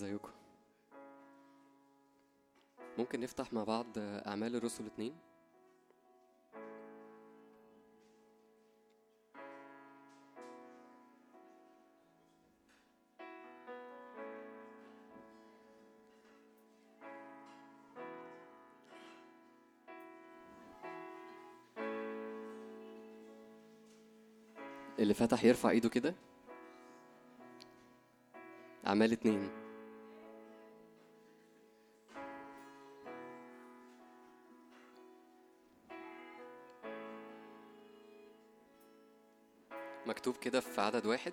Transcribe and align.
ازيكم؟ 0.00 0.30
ممكن 2.98 3.20
نفتح 3.20 3.52
مع 3.52 3.64
بعض 3.64 3.86
أعمال 3.98 4.56
الرسل 4.56 4.86
اتنين؟ 4.86 5.14
اللي 24.98 25.14
فتح 25.14 25.44
يرفع 25.44 25.70
ايده 25.70 25.88
كده؟ 25.88 26.14
أعمال 28.86 29.12
اتنين. 29.12 29.69
مكتوب 40.20 40.36
كده 40.36 40.60
في 40.60 40.80
عدد 40.80 41.06
واحد. 41.06 41.32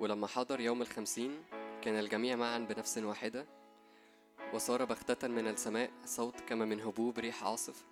ولما 0.00 0.26
حضر 0.26 0.60
يوم 0.60 0.82
الخمسين 0.82 1.42
كان 1.82 1.98
الجميع 1.98 2.36
معا 2.36 2.58
بنفس 2.58 2.98
واحدة. 2.98 3.46
وصار 4.54 4.84
بغتة 4.84 5.28
من 5.28 5.48
السماء 5.48 5.90
صوت 6.04 6.40
كما 6.40 6.64
من 6.64 6.80
هبوب 6.80 7.18
ريح 7.18 7.44
عاصف. 7.44 7.84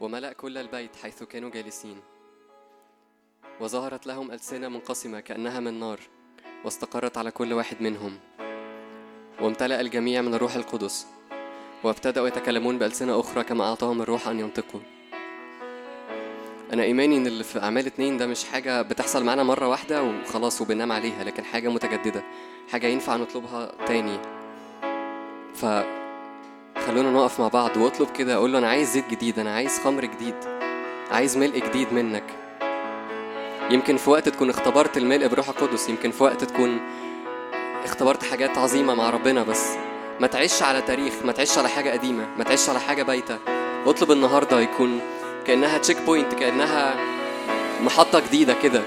وملأ 0.00 0.32
كل 0.32 0.58
البيت 0.58 0.96
حيث 0.96 1.22
كانوا 1.22 1.50
جالسين. 1.50 2.00
وظهرت 3.60 4.06
لهم 4.06 4.30
ألسنة 4.30 4.68
منقسمة 4.68 5.20
كأنها 5.20 5.60
من 5.60 5.80
نار 5.80 6.00
واستقرت 6.64 7.18
على 7.18 7.30
كل 7.30 7.52
واحد 7.52 7.82
منهم. 7.82 8.18
وامتلأ 9.40 9.80
الجميع 9.80 10.22
من 10.22 10.34
الروح 10.34 10.54
القدس. 10.54 11.06
وابتدأوا 11.84 12.28
يتكلمون 12.28 12.78
بألسنة 12.78 13.20
أخرى 13.20 13.44
كما 13.44 13.64
أعطاهم 13.64 14.02
الروح 14.02 14.28
أن 14.28 14.40
ينطقوا. 14.40 14.80
أنا 16.72 16.82
إيماني 16.82 17.16
إن 17.16 17.26
اللي 17.26 17.44
في 17.44 17.62
أعمال 17.62 17.86
اتنين 17.86 18.16
ده 18.16 18.26
مش 18.26 18.44
حاجة 18.44 18.82
بتحصل 18.82 19.24
معانا 19.24 19.42
مرة 19.42 19.68
واحدة 19.68 20.02
وخلاص 20.02 20.60
وبننام 20.60 20.92
عليها 20.92 21.24
لكن 21.24 21.44
حاجة 21.44 21.68
متجددة 21.68 22.22
حاجة 22.72 22.86
ينفع 22.86 23.16
نطلبها 23.16 23.72
تاني. 23.86 24.18
ف 25.54 25.64
خلونا 26.86 27.10
نقف 27.10 27.40
مع 27.40 27.48
بعض 27.48 27.76
واطلب 27.76 28.08
كده 28.10 28.34
أقول 28.34 28.52
له 28.52 28.58
أنا 28.58 28.68
عايز 28.68 28.90
زيت 28.90 29.08
جديد 29.10 29.38
أنا 29.38 29.54
عايز 29.54 29.78
خمر 29.78 30.04
جديد 30.04 30.34
عايز 31.10 31.36
ملء 31.36 31.58
جديد 31.68 31.92
منك. 31.92 32.24
يمكن 33.70 33.96
في 33.96 34.10
وقت 34.10 34.28
تكون 34.28 34.50
اختبرت 34.50 34.96
الملء 34.96 35.26
بروح 35.26 35.48
القدس 35.48 35.88
يمكن 35.88 36.10
في 36.10 36.22
وقت 36.22 36.44
تكون 36.44 36.80
اختبرت 37.84 38.22
حاجات 38.24 38.58
عظيمة 38.58 38.94
مع 38.94 39.10
ربنا 39.10 39.42
بس. 39.42 39.66
ما 40.20 40.26
تعيش 40.26 40.62
على 40.62 40.82
تاريخ 40.82 41.14
ما 41.24 41.32
تعيش 41.32 41.58
على 41.58 41.68
حاجة 41.68 41.90
قديمة 41.90 42.28
ما 42.38 42.44
تعيش 42.44 42.68
على 42.68 42.80
حاجة 42.80 43.02
بايتة. 43.02 43.38
اطلب 43.86 44.10
النهاردة 44.10 44.60
يكون 44.60 45.00
كأنها 45.50 45.78
checkpoint 45.78 46.34
كأنها 46.34 46.94
محطة 47.80 48.20
جديدة 48.20 48.54
كده. 48.62 48.82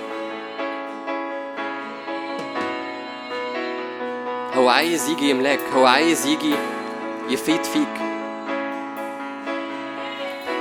هو 4.54 4.70
عايز 4.70 5.10
يجي 5.10 5.30
يملاك 5.30 5.60
هو 5.76 5.86
عايز 5.86 6.26
يجي 6.26 6.56
يفيد 7.30 7.64
فيك. 7.64 8.02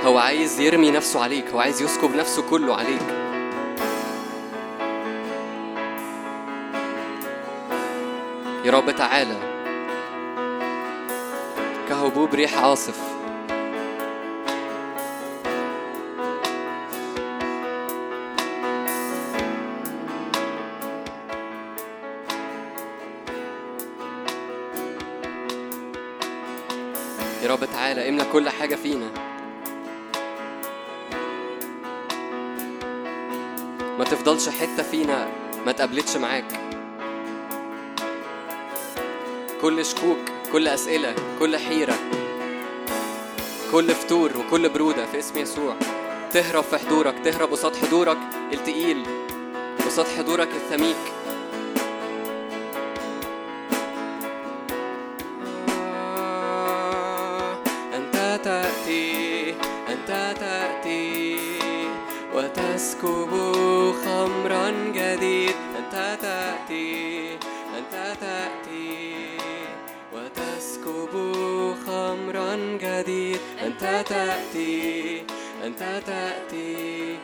هو 0.05 0.17
عايز 0.17 0.59
يرمي 0.59 0.91
نفسه 0.91 1.23
عليك 1.23 1.49
هو 1.49 1.59
عايز 1.59 1.81
يسكب 1.81 2.15
نفسه 2.15 2.49
كله 2.49 2.75
عليك. 2.75 3.07
يا 8.65 8.71
رب 8.71 8.91
تعالى. 8.91 9.37
كهبوب 11.89 12.33
ريح 12.33 12.57
عاصف. 12.57 13.22
تعالى 27.93 28.09
املى 28.09 28.25
كل 28.33 28.49
حاجة 28.49 28.75
فينا. 28.75 29.09
ما 33.97 34.03
تفضلش 34.03 34.49
حتة 34.49 34.83
فينا 34.83 35.27
ما 35.65 35.71
تقابلتش 35.71 36.17
معاك. 36.17 36.45
كل 39.61 39.85
شكوك 39.85 40.17
كل 40.51 40.67
أسئلة 40.67 41.15
كل 41.39 41.57
حيرة 41.57 41.95
كل 43.71 43.89
فتور 43.89 44.31
وكل 44.37 44.69
برودة 44.69 45.05
في 45.05 45.19
اسم 45.19 45.37
يسوع. 45.37 45.75
تهرب 46.31 46.63
في 46.63 46.77
حضورك 46.77 47.15
تهرب 47.23 47.51
قصاد 47.51 47.75
حضورك 47.75 48.17
التقيل 48.53 49.03
قصاد 49.85 50.05
حضورك 50.17 50.49
الثميك 50.55 50.97
وتسكب 63.03 63.31
خمرا 64.05 64.69
جديد 64.95 65.55
أنت 65.77 66.17
تأتي 66.21 67.37
أنت 67.77 68.17
تأتي 68.21 69.13
وتسكب 70.13 71.13
خمرا 71.87 72.55
جديد 72.81 73.39
أنت 73.65 74.05
تأتي 74.09 75.23
أنت 75.65 76.01
تأتي 76.07 77.17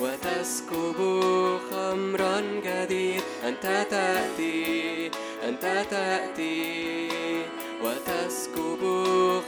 وتسكب 0.00 0.98
خمرا 1.70 2.40
جديد 2.64 3.22
أنت 3.48 3.86
تأتي 3.90 5.10
أنت 5.48 5.86
تأتي 5.90 7.08
وتسكب 7.82 8.82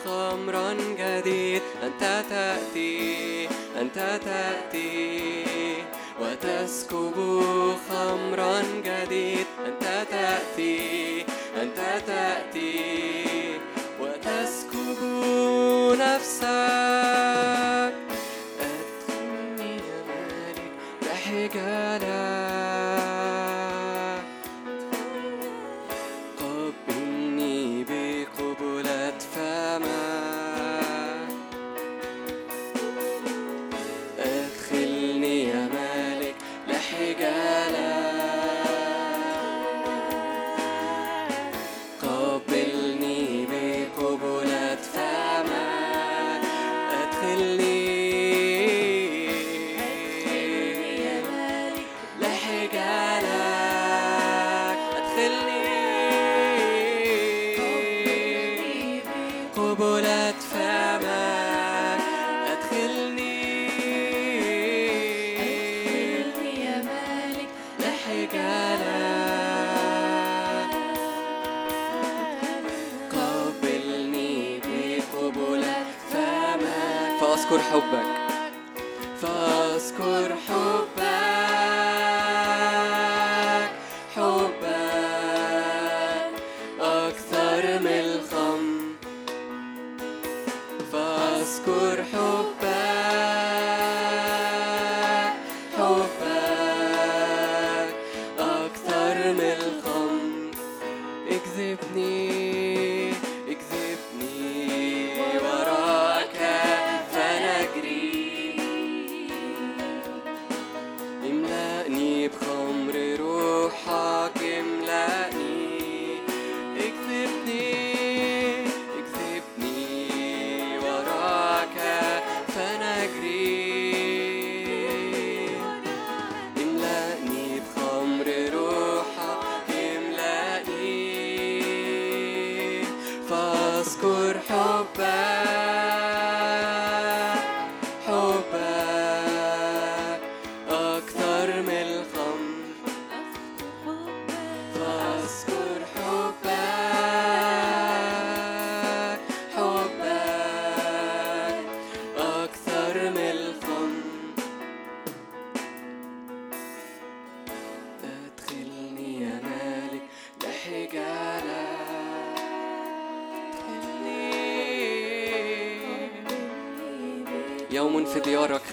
خمرا 0.04 0.72
جديد. 0.98 1.62
أنت 1.82 2.24
تأتي 2.30 3.48
أنت 3.80 3.98
تأتي 4.24 5.44
وتسكب 6.20 7.16
خمرا 7.88 8.62
جديد. 8.84 9.46
أنت 9.66 9.84
تأتي 10.10 11.24
أنت 11.62 11.80
تأتي 12.06 13.58
وتسكب 14.00 15.00
نفسك. 16.00 16.46
أدخلني 18.60 19.72
يا 19.76 19.98
مالك 20.08 20.72
لحجالك 21.02 22.35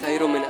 Jairo 0.04 0.28
Menéndez. 0.28 0.43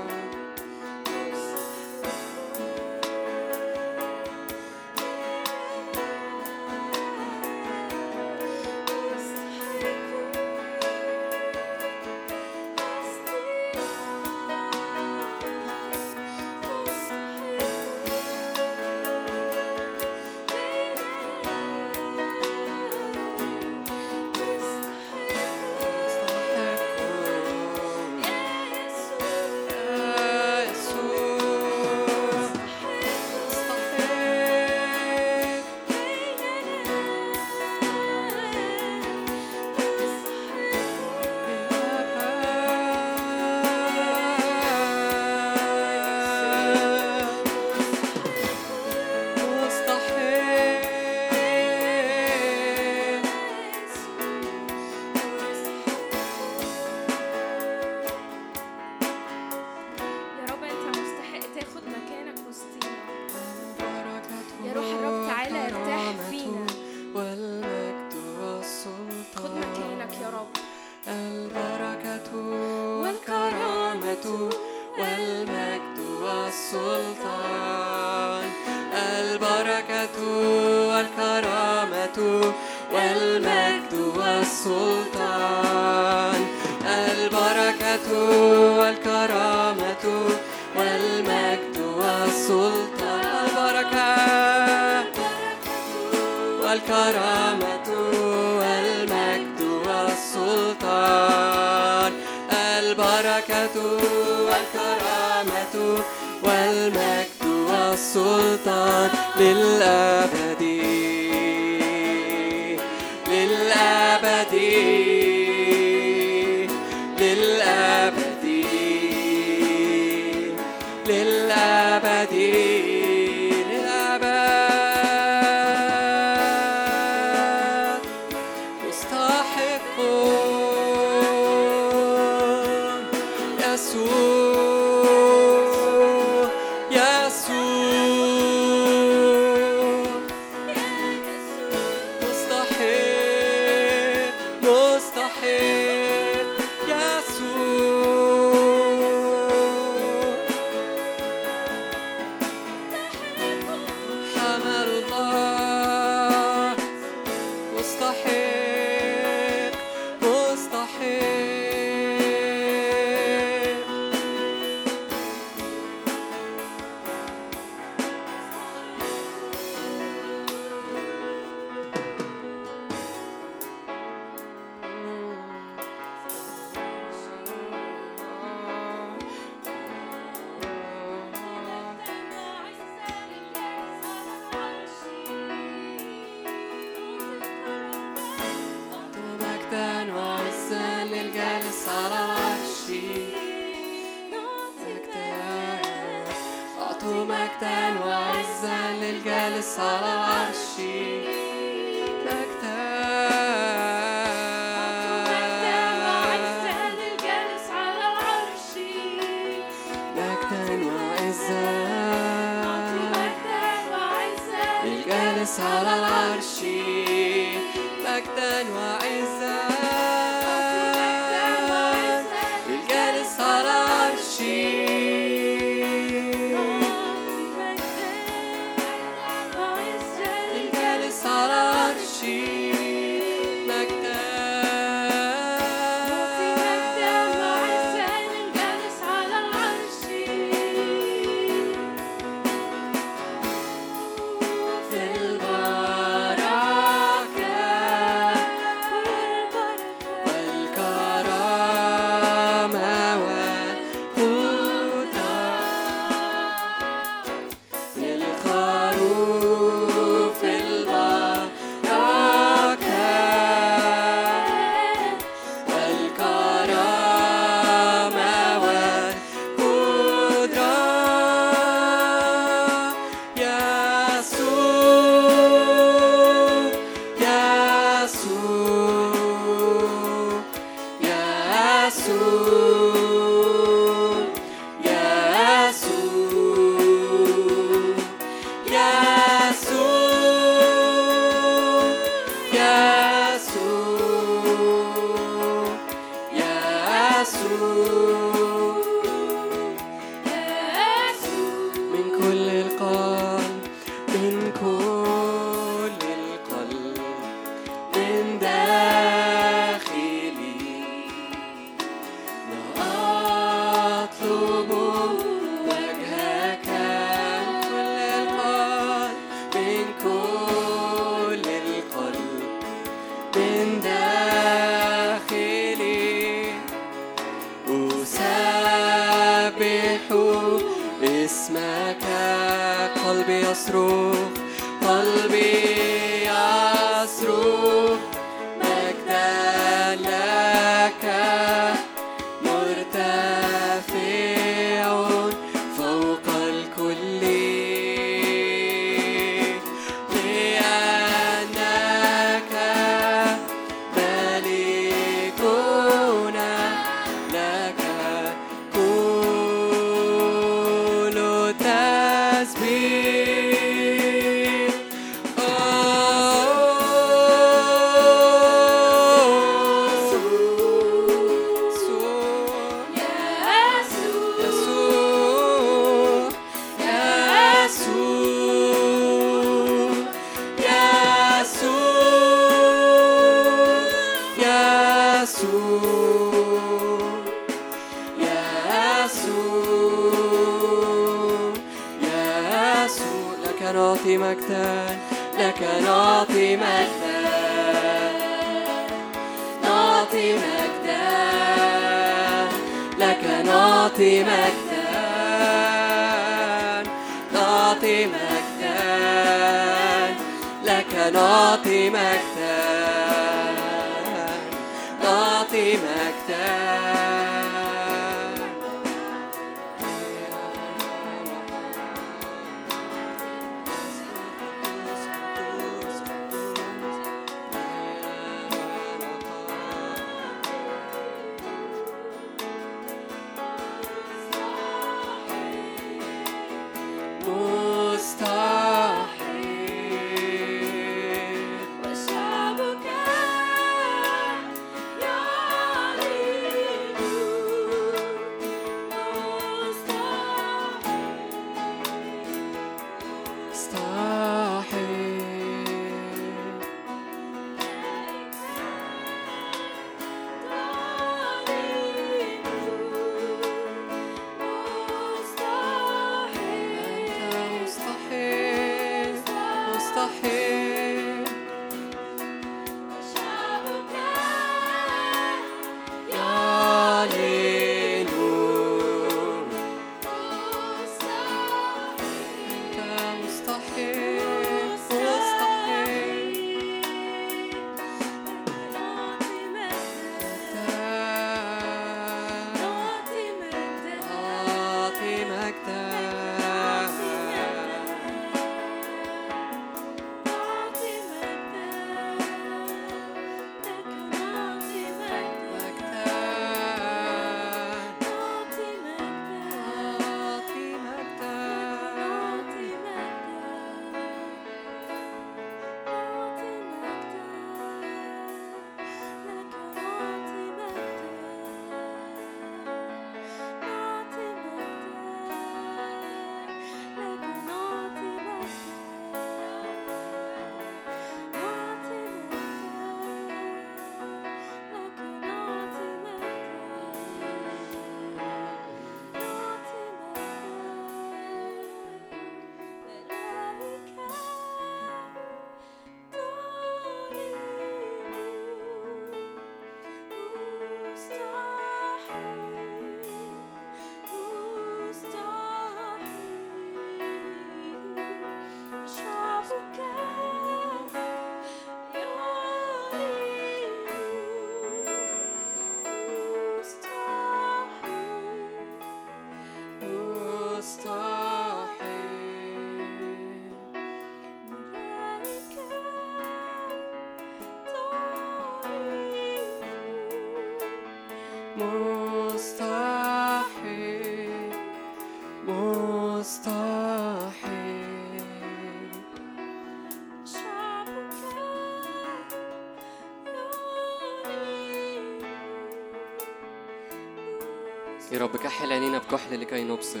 يا 598.16 598.22
رب 598.22 598.36
كحل 598.36 598.72
عينينا 598.72 598.98
بكحل 598.98 599.40
لكي 599.40 599.64
نبصر. 599.64 600.00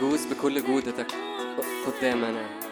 جوز 0.00 0.26
بكل 0.26 0.62
جودتك 0.66 1.12
قدامنا. 1.86 2.71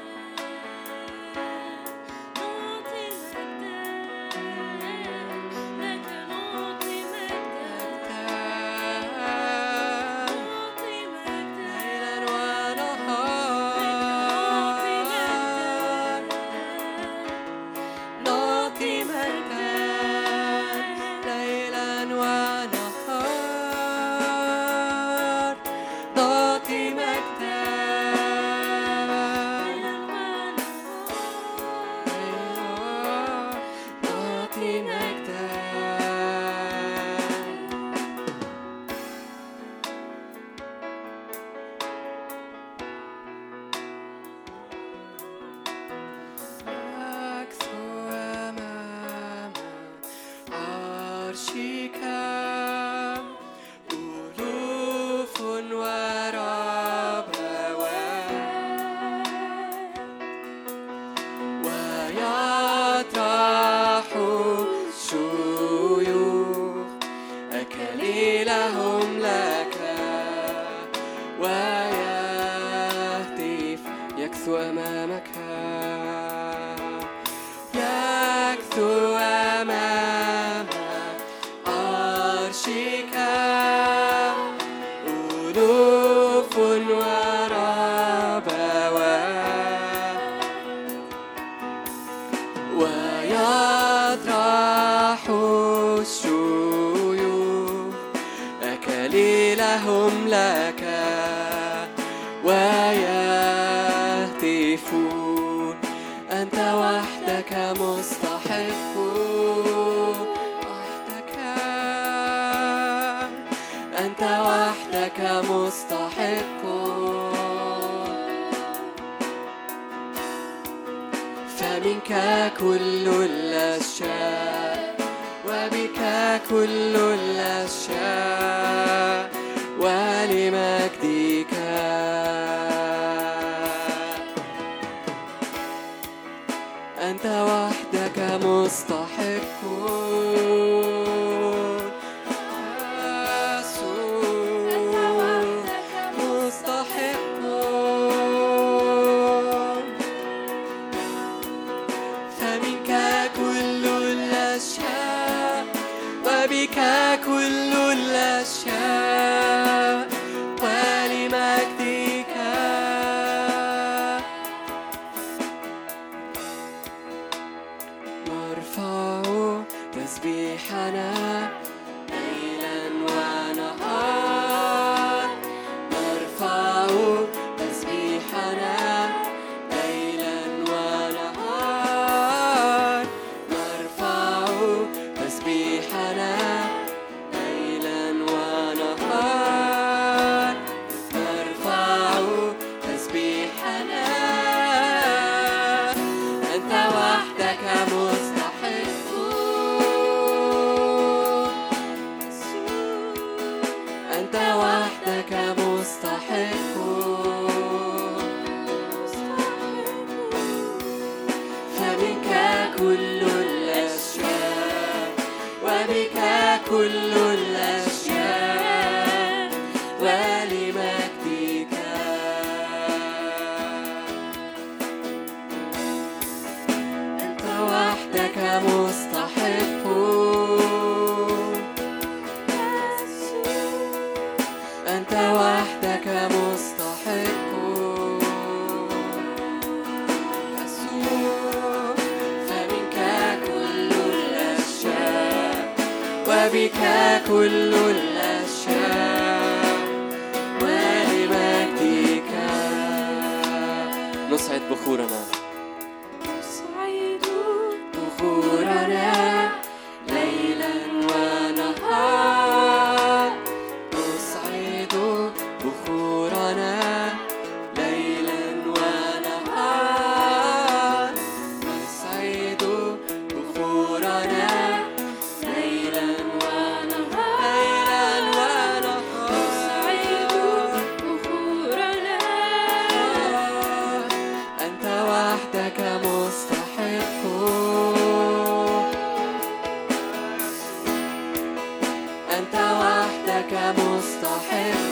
لك 293.41 293.75
مستحق. 293.79 294.91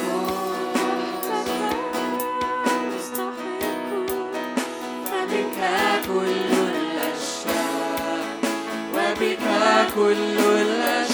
كل 9.99 10.39
الأشياء. 10.39 11.08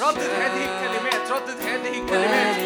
ردد 0.00 0.30
هذه 0.40 0.64
الكلمات 0.64 1.30
ردد 1.30 1.60
هذه 1.66 1.98
الكلمات. 2.02 2.56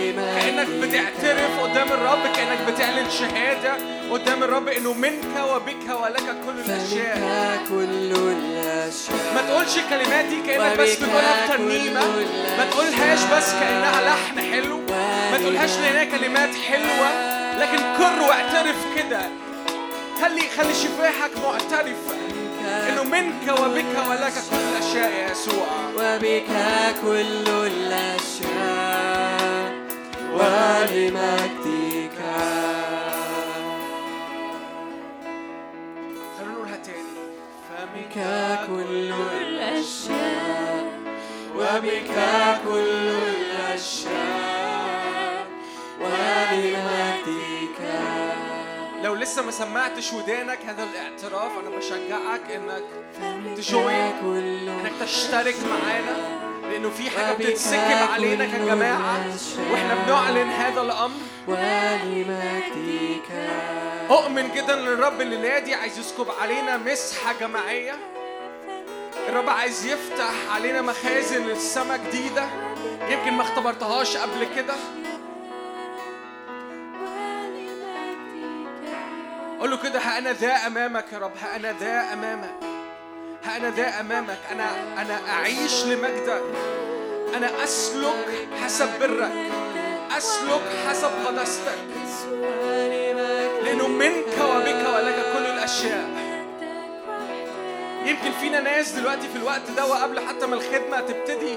كأنك 0.42 0.68
بتعترف 0.68 1.60
قدام 1.60 1.92
الرب 1.92 2.22
كأنك 2.36 2.58
بتعلن 2.72 3.10
شهادة 3.10 3.76
قدام 4.12 4.42
الرب 4.42 4.68
إنه 4.68 4.92
منك 4.92 5.36
وبك 5.50 6.00
ولك 6.02 6.36
كل 6.46 6.58
الأشياء. 6.66 7.58
كل 7.68 8.12
الأشياء. 8.12 9.34
ما 9.34 9.42
تقولش 9.48 9.76
الكلمات 9.78 10.24
دي 10.24 10.42
كأنك 10.46 10.78
بس 10.78 10.96
بتقولها 10.96 11.46
بترنيمة 11.46 12.00
ما 12.58 12.66
تقولهاش 12.70 13.18
بس 13.18 13.52
كأنها 13.52 14.00
لحن 14.02 14.40
حلو. 14.52 14.80
ما 15.32 15.38
تقولهاش 15.40 15.70
لأنها 15.78 16.04
كلمات 16.04 16.54
حلوة. 16.54 17.38
لكن 17.58 17.78
كر 17.98 18.22
واعترف 18.28 18.76
كده. 18.96 19.20
خلي 20.22 20.42
خلي 20.56 20.74
شفاهك 20.74 21.30
معترفه 21.44 22.14
الاشياء 24.52 25.10
يا 25.12 25.30
يسوع. 25.30 25.66
وبك 25.96 26.50
كل 27.02 27.46
الأشياء 27.66 28.88
ولمجدك. 30.34 32.18
خلونا 36.38 36.52
نقولها 36.52 36.76
تاني 36.76 37.12
بك 37.94 38.14
فمنك 38.14 38.16
كل 38.66 39.10
الأشياء 39.40 40.84
وبك 41.56 42.14
كل 42.64 43.06
الأشياء 43.08 43.37
لسه 49.28 49.42
ما 49.42 49.50
سمعتش 49.50 50.12
ودانك 50.12 50.58
هذا 50.66 50.84
الاعتراف. 50.84 51.52
أنا 51.58 51.76
بشجعك 51.76 52.50
إنك 52.50 52.84
تجوين 53.56 54.12
إنك 54.68 54.92
تشترك 55.00 55.54
معانا 55.70 56.16
لأنه 56.70 56.90
في 56.90 57.10
حاجة 57.10 57.34
بتتسكب 57.34 58.12
علينا 58.12 58.46
كجماعة 58.46 59.26
وإحنا 59.72 59.94
بنعلن 59.94 60.50
هذا 60.50 60.80
الأمر. 60.80 61.20
أؤمن 64.10 64.50
جدا 64.54 64.74
ان 64.74 64.86
الرب 64.86 65.20
الليلة 65.20 65.58
دي 65.58 65.74
عايز 65.74 65.98
يسكب 65.98 66.26
علينا 66.40 66.76
مسحة 66.76 67.32
جماعية. 67.40 67.96
الرب 69.28 69.50
عايز 69.50 69.86
يفتح 69.86 70.54
علينا 70.54 70.82
مخازن 70.82 71.46
للسما 71.46 71.96
جديدة. 71.96 72.46
يمكن 73.08 73.32
ما 73.32 73.42
اختبرتهاش 73.42 74.16
قبل 74.16 74.46
كده. 74.56 74.74
قول 79.60 79.70
له 79.70 79.76
كده 79.76 80.18
أنا 80.18 80.32
ذا 80.32 80.52
أمامك 80.66 81.04
يا 81.12 81.18
رب 81.18 81.32
أنا 81.56 81.74
ذا 81.80 82.12
أمامك 82.12 82.54
ها 83.44 83.56
أنا 83.56 83.70
ذا 83.70 84.00
أمامك 84.00 84.38
أنا 84.52 84.70
أنا 85.02 85.20
أعيش 85.30 85.84
لمجدك 85.84 86.42
أنا 87.36 87.64
أسلك 87.64 88.48
حسب 88.64 88.88
برك 89.00 89.32
أسلك 90.16 90.62
حسب 90.88 91.10
قداستك 91.26 91.78
لأنه 93.64 93.88
منك 93.88 94.26
وبك 94.40 94.86
ولك 94.94 95.32
كل 95.36 95.46
الأشياء. 95.46 96.08
يمكن 98.04 98.30
فينا 98.40 98.60
ناس 98.60 98.90
دلوقتي 98.90 99.28
في 99.28 99.36
الوقت 99.36 99.70
ده 99.76 99.86
وقبل 99.86 100.20
حتى 100.20 100.46
ما 100.46 100.54
الخدمة 100.54 101.00
تبتدي 101.00 101.54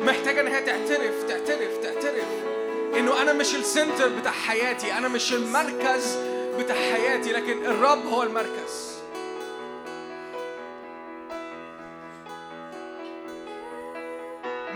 محتاجة 0.00 0.40
إن 0.40 0.46
هي 0.46 0.60
تعترف 0.62 1.22
تعترف 1.28 1.76
تعترف 1.82 2.24
إنه 2.96 3.22
أنا 3.22 3.32
مش 3.32 3.54
السنتر 3.54 4.08
بتاع 4.08 4.32
حياتي 4.32 4.92
أنا 4.92 5.08
مش 5.08 5.32
المركز 5.32 6.18
بتاع 6.58 6.76
حياتي 6.76 7.32
لكن 7.32 7.64
الرب 7.66 8.06
هو 8.06 8.22
المركز. 8.22 8.94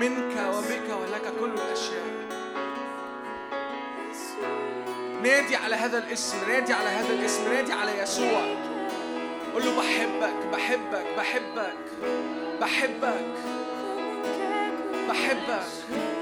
منك 0.01 0.37
وبك 0.55 0.89
ولك 1.01 1.33
كل 1.41 1.51
الأشياء. 1.51 2.19
نادي 5.23 5.57
على 5.57 5.77
هذا 5.77 5.99
الاسم 5.99 6.49
نادي 6.49 6.73
على 6.73 6.89
هذا 6.89 7.15
الاسم 7.15 7.53
نادي 7.53 7.73
على 7.73 7.99
يسوع. 7.99 8.43
قول 9.55 9.65
له 9.65 9.77
بحبك 9.77 10.47
بحبك 10.53 11.07
بحبك 11.17 11.75
بحبك 12.61 13.35
بحبك. 15.09 15.67
يسوع 15.89 16.18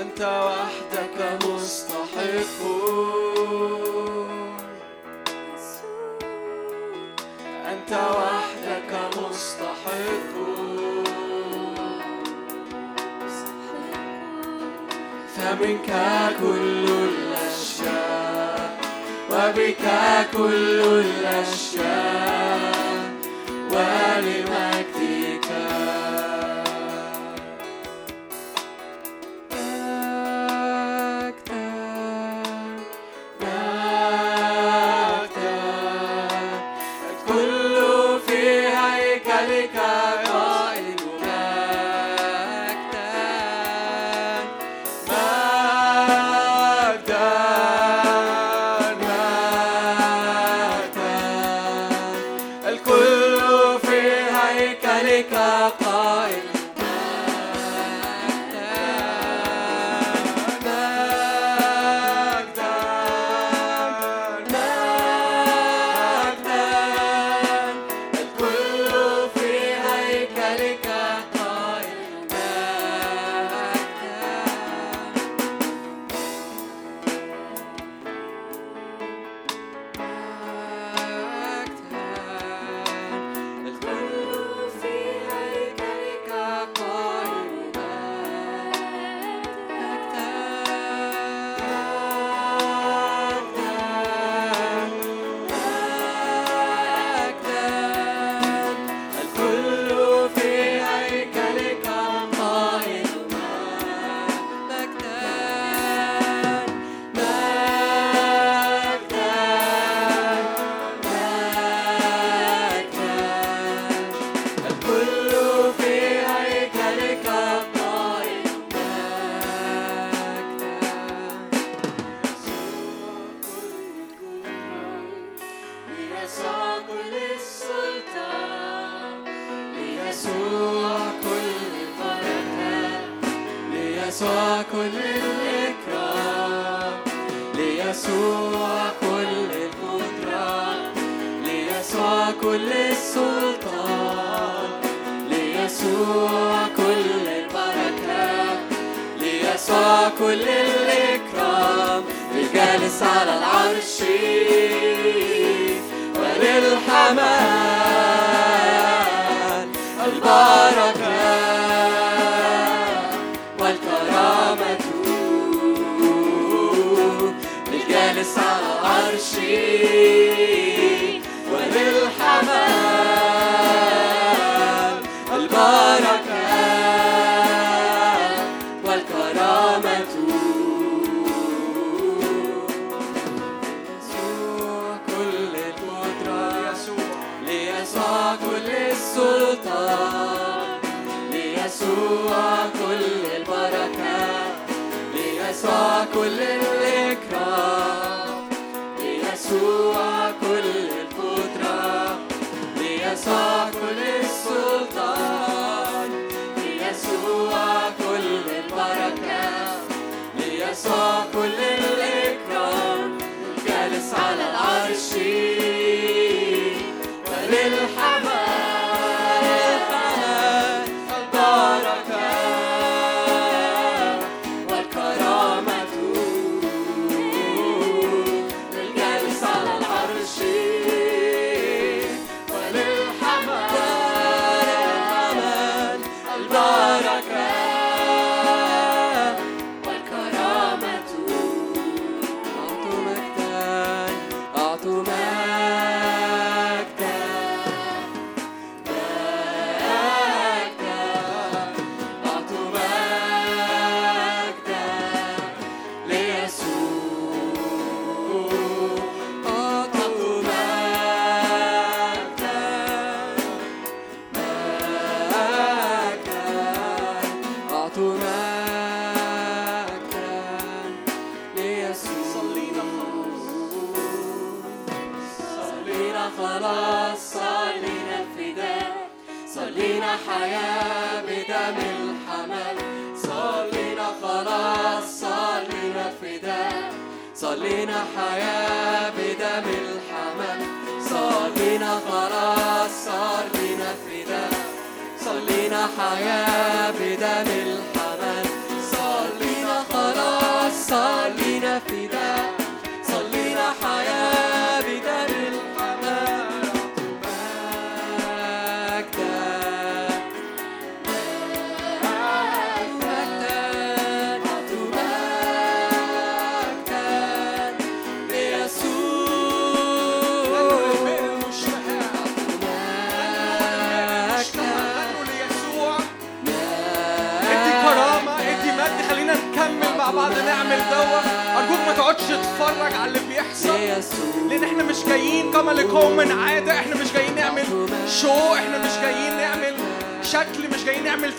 أنت 0.00 0.20
وحدك 0.20 1.18
مستحق. 1.46 2.58
أنت 7.72 7.92
وحدك 7.92 8.92
مستحق. 9.16 10.34
فمنك 15.36 15.90
كل 16.40 16.86
الأشياء 17.10 18.78
وبك 19.30 19.86
كل 20.32 20.80
الأشياء 21.04 22.76
ولمجدك 23.72 24.85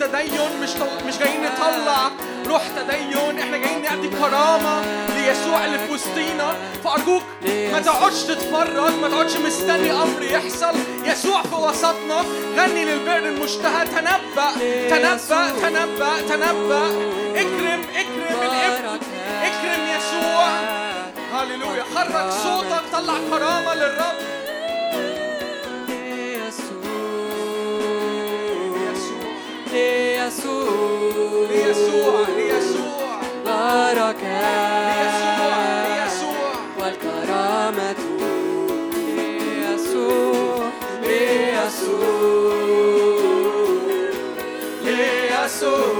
تدين 0.00 0.60
مش 0.62 0.70
مش 1.06 1.18
جايين 1.18 1.42
نطلع. 1.42 2.10
روح 2.46 2.62
تدين 2.76 3.38
إحنا 3.38 3.56
جايين 3.56 3.82
نعطي 3.82 4.08
كرامة 4.08 4.82
ليسوع 5.14 5.64
اللي 5.64 5.78
في 5.78 5.92
وسطينا. 5.92 6.56
فأرجوك 6.84 7.22
ما 7.72 7.80
تقعدش 7.80 8.22
تتفرج 8.22 8.94
ما 9.02 9.08
تقعدش 9.08 9.36
مستني 9.36 9.92
أمر 9.92 10.22
يحصل. 10.22 10.74
يسوع 11.04 11.42
في 11.42 11.54
وسطنا 11.54 12.24
غني 12.56 12.84
للبئر 12.84 13.16
المشتهى. 13.28 13.86
تنبأ 13.86 14.50
تنبأ 14.90 15.50
تنبأ 15.50 16.20
تنبأ. 16.28 16.86
اكرم 17.36 17.82
اكرم 17.96 18.40
الابن 18.42 19.00
اكرم 19.42 19.82
يسوع. 19.96 20.48
هللويا. 21.34 21.84
حرك 21.96 22.30
صوتك 22.30 22.82
طلع 22.92 23.14
كرامة 23.30 23.74
للرب. 23.74 24.27
sou. 45.58 45.97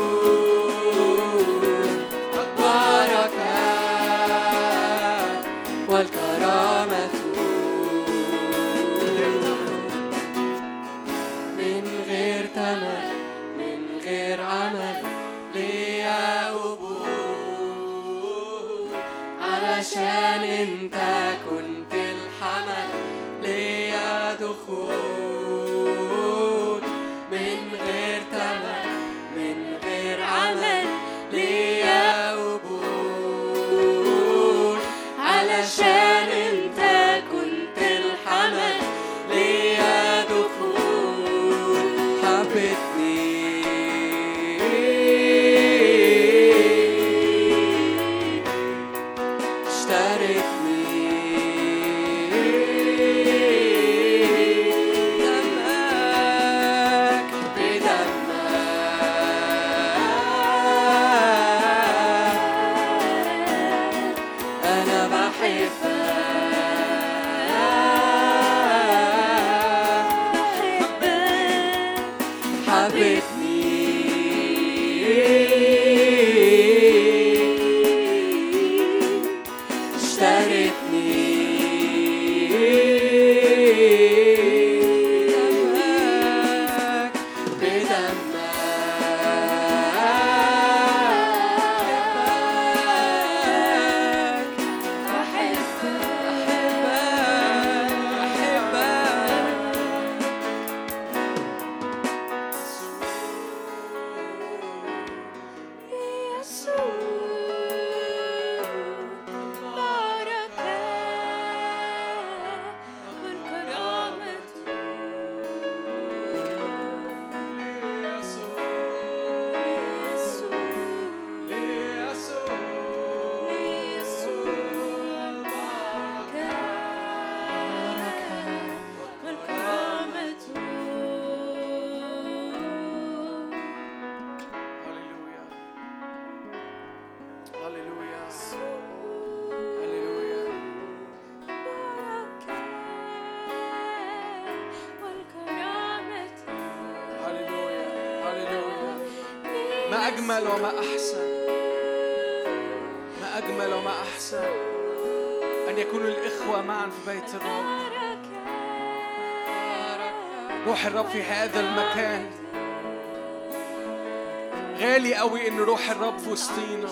وسطينا 166.39 166.89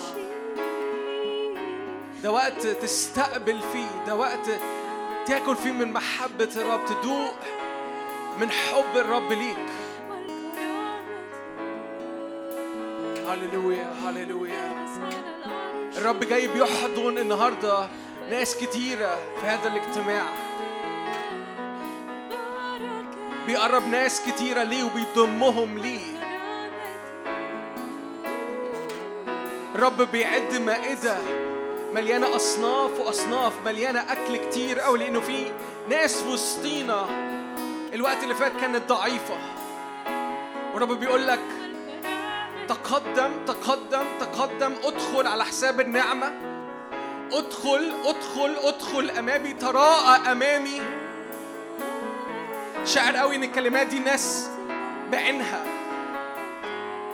ده 2.23 2.31
وقت 2.31 2.67
تستقبل 2.67 3.59
فيه 3.73 4.05
ده 4.07 4.15
وقت 4.15 4.49
تاكل 5.25 5.55
فيه 5.55 5.71
من 5.71 5.93
محبة 5.93 6.49
الرب 6.55 6.85
تدوق 6.85 7.33
من 8.39 8.51
حب 8.51 8.97
الرب 8.97 9.31
ليك. 9.31 9.57
هللويا 13.27 13.93
هللويا. 14.05 14.85
الرب 15.97 16.19
جاي 16.19 16.47
بيحضن 16.47 17.17
النهارده 17.17 17.87
ناس 18.29 18.57
كتيرة 18.57 19.15
في 19.41 19.45
هذا 19.47 19.67
الاجتماع. 19.67 20.25
بيقرب 23.47 23.87
ناس 23.87 24.21
كتيرة 24.21 24.63
ليه 24.63 24.83
وبيضمهم 24.83 25.77
ليه. 25.77 26.16
الرب 29.77 30.01
بيعد 30.11 30.55
مائدة 30.55 31.17
مليانة 31.93 32.35
أصناف 32.35 32.99
وأصناف 32.99 33.53
مليانة 33.65 34.11
أكل 34.11 34.37
كتير 34.37 34.85
أوي 34.85 34.99
لأنه 34.99 35.19
في 35.19 35.51
ناس 35.89 36.23
وسطينا 36.23 37.05
الوقت 37.93 38.23
اللي 38.23 38.35
فات 38.35 38.51
كانت 38.61 38.89
ضعيفة. 38.89 39.37
والرب 40.73 40.99
بيقول 40.99 41.27
لك 41.27 41.39
تقدم 42.67 43.31
تقدم 43.47 44.05
تقدم 44.19 44.73
ادخل 44.83 45.27
على 45.27 45.45
حساب 45.45 45.79
النعمة. 45.79 46.31
ادخل 47.31 47.93
ادخل 48.05 48.55
ادخل 48.63 49.09
أمامي 49.09 49.53
تراءى 49.53 50.31
أمامي. 50.31 50.81
شاعر 52.85 53.15
قوي 53.15 53.35
إن 53.35 53.43
الكلمات 53.43 53.87
دي 53.87 53.99
ناس 53.99 54.49
بعينها. 55.11 55.76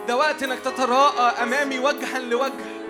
ده 0.08 0.16
وقت 0.16 0.42
انك 0.42 0.58
تتراءى 0.58 1.42
امامي 1.42 1.78
وجها 1.78 2.18
لوجه. 2.18 2.84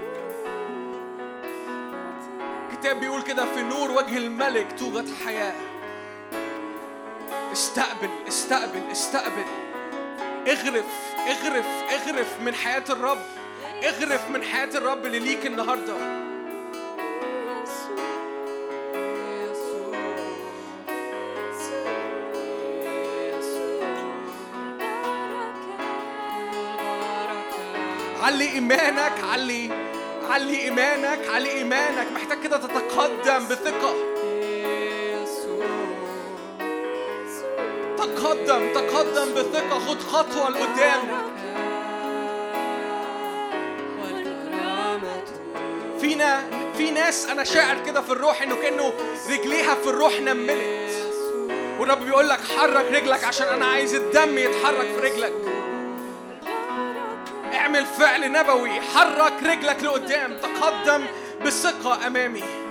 الكتاب 2.73 3.01
بيقول 3.01 3.23
كده 3.23 3.45
في 3.55 3.63
نور 3.63 3.91
وجه 3.91 4.17
الملك 4.17 4.67
توجد 4.79 5.09
حياة. 5.25 5.55
استقبل 7.53 8.11
استقبل 8.29 8.83
استقبل. 8.93 9.45
اغرف 10.49 10.85
اغرف 11.29 11.67
اغرف 11.93 12.41
من 12.41 12.55
حياة 12.55 12.85
الرب. 12.91 13.23
اغرف 13.85 14.31
من 14.31 14.43
حياة 14.43 14.71
الرب 14.75 15.07
اللي 15.07 15.19
ليك 15.19 15.47
النهارده. 15.47 15.95
علي 28.35 28.53
إيمانك 28.53 29.13
علي 29.33 29.71
علي 30.31 30.61
إيمانك 30.61 31.29
علي 31.29 31.51
إيمانك. 31.51 32.07
محتاج 32.15 32.41
كده 32.43 32.57
تتقدم 32.57 33.49
بثقة. 33.49 33.95
تقدم 37.97 38.73
تقدم 38.75 39.35
بثقة. 39.35 39.79
خد 39.79 40.01
خطوة 40.01 40.51
لقدام. 40.51 41.01
فينا 46.01 46.43
في 46.77 46.91
ناس 46.91 47.27
أنا 47.27 47.45
شاعر 47.45 47.77
كده 47.87 48.01
في 48.01 48.13
الروح 48.13 48.43
إنه 48.43 48.57
كأنه 48.57 48.93
رجليها 49.31 49.75
في 49.75 49.87
الروح 49.87 50.21
نملت. 50.21 50.95
والرب 51.79 52.05
بيقول 52.05 52.29
لك 52.29 52.41
حرك 52.57 52.87
رجلك 52.93 53.25
عشان 53.25 53.47
أنا 53.47 53.67
عايز 53.67 53.95
الدم 53.95 54.39
يتحرك 54.39 54.87
في 54.87 55.01
رجلك. 55.01 55.33
اعمل 57.75 57.87
فعل 57.87 58.33
نبوي 58.33 58.81
حرك 58.81 59.43
رجلك 59.43 59.83
لقدام 59.83 60.37
تقدم 60.37 61.05
بثقة 61.45 62.07
أمامي. 62.07 62.64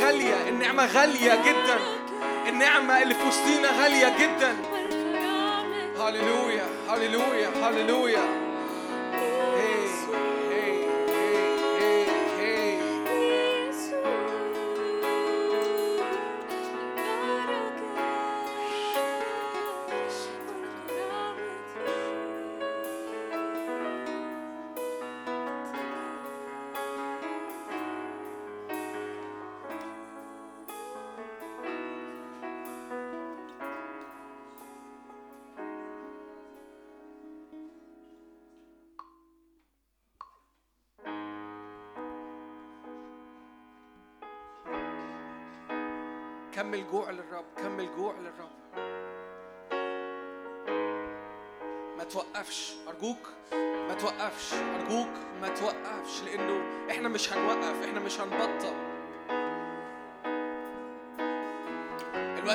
غالية 0.00 0.48
النعمة 0.48 0.86
غالية 0.86 1.34
جدا. 1.46 1.78
النعمة 2.48 3.02
اللي 3.02 3.14
في 3.14 3.28
وسطينا 3.28 3.68
غالية 3.82 4.08
جدا. 4.20 4.56
هللويا 6.00 6.66
هللويا 6.88 7.48
هللويا 7.62 8.45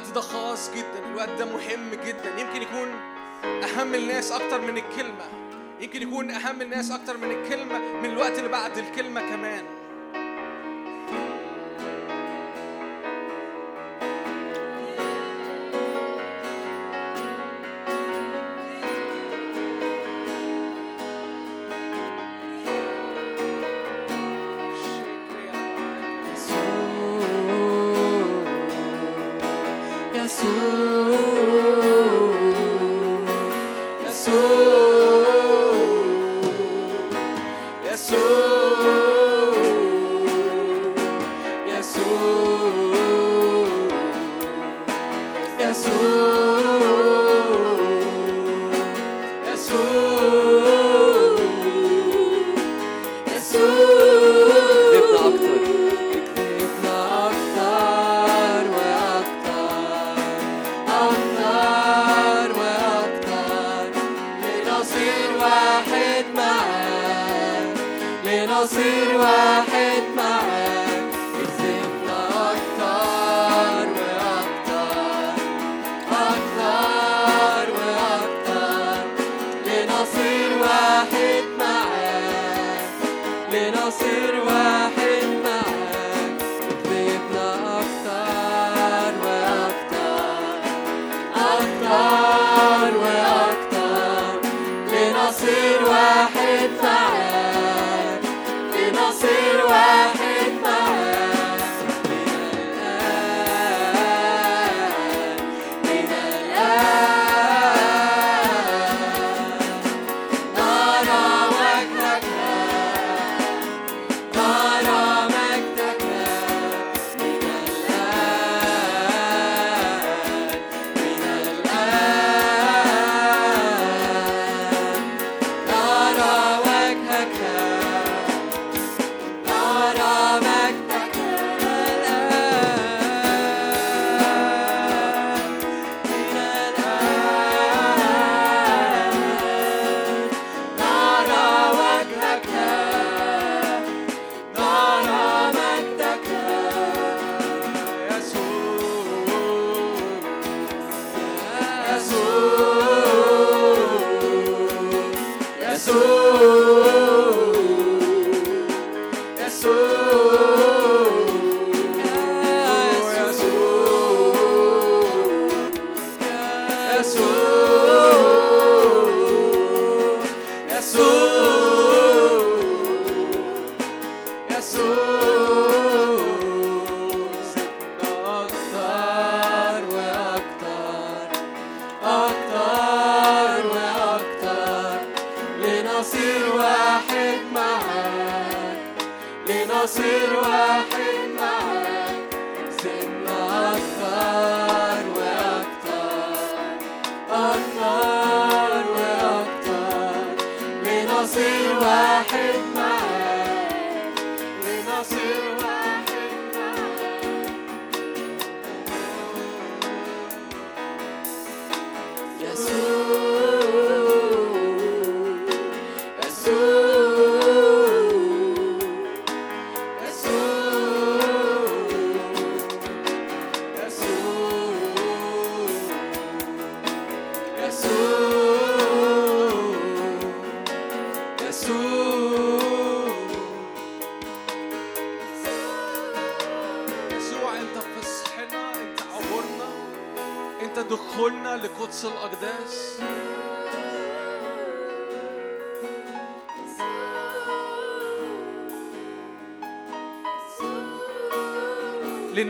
الوقت 0.02 0.16
ده 0.16 0.22
خاص 0.22 0.72
جدا 0.72 1.06
الوقت 1.10 1.30
ده 1.30 1.46
مهم 1.46 1.90
جدا. 2.06 2.40
يمكن 2.40 2.62
يكون 2.62 2.88
أهم 3.64 3.96
الناس 3.96 4.32
أكتر 4.32 4.62
من 4.62 4.78
الكلمة. 4.78 5.26
يمكن 5.82 6.02
يكون 6.02 6.32
أهم 6.32 6.62
الناس 6.62 6.92
أكتر 6.92 7.18
من 7.18 7.32
الكلمة 7.32 7.80
من 7.80 8.10
الوقت 8.10 8.38
اللي 8.38 8.50
بعد 8.50 8.78
الكلمة 8.78 9.22
كمان. 9.22 9.64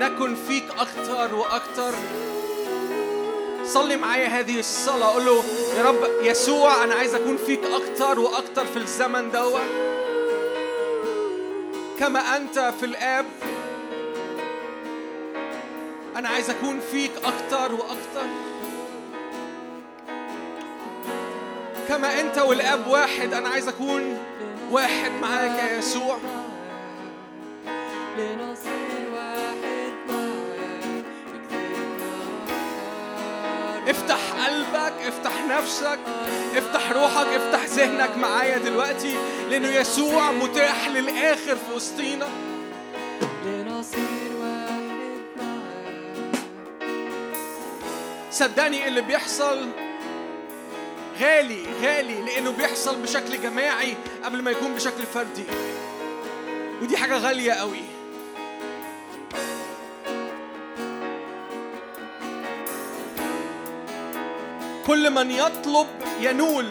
لنكن 0.02 0.36
فيك 0.36 0.66
أكتر 0.80 1.36
وأكتر. 1.36 1.94
صلي 3.66 3.98
معايا 3.98 4.28
هذه 4.28 4.60
الصلاة. 4.60 5.14
قول 5.14 5.26
له 5.26 5.44
يا 5.78 5.84
رب 5.84 6.10
يسوع 6.22 6.84
أنا 6.84 6.96
عايز 6.96 7.16
أكون 7.16 7.38
فيك 7.38 7.60
أكتر 7.64 8.20
وأكتر 8.20 8.66
في 8.66 8.78
الزمن 8.78 9.32
دوت. 9.32 9.62
كما 12.00 12.38
أنت 12.38 12.74
في 12.80 12.86
الآب 12.86 13.26
أنا 16.16 16.30
عايز 16.30 16.50
أكون 16.50 16.80
فيك 16.92 17.12
أكتر 17.24 17.76
وأكتر. 17.76 18.28
كما 21.88 22.20
أنت 22.20 22.38
والآب 22.38 22.88
واحد 22.88 23.34
أنا 23.34 23.50
عايز 23.50 23.68
أكون 23.68 24.18
واحد 24.72 25.12
معاك 25.22 25.72
يا 25.72 25.78
يسوع. 25.78 26.18
نفسك. 35.62 36.00
افتح 36.56 36.92
روحك 36.92 37.28
افتح 37.28 37.66
ذهنك 37.66 38.18
معايا 38.18 38.58
دلوقتي 38.58 39.16
لأنه 39.50 39.68
يسوع 39.68 40.32
متاح 40.32 40.88
للآخر 40.88 41.56
في 41.56 41.74
وسطينا. 41.76 42.28
صدقني 48.32 48.88
اللي 48.88 49.02
بيحصل 49.02 49.70
غالي 51.22 51.64
غالي 51.84 52.22
لأنه 52.22 52.52
بيحصل 52.52 52.96
بشكل 52.96 53.42
جماعي 53.42 53.96
قبل 54.24 54.42
ما 54.42 54.52
يكون 54.52 54.74
بشكل 54.74 55.04
فردي. 55.14 55.44
ودي 56.82 56.98
حاجة 56.98 57.18
غالية 57.18 57.54
قوي. 57.54 57.82
كل 64.92 65.10
من 65.10 65.32
يطلب 65.32 65.88
ينول. 66.22 66.66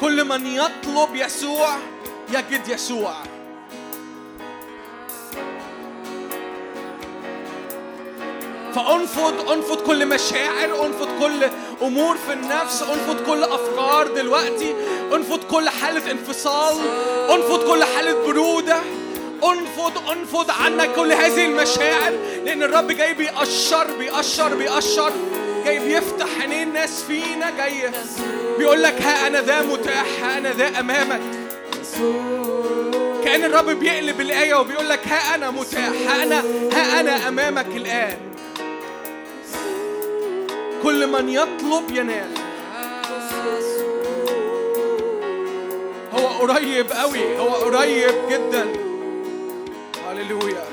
كل 0.00 0.24
من 0.24 0.46
يطلب 0.46 1.14
يسوع 1.14 1.76
يجد 2.28 2.68
يسوع. 2.68 3.14
فأنفض 8.74 9.50
أنفض 9.50 9.76
كل 9.76 10.06
مشاعر 10.06 10.86
أنفض 10.86 11.08
كل 11.20 11.50
أمور 11.82 12.16
في 12.16 12.32
النفس 12.32 12.82
أنفض 12.82 13.26
كل 13.26 13.44
أفكار 13.44 14.06
دلوقتي 14.06 14.74
أنفض 15.14 15.44
كل 15.44 15.68
حالة 15.68 16.10
انفصال 16.10 16.74
أنفض 17.30 17.70
كل 17.70 17.84
حالة 17.84 18.26
برودة. 18.26 18.80
أنفض 19.44 20.10
أنفض 20.10 20.50
عنك 20.50 20.92
كل 20.92 21.12
هذه 21.12 21.46
المشاعر 21.46 22.12
لأن 22.44 22.62
الرب 22.62 22.92
جاي 22.92 23.14
بيقشر 23.14 23.86
بيقشر 23.98 24.54
بيقشر. 24.54 25.12
جاي 25.64 25.78
بيفتح 25.78 26.26
عينين 26.40 26.68
الناس 26.68 27.02
فينا 27.02 27.50
جاي 27.56 27.90
بيقول 28.58 28.82
لك 28.82 29.02
ها 29.02 29.26
أنا 29.26 29.40
ذا 29.40 29.62
متاح 29.62 30.06
ها 30.22 30.38
أنا 30.38 30.52
ذا 30.52 30.80
أمامك. 30.80 31.20
كأن 33.24 33.44
الرب 33.44 33.70
بيقلب 33.70 34.20
الآية 34.20 34.54
وبيقول 34.54 34.88
لك 34.88 35.08
ها 35.08 35.34
أنا 35.34 35.50
متاح 35.50 35.88
ها 36.08 36.22
أنا 36.22 36.42
ها 36.72 37.00
أنا 37.00 37.28
أمامك 37.28 37.66
الآن. 37.66 38.16
كل 40.82 41.06
من 41.06 41.28
يطلب 41.28 41.90
ينال 41.90 42.30
هو 46.12 46.26
قريب 46.26 46.92
قوي 46.92 47.38
هو 47.38 47.48
قريب 47.48 48.14
جدا. 48.30 48.66
هللويا 50.10 50.64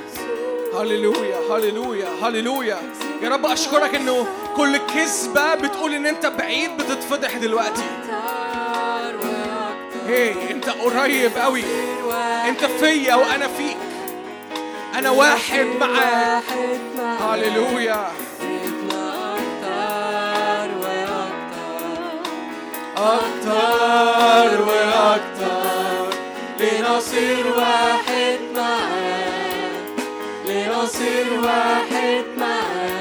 هللويا 0.75 1.37
هللويا 1.51 2.07
هللويا. 2.23 2.77
يا 3.21 3.29
رب 3.29 3.45
أشكرك 3.45 3.95
إنه 3.95 4.27
كل 4.57 4.77
كذبة 4.77 5.55
بتقول 5.55 5.93
إن 5.93 6.05
أنت 6.05 6.25
بعيد 6.25 6.77
بتتفضح 6.77 7.37
دلوقتي. 7.37 7.83
هي 10.07 10.51
أنت 10.51 10.69
قريب 10.69 11.37
قوي 11.37 11.63
أنت 12.49 12.65
فيا 12.65 13.15
وأنا 13.15 13.47
فيك. 13.47 13.77
أنا 14.95 15.09
واحد 15.09 15.67
معاك 15.79 16.43
هللويا 17.21 18.07
أكتر 22.97 24.61
وأكتر. 24.61 26.17
لنصير 26.59 27.45
واحد 27.57 28.39
معاك. 28.55 29.71
لنصير 30.47 31.39
واحد 31.43 32.25
معاك. 32.37 33.00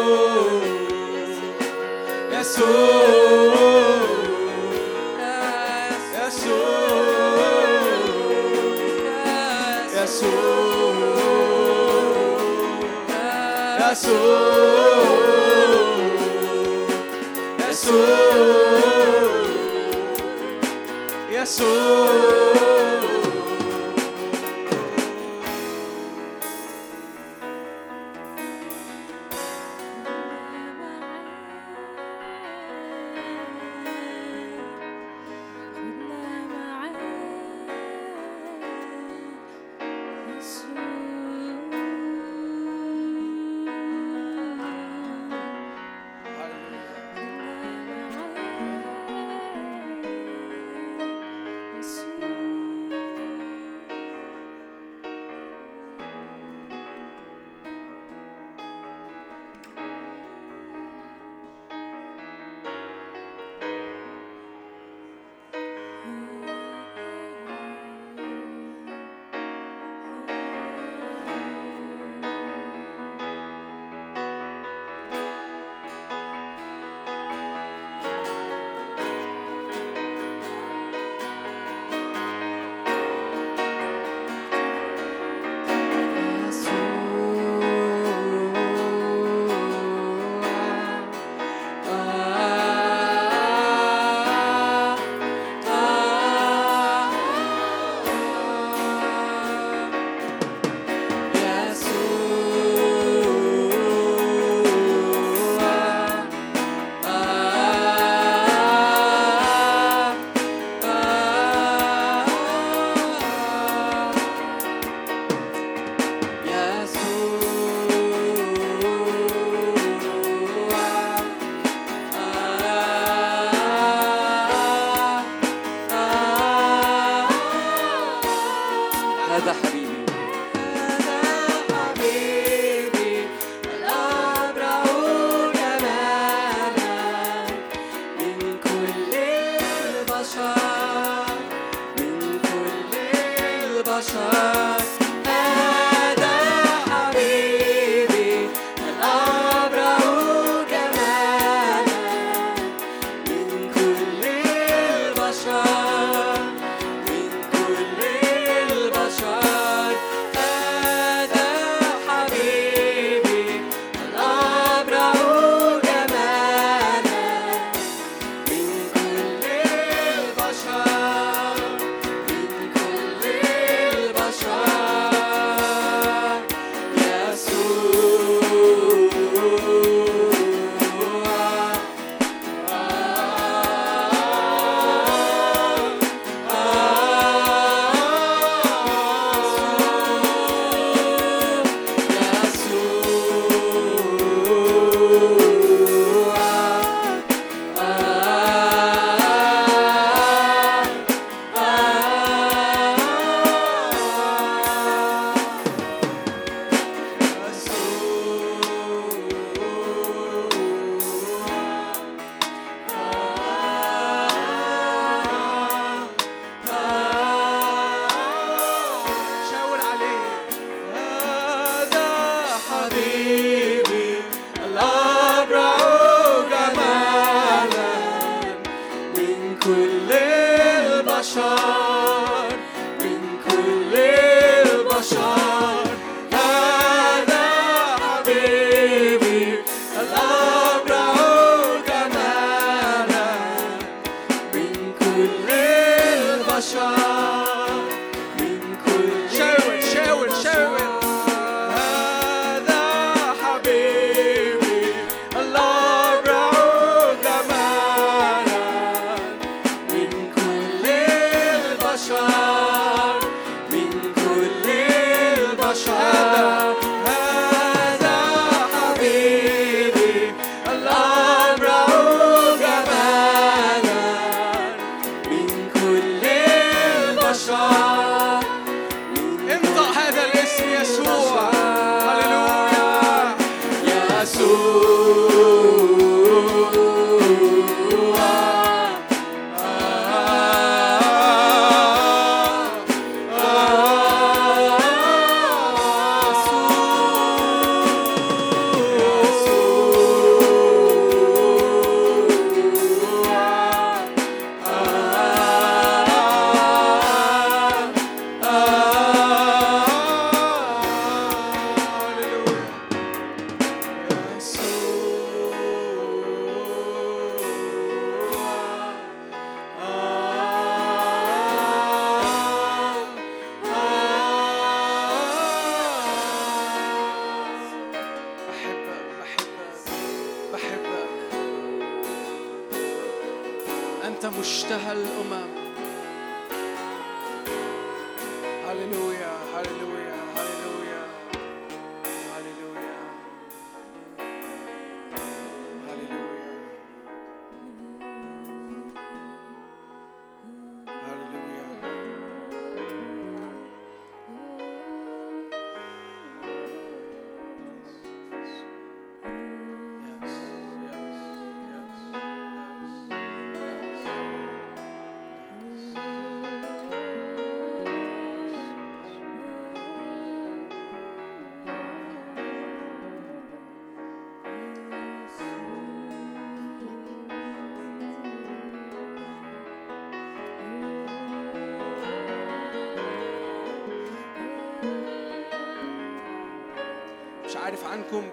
sou. 2.51 3.21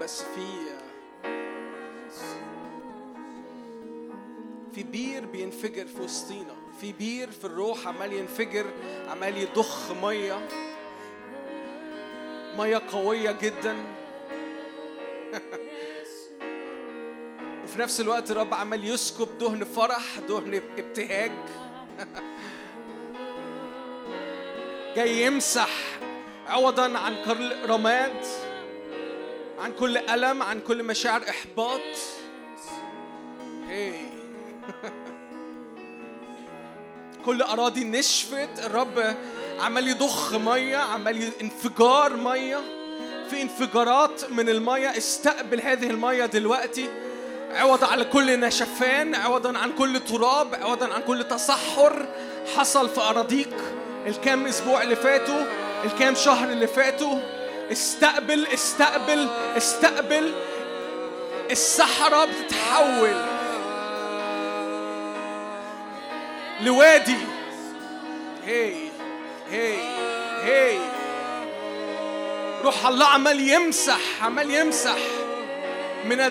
بس 0.08 0.22
في 0.22 0.46
في 4.74 4.82
بير 4.82 5.26
بينفجر 5.26 5.86
في 5.86 6.02
وسطينا. 6.02 6.54
في 6.80 6.92
بير 6.92 7.30
في 7.30 7.44
الروح 7.44 7.88
عمال 7.88 8.12
ينفجر 8.12 8.66
عمال 9.08 9.36
يضخ 9.36 9.92
مية. 10.02 10.48
مية 12.56 12.82
قوية 12.92 13.36
جدا. 13.42 13.76
وفي 17.64 17.78
نفس 17.78 18.00
الوقت 18.00 18.30
الرب 18.30 18.54
عمال 18.54 18.84
يسكب 18.84 19.38
دهن 19.38 19.64
فرح 19.64 20.18
دهن 20.28 20.62
ابتهاج. 20.78 21.32
جاي 24.96 25.22
يمسح 25.22 25.70
عوضا 26.46 26.98
عن 26.98 27.16
رماد 27.66 28.47
عن 29.68 29.74
كل 29.74 29.96
ألم 29.96 30.42
عن 30.42 30.60
كل 30.60 30.82
مشاعر 30.82 31.22
إحباط. 31.28 31.80
كل 37.26 37.42
أراضي 37.42 37.84
نشفت 37.84 38.48
الرب 38.64 39.16
عمال 39.60 39.88
يضخ 39.88 40.34
مية 40.34 40.76
عمال 40.76 41.30
انفجار 41.40 42.16
مية. 42.16 42.60
في 43.30 43.42
انفجارات 43.42 44.30
من 44.30 44.48
المية 44.48 44.96
استقبل 44.96 45.60
هذه 45.60 45.90
المية 45.90 46.26
دلوقتي. 46.26 46.88
عوض 47.50 47.84
على 47.84 48.04
كل 48.04 48.40
نشفان 48.40 49.14
عوضا 49.14 49.58
عن 49.58 49.72
كل 49.72 50.00
تراب 50.00 50.54
عوضا 50.54 50.94
عن 50.94 51.02
كل 51.02 51.24
تصحر 51.24 52.08
حصل 52.56 52.88
في 52.88 53.00
أراضيك. 53.00 53.54
الكام 54.06 54.46
أسبوع 54.46 54.82
اللي 54.82 54.96
فاتوا 54.96 55.44
الكام 55.84 56.14
شهر 56.14 56.50
اللي 56.50 56.66
فاتوا 56.66 57.37
استقبل 57.72 58.46
استقبل 58.46 59.28
استقبل. 59.56 60.32
الصحراء 61.50 62.26
بتتحول. 62.26 63.16
لوادي. 66.60 67.16
هي 68.46 68.74
هي 69.50 69.76
هي. 70.42 70.78
روح 72.64 72.86
الله 72.86 73.06
عمال 73.06 73.48
يمسح 73.48 74.00
عمال 74.22 74.50
يمسح. 74.50 74.96
من 76.04 76.30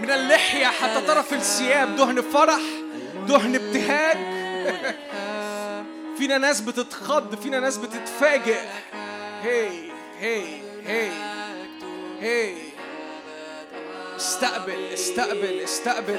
من 0.00 0.10
اللحية 0.10 0.66
حتى 0.66 1.00
طرف 1.06 1.32
الثياب. 1.32 1.96
دهن 1.96 2.20
فرح 2.20 2.60
دهن 3.28 3.54
ابتهاج. 3.54 4.18
فينا 6.18 6.38
ناس 6.38 6.60
بتتخض 6.60 7.40
فينا 7.42 7.60
ناس 7.60 7.76
بتتفاجئ. 7.76 8.58
هي. 9.42 9.93
هي 10.24 10.42
هي 10.86 11.10
هي 12.20 12.54
استقبل 14.16 14.92
استقبل 14.94 15.60
استقبل. 15.64 16.16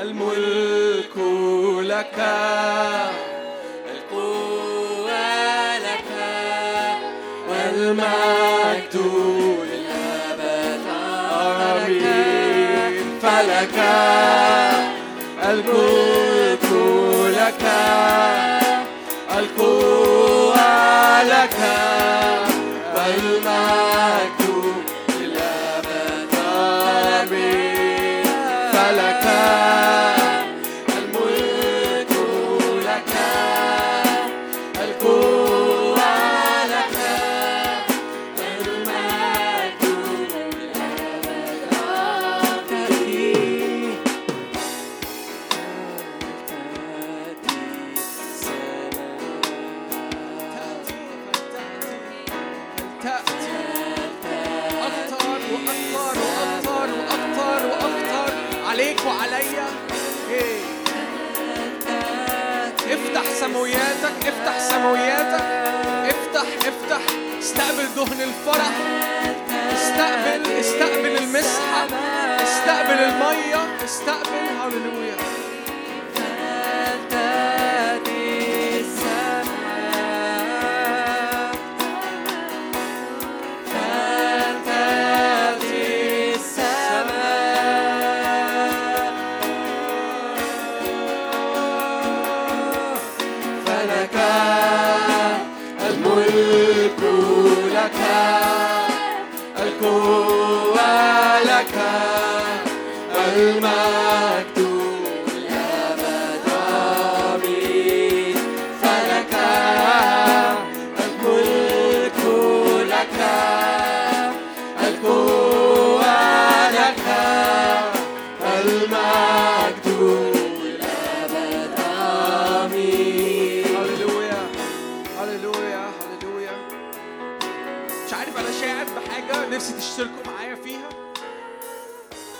الملك 0.00 1.16
لك. 1.82 2.18
القوة 3.94 5.78
لك. 5.78 6.10
والمجد 7.48 8.96
للأبد 9.70 10.84
آمين. 11.32 13.18
فلك. 13.22 13.78
الملك 15.50 16.66
لك. 17.30 17.64
القوة 19.38 20.56
لك. 21.22 21.45
والمجد 22.94 24.45
دهن 67.96 68.20
الفرح. 68.22 68.70
استقبل 69.72 70.52
استقبل 70.60 71.16
المسحة. 71.16 71.86
استقبل 72.42 72.98
المية. 72.98 73.84
استقبل 73.84 74.45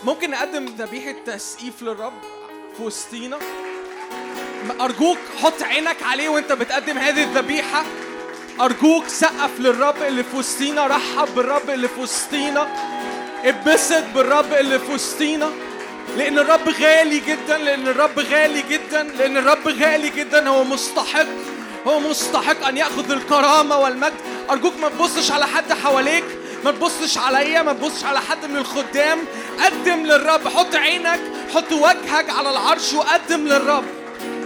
ممكن 0.07 0.31
نقدم 0.31 0.65
ذبيحة 0.79 1.15
تسقيف 1.27 1.83
للرب 1.83 2.13
في 2.77 2.83
وسطينا 2.83 3.39
أرجوك 4.81 5.19
حط 5.43 5.63
عينك 5.63 6.03
عليه 6.03 6.29
وأنت 6.29 6.53
بتقدم 6.53 6.99
هذه 6.99 7.23
الذبيحة. 7.23 7.85
أرجوك 8.61 9.09
سقف 9.09 9.61
للرب 9.61 10.03
اللي 10.03 10.25
في 10.25 10.37
وسطينا 10.37 10.87
رحب 10.87 11.35
بالرب 11.35 11.71
اللي 11.71 11.89
في 11.89 12.01
وسطينا 12.01 12.69
اتبسط 13.45 14.05
بالرب 14.15 14.53
اللي 14.53 14.79
في 14.79 14.93
وسطينا 14.93 15.51
لأن 16.17 16.39
الرب 16.39 16.69
غالي 16.69 17.19
جدا 17.19 17.59
لأن 17.59 17.89
الرب 17.89 18.19
غالي 18.19 18.63
جدا 18.71 19.03
لأن 19.03 19.37
الرب 19.37 19.69
غالي 19.69 20.11
جدا. 20.11 20.49
هو 20.49 20.65
مستحق 20.65 21.27
هو 21.87 22.01
مستحق 22.01 22.67
أن 22.67 22.77
يأخذ 22.77 23.11
الكرامة 23.11 23.79
والمجد. 23.79 24.15
أرجوك 24.51 24.75
ما 24.81 24.89
تبصش 24.89 25.31
على 25.31 25.47
حد 25.47 25.73
حواليك. 25.73 26.25
ما 26.65 26.71
تبصش 26.71 27.19
عليا 27.19 27.63
ما 27.63 27.73
تبصش 27.73 28.05
على 28.05 28.21
حد 28.21 28.47
من 28.47 28.57
الخدام. 28.57 29.19
قدم 29.65 30.07
للرب 30.07 30.49
حط 30.49 30.75
عينك 30.75 31.21
حط 31.55 31.73
وجهك 31.73 32.31
على 32.31 32.51
العرش 32.51 32.93
وقدم 32.93 33.41
للرب. 33.49 33.85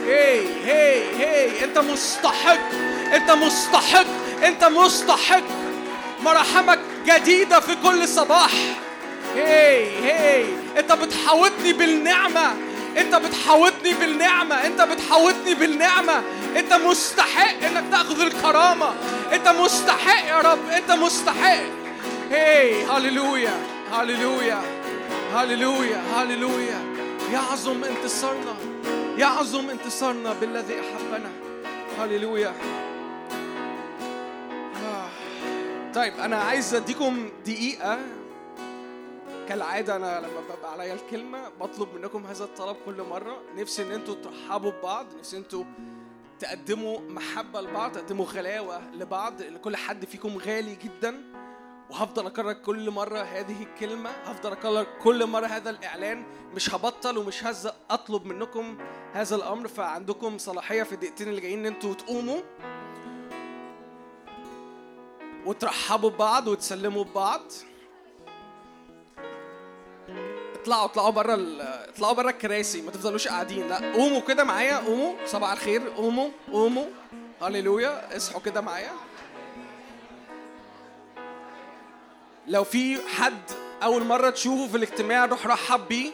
هي 0.06 0.40
هي 0.64 1.02
هي 1.18 1.64
انت 1.64 1.78
مستحق 1.78 2.58
انت 3.12 3.30
مستحق 3.30 4.06
انت 4.44 4.64
مستحق. 4.64 5.42
مراحمك 6.20 6.78
جديدة 7.06 7.60
في 7.60 7.76
كل 7.84 8.08
صباح. 8.08 8.50
هي 9.34 9.86
هي 10.04 10.44
انت 10.78 10.92
بتحاوطني 10.92 11.72
بالنعمة. 11.72 12.52
انت 12.98 13.14
بتحاوطني 13.14 13.92
بالنعمة. 13.92 14.66
انت 14.66 14.82
بتحاوطني 14.82 15.54
بالنعمة. 15.54 16.22
انت 16.56 16.72
مستحق 16.72 17.64
انك 17.66 17.84
تاخذ 17.90 18.20
الكرامة. 18.20 18.94
انت 19.32 19.48
مستحق 19.48 20.28
يا 20.28 20.40
رب 20.40 20.68
انت 20.76 20.90
مستحق. 20.90 21.79
هي 22.30 22.84
هللويا 22.84 23.52
هللويا 23.92 24.62
هللويا 25.32 26.00
هللويا 26.14 26.94
يعظم 27.32 27.84
انتصارنا 27.84 28.56
يعظم 29.18 29.70
انتصارنا 29.70 30.32
بالذي 30.32 30.74
أحبنا. 30.80 31.30
هللويا 31.98 32.54
آه. 34.84 35.08
طيب 35.94 36.14
أنا 36.14 36.36
عايز 36.36 36.74
أديكم 36.74 37.28
دقيقة. 37.46 37.98
كالعادة 39.48 39.96
أنا 39.96 40.20
لما 40.20 40.40
ببقى 40.40 40.72
عليا 40.72 40.94
الكلمة 40.94 41.48
بطلب 41.60 41.88
منكم 41.94 42.26
هذا 42.26 42.44
الطلب 42.44 42.76
كل 42.86 43.02
مرة. 43.10 43.42
نفسي 43.56 43.82
إن 43.82 43.92
أنتوا 43.92 44.14
ترحبوا 44.14 44.70
ببعض 44.70 45.06
نفسي 45.18 45.36
أنتوا 45.36 45.64
تقدموا 46.38 47.00
محبة 47.08 47.60
لبعض 47.60 47.92
تقدموا 47.92 48.26
غلاوة 48.26 48.80
لبعض 48.94 49.42
لأن 49.42 49.56
كل 49.56 49.76
حد 49.76 50.04
فيكم 50.04 50.38
غالي 50.38 50.76
جدا. 50.84 51.29
وهفضل 51.90 52.26
أكرر 52.26 52.52
كل 52.52 52.90
مرة 52.90 53.18
هذه 53.18 53.62
الكلمة 53.62 54.10
هفضل 54.10 54.52
أكرر 54.52 54.86
كل 55.02 55.26
مرة 55.26 55.46
هذا 55.46 55.70
الإعلان 55.70 56.24
مش 56.54 56.74
هبطل 56.74 57.18
ومش 57.18 57.44
هز 57.44 57.68
أطلب 57.90 58.26
منكم 58.26 58.78
هذا 59.12 59.36
الأمر 59.36 59.68
فعندكم 59.68 60.38
صلاحية 60.38 60.82
في 60.82 60.92
الدقيقتين 60.92 61.28
اللي 61.28 61.40
جايين 61.40 61.58
إن 61.58 61.66
أنتوا 61.66 61.94
تقوموا 61.94 62.40
وترحبوا 65.46 66.10
ببعض 66.10 66.48
وتسلموا 66.48 67.04
ببعض 67.04 67.42
اطلعوا 70.54 70.84
اطلعوا 70.84 71.10
بره. 71.10 71.34
اطلعوا 71.62 72.14
بره 72.14 72.30
الكراسي 72.30 72.82
ما 72.82 72.90
تفضلوش 72.90 73.28
قاعدين 73.28 73.68
لا 73.68 73.92
قوموا 73.92 74.20
كده 74.20 74.44
معايا 74.44 74.76
قوموا 74.78 75.26
صباح 75.26 75.52
الخير 75.52 75.88
قوموا 75.88 76.28
قوموا 76.52 76.86
هللويا 77.42 78.16
اصحوا 78.16 78.40
كده 78.40 78.60
معايا 78.60 78.90
لو 82.50 82.64
في 82.64 82.98
حد 83.08 83.42
أول 83.82 84.04
مرة 84.04 84.30
تشوفه 84.30 84.68
في 84.68 84.76
الاجتماع 84.76 85.24
روح 85.24 85.46
رحب 85.46 85.88
بيه. 85.88 86.10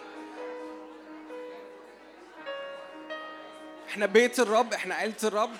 إحنا 3.89 4.07
بيت 4.07 4.41
الرب 4.41 4.73
إحنا 4.73 4.95
عيلة 4.95 5.15
الرب. 5.25 5.51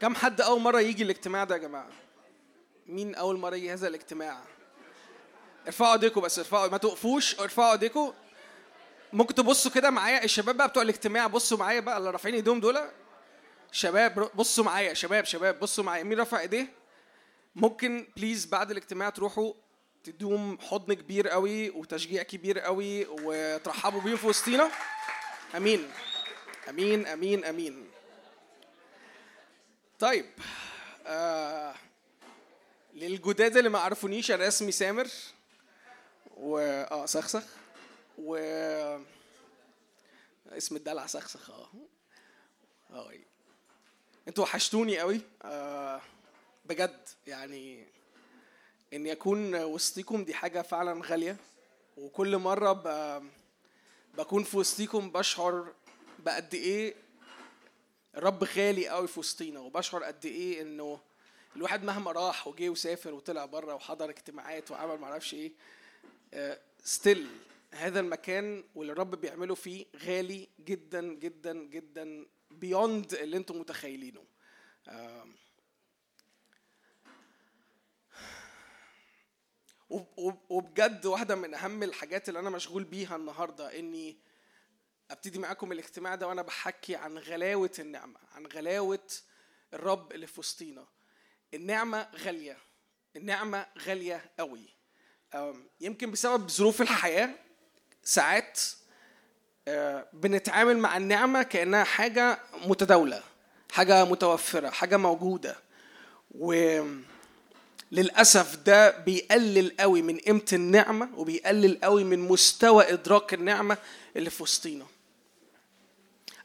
كم 0.00 0.14
حد 0.14 0.40
أول 0.40 0.60
مرة 0.60 0.80
يجي 0.80 1.02
الاجتماع 1.02 1.44
ده 1.44 1.54
يا 1.54 1.60
جماعة؟ 1.60 1.88
مين 2.86 3.14
أول 3.14 3.38
مرة 3.38 3.56
يجي 3.56 3.72
هذا 3.72 3.88
الاجتماع؟ 3.88 4.40
ارفعوا 5.66 5.92
ايديكم 5.92 6.20
بس 6.20 6.38
ارفعوا 6.38 6.68
ما 6.68 6.76
توقفوش 6.78 7.40
ارفعوا 7.40 7.72
ايديكم 7.72 8.12
ممكن 9.12 9.34
تبصوا 9.34 9.70
كده 9.70 9.90
معايا 9.90 10.24
الشباب 10.24 10.56
بقى 10.56 10.68
بتوع 10.68 10.82
الاجتماع 10.82 11.26
بصوا 11.26 11.58
معايا 11.58 11.80
بقى 11.80 11.98
اللي 11.98 12.10
رافعين 12.10 12.34
ايديهم 12.34 12.60
دول. 12.60 12.78
شباب 13.72 14.30
بصوا 14.34 14.64
معايا 14.64 14.94
شباب 14.94 15.24
شباب 15.24 15.60
بصوا 15.60 15.84
معايا. 15.84 16.02
مين 16.02 16.20
رفع 16.20 16.40
ايديه؟ 16.40 16.72
ممكن 17.56 18.06
بليز 18.16 18.46
بعد 18.46 18.70
الاجتماع 18.70 19.10
تروحوا 19.10 19.52
تدوم 20.04 20.58
حضن 20.60 20.94
كبير 20.94 21.28
قوي 21.28 21.70
وتشجيع 21.70 22.22
كبير 22.22 22.58
قوي 22.58 23.06
وترحبوا 23.06 24.00
بيهم 24.00 24.16
في 24.16 24.26
وسطينا. 24.26 24.70
آمين. 25.56 25.90
آمين 26.68 27.06
آمين 27.06 27.44
آمين. 27.44 27.87
طيب 29.98 30.26
آه 31.06 31.74
للجداد 32.94 33.56
اللي 33.56 33.70
ما 33.70 33.78
عرفونيش 33.78 34.30
أنا 34.30 34.48
اسمي 34.48 34.72
سامر 34.72 35.08
و 36.36 36.58
آه 36.58 37.06
سخسخ 37.06 37.42
و 38.18 38.36
اسم 40.48 40.76
الدلع 40.76 41.06
سخسخ 41.06 41.50
آه. 41.50 41.68
آه 42.90 43.12
أنتوا 44.28 44.44
وحشتوني 44.44 44.98
قوي 44.98 45.20
آه 45.42 46.00
بجد 46.64 47.08
يعني 47.26 47.86
اني 48.92 49.12
اكون 49.12 49.54
وسطيكم 49.54 50.24
دي 50.24 50.34
حاجة 50.34 50.62
فعلا 50.62 51.02
غالية 51.06 51.36
وكل 51.96 52.36
مرة 52.38 52.72
ب... 52.72 53.22
بكون 54.18 54.44
في 54.44 54.56
وسطيكم 54.56 55.10
بشعر 55.10 55.72
بقد 56.18 56.54
إيه 56.54 56.94
الرب 58.18 58.44
غالي 58.44 58.88
قوي 58.88 59.08
في 59.08 59.20
وسطينا 59.20 59.60
وبشعر 59.60 60.04
قد 60.04 60.26
إيه 60.26 60.62
إنه 60.62 61.00
الواحد 61.56 61.84
مهما 61.84 62.12
راح 62.12 62.48
وجه 62.48 62.68
وسافر 62.68 63.14
وطلع 63.14 63.44
بره 63.44 63.74
وحضر 63.74 64.10
اجتماعات 64.10 64.70
وعمل 64.70 64.98
معرفش 65.00 65.34
إيه 65.34 65.52
ستيل 66.84 67.26
هذا 67.70 68.00
المكان 68.00 68.64
واللي 68.74 68.92
الرب 68.92 69.10
بيعمله 69.14 69.54
فيه 69.54 69.86
غالي 69.96 70.48
جدا 70.60 71.02
جدا 71.14 71.52
جدا 71.54 72.26
بيوند 72.50 73.14
اللي 73.14 73.36
أنتم 73.36 73.60
متخيلينه. 73.60 74.24
وبجد 80.48 81.06
واحدة 81.06 81.34
من 81.34 81.54
أهم 81.54 81.82
الحاجات 81.82 82.28
اللي 82.28 82.40
أنا 82.40 82.50
مشغول 82.50 82.84
بيها 82.84 83.16
النهاردة 83.16 83.78
إني 83.78 84.16
أبتدي 85.10 85.38
معاكم 85.38 85.72
الاجتماع 85.72 86.14
ده 86.14 86.26
وأنا 86.28 86.42
بحكي 86.42 86.96
عن 86.96 87.18
غلاوة 87.18 87.70
النعمة 87.78 88.18
عن 88.34 88.46
غلاوة 88.46 89.06
الرب 89.74 90.12
اللي 90.12 90.26
في 90.26 90.40
وسطينا. 90.40 90.84
النعمة 91.54 92.08
غالية 92.24 92.56
النعمة 93.16 93.66
غالية 93.78 94.30
قوي. 94.38 94.68
يمكن 95.80 96.10
بسبب 96.10 96.48
ظروف 96.50 96.82
الحياة 96.82 97.30
ساعات 98.02 98.60
آه، 99.68 100.08
بنتعامل 100.12 100.78
مع 100.78 100.96
النعمة 100.96 101.42
كأنها 101.42 101.84
حاجة 101.84 102.38
متداولة 102.66 103.22
حاجة 103.72 104.04
متوفرة 104.04 104.70
حاجة 104.70 104.96
موجودة. 104.96 105.56
وللاسف 107.90 108.56
ده 108.56 108.98
بيقلل 108.98 109.76
قوي 109.80 110.02
من 110.02 110.18
قيمة 110.18 110.46
النعمة 110.52 111.18
وبيقلل 111.18 111.78
قوي 111.82 112.04
من 112.04 112.18
مستوى 112.18 112.92
إدراك 112.92 113.34
النعمة 113.34 113.78
اللي 114.16 114.30
في 114.30 114.42
وسطينا. 114.42 114.86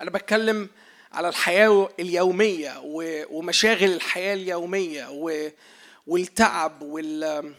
أنا 0.04 0.12
بتكلم 0.12 0.70
على 1.12 1.30
الحياة 1.30 1.90
اليومية 2.00 2.82
ومشاغل 3.30 3.94
الحياة 3.94 4.34
اليومية 4.34 5.08
والتعب 6.08 6.82
وال 6.82 7.54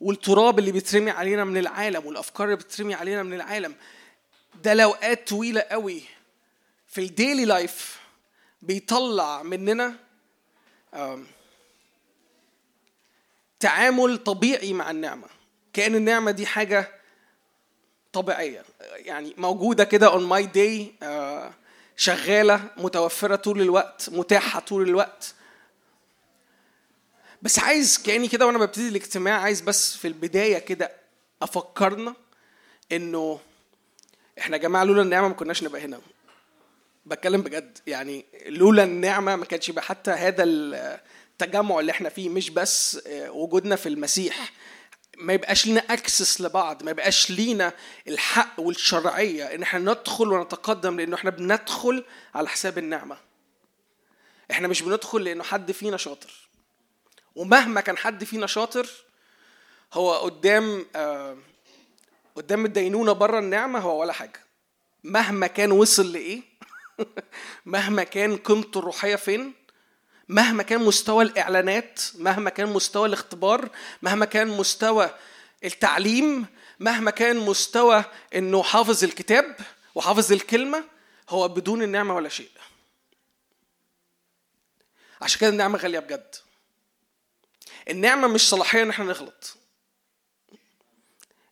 والتراب 0.00 0.58
اللي 0.58 0.72
بيترمي 0.72 1.10
علينا 1.10 1.44
من 1.44 1.56
العالم 1.56 2.06
والأفكار 2.06 2.46
اللي 2.46 2.56
بترمي 2.56 2.94
علينا 2.94 3.22
من 3.22 3.32
العالم. 3.34 3.74
ده 4.62 4.74
لوقات 4.74 5.28
طويلة 5.28 5.60
قوي 5.60 6.02
في 6.86 7.00
الديلي 7.00 7.44
لايف 7.44 8.00
بيطلع 8.62 9.42
مننا 9.42 9.94
تعامل 13.60 14.18
طبيعي 14.18 14.72
مع 14.72 14.90
النعمة. 14.90 15.26
كأن 15.72 15.94
النعمة 15.94 16.30
دي 16.30 16.46
حاجة 16.46 16.99
طبيعية. 18.12 18.64
يعني 18.80 19.34
موجودة 19.36 19.84
كده 19.84 20.06
on 20.06 20.24
my 20.24 20.46
day 20.46 20.92
شغالة 21.96 22.60
متوفرة 22.76 23.36
طول 23.36 23.60
الوقت 23.60 24.08
متاحة 24.12 24.60
طول 24.60 24.88
الوقت. 24.88 25.34
بس 27.42 27.58
عايز 27.58 27.98
كأني 28.02 28.28
كده 28.28 28.46
وأنا 28.46 28.58
ببتدي 28.58 28.88
الاجتماع 28.88 29.40
عايز 29.40 29.60
بس 29.60 29.96
في 29.96 30.08
البداية 30.08 30.58
كده 30.58 30.92
أفكرنا 31.42 32.14
إنه 32.92 33.40
إحنا 34.38 34.56
يا 34.56 34.62
جماعة 34.62 34.84
لولا 34.84 35.02
النعمة 35.02 35.28
ما 35.28 35.34
كناش 35.34 35.62
نبقى 35.62 35.80
هنا. 35.80 36.00
بتكلم 37.06 37.42
بجد. 37.42 37.78
يعني 37.86 38.24
لولا 38.46 38.84
النعمة 38.84 39.36
ما 39.36 39.44
كانش 39.44 39.68
يبقى 39.68 39.82
حتى 39.84 40.10
هذا 40.10 40.44
التجمع 40.44 41.80
اللي 41.80 41.92
إحنا 41.92 42.08
فيه 42.08 42.28
مش 42.28 42.50
بس 42.50 43.00
آه، 43.06 43.30
وجودنا 43.30 43.76
في 43.76 43.88
المسيح. 43.88 44.52
ما 45.20 45.32
يبقاش 45.32 45.66
لينا 45.66 45.80
اكسس 45.80 46.40
لبعض 46.40 46.82
ما 46.82 46.90
يبقاش 46.90 47.30
لينا 47.30 47.72
الحق 48.08 48.60
والشرعية 48.60 49.54
إن 49.54 49.62
إحنا 49.62 49.80
ندخل 49.80 50.32
ونتقدم 50.32 51.00
لأنه 51.00 51.16
إحنا 51.16 51.30
بندخل 51.30 52.04
على 52.34 52.48
حساب 52.48 52.78
النعمة. 52.78 53.16
إحنا 54.50 54.68
مش 54.68 54.82
بندخل 54.82 55.24
لأنه 55.24 55.44
حد 55.44 55.72
فينا 55.72 55.96
شاطر. 55.96 56.48
ومهما 57.34 57.80
كان 57.80 57.96
حد 57.96 58.24
فينا 58.24 58.46
شاطر 58.46 58.88
هو 59.92 60.14
قدام 60.14 60.86
آه 60.96 61.36
قدام 62.36 62.64
الدينونة 62.64 63.12
بره 63.12 63.38
النعمة 63.38 63.78
هو 63.78 64.00
ولا 64.00 64.12
حاجة. 64.12 64.40
مهما 65.04 65.46
كان 65.46 65.72
وصل 65.72 66.12
لإيه؟ 66.12 66.42
مهما 67.66 68.04
كان 68.04 68.36
قيمته 68.36 68.78
الروحية 68.78 69.16
فين؟ 69.16 69.54
مهما 70.30 70.62
كان 70.62 70.80
مستوى 70.80 71.24
الإعلانات 71.24 72.00
مهما 72.14 72.50
كان 72.50 72.68
مستوى 72.68 73.08
الاختبار 73.08 73.70
مهما 74.02 74.26
كان 74.26 74.48
مستوى 74.48 75.10
التعليم 75.64 76.46
مهما 76.80 77.10
كان 77.10 77.36
مستوى 77.36 78.04
إنه 78.34 78.62
حافظ 78.62 79.04
الكتاب 79.04 79.56
وحافظ 79.94 80.32
الكلمة 80.32 80.84
هو 81.28 81.48
بدون 81.48 81.82
النعمة 81.82 82.14
ولا 82.14 82.28
شيء. 82.28 82.50
عشان 85.22 85.40
كده 85.40 85.50
النعمة 85.50 85.78
غالية 85.78 85.98
بجد. 85.98 86.34
النعمة 87.88 88.28
مش 88.28 88.48
صلاحية 88.48 88.82
إن 88.82 88.90
إحنا 88.90 89.04
نغلط. 89.04 89.56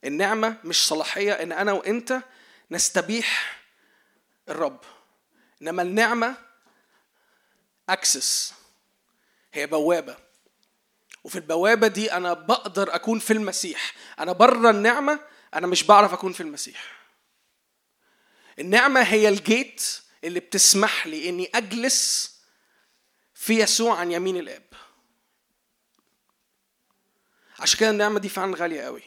النعمة 0.05 0.57
مش 0.65 0.87
صلاحية 0.87 1.33
إن 1.33 1.53
أنا 1.53 1.73
وأنت 1.73 2.23
نستبيح 2.71 3.61
الرب. 4.49 4.81
إنما 5.63 5.83
النعمة 5.83 6.37
access 7.89 8.58
هي 9.53 9.67
بوابة. 9.67 10.17
وفي 11.25 11.37
البوابة 11.37 11.87
دي 11.87 12.13
أنا 12.13 12.33
بقدر 12.33 12.95
أكون 12.95 13.19
في 13.19 13.33
المسيح. 13.33 13.95
أنا 14.19 14.33
بره 14.33 14.71
النعمة 14.71 15.21
أنا 15.55 15.67
مش 15.67 15.83
بعرف 15.83 16.13
أكون 16.13 16.33
في 16.33 16.43
المسيح. 16.43 16.99
النعمة 18.59 19.01
هي 19.01 19.29
ال 19.29 19.44
gate 19.44 20.03
اللي 20.25 20.41
بتسمح 20.41 21.07
لي 21.07 21.29
إني 21.29 21.51
أجلس 21.55 22.35
في 23.35 23.61
يسوع 23.61 23.99
عن 23.99 24.13
يمين 24.13 24.37
الآب. 24.37 24.63
عشان 27.59 27.79
كده 27.79 27.91
النعمة 27.91 28.19
دي 28.19 28.29
فعلا 28.29 28.57
غالية 28.57 28.83
قوي. 28.83 29.03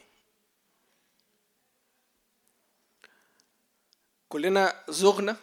كلنا 4.30 4.84
زغنا 4.90 5.38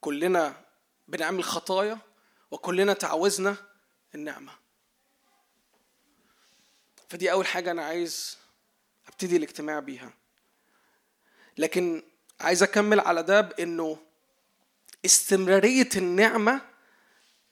كلنا 0.00 0.64
بنعمل 1.08 1.44
خطايا 1.44 1.98
وكلنا 2.50 2.92
تعوزنا 2.92 3.56
النعمة. 4.14 4.52
فدي 7.08 7.32
أول 7.32 7.46
حاجة 7.46 7.70
أنا 7.70 7.84
عايز 7.84 8.38
أبتدي 9.08 9.36
الاجتماع 9.36 9.80
بيها. 9.80 10.12
لكن 11.58 12.02
عايز 12.40 12.62
أكمل 12.62 13.00
على 13.00 13.22
ده 13.22 13.40
بإنه 13.40 13.98
استمرارية 15.04 15.88
النعمة 15.96 16.60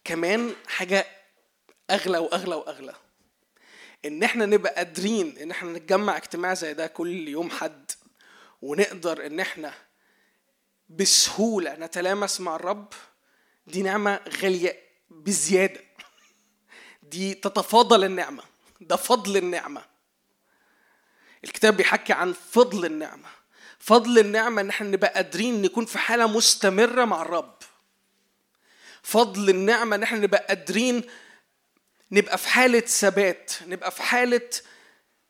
كمان 0.05 0.55
حاجة 0.67 1.07
أغلى 1.91 2.19
وأغلى 2.19 2.55
وأغلى. 2.55 2.95
إن 4.05 4.23
إحنا 4.23 4.47
نبقى 4.47 4.75
قادرين 4.75 5.39
إن 5.39 5.51
إحنا 5.51 5.73
نتجمع 5.73 6.17
اجتماع 6.17 6.55
زي 6.55 6.75
ده 6.75 6.87
كل 6.87 7.29
يوم 7.29 7.51
حد 7.51 7.91
ونقدر 8.63 9.27
إن 9.27 9.41
إحنا 9.41 9.75
بسهولة 10.89 11.75
نتلامس 11.75 12.41
مع 12.41 12.57
الرب 12.57 12.93
دي 13.67 13.83
نعمة 13.83 14.21
غالية 14.43 14.83
بزيادة. 15.11 15.81
دي 17.11 17.35
تتفاضل 17.35 18.05
النعمة. 18.05 18.43
ده 18.81 18.97
فضل 18.97 19.37
النعمة. 19.37 19.85
الكتاب 21.45 21.77
بيحكي 21.77 22.13
عن 22.13 22.35
فضل 22.53 22.85
النعمة. 22.85 23.29
فضل 23.79 24.19
النعمة 24.19 24.61
إن 24.61 24.69
إحنا 24.69 24.89
نبقى 24.89 25.13
قادرين 25.15 25.63
نكون 25.63 25.85
في 25.85 25.99
حالة 25.99 26.27
مستمرة 26.27 27.05
مع 27.05 27.23
الرب. 27.23 27.55
فضل 29.03 29.51
النعمة 29.51 29.97
إن 29.97 30.03
إحنا 30.03 30.19
نبقى 30.19 30.47
قادرين 30.49 31.03
نبقى 32.13 32.39
في 32.39 32.49
حالة 32.49 32.81
ثبات 32.81 33.53
نبقى 33.67 33.91
في 33.91 34.03
حالة 34.03 34.51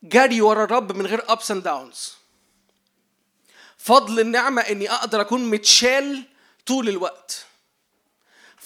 جري 0.02 0.40
ورا 0.40 0.64
الرب 0.64 0.92
من 0.96 1.06
غير 1.06 1.20
ups 1.20 1.44
and 1.48 1.64
downs. 1.64 1.98
فضل 3.78 4.20
النعمة 4.20 4.62
إني 4.62 4.90
أقدر 4.90 5.20
أكون 5.20 5.50
متشال 5.50 6.22
طول 6.66 6.88
الوقت. 6.88 7.46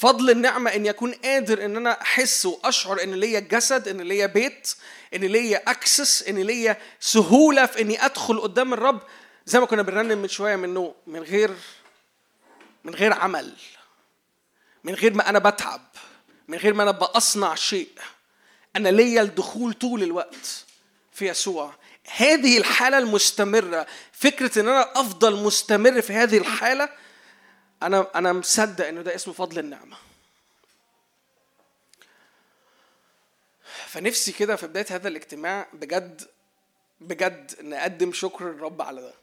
فضل 0.00 0.30
النعمة 0.30 0.74
اني 0.74 0.90
اكون 0.90 1.12
قادر 1.12 1.64
إن 1.64 1.76
أنا 1.76 2.00
أحس 2.02 2.46
وأشعر 2.46 3.02
إن 3.02 3.14
ليا 3.14 3.40
جسد 3.40 3.88
إن 3.88 4.00
ليا 4.00 4.26
بيت 4.26 4.74
إن 5.14 5.20
ليا 5.20 5.70
اكسس 5.70 6.22
إن 6.22 6.38
ليا 6.38 6.76
سهولة 7.00 7.66
في 7.66 7.80
إني 7.80 8.04
أدخل 8.04 8.40
قدام 8.40 8.72
الرب. 8.72 9.02
زي 9.46 9.60
ما 9.60 9.66
كنا 9.66 9.82
بنرنم 9.82 10.18
من 10.18 10.28
شوية 10.28 10.56
منه 10.56 10.94
من 11.06 11.20
غير 11.20 11.50
من 12.84 12.94
غير 12.94 13.12
عمل 13.12 13.52
من 14.84 14.94
غير 14.94 15.14
ما 15.14 15.28
أنا 15.28 15.38
بتعب 15.38 15.80
من 16.48 16.58
غير 16.58 16.74
ما 16.74 16.82
أنا 16.82 16.90
بصنع 16.90 17.54
شيء. 17.54 17.88
أنا 18.76 18.88
ليا 18.88 19.22
الدخول 19.22 19.72
طول 19.72 20.02
الوقت 20.02 20.64
في 21.12 21.28
يسوع. 21.28 21.74
هذه 22.16 22.58
الحالة 22.58 22.98
المستمرة 22.98 23.86
فكرة 24.12 24.60
إن 24.60 24.68
أنا 24.68 25.00
أفضل 25.00 25.36
مستمر 25.36 26.00
في 26.00 26.12
هذه 26.12 26.38
الحالة 26.38 26.88
أنا 27.82 28.06
أنا 28.14 28.32
مصدق 28.32 28.86
إنه 28.86 29.02
ده 29.02 29.14
اسمه 29.14 29.34
فضل 29.34 29.58
النعمة. 29.58 29.96
فنفسي 33.86 34.32
كده 34.32 34.56
في 34.56 34.66
بداية 34.66 34.86
هذا 34.90 35.08
الاجتماع 35.08 35.68
بجد 35.72 36.28
بجد 37.00 37.54
نقدم 37.62 38.12
شكر 38.12 38.52
للرب 38.52 38.82
على 38.82 39.00
ده. 39.00 39.14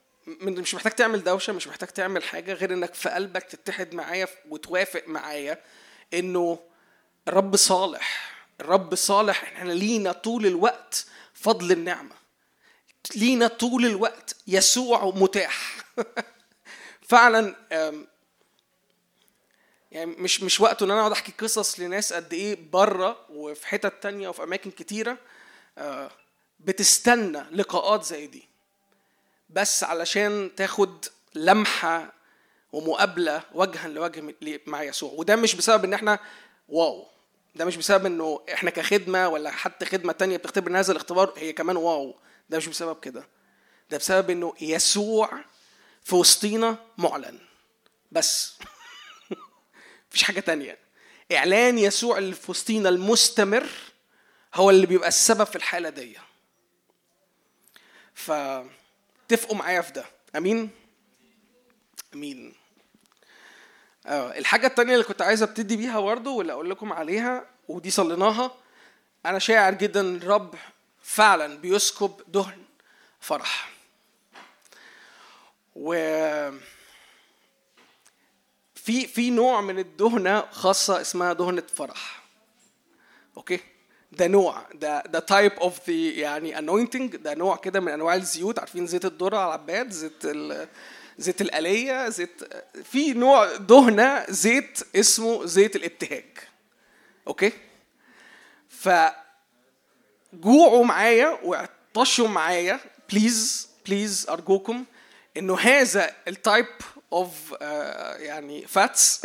مش 0.41 0.75
محتاج 0.75 0.91
تعمل 0.91 1.23
دوشة 1.23 1.53
مش 1.53 1.67
محتاج 1.67 1.89
تعمل 1.89 2.23
حاجة 2.23 2.53
غير 2.53 2.73
إنك 2.73 2.93
في 2.93 3.09
قلبك 3.09 3.43
تتحد 3.43 3.93
معايا 3.95 4.27
وتوافق 4.49 5.03
معايا 5.07 5.61
إنه 6.13 6.59
الرب 7.27 7.55
صالح. 7.55 8.31
الرب 8.61 8.95
صالح 8.95 9.43
إحنا 9.43 9.71
لينا 9.71 10.11
طول 10.11 10.45
الوقت 10.45 11.05
فضل 11.33 11.71
النعمة. 11.71 12.15
لينا 13.15 13.47
طول 13.47 13.85
الوقت 13.85 14.35
يسوع 14.47 15.05
متاح. 15.15 15.77
فعلا 17.09 17.55
يعني 19.97 20.15
مش 20.17 20.43
مش 20.43 20.61
وقته 20.61 20.83
إن 20.83 20.91
أنا 20.91 20.99
أقعد 20.99 21.11
أحكي 21.11 21.31
قصص 21.39 21.79
لناس 21.79 22.13
قد 22.13 22.33
إيه 22.33 22.57
بره 22.71 23.25
وفي 23.29 23.67
حتت 23.67 23.93
تانية 24.03 24.29
وفي 24.29 24.43
أماكن 24.43 24.71
كتيرة 24.71 25.17
آه، 25.77 26.11
بتستنى 26.59 27.43
لقاءات 27.51 28.03
زي 28.03 28.27
دي. 28.27 28.43
بس 29.49 29.83
علشان 29.83 30.51
تاخد 30.55 31.05
لمحة 31.35 32.13
ومقابلة 32.71 33.41
وجها 33.53 33.87
لوجه 33.87 34.35
مع 34.67 34.83
يسوع. 34.83 35.11
وده 35.13 35.35
مش 35.35 35.55
بسبب 35.55 35.83
إن 35.83 35.93
إحنا 35.93 36.19
واو. 36.69 37.07
ده 37.55 37.65
مش 37.65 37.77
بسبب 37.77 38.05
إنه 38.05 38.41
إحنا 38.53 38.69
كخدمة 38.69 39.27
ولا 39.27 39.51
حتى 39.51 39.85
خدمة 39.85 40.13
تانية 40.13 40.37
بتختبر 40.37 40.79
هذا 40.79 40.91
الاختبار 40.91 41.33
هي 41.37 41.53
كمان 41.53 41.77
واو. 41.77 42.15
ده 42.49 42.57
مش 42.57 42.67
بسبب 42.67 42.99
كده. 42.99 43.27
ده 43.89 43.97
بسبب 43.97 44.29
إنه 44.29 44.53
يسوع 44.61 45.29
في 46.03 46.15
وسطينا 46.15 46.77
معلن. 46.97 47.39
بس. 48.11 48.57
مفيش 50.17 50.27
حاجة 50.27 50.39
تانية. 50.39 50.77
إعلان 51.31 51.77
يسوع 51.77 52.17
اللي 52.17 52.35
في 52.35 52.51
وسطينا 52.51 52.89
المستمر 52.89 53.69
هو 54.55 54.69
اللي 54.69 54.85
بيبقى 54.85 55.07
السبب 55.07 55.43
في 55.43 55.55
الحالة 55.55 55.89
دي. 55.89 56.17
فتفقوا 58.13 59.55
معايا 59.55 59.81
في 59.81 59.93
ده. 59.93 60.05
آمين؟ 60.35 60.69
آمين. 62.13 62.53
آه 64.05 64.37
الحاجة 64.37 64.67
التانية 64.67 64.93
اللي 64.93 65.03
كنت 65.03 65.21
عايز 65.21 65.43
أبتدي 65.43 65.75
بيها 65.75 65.99
برضه 65.99 66.31
واللي 66.31 66.53
أقول 66.53 66.69
لكم 66.69 66.93
عليها 66.93 67.45
ودي 67.67 67.91
صليناها 67.91 68.51
أنا 69.25 69.39
شاعر 69.39 69.73
جدا 69.73 70.01
الرب 70.01 70.55
فعلا 71.03 71.57
بيسكب 71.57 72.21
دهن 72.27 72.63
فرح. 73.19 73.69
و 75.75 75.93
في 78.87 79.07
في 79.07 79.29
نوع 79.29 79.61
من 79.61 79.79
الدهنة 79.79 80.41
خاصة 80.51 81.01
اسمها 81.01 81.33
دهنة 81.33 81.63
فرح. 81.75 82.23
okay 83.37 83.59
ده 84.11 84.27
نوع. 84.27 84.65
ده 84.73 85.01
ده 85.01 85.19
type 85.19 85.51
of 85.51 85.89
the 85.89 85.95
يعني 85.95 86.57
anointing 86.57 87.15
ده 87.15 87.33
نوع 87.33 87.55
كده 87.55 87.79
من 87.79 87.91
أنواع 87.91 88.15
الزيوت. 88.15 88.59
عارفين 88.59 88.87
زيت 88.87 89.05
الذرة 89.05 89.37
على 89.37 89.47
العباد؟ 89.47 89.91
زيت 89.91 90.25
ال 90.25 90.67
زيت 91.17 91.41
الآلية 91.41 92.09
زيت 92.09 92.43
في 92.83 93.13
نوع 93.13 93.55
دهنة 93.55 94.25
زيت 94.29 94.79
اسمه 94.95 95.45
زيت 95.45 95.75
الابتهاج. 95.75 96.37
okay 97.27 97.51
ف 98.69 98.89
جوعوا 100.33 100.85
معايا 100.85 101.39
واعطشوا 101.43 102.27
معايا. 102.27 102.79
please 103.09 103.69
please 103.85 104.25
أرجوكم 104.29 104.85
إنه 105.37 105.59
هذا 105.59 106.15
ال 106.27 106.35
type 106.35 106.65
of 107.13 107.55
يعني 108.19 108.67
fats 108.67 109.21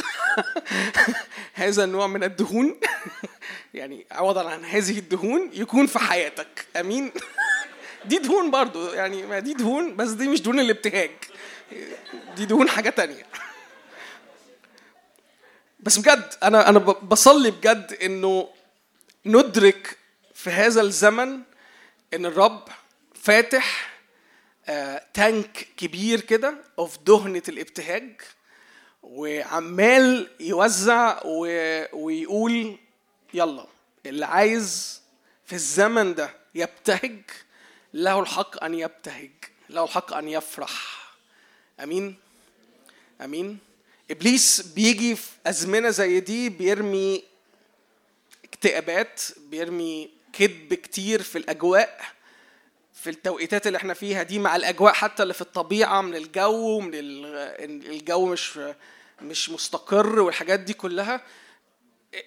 هذا 1.54 1.84
النوع 1.84 2.06
من 2.06 2.24
الدهون. 2.24 2.80
يعني 3.74 4.06
عوضا 4.10 4.50
عن 4.50 4.64
هذه 4.64 4.98
الدهون 4.98 5.50
يكون 5.52 5.86
في 5.86 5.98
حياتك. 5.98 6.66
أمين؟ 6.76 7.12
دي 8.04 8.18
دهون 8.18 8.50
برضو. 8.50 8.92
يعني 8.92 9.22
ما 9.22 9.38
دي 9.38 9.54
دهون 9.54 9.96
بس 9.96 10.10
دي 10.10 10.28
مش 10.28 10.42
دهون 10.42 10.60
الابتهاج. 10.60 11.10
دي 12.36 12.46
دهون 12.46 12.68
حاجة 12.68 12.90
تانية. 12.90 13.26
بس 15.80 15.98
بجد 15.98 16.34
أنا 16.42 16.68
أنا 16.68 16.78
بصلي 16.78 17.50
بجد 17.50 17.98
إنه 18.02 18.48
ندرك 19.26 19.96
في 20.34 20.50
هذا 20.50 20.80
الزمن 20.80 21.40
إن 22.14 22.26
الرب 22.26 22.68
فاتح 23.14 23.91
تانك 25.14 25.68
كبير 25.76 26.20
كده 26.20 26.54
اوف 26.78 26.98
دهنة 26.98 27.42
الابتهاج 27.48 28.20
وعمال 29.02 30.30
يوزع. 30.40 31.20
ويقول 31.92 32.78
يلا 33.34 33.66
اللي 34.06 34.26
عايز 34.26 35.00
في 35.46 35.52
الزمن 35.52 36.14
ده 36.14 36.34
يبتهج 36.54 37.20
له 37.94 38.20
الحق 38.20 38.64
أن 38.64 38.74
يبتهج 38.74 39.30
له 39.70 39.84
الحق 39.84 40.14
أن 40.14 40.28
يفرح. 40.28 41.02
أمين؟ 41.82 42.16
أمين؟ 43.20 43.58
إبليس 44.10 44.60
بيجي 44.60 45.16
في 45.16 45.30
أزمنة 45.46 45.90
زي 45.90 46.20
دي 46.20 46.48
بيرمي 46.48 47.24
اكتئابات 48.44 49.22
بيرمي 49.36 50.10
كذب 50.32 50.74
كتير 50.74 51.22
في 51.22 51.38
الأجواء. 51.38 52.00
في 53.02 53.10
التوقيتات 53.10 53.66
اللي 53.66 53.76
إحنا 53.78 53.94
فيها 53.94 54.22
دي 54.22 54.38
مع 54.38 54.56
الأجواء 54.56 54.92
حتى 54.92 55.22
اللي 55.22 55.34
في 55.34 55.40
الطبيعة 55.40 56.00
من 56.00 56.14
الجو 56.16 56.80
من 56.80 56.90
ال- 56.94 57.90
الجو 57.90 58.26
مش 58.26 58.60
مش 59.22 59.50
مستقر 59.50 60.20
والحاجات 60.20 60.60
دي 60.60 60.72
كلها. 60.74 61.20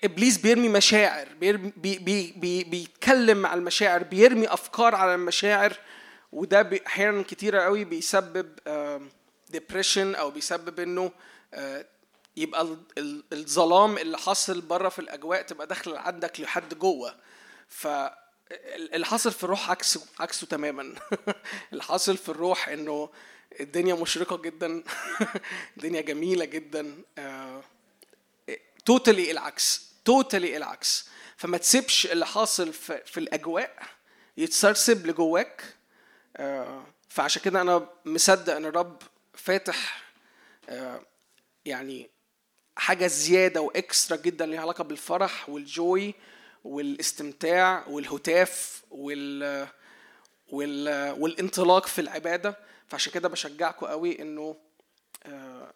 إبليس 0.04 0.38
بيرمي 0.38 0.70
مشاعر 0.70 1.28
بيرمي 1.40 1.74
بي 1.78 1.98
بي 1.98 2.32
بي 2.38 2.64
بيتكلم 2.64 3.38
مع 3.38 3.54
المشاعر 3.54 4.04
بيرمي 4.04 4.48
أفكار 4.54 4.96
على 4.96 5.16
المشاعر 5.16 5.74
وده 6.32 6.70
أحيانا 6.88 7.22
كتيرة 7.24 7.62
قوي 7.62 7.84
بيسبب 7.84 8.50
depression 9.50 10.16
أو 10.16 10.32
بيسبب 10.32 10.80
إنه 10.80 11.12
آه، 11.54 11.86
يبقى 12.38 12.62
ال- 12.62 12.78
ال- 12.98 13.24
الظلام 13.34 13.98
اللي 13.98 14.18
حاصل 14.18 14.62
بره 14.62 14.90
في 14.90 15.00
الأجواء 15.00 15.42
تبقى 15.42 15.68
داخل 15.68 15.96
عندك 15.96 16.40
لحد 16.40 16.74
جوه. 16.80 17.16
ف 17.68 17.88
اللي 18.52 19.06
حاصل 19.06 19.32
في 19.32 19.44
الروح 19.44 19.72
عكسه 19.72 20.06
عكسه 20.20 20.48
تماما. 20.48 20.96
اللي 21.72 21.84
حاصل 21.84 22.18
في 22.18 22.30
الروح 22.30 22.70
إنه 22.70 23.10
الدنيا 23.60 23.96
مشرقة 23.96 24.38
جدا 24.38 24.84
الدنيا 25.78 26.02
جميلة 26.02 26.46
جدا 26.46 26.96
آه، 27.18 27.64
totally 28.86 29.32
العكس 29.32 29.92
totally 30.06 30.58
العكس. 30.58 31.10
فما 31.38 31.58
تسيبش 31.58 32.06
اللي 32.06 32.26
حاصل 32.26 32.74
في, 32.74 33.02
في 33.06 33.20
الأجواء 33.20 33.84
يتسرسب 34.38 35.08
لجواك. 35.08 35.64
آه، 36.38 36.84
فعشان 37.10 37.42
كده 37.42 37.62
أنا 37.62 37.90
مصدق 38.06 38.56
إن 38.56 38.66
الرب 38.66 39.02
فاتح 39.34 40.04
آه، 40.70 41.02
يعني 41.66 42.10
حاجة 42.78 43.08
زيادة 43.08 43.62
واكسترا 43.62 44.18
جدا 44.18 44.46
ليها 44.46 44.62
علاقة 44.62 44.84
بالفرح 44.84 45.50
والجوي 45.50 46.16
والاستمتاع 46.66 47.88
والهتاف 47.88 48.84
وال 48.92 49.68
وال 50.50 51.12
والانطلاق 51.20 51.88
في 51.88 52.02
العبادة. 52.02 52.58
فعشان 52.88 53.14
كده 53.14 53.30
بشجعكم 53.30 53.86
قوي 53.86 54.22
إنه 54.22 54.56
آه، 55.26 55.74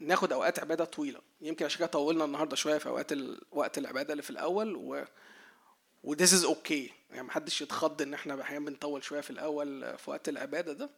ناخد 0.00 0.32
أوقات 0.32 0.58
عبادة 0.58 0.84
طويلة. 0.84 1.20
يمكن 1.40 1.64
عشان 1.64 1.78
كده 1.78 1.86
طولنا 1.86 2.24
النهارده 2.24 2.56
شوية 2.56 2.78
في 2.78 2.88
أوقات 2.88 3.12
ال... 3.12 3.40
وقت 3.52 3.78
العبادة 3.78 4.12
اللي 4.12 4.22
في 4.22 4.30
الأول 4.30 4.76
و 4.76 5.04
و 6.04 6.14
this 6.14 6.28
is 6.30 6.46
okay. 6.46 6.90
يعني 7.10 7.22
محدش 7.26 7.62
يتخض 7.62 8.02
إن 8.02 8.14
إحنا 8.14 8.42
أحيانا 8.42 8.64
بنطول 8.64 9.04
شوية 9.04 9.20
في 9.20 9.30
الأول 9.30 9.98
في 9.98 10.10
وقت 10.10 10.28
العبادة 10.28 10.72
ده. 10.72 10.90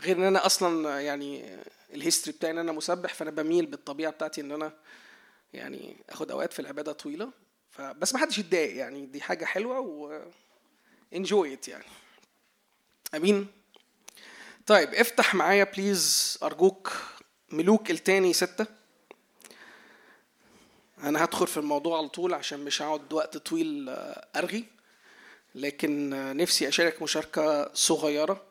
غير 0.00 0.16
إن 0.16 0.22
أنا 0.22 0.46
أصلا 0.46 1.00
يعني 1.00 1.58
ال 1.94 1.99
history 1.99 2.36
بتاعي 2.36 2.52
إن 2.52 2.58
أنا 2.58 2.72
مسبح 2.72 3.14
فأنا 3.14 3.30
بميل 3.30 3.66
بالطبيعة 3.66 4.12
بتاعتي 4.12 4.40
إن 4.40 4.52
أنا 4.52 4.72
يعني 5.52 5.96
آخد 6.10 6.30
أوقات 6.30 6.52
في 6.52 6.60
العبادة 6.60 6.92
طويلة. 6.92 7.30
فبس 7.72 8.14
ما 8.14 8.20
حدش 8.20 8.38
يتضايق 8.38 8.76
يعني 8.76 9.06
دي 9.06 9.20
حاجة 9.20 9.44
حلوة 9.44 9.80
و 9.80 10.22
enjoy 11.14 11.56
it 11.56 11.68
يعني. 11.68 11.84
أمين؟ 13.14 13.46
طيب 14.66 14.94
افتح 14.94 15.34
معايا 15.34 15.64
please 15.64 16.38
أرجوك 16.42 16.92
ملوك 17.50 17.90
التاني 17.90 18.32
ستة. 18.32 18.66
أنا 21.02 21.24
هدخل 21.24 21.46
في 21.46 21.56
الموضوع 21.56 21.98
على 21.98 22.08
طول 22.08 22.34
عشان 22.34 22.64
مش 22.64 22.82
هقعد 22.82 23.12
وقت 23.12 23.36
طويل 23.36 23.88
آه، 23.88 24.28
أرغي. 24.36 24.64
لكن 25.54 26.12
آه، 26.12 26.32
نفسي 26.32 26.68
أشارك 26.68 27.02
مشاركة 27.02 27.74
صغيرة 27.74 28.42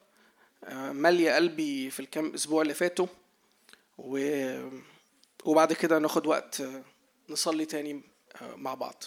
آه، 0.64 0.92
مالية 0.92 1.36
قلبي 1.36 1.90
في 1.90 2.00
الكام 2.00 2.34
أسبوع 2.34 2.62
اللي 2.62 2.74
فاتوا. 2.74 3.08
و... 3.98 4.20
وبعد 5.46 5.74
كده 5.74 6.00
ناخد 6.00 6.28
وقت 6.28 6.64
نصلي 7.30 7.66
تاني. 7.66 8.02
مع 8.42 8.74
بعض. 8.74 9.04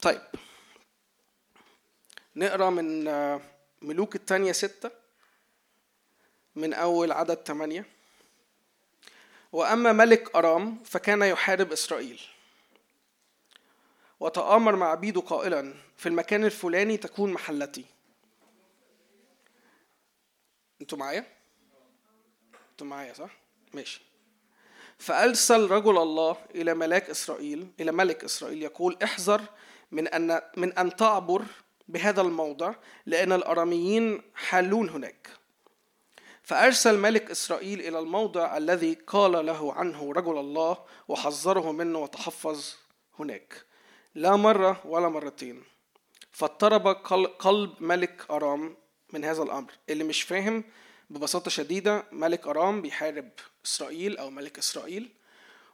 طيب. 0.00 0.22
نقرأ 2.36 2.70
من 2.70 3.08
آه، 3.08 3.40
ملوك 3.82 4.14
التانية 4.14 4.52
ستة 4.52 4.90
من 6.56 6.74
أول 6.74 7.12
عدد 7.12 7.34
ثمانية 7.46 7.86
وأما 9.52 9.92
ملك 9.92 10.36
أرام 10.36 10.82
فكان 10.84 11.22
يحارب 11.22 11.72
إسرائيل. 11.72 12.20
وتآمر 14.20 14.76
مع 14.76 14.90
عبيده 14.90 15.20
قائلا 15.20 15.74
في 15.96 16.08
المكان 16.08 16.44
الفلاني 16.44 16.96
تكون 16.96 17.32
محلتي. 17.32 17.84
أنتوا 20.80 20.98
معايا؟ 20.98 21.26
أنتوا 22.70 22.86
معايا 22.86 23.12
صح؟ 23.12 23.30
ماشي. 23.74 24.07
فأرسل 24.98 25.70
رجل 25.70 25.98
الله 25.98 26.36
إلى 26.54 26.74
ملاك 26.74 27.10
إسرائيل 27.10 27.68
إلى 27.80 27.92
ملك 27.92 28.24
إسرائيل 28.24 28.62
يقول 28.62 28.98
احذر 29.04 29.42
من 29.92 30.08
أن 30.08 30.40
من 30.56 30.72
أن 30.72 30.96
تعبر 30.96 31.44
بهذا 31.88 32.20
الموضع 32.20 32.74
لأن 33.06 33.32
الأراميين 33.32 34.22
حالون 34.34 34.88
هناك. 34.88 35.28
فأرسل 36.42 36.98
ملك 36.98 37.30
إسرائيل 37.30 37.80
إلى 37.80 37.98
الموضع 37.98 38.56
الذي 38.56 38.94
قال 39.06 39.46
له 39.46 39.72
عنه 39.72 40.12
رجل 40.12 40.38
الله 40.38 40.78
وحذره 41.08 41.72
منه 41.72 41.98
وتحفظ 41.98 42.74
هناك. 43.18 43.64
لا 44.14 44.36
مرة 44.36 44.80
ولا 44.86 45.08
مرتين 45.08 45.62
فاضطرب 46.32 46.88
قلب 47.38 47.72
ملك 47.80 48.26
أرام 48.30 48.76
من 49.12 49.24
هذا 49.24 49.42
الأمر. 49.42 49.72
اللي 49.88 50.04
مش 50.04 50.22
فاهم 50.22 50.64
ببساطة 51.10 51.50
شديدة 51.50 52.04
ملك 52.12 52.46
أرام 52.46 52.82
بيحارب 52.82 53.30
إسرائيل 53.68 54.16
أو 54.16 54.30
ملك 54.30 54.58
إسرائيل 54.58 55.08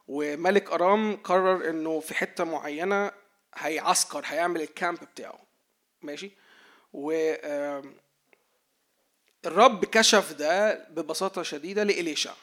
وملك 0.07 0.71
أرام 0.71 1.15
قرر 1.15 1.69
إنه 1.69 1.99
في 1.99 2.13
حتة 2.13 2.43
معينة 2.43 3.11
هيعسكر 3.55 4.21
هيعمل 4.25 4.61
ال 4.61 4.69
camp 4.69 4.99
بتاعه. 4.99 5.39
ماشي؟ 6.01 6.31
و 6.93 7.33
الرب 9.45 9.85
كشف 9.85 10.33
ده 10.33 10.73
ببساطة 10.89 11.43
شديدة 11.43 11.83
لإليشع. 11.83 12.33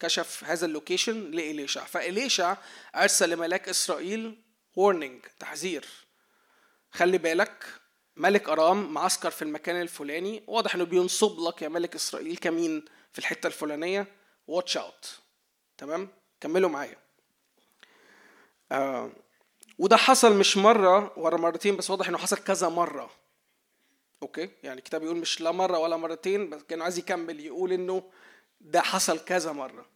كشف 0.00 0.44
هذا 0.44 0.66
ال 0.66 0.73
location 0.73 1.30
لإليشع. 1.30 1.84
فإليشع 1.84 2.56
أرسل 2.96 3.30
لملك 3.30 3.68
إسرائيل 3.68 4.42
warning 4.76 5.20
تحذير. 5.38 5.84
خلي 6.90 7.18
بالك 7.18 7.64
ملك 8.16 8.48
أرام 8.48 8.92
معسكر 8.92 9.30
في 9.30 9.42
المكان 9.42 9.80
الفلاني. 9.80 10.42
واضح 10.46 10.74
إنه 10.74 10.84
بينصب 10.84 11.40
لك 11.40 11.62
يا 11.62 11.68
ملك 11.68 11.94
إسرائيل 11.94 12.36
كمين 12.36 12.84
في 13.12 13.18
الحتة 13.18 13.46
الفلانية. 13.46 14.19
watch 14.50 14.76
out 14.76 15.18
تمام؟ 15.78 16.08
كملوا 16.40 16.70
معايا. 16.70 16.96
آه 18.72 19.10
وده 19.78 19.96
حصل 19.96 20.36
مش 20.36 20.56
مرة 20.56 21.12
ورا 21.18 21.36
مرتين 21.36 21.76
بس 21.76 21.90
واضح 21.90 22.08
إنه 22.08 22.18
حصل 22.18 22.36
كذا 22.36 22.68
مرة. 22.68 23.10
أوكي؟ 24.22 24.50
يعني 24.62 24.78
الكتاب 24.78 25.02
يقول 25.02 25.16
مش 25.16 25.40
لا 25.40 25.50
مرة 25.50 25.78
ولا 25.78 25.96
مرتين 25.96 26.50
بس 26.50 26.62
كان 26.68 26.82
عايز 26.82 26.98
يكمل 26.98 27.40
يقول 27.40 27.72
إنه 27.72 28.02
ده 28.60 28.80
حصل 28.80 29.18
كذا 29.18 29.52
مرة. 29.52 29.86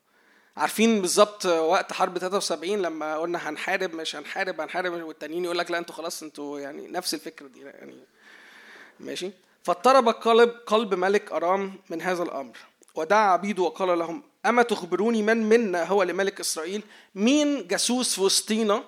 عارفين 0.57 1.01
بالظبط 1.01 1.47
وقت 1.47 1.93
حرب 1.93 2.19
73 2.19 2.83
لما 2.83 3.17
قلنا 3.17 3.49
هنحارب 3.49 3.95
مش 3.95 4.17
هنحارب 4.17 4.61
هنحارب 4.61 4.93
والتانيين 4.93 5.45
يقول 5.45 5.59
لك 5.59 5.71
لا 5.71 5.79
أنتوا 5.79 5.95
خلاص 5.95 6.23
أنتوا 6.23 6.61
يعني 6.61 6.89
نفس 6.89 7.15
الفكرة 7.15 7.47
دي 7.47 7.61
يعني 7.61 7.99
ماشي. 9.01 9.31
فاضطرب 9.63 10.09
قلب 10.09 10.51
قلب 10.67 10.95
ملك 10.95 11.33
أرام 11.33 11.75
من 11.91 12.03
هذا 12.03 12.23
الأمر 12.23 12.57
ودعا 12.95 13.31
عبيده 13.33 13.63
وقال 13.63 13.99
لهم 13.99 14.23
أما 14.47 14.63
تخبروني 14.63 15.23
من 15.23 15.49
منا 15.49 15.85
هو 15.85 16.03
لملك 16.03 16.41
إسرائيل؟ 16.41 16.83
مين 17.15 17.67
جاسوس 17.67 18.15
في 18.15 18.21
وسطينا؟ 18.21 18.85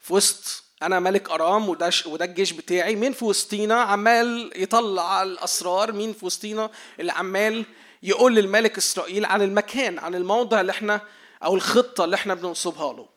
في 0.00 0.14
وسط 0.14 0.64
أنا 0.82 1.00
ملك 1.00 1.30
أرام 1.30 1.68
وده 1.68 1.90
وده 2.06 2.24
الجيش 2.24 2.52
بتاعي. 2.52 2.96
مين 2.96 3.12
في 3.12 3.24
وسطينا؟ 3.24 3.74
عمال 3.74 4.52
يطلع 4.56 5.22
الأسرار. 5.22 5.92
مين 5.92 6.12
في 6.12 6.26
وسطينا؟ 6.26 6.70
اللي 7.00 7.12
عمال 7.12 7.64
يقول 8.02 8.34
للملك 8.34 8.78
إسرائيل 8.78 9.24
عن 9.24 9.42
المكان 9.42 9.98
عن 9.98 10.14
الموضع 10.14 10.60
اللي 10.60 10.72
إحنا 10.72 11.00
أو 11.44 11.54
الخطة 11.54 12.04
اللي 12.04 12.16
إحنا 12.16 12.34
بننصبها 12.34 12.92
له. 12.92 13.13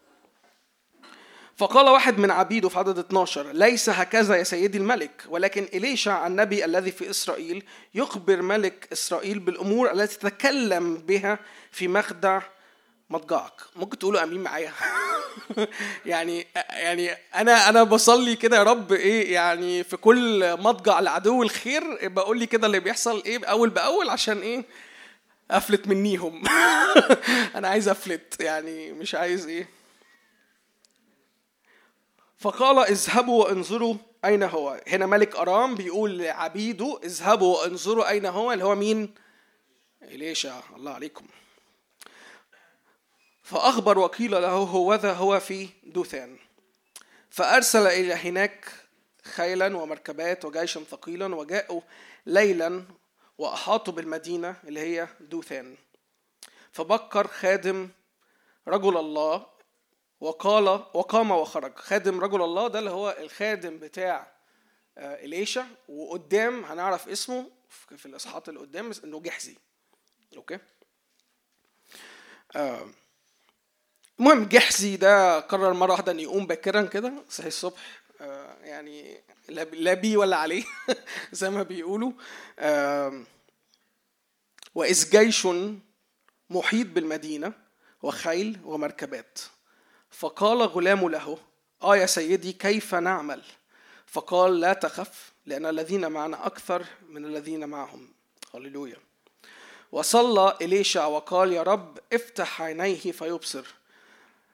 فقال 1.57 1.89
واحد 1.89 2.19
من 2.19 2.31
عبيده 2.31 2.69
في 2.69 2.79
عدد 2.79 2.99
12 2.99 3.51
ليس 3.51 3.89
هكذا 3.89 4.35
يا 4.35 4.43
سيدي 4.43 4.77
الملك 4.77 5.23
ولكن 5.29 5.67
إليشع 5.73 6.27
النبي 6.27 6.65
الذي 6.65 6.91
في 6.91 7.09
إسرائيل 7.09 7.63
يخبر 7.95 8.41
ملك 8.41 8.87
إسرائيل 8.93 9.39
بالأمور 9.39 9.91
التي 9.91 10.17
تتكلم 10.17 10.97
بها 10.97 11.39
في 11.71 11.87
مخدع 11.87 12.41
مضجعك. 13.09 13.53
ممكن 13.75 13.99
تقولوا 13.99 14.23
آمين 14.23 14.39
معايا؟ 14.43 14.71
يعني 16.05 16.47
يعني 16.69 17.11
أنا 17.35 17.69
أنا 17.69 17.83
بصلي 17.83 18.35
كده 18.35 18.57
يا 18.57 18.63
رب 18.63 18.93
إيه 18.93 19.33
يعني 19.33 19.83
في 19.83 19.97
كل 19.97 20.57
مضجع 20.61 20.99
لعدو 20.99 21.43
الخير 21.43 21.83
بقول 22.07 22.39
لي 22.39 22.45
كده 22.45 22.67
اللي 22.67 22.79
بيحصل 22.79 23.23
إيه 23.25 23.45
اول 23.45 23.69
بأول 23.69 24.09
عشان 24.09 24.39
إيه؟ 24.41 24.63
أفلت 25.51 25.87
منيهم. 25.87 26.43
أنا 27.55 27.67
عايز 27.67 27.89
أفلت 27.89 28.37
يعني 28.39 28.91
مش 28.91 29.15
عايز 29.15 29.47
إيه؟ 29.47 29.76
فقال 32.37 32.79
اذهبوا 32.79 33.45
وانظروا 33.45 33.95
أين 34.25 34.43
هو. 34.43 34.81
هنا 34.87 35.05
ملك 35.05 35.35
أرام 35.35 35.75
بيقول 35.75 36.17
لعبيده 36.17 36.99
اذهبوا 37.03 37.57
وانظروا 37.57 38.09
أين 38.09 38.25
هو 38.25 38.51
اللي 38.51 38.63
هو 38.63 38.75
مين؟ 38.75 39.13
إليشا. 40.01 40.63
الله 40.75 40.91
عليكم. 40.91 41.25
فأخبر 43.43 43.99
وقيل 43.99 44.31
له 44.31 44.49
هوذا 44.49 45.13
هو 45.13 45.39
في 45.39 45.69
دوثان. 45.83 46.37
فأرسل 47.29 47.87
إلى 47.87 48.13
هناك 48.13 48.65
خيلا 49.23 49.77
ومركبات 49.77 50.45
وجيشا 50.45 50.83
ثقيلا 50.83 51.35
وجاءوا 51.35 51.81
ليلا 52.25 52.83
وأحاطوا 53.37 53.93
بالمدينة 53.93 54.55
اللي 54.63 54.79
هي 54.79 55.07
دوثان. 55.19 55.75
فبكر 56.71 57.27
خادم 57.27 57.89
رجل 58.67 58.97
الله 58.97 59.45
وقال 60.19 60.67
وقام 60.67 61.31
وخرج. 61.31 61.75
خادم 61.75 62.19
رجل 62.19 62.41
الله 62.41 62.67
ده 62.67 62.79
اللي 62.79 62.89
هو 62.89 63.15
الخادم 63.19 63.79
بتاع 63.79 64.31
آه، 64.97 65.25
إليشع 65.25 65.67
وقدام 65.89 66.65
هنعرف 66.65 67.09
اسمه 67.09 67.49
في 67.97 68.05
الإصحاحات 68.05 68.49
اللي 68.49 68.59
قدام 68.59 68.91
إنه 69.03 69.19
جحزي. 69.19 69.55
okay؟ 70.35 70.59
آه 72.55 72.87
المهم 74.19 74.45
جحزي 74.45 74.97
ده 74.97 75.39
قرر 75.39 75.73
مرة 75.73 75.91
واحدة 75.91 76.11
ان 76.11 76.19
يقوم 76.19 76.47
باكرا 76.47 76.81
كده 76.81 77.13
صحي 77.29 77.47
الصبح. 77.47 78.01
آه، 78.21 78.57
يعني 78.63 79.23
لا 79.49 79.93
بيه 79.93 80.17
ولا 80.17 80.37
عليه 80.37 80.63
زي 81.31 81.49
ما 81.49 81.63
بيقولوا. 81.63 82.11
وإذ 84.75 85.09
جيش 85.09 85.47
محيط 86.49 86.87
بالمدينة 86.87 87.53
وخيل 88.01 88.59
ومركبات. 88.65 89.39
فقال 90.19 90.61
غلام 90.61 91.09
له 91.09 91.37
آه 91.83 91.97
يا 91.97 92.05
سيدي 92.05 92.53
كيف 92.53 92.95
نعمل؟ 92.95 93.43
فقال 94.05 94.59
لا 94.59 94.73
تخف 94.73 95.33
لأن 95.45 95.65
الذين 95.65 96.11
معنا 96.11 96.45
أكثر 96.45 96.85
من 97.09 97.25
الذين 97.25 97.69
معهم. 97.69 98.13
هللويا. 98.55 98.97
وصلى 99.91 100.57
إليشع 100.61 101.05
وقال 101.05 101.53
يا 101.53 101.63
رب 101.63 101.99
افتح 102.13 102.61
عينيه 102.61 103.11
فيبصر. 103.11 103.65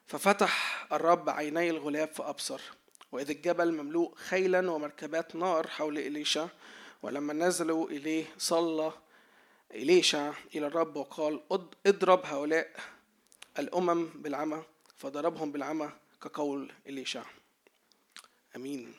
ففتح 0.08 0.86
الرب 0.94 1.30
عيني 1.30 1.70
الغلاب 1.70 2.08
فأبصر. 2.14 2.62
وإذ 3.12 3.30
الجبل 3.30 3.72
مملوء 3.72 4.16
خيلا 4.16 4.72
ومركبات 4.72 5.36
نار 5.36 5.68
حول 5.68 5.98
إليشا 5.98 6.50
ولما 7.04 7.34
نزلوا 7.34 7.90
إليه 7.90 8.26
صلى 8.38 8.92
إليشا 9.72 10.34
إلى 10.56 10.68
الرب 10.68 10.96
وقال 10.96 11.42
اضرب 11.86 12.26
هؤلاء 12.26 12.70
الأمم 13.60 14.06
بالعمى. 14.06 14.64
فضربهم 15.04 15.52
بالعمى 15.52 15.92
كقول 16.22 16.72
إليشا 16.88 17.26
أمين. 18.56 18.94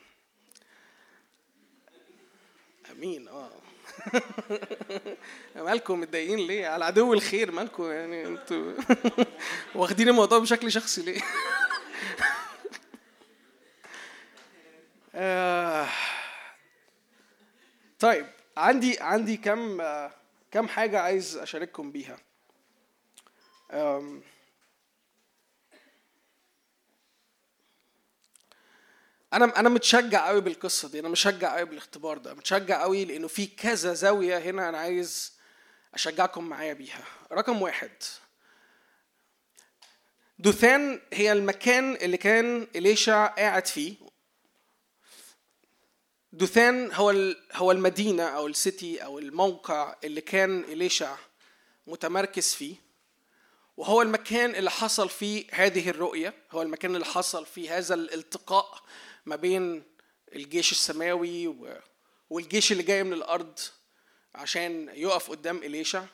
أمين 2.90 3.28
آه. 3.28 3.50
مالكم 5.56 6.00
متضايقين 6.00 6.46
ليه؟ 6.46 6.66
على 6.66 6.84
عدو 6.84 7.12
الخير 7.12 7.52
مالكم 7.52 7.90
يعني 7.90 8.26
أنتوا. 8.26 8.72
واخدين 9.74 10.08
الموضوع 10.08 10.38
بشكل 10.38 10.72
شخصي 10.72 11.02
ليه؟ 11.02 11.20
آه. 15.14 15.88
طيب 17.98 18.26
عندي 18.56 19.00
عندي 19.00 19.36
كم 19.36 19.82
كم 20.50 20.68
حاجة 20.68 21.00
عايز 21.00 21.36
أشارككم 21.36 21.92
بيها. 21.92 22.18
أنا 29.36 29.60
أنا 29.60 29.68
متشجع 29.68 30.28
قوي 30.28 30.40
بالقصة 30.40 30.88
دي 30.88 31.00
أنا 31.00 31.08
مشجع 31.08 31.56
قوي 31.56 31.64
بالاختبار 31.64 32.18
ده 32.18 32.34
متشجع 32.34 32.82
قوي 32.82 33.04
لأنه 33.04 33.28
في 33.28 33.46
كذا 33.46 33.94
زاوية 33.94 34.38
هنا 34.38 34.68
أنا 34.68 34.78
عايز 34.78 35.32
أشجعكم 35.94 36.44
معايا 36.44 36.72
بيها. 36.72 37.04
رقم 37.32 37.62
واحد 37.62 37.90
دوثان 40.38 41.00
هي 41.12 41.32
المكان 41.32 41.94
اللي 41.94 42.16
كان 42.16 42.66
إليشع 42.76 43.26
قاعد 43.26 43.66
فيه. 43.66 43.94
دوثان 46.32 46.92
هو 46.92 47.34
هو 47.52 47.72
المدينة 47.72 48.22
أو 48.22 48.46
السيتي 48.46 49.04
أو 49.04 49.18
الموقع 49.18 49.96
اللي 50.04 50.20
كان 50.20 50.60
إليشع 50.60 51.16
متمركز 51.86 52.54
فيه. 52.54 52.84
وهو 53.76 54.02
المكان 54.02 54.54
اللي 54.54 54.70
حصل 54.70 55.08
فيه 55.08 55.46
هذه 55.50 55.90
الرؤية 55.90 56.34
هو 56.52 56.62
المكان 56.62 56.94
اللي 56.94 57.06
حصل 57.06 57.46
فيه 57.46 57.78
هذا 57.78 57.94
الالتقاء 57.94 58.84
ما 59.26 59.36
بين 59.36 59.82
الجيش 60.34 60.72
السماوي 60.72 61.54
والجيش 62.30 62.72
اللي 62.72 62.82
جاي 62.82 63.04
من 63.04 63.12
الأرض 63.12 63.58
عشان 64.34 64.88
يقف 64.94 65.30
قدام 65.30 65.56
إليشا 65.56 66.06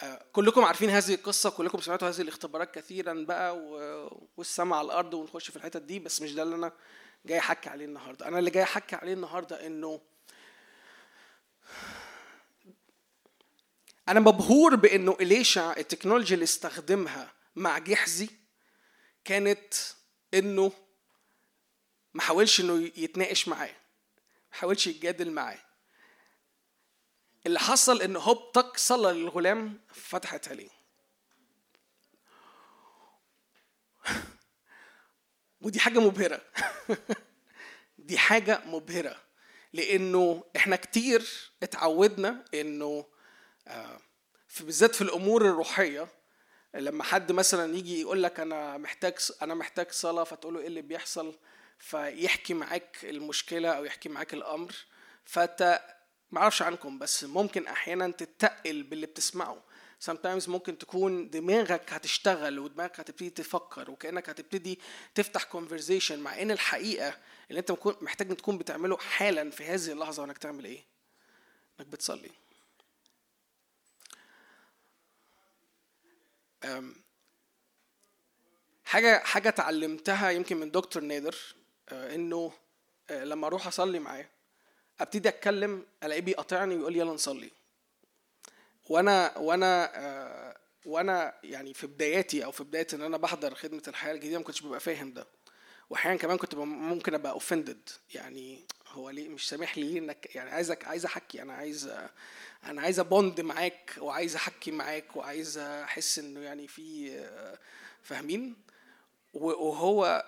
آه، 0.00 0.26
كلكم 0.32 0.64
عارفين 0.64 0.90
هذه 0.90 1.14
القصة 1.14 1.50
كلكم 1.50 1.80
سمعتوا 1.80 2.08
هذه 2.08 2.20
الاختبارات 2.20 2.74
كثيرا 2.74 3.24
بقى 3.28 3.56
والسماء 4.36 4.78
على 4.78 4.86
الأرض 4.86 5.14
ونخش 5.14 5.50
في 5.50 5.56
الحتت 5.56 5.82
دي 5.82 5.98
بس 5.98 6.22
مش 6.22 6.32
ده 6.34 6.42
اللي 6.42 6.54
أنا 6.54 6.72
جاي 7.26 7.38
أحكي 7.38 7.68
عليه 7.68 7.84
النهارده. 7.84 8.28
أنا 8.28 8.38
اللي 8.38 8.50
جاي 8.50 8.62
أحكي 8.62 8.96
عليه 8.96 9.12
النهارده 9.12 9.66
إنه 9.66 10.00
أنا 14.08 14.20
مبهور 14.20 14.74
بإنه 14.76 15.16
إليشع 15.20 15.72
التكنولوجيا 15.76 16.34
اللي 16.34 16.44
استخدمها 16.44 17.32
مع 17.56 17.78
جحزي 17.78 18.28
كانت 19.24 19.74
إنه 20.34 20.72
ما 22.14 22.22
حاولش 22.22 22.60
إنه 22.60 22.92
يتناقش 22.96 23.48
معاه. 23.48 23.74
ما 24.52 24.58
حاولش 24.58 24.86
يتجادل 24.86 25.30
معاه. 25.30 25.58
اللي 27.46 27.58
حصل 27.58 28.02
إن 28.02 28.16
هوب 28.16 28.36
طق 28.36 28.76
صلى 28.76 29.12
للغلام 29.12 29.80
فتحت 29.92 30.48
عليه. 30.48 30.70
ودي 35.60 35.80
حاجة 35.80 35.98
مبهرة. 35.98 36.40
دي 37.98 38.18
حاجة 38.18 38.62
مبهرة. 38.66 39.16
لأنه 39.72 40.44
إحنا 40.56 40.76
كتير 40.76 41.50
اتعودنا 41.62 42.44
إنه 42.54 43.06
آه، 43.68 44.00
في 44.48 44.64
بالذات 44.64 44.94
في 44.94 45.02
الأمور 45.02 45.46
الروحية 45.46 46.08
لما 46.74 47.04
حد 47.04 47.32
مثلا 47.32 47.76
يجي 47.76 48.00
يقول 48.00 48.22
لك 48.22 48.40
أنا 48.40 48.78
محتاج 48.78 49.14
أنا 49.42 49.54
محتاج 49.54 49.90
صلاة 49.90 50.24
فتقول 50.24 50.54
له 50.54 50.60
إيه 50.60 50.66
اللي 50.66 50.82
بيحصل؟ 50.82 51.34
فيحكي 51.84 52.54
معاك 52.54 52.96
المشكلة 53.04 53.68
أو 53.68 53.84
يحكي 53.84 54.08
معاك 54.08 54.34
الأمر 54.34 54.74
فأنت 55.24 55.80
ما 56.30 56.40
أعرفش 56.40 56.62
عنكم 56.62 56.98
بس 56.98 57.24
ممكن 57.24 57.66
أحيانا 57.66 58.10
تتقل 58.10 58.82
باللي 58.82 59.06
بتسمعه 59.06 59.62
sometimes 60.10 60.48
ممكن 60.48 60.78
تكون 60.78 61.30
دماغك 61.30 61.92
هتشتغل 61.92 62.58
ودماغك 62.58 63.00
هتبتدي 63.00 63.30
تفكر 63.30 63.90
وكأنك 63.90 64.28
هتبتدي 64.28 64.78
تفتح 65.14 65.48
conversation 65.52 66.12
مع 66.12 66.42
إن 66.42 66.50
الحقيقة 66.50 67.18
اللي 67.50 67.60
أنت 67.60 67.72
محتاج 68.00 68.36
تكون 68.36 68.58
بتعمله 68.58 68.96
حالا 68.96 69.50
في 69.50 69.64
هذه 69.64 69.92
اللحظة 69.92 70.22
وانك 70.22 70.38
تعمل 70.38 70.64
إيه؟ 70.64 70.84
إنك 71.80 71.86
بتصلي. 71.86 72.30
حاجة 78.84 79.18
حاجة 79.24 79.48
اتعلمتها 79.48 80.30
يمكن 80.30 80.56
من 80.56 80.70
دكتور 80.70 81.02
نادر 81.02 81.36
إنه 81.92 82.52
آه، 83.10 83.24
لما 83.24 83.46
أروح 83.46 83.66
أصلي 83.66 83.98
معاه 83.98 84.26
أبتدي 85.00 85.28
أتكلم 85.28 85.86
ألاقيه 86.02 86.20
بيقاطعني 86.22 86.74
ويقول 86.74 86.92
لي 86.92 86.98
يلا 86.98 87.12
نصلي. 87.12 87.50
وأنا 88.88 89.38
وأنا 89.38 89.90
آه، 89.94 90.56
وأنا 90.86 91.34
يعني 91.42 91.74
في 91.74 91.86
بداياتي 91.86 92.44
أو 92.44 92.50
في 92.52 92.64
بداية 92.64 92.86
إن 92.94 93.02
أنا 93.02 93.16
بحضر 93.16 93.54
خدمة 93.54 93.82
الحياة 93.88 94.12
الجديدة 94.14 94.38
ما 94.38 94.44
كنتش 94.44 94.62
ببقى 94.62 94.80
فاهم 94.80 95.12
ده. 95.12 95.26
واحيانا 95.90 96.18
كمان 96.18 96.36
كنت 96.36 96.54
ممكن 96.54 97.14
أبقى 97.14 97.32
اوفندد 97.32 97.88
يعني 98.14 98.64
هو 98.88 99.10
ليه 99.10 99.28
مش 99.28 99.48
سامح 99.48 99.78
لي 99.78 99.84
ليه 99.92 99.98
إنك 99.98 100.34
يعني 100.36 100.50
عايزك 100.50 100.84
عايز 100.84 101.04
أحكي. 101.04 101.42
أنا 101.42 101.52
عايز 101.52 101.94
أنا 102.64 102.82
عايز 102.82 102.98
أبوند 103.00 103.40
معاك 103.40 103.94
وعايز 103.98 104.34
أحكي 104.34 104.70
معاك 104.70 105.16
وعايز 105.16 105.58
أحس 105.58 106.18
إنه 106.18 106.40
يعني 106.40 106.68
في 106.68 107.10
فاهمين؟ 108.02 108.56
وهو 109.34 110.24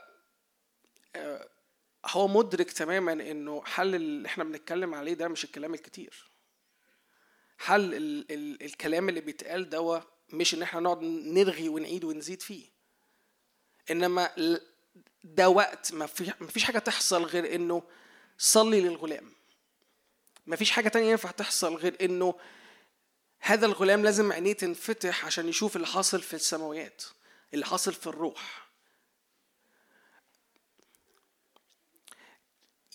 هو 2.06 2.28
مدرك 2.28 2.70
تماما 2.70 3.12
إنه 3.12 3.64
حل 3.64 3.94
اللي 3.94 4.28
إحنا 4.28 4.44
بنتكلم 4.44 4.94
عليه 4.94 5.14
ده 5.14 5.28
مش 5.28 5.44
الكلام 5.44 5.74
الكتير. 5.74 6.30
حل 7.58 7.94
ال 7.94 8.32
ال 8.32 8.62
الكلام 8.62 9.08
اللي 9.08 9.20
بيتقال 9.20 9.68
ده 9.68 10.02
مش 10.32 10.54
إن 10.54 10.62
إحنا 10.62 10.80
نقعد 10.80 11.02
نرغي 11.02 11.68
ونعيد 11.68 12.04
ونزيد 12.04 12.42
فيه. 12.42 12.68
إنما 13.90 14.30
ده 15.24 15.48
وقت 15.48 15.92
ما 15.94 16.06
فيش 16.48 16.64
حاجة 16.64 16.78
تحصل 16.78 17.24
غير 17.24 17.54
إنه 17.54 17.82
صلي 18.38 18.80
للغلام. 18.80 19.32
ما 20.46 20.56
فيش 20.56 20.70
حاجة 20.70 20.88
تانية 20.88 21.10
ينفع 21.10 21.30
تحصل 21.30 21.74
غير 21.74 21.96
إنه 22.00 22.34
هذا 23.40 23.66
الغلام 23.66 24.02
لازم 24.02 24.32
عينيه 24.32 24.52
تنفتح 24.52 25.26
عشان 25.26 25.48
يشوف 25.48 25.76
اللي 25.76 25.86
حاصل 25.86 26.22
في 26.22 26.34
السماويات 26.34 27.02
اللي 27.54 27.66
حاصل 27.66 27.94
في 27.94 28.06
الروح. 28.06 28.65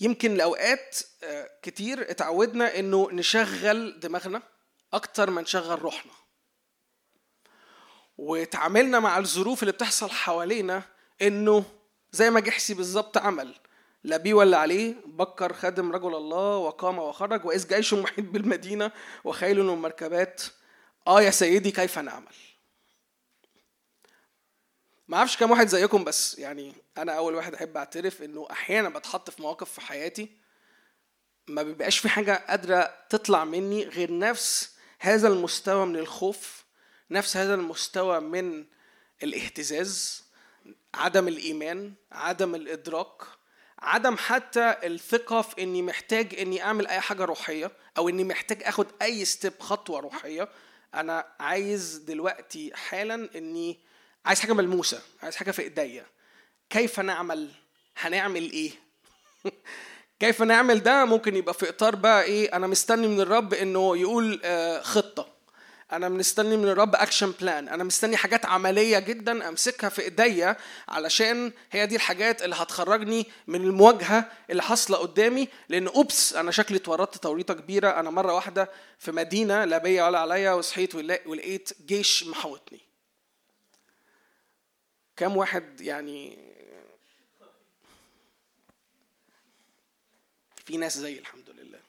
يمكن 0.02 0.32
الاوقات 0.32 1.00
آه، 1.24 1.50
كتير 1.62 2.12
اتعودنا 2.12 2.80
إنه 2.80 3.10
نشغل 3.12 4.00
دماغنا 4.00 4.42
أكتر 4.94 5.30
ما 5.30 5.42
نشغل 5.42 5.82
روحنا. 5.82 6.12
وتعاملنا 8.18 9.00
مع 9.00 9.18
الظروف 9.18 9.64
اللي 9.64 9.72
بتحصل 9.72 10.10
حوالينا 10.10 10.84
إنه 11.22 11.64
زي 12.12 12.30
ما 12.30 12.40
جحسي 12.40 12.74
بالظبط 12.74 13.18
عمل. 13.18 13.56
لا 14.04 14.18
بيه 14.18 14.34
ولا 14.34 14.58
عليه 14.58 14.96
بكر 15.06 15.54
خادم 15.54 15.92
رجل 15.92 16.16
الله 16.16 16.58
وقام 16.58 17.00
وخرج 17.00 17.46
وإذ 17.46 17.68
جيش 17.68 17.94
محيط 17.94 18.26
بالمدينة 18.26 18.92
وخيل 19.24 19.60
ومركبات. 19.60 20.42
آه 21.08 21.22
يا 21.22 21.32
سيدي 21.32 21.72
كيف 21.72 22.00
نعمل؟ 22.00 22.36
ما 25.12 25.18
أعرفش 25.18 25.38
كام 25.38 25.52
واحد 25.52 25.68
زيكم 25.68 26.04
بس 26.04 26.40
يعني 26.40 26.74
أنا 26.98 27.12
اول 27.12 27.36
واحد 27.36 27.54
احب 27.54 27.78
اعترف 27.78 28.22
انه 28.22 28.48
أحيانا 28.52 28.90
بتحط 28.90 29.30
في 29.30 29.42
مواقف 29.42 29.72
في 29.72 29.82
حياتي 29.82 30.30
ما 31.48 31.64
بيبقاش 31.64 32.00
في 32.00 32.10
حاجة 32.10 32.46
قادرة 32.50 32.94
تطلع 33.10 33.46
مني 33.46 33.84
غير 33.84 34.18
نفس 34.18 34.76
هذا 35.00 35.28
المستوى 35.28 35.86
من 35.86 35.96
الخوف 35.96 36.66
نفس 37.12 37.38
هذا 37.38 37.54
المستوى 37.54 38.20
من 38.20 38.66
الاهتزاز 39.24 40.24
عدم 40.94 41.28
الإيمان 41.28 41.94
عدم 42.12 42.56
الإدراك 42.56 43.22
عدم 43.80 44.18
حتى 44.18 44.76
الثقة 44.84 45.42
في 45.42 45.64
إني 45.64 45.82
محتاج 45.82 46.40
إني 46.40 46.64
أعمل 46.64 46.88
أي 46.88 47.00
حاجة 47.00 47.26
روحية 47.26 47.72
أو 47.98 48.10
إني 48.10 48.24
محتاج 48.24 48.64
آخد 48.64 48.88
أي 49.02 49.26
step 49.26 49.54
خطوة 49.60 50.00
روحية. 50.00 50.50
أنا 50.94 51.28
عايز 51.40 51.98
دلوقتي 51.98 52.72
حالا 52.76 53.30
إني 53.36 53.91
عايز 54.26 54.40
حاجة 54.40 54.54
ملموسة 54.54 55.02
عايز 55.24 55.36
حاجة 55.36 55.52
في 55.52 55.62
إيديا. 55.62 56.06
كيف 56.70 57.00
نعمل؟ 57.00 57.50
هنعمل 57.98 58.52
إيه؟ 58.52 58.72
كيف 60.20 60.42
نعمل 60.42 60.84
ده؟ 60.84 61.06
ممكن 61.06 61.36
يبقى 61.36 61.54
في 61.54 61.70
إطار 61.70 61.96
بقى 61.96 62.24
إيه؟ 62.24 62.56
أنا 62.56 62.68
مستني 62.68 63.08
من 63.08 63.22
الرب 63.22 63.54
إنه 63.54 63.98
يقول 63.98 64.42
آه، 64.44 64.82
خطة. 64.82 65.28
أنا 65.92 66.10
مستني 66.10 66.58
من 66.58 66.68
الرب 66.68 66.96
action 66.96 67.34
plan 67.42 67.70
أنا 67.70 67.84
مستني 67.84 68.18
حاجات 68.18 68.46
عملية 68.46 69.00
جدا 69.00 69.50
أمسكها 69.50 69.90
في 69.90 70.02
إيديا 70.02 70.58
علشان 70.88 71.52
هي 71.72 71.86
دي 71.86 71.96
الحاجات 71.96 72.42
اللي 72.42 72.56
هتخرجني 72.56 73.28
من 73.48 73.62
المواجهة 73.62 74.32
اللي 74.50 74.62
حاصلة 74.64 74.98
قدامي. 74.98 75.48
لأن 75.70 75.88
oops 75.88 76.34
أنا 76.34 76.52
شكلي 76.52 76.78
اتورطت 76.78 77.24
توريطة 77.24 77.54
كبيرة. 77.54 77.90
أنا 77.90 78.10
مرة 78.10 78.34
واحدة 78.34 78.70
في 79.00 79.12
مدينة 79.12 79.66
لا 79.66 79.78
بيا 79.78 80.04
ولا 80.04 80.20
عليا 80.20 80.54
وصحيت 80.54 80.96
ولقيت 81.26 81.70
جيش 81.86 82.24
محوطني 82.24 82.91
كم 85.22 85.38
واحد 85.38 85.82
يعني 85.82 86.38
في 90.66 90.78
ناس 90.78 90.98
زي 90.98 91.20
الحمد 91.20 91.50
لله. 91.50 91.80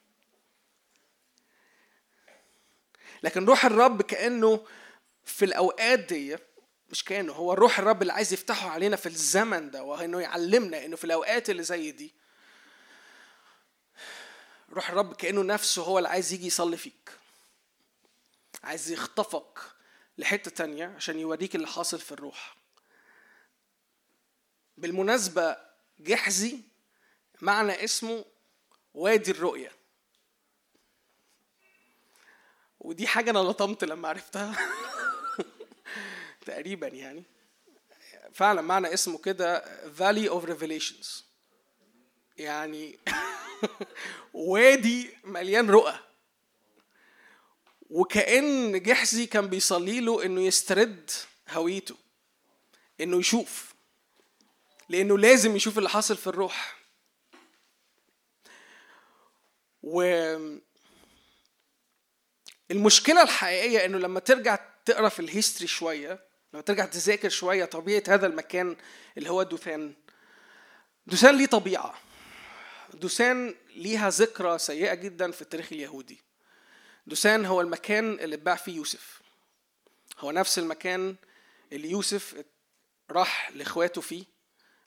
لكن 3.22 3.44
روح 3.44 3.64
الرب 3.64 4.02
كأنه 4.02 4.66
في 5.24 5.44
الأوقات 5.44 5.98
دي 5.98 6.36
مش 6.90 7.04
كأنه 7.04 7.32
هو 7.32 7.52
روح 7.52 7.78
الرب 7.78 8.02
اللي 8.02 8.12
عايز 8.12 8.32
يفتحه 8.32 8.70
علينا 8.70 8.96
في 8.96 9.06
الزمن 9.06 9.70
ده 9.70 9.82
وانه 9.82 10.20
يعلمنا 10.20 10.84
إنه 10.84 10.96
في 10.96 11.04
الأوقات 11.04 11.50
اللي 11.50 11.62
زي 11.62 11.90
دي 11.90 12.14
روح 14.70 14.90
الرب 14.90 15.14
كأنه 15.14 15.42
نفسه 15.42 15.82
هو 15.82 15.98
اللي 15.98 16.08
عايز 16.08 16.32
يجي 16.32 16.46
يصلي 16.46 16.76
فيك. 16.76 17.10
عايز 18.62 18.90
يخطفك 18.90 19.58
لحتة 20.18 20.50
تانية 20.50 20.86
عشان 20.86 21.18
يوريك 21.18 21.54
اللي 21.54 21.66
حاصل 21.66 22.00
في 22.00 22.12
الروح. 22.12 22.61
بالمناسبة 24.82 25.56
جحزي 26.00 26.58
معنى 27.40 27.84
اسمه 27.84 28.24
وادي 28.94 29.30
الرؤية. 29.30 29.72
ودي 32.80 33.06
حاجة 33.06 33.30
أنا 33.30 33.38
لطمت 33.38 33.84
لما 33.84 34.08
عرفتها. 34.08 34.58
تقريبا 36.46 36.86
يعني. 36.86 37.22
فعلا 38.32 38.60
معنى 38.60 38.94
اسمه 38.94 39.18
كده 39.18 39.64
Valley 39.98 40.30
of 40.30 40.48
Revelations. 40.48 41.22
يعني 42.36 42.98
وادي 44.34 45.16
مليان 45.24 45.70
رؤى. 45.70 45.98
وكأن 47.90 48.82
جحزي 48.82 49.26
كان 49.26 49.46
بيصلي 49.46 50.00
له 50.00 50.24
إنه 50.24 50.40
يسترد 50.40 51.10
هويته 51.50 51.96
إنه 53.00 53.16
يشوف. 53.16 53.71
لأنه 54.92 55.18
لازم 55.18 55.56
يشوف 55.56 55.78
اللي 55.78 55.88
حاصل 55.88 56.16
في 56.16 56.26
الروح. 56.26 56.76
و 59.82 60.02
المشكلة 62.70 63.22
الحقيقية 63.22 63.84
إنه 63.84 63.98
لما 63.98 64.20
ترجع 64.20 64.58
تقرأ 64.84 65.08
في 65.08 65.20
الهيستوري 65.20 65.66
شوية 65.66 66.26
لما 66.52 66.62
ترجع 66.62 66.84
تذاكر 66.84 67.28
شوية 67.28 67.64
طبيعة 67.64 68.02
هذا 68.08 68.26
المكان 68.26 68.76
اللي 69.18 69.30
هو 69.30 69.42
دوثان. 69.42 69.94
دوسان 71.06 71.36
ليه 71.36 71.46
طبيعة. 71.46 71.94
دوسان 72.94 73.54
ليها 73.76 74.10
ذكرى 74.10 74.58
سيئة 74.58 74.94
جدا 74.94 75.30
في 75.30 75.42
التاريخ 75.42 75.72
اليهودي. 75.72 76.20
دوسان 77.06 77.46
هو 77.46 77.60
المكان 77.60 78.12
اللي 78.20 78.36
اتباع 78.36 78.54
فيه 78.54 78.76
يوسف. 78.76 79.22
هو 80.18 80.30
نفس 80.30 80.58
المكان 80.58 81.16
اللي 81.72 81.90
يوسف 81.90 82.44
راح 83.10 83.50
لإخواته 83.50 84.00
فيه. 84.00 84.31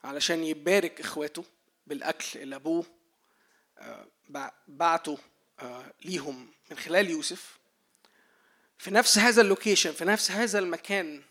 علشان 0.06 0.44
يبارك 0.44 1.00
إخواته 1.00 1.44
بالأكل 1.88 2.40
اللي 2.40 2.56
أبوه 2.56 2.86
آه، 3.78 4.08
بعته 4.68 5.18
آه، 5.60 5.94
ليهم 6.06 6.52
من 6.72 6.78
خلال 6.78 7.10
يوسف. 7.10 7.58
في 8.78 8.92
نفس 8.92 9.18
هذا 9.18 9.42
ال 9.42 9.47
location 9.47 9.92
في 9.92 10.06
نفس 10.06 10.32
هذا 10.32 10.60
المكان 10.60 11.24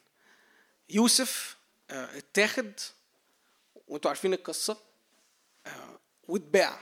يوسف 0.89 1.57
آه، 1.91 2.19
اتاخد. 2.19 2.73
وأنتوا 3.87 4.11
عارفين 4.11 4.35
القصة 4.35 4.77
واتباع. 6.29 6.81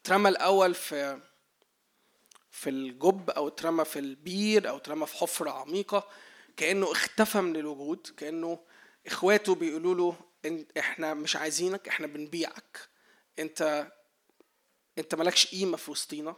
اترمى 0.00 0.28
الأول 0.28 0.74
في 0.74 1.20
في 2.50 2.70
الجب 2.70 3.30
أو 3.30 3.48
اترمى 3.48 3.84
في 3.84 3.98
البير 3.98 4.68
أو 4.68 4.76
اترمى 4.76 5.06
في 5.06 5.16
حفرة 5.16 5.50
عميقة. 5.50 6.08
كأنه 6.56 6.92
اختفى 6.92 7.40
من 7.40 7.56
الوجود 7.56 8.06
كأنه 8.16 8.60
إخواته 9.06 9.54
بيقولوا 9.54 9.94
له 9.94 10.33
إحنا 10.78 11.14
مش 11.14 11.36
عايزينك 11.36 11.88
إحنا 11.88 12.06
بنبيعك. 12.06 12.88
أنت 13.38 13.92
أنت 14.98 15.14
مالكش 15.14 15.46
قيمة 15.46 15.76
في 15.76 15.90
وسطينا. 15.90 16.36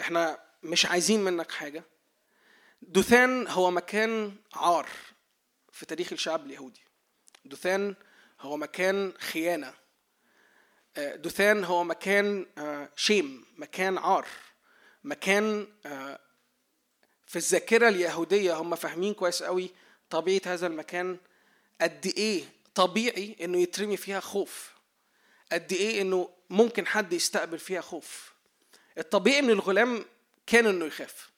إحنا 0.00 0.38
مش 0.62 0.86
عايزين 0.86 1.24
منك 1.24 1.50
حاجة. 1.50 1.84
دوثان 2.82 3.48
هو 3.48 3.70
مكان 3.70 4.36
عار 4.52 4.88
في 5.72 5.86
تاريخ 5.86 6.12
الشعب 6.12 6.46
اليهودي. 6.46 6.80
دوثان 7.44 7.94
هو 8.40 8.56
مكان 8.56 9.12
خيانة. 9.18 9.74
آه، 10.96 11.16
دوثان 11.16 11.64
هو 11.64 11.84
مكان 11.84 12.46
آه، 12.58 12.88
شيم 12.96 13.44
مكان 13.56 13.98
عار 13.98 14.26
مكان 15.04 15.66
آه، 15.86 16.18
في 17.26 17.36
الذاكرة 17.36 17.88
اليهودية 17.88 18.54
هم 18.54 18.74
فاهمين 18.74 19.14
كويس 19.14 19.42
قوي 19.42 19.70
طبيعة 20.10 20.40
هذا 20.46 20.66
المكان 20.66 21.16
قد 21.80 22.12
إيه 22.16 22.44
طبيعي 22.74 23.36
إنه 23.40 23.58
يترمي 23.58 23.96
فيها 23.96 24.20
خوف. 24.20 24.72
قد 25.52 25.72
إيه 25.72 26.02
إنه 26.02 26.28
ممكن 26.50 26.86
حد 26.86 27.12
يستقبل 27.12 27.58
فيها 27.58 27.80
خوف. 27.80 28.32
الطبيعي 28.98 29.42
من 29.42 29.50
الغلام 29.50 30.04
كان 30.46 30.66
إنه 30.66 30.84
يخاف 30.84 31.30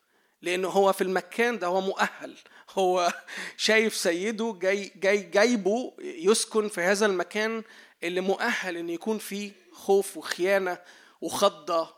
لأنه 0.43 0.69
هو 0.69 0.93
في 0.93 1.01
المكان 1.05 1.59
ده 1.59 1.67
هو 1.67 1.81
مؤهل. 1.81 2.37
هو 2.71 3.13
شايف 3.57 3.97
سيده 3.97 4.59
جاي 4.61 4.93
جاي 4.97 5.23
جايبه 5.23 5.95
يسكن 5.99 6.69
في 6.69 6.81
هذا 6.81 7.07
المكان 7.07 7.63
اللي 8.03 8.21
مؤهل 8.21 8.77
ان 8.77 8.91
يكون 8.91 9.19
فيه 9.19 9.53
خوف 9.73 10.17
وخيانة 10.17 10.79
وخضة 11.21 11.95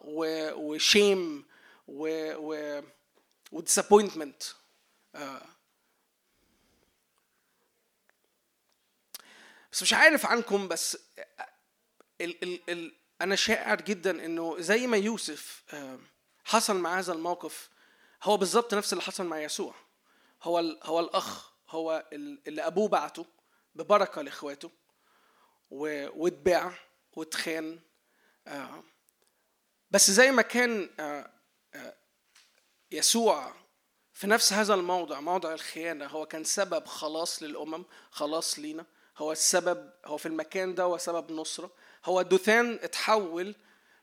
وشيم 0.57 1.45
و 1.89 2.33
و 2.37 2.83
وديسابوينتمنت. 3.53 4.43
بس 9.77 9.83
مش 9.83 9.93
عارف 9.93 10.27
عنكم 10.27 10.69
بس 10.69 10.99
ال 12.21 12.43
ال 12.43 12.61
ال 12.71 12.95
أنا 13.21 13.37
شاعر 13.37 13.81
جدا 13.81 14.25
إنه 14.25 14.61
زي 14.61 14.87
ما 14.87 14.97
يوسف 14.97 15.65
حصل 16.45 16.77
مع 16.77 16.99
هذا 16.99 17.13
الموقف 17.13 17.69
هو 18.23 18.37
بالظبط 18.37 18.75
نفس 18.75 18.93
اللي 18.93 19.03
حصل 19.05 19.27
مع 19.27 19.41
يسوع. 19.41 19.75
هو 20.43 20.59
هو 20.83 21.01
الأخ 21.01 21.51
هو 21.69 22.07
اللي 22.13 22.67
أبوه 22.67 22.89
بعته 22.89 23.27
ببركة 23.75 24.23
لإخواته 24.23 24.71
واتباع 25.71 26.73
واتخان 27.13 27.81
بس 29.91 30.11
زي 30.11 30.31
ما 30.31 30.43
كان 30.43 30.91
يسوع 32.91 33.55
في 34.13 34.27
نفس 34.27 34.53
هذا 34.53 34.75
الموضع 34.75 35.21
موضع 35.21 35.53
الخيانة 35.53 36.07
هو 36.07 36.27
كان 36.27 36.45
سبب 36.45 36.87
خلاص 36.87 37.43
للأمم 37.43 37.85
خلاص 38.11 38.59
لينا. 38.59 38.87
هو 39.19 39.33
السبب 39.33 39.93
هو 40.05 40.17
في 40.17 40.27
المكان 40.27 40.75
ده 40.75 40.83
هو 40.83 40.99
سبب 40.99 41.33
نصرة. 41.33 41.71
هو 42.05 42.23
دوثان 42.23 42.79
اتحول 42.83 43.55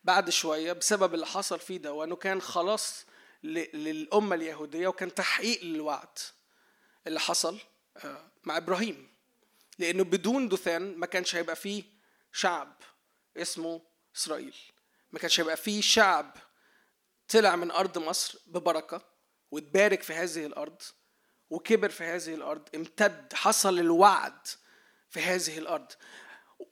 بعد 0.03 0.29
شوية 0.29 0.73
بسبب 0.73 1.13
اللي 1.13 1.25
حصل 1.25 1.59
فيه 1.59 1.77
ده 1.77 1.93
وأنه 1.93 2.15
كان 2.15 2.41
خلاص 2.41 3.05
للأمة 3.43 4.35
اليهودية 4.35 4.87
وكان 4.87 5.15
تحقيق 5.15 5.63
للوعد 5.63 6.19
اللي 7.07 7.19
حصل 7.19 7.57
آه، 7.97 8.31
مع 8.43 8.57
إبراهيم. 8.57 9.13
لأنه 9.79 10.03
بدون 10.03 10.49
دوثان 10.49 10.97
ما 10.97 11.05
كانش 11.05 11.35
هيبقى 11.35 11.55
فيه 11.55 11.83
شعب 12.31 12.77
اسمه 13.37 13.81
إسرائيل. 14.15 14.55
ما 15.11 15.19
كانش 15.19 15.39
هيبقى 15.39 15.57
فيه 15.57 15.81
شعب 15.81 16.37
طلع 17.29 17.55
من 17.55 17.71
أرض 17.71 17.97
مصر 17.97 18.39
ببركة 18.47 19.01
واتبارك 19.51 20.03
في 20.03 20.13
هذه 20.13 20.45
الأرض 20.45 20.81
وكبر 21.49 21.89
في 21.89 22.03
هذه 22.03 22.33
الأرض 22.33 22.69
امتد 22.75 23.33
حصل 23.33 23.79
الوعد 23.79 24.47
في 25.13 25.21
هذه 25.21 25.57
الأرض. 25.57 25.87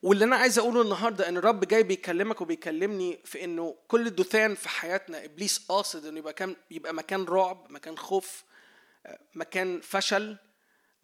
واللي 0.01 0.25
أنا 0.25 0.35
عايز 0.35 0.59
أقوله 0.59 0.81
النهارده 0.81 1.29
إن 1.29 1.37
الرب 1.37 1.67
جاي 1.67 1.83
بيكلمك 1.83 2.41
وبيكلمني 2.41 3.21
في 3.25 3.43
إنه 3.43 3.77
كل 3.87 4.07
الدثان 4.07 4.55
في 4.55 4.69
حياتنا 4.69 5.25
إبليس 5.25 5.65
قاصد 5.69 6.05
إنه 6.05 6.17
يبقى 6.17 6.33
كان 6.33 6.55
يبقى 6.71 6.93
مكان 6.93 7.25
رعب 7.25 7.71
مكان 7.71 7.97
خوف 7.97 8.43
مكان 9.35 9.81
فشل. 9.81 10.37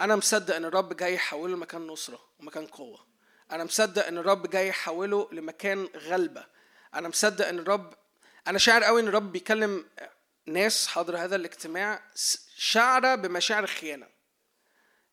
أنا 0.02 0.16
مصدق 0.16 0.56
إن 0.56 0.66
الرب 0.66 0.98
جاي 0.98 1.14
يحوله 1.14 1.56
لمكان 1.56 1.88
نصرة 1.88 2.20
ومكان 2.40 2.66
قوة. 2.68 3.08
أنا 3.52 3.64
مصدق 3.64 4.08
إن 4.08 4.18
الرب 4.18 4.50
جاي 4.50 4.68
يحوله 4.68 5.30
لمكان 5.32 5.90
غلبة. 5.96 6.46
أنا 6.94 7.08
مصدق 7.10 7.48
إن 7.48 7.60
الرب 7.60 7.94
أنا 8.48 8.58
شاعر 8.58 8.84
قوي 8.84 9.02
إن 9.02 9.08
الرب 9.08 9.32
بيكلم 9.32 9.86
ناس 10.46 10.88
حاضر 10.88 11.18
هذا 11.18 11.36
الاجتماع 11.36 12.04
شاعرة 12.58 13.16
بمشاعر 13.16 13.64
الخيانه 13.64 14.17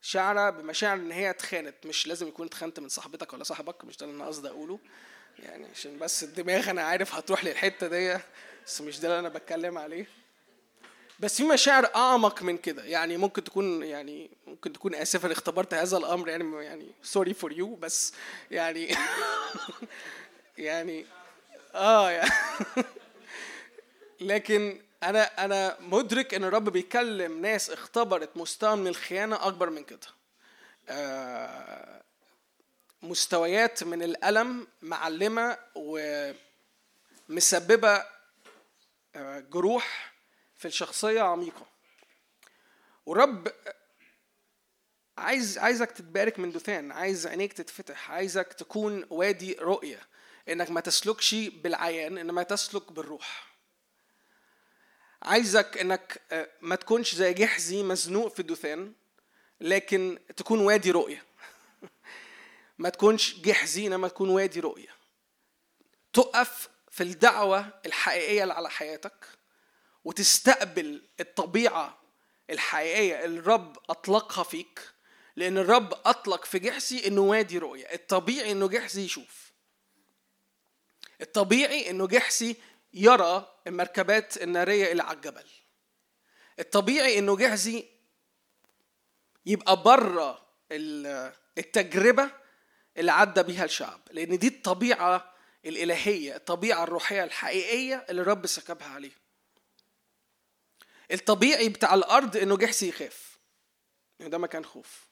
شاعرة 0.05 0.49
بمشاعر 0.49 0.97
إن 0.97 1.11
هي 1.11 1.29
اتخانت. 1.29 1.75
مش 1.85 2.07
لازم 2.07 2.27
يكون 2.27 2.45
اتخانت 2.45 2.79
من 2.79 2.89
صاحبتك 2.89 3.33
ولا 3.33 3.43
صاحبك 3.43 3.85
مش 3.85 3.97
ده 3.97 4.05
اللي 4.05 4.15
أنا 4.15 4.27
قصدي 4.27 4.47
أقوله. 4.47 4.79
يعني 5.39 5.65
عشان 5.65 5.99
بس 5.99 6.23
الدماغ 6.23 6.69
أنا 6.69 6.81
عارف 6.81 7.15
هتروح 7.15 7.45
للحتة 7.45 7.87
دي 7.87 8.19
بس 8.65 8.81
مش 8.81 8.99
ده 8.99 9.07
اللي 9.07 9.19
أنا 9.19 9.29
بتكلم 9.29 9.77
عليه. 9.77 10.07
بس 11.19 11.37
في 11.37 11.43
مشاعر 11.43 11.89
أعمق 11.95 12.43
من 12.43 12.57
كده. 12.57 12.83
يعني 12.83 13.17
ممكن 13.17 13.43
تكون 13.43 13.83
يعني 13.83 14.29
ممكن 14.47 14.73
تكون 14.73 14.95
آسفة 14.95 15.31
اختبرت 15.31 15.73
هذا 15.73 15.97
الأمر 15.97 16.29
يعني 16.29 16.63
يعني 16.65 16.91
sorry 17.03 17.33
for 17.33 17.51
you 17.51 17.75
بس 17.75 18.13
يعني 18.51 18.95
يعني 20.57 21.05
آه 21.75 22.11
يعني 22.11 22.31
لكن 24.21 24.81
أنا 25.05 25.45
أنا 25.45 25.77
مدرك 25.79 26.33
إن 26.33 26.43
الرب 26.43 26.69
بيكلم 26.69 27.41
ناس 27.41 27.69
اختبرت 27.69 28.37
مستوى 28.37 28.75
من 28.75 28.87
الخيانة 28.87 29.47
أكبر 29.47 29.69
من 29.69 29.83
كده. 29.83 30.07
آه، 30.89 32.01
مستويات 33.01 33.83
من 33.83 34.03
الألم 34.03 34.67
معلمة 34.81 35.57
ومسببة 37.29 38.03
آه، 39.15 39.39
جروح 39.39 40.13
في 40.55 40.67
الشخصية 40.67 41.21
عميقة. 41.21 41.65
والرب 43.05 43.47
عايز 45.17 45.57
عايزك 45.57 45.91
تتبارك 45.91 46.39
من 46.39 46.51
دثان 46.51 46.91
عايز 46.91 47.27
عينيك 47.27 47.53
تتفتح 47.53 48.11
عايزك 48.11 48.53
تكون 48.53 49.05
وادي 49.09 49.53
رؤية 49.53 49.99
إنك 50.49 50.71
ما 50.71 50.81
تسلكش 50.81 51.35
بالعيان 51.35 52.17
انما 52.17 52.43
تسلك 52.43 52.91
بالروح. 52.91 53.54
عايزك 55.25 55.77
إنك 55.77 56.21
آه، 56.31 56.49
ما 56.61 56.75
تكونش 56.75 57.15
زي 57.15 57.33
جحزي 57.33 57.83
مزنوق 57.83 58.33
في 58.33 58.39
الدثان 58.39 58.93
لكن 59.61 60.19
تكون 60.37 60.59
وادي 60.59 60.91
رؤية. 60.91 61.23
ما 62.77 62.89
تكونش 62.89 63.35
جحزي 63.35 63.87
إنما 63.87 64.07
تكون 64.07 64.29
وادي 64.29 64.59
رؤية. 64.59 64.95
تقف 66.13 66.69
في 66.91 67.03
الدعوة 67.03 67.79
الحقيقية 67.85 68.43
اللي 68.43 68.53
على 68.53 68.69
حياتك 68.69 69.25
وتستقبل 70.03 71.01
الطبيعة 71.19 71.97
الحقيقية 72.49 73.25
الرب 73.25 73.77
أطلقها 73.89 74.43
فيك. 74.43 74.79
لأن 75.35 75.57
الرب 75.57 75.93
أطلق 76.05 76.45
في 76.45 76.59
جحسي 76.59 77.07
إنه 77.07 77.21
وادي 77.21 77.57
رؤية. 77.57 77.85
الطبيعي 77.85 78.51
إنه 78.51 78.67
جحسي 78.67 79.01
يشوف. 79.05 79.51
الطبيعي 81.21 81.89
إنه 81.89 82.07
جحسي 82.07 82.55
يرى 82.95 83.59
المركبات 83.67 84.37
النارية 84.41 84.91
اللي 84.91 85.03
على 85.03 85.15
الجبل. 85.15 85.45
الطبيعي 86.59 87.19
إنه 87.19 87.37
جهزي 87.37 87.85
يبقى 89.45 89.83
بره 89.83 90.45
التجربة 91.57 92.31
اللي 92.97 93.11
عدى 93.11 93.43
بيها 93.43 93.65
الشعب 93.65 94.01
لأن 94.11 94.37
دي 94.37 94.47
الطبيعة 94.47 95.33
الإلهية 95.65 96.35
الطبيعة 96.35 96.83
الروحية 96.83 97.23
الحقيقية 97.23 98.05
اللي 98.09 98.21
الرب 98.21 98.47
سكبها 98.47 98.87
عليه 98.87 99.11
الطبيعي 101.11 101.69
بتاع 101.69 101.93
الأرض 101.93 102.37
إنه 102.37 102.57
جحسي 102.57 102.89
يخاف. 102.89 103.37
يعني 104.19 104.31
ده 104.31 104.37
مكان 104.37 104.65
خوف. 104.65 105.07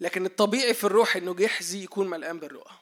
لكن 0.00 0.26
الطبيعي 0.26 0.74
في 0.74 0.84
الروح 0.84 1.16
إنه 1.16 1.34
جحزي 1.34 1.82
يكون 1.84 2.10
ملقان 2.10 2.38
بالرؤى. 2.38 2.72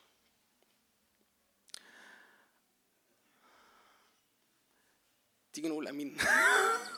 تيجي 5.59 5.69
نقول 5.69 5.89
أمين. 5.89 6.17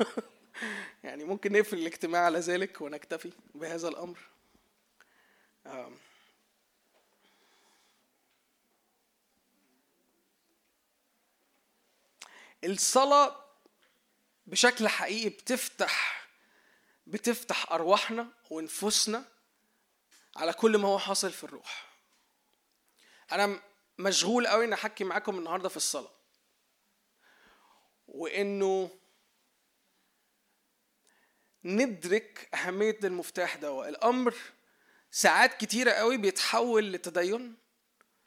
يعني 1.04 1.24
ممكن 1.24 1.52
نقفل 1.52 1.78
الاجتماع 1.78 2.24
على 2.24 2.38
ذلك 2.38 2.80
ونكتفي 2.80 3.32
بهذا 3.54 3.88
الأمر. 3.88 4.18
الصلاة 12.64 13.44
بشكل 14.46 14.88
حقيقي 14.88 15.28
بتفتح 15.28 16.26
بتفتح 17.06 17.72
أرواحنا 17.72 18.28
ونفوسنا 18.50 19.24
على 20.36 20.52
كل 20.52 20.78
ما 20.78 20.88
هو 20.88 20.98
حاصل 20.98 21.30
في 21.30 21.44
الروح. 21.44 21.88
أنا 23.32 23.60
مشغول 23.98 24.46
قوي 24.46 24.64
إن 24.64 24.72
أحكي 24.72 25.04
معاكم 25.04 25.38
النهاردة 25.38 25.68
في 25.68 25.76
الصلاة. 25.76 26.19
وإنه 28.10 28.90
ندرك 31.64 32.48
أهمية 32.54 32.98
المفتاح 33.04 33.56
ده. 33.56 33.88
الأمر 33.88 34.34
ساعات 35.10 35.54
كتيرة 35.60 35.90
قوي 35.90 36.16
بيتحول 36.16 36.92
لتدين 36.92 37.54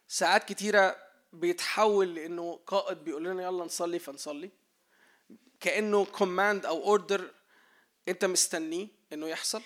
ساعات 0.07 0.43
كتيرة 0.43 0.97
بيتحول 1.33 2.15
لأنه 2.15 2.59
قائد 2.67 2.97
بيقول 2.97 3.23
لنا 3.23 3.43
يلا 3.43 3.65
نصلي 3.65 3.99
فنصلي 3.99 4.49
كأنه 5.59 6.05
command 6.05 6.65
أو 6.65 6.83
order 6.83 7.31
أنت 8.07 8.25
مستنيه 8.25 8.87
إنه 9.13 9.27
يحصل. 9.27 9.61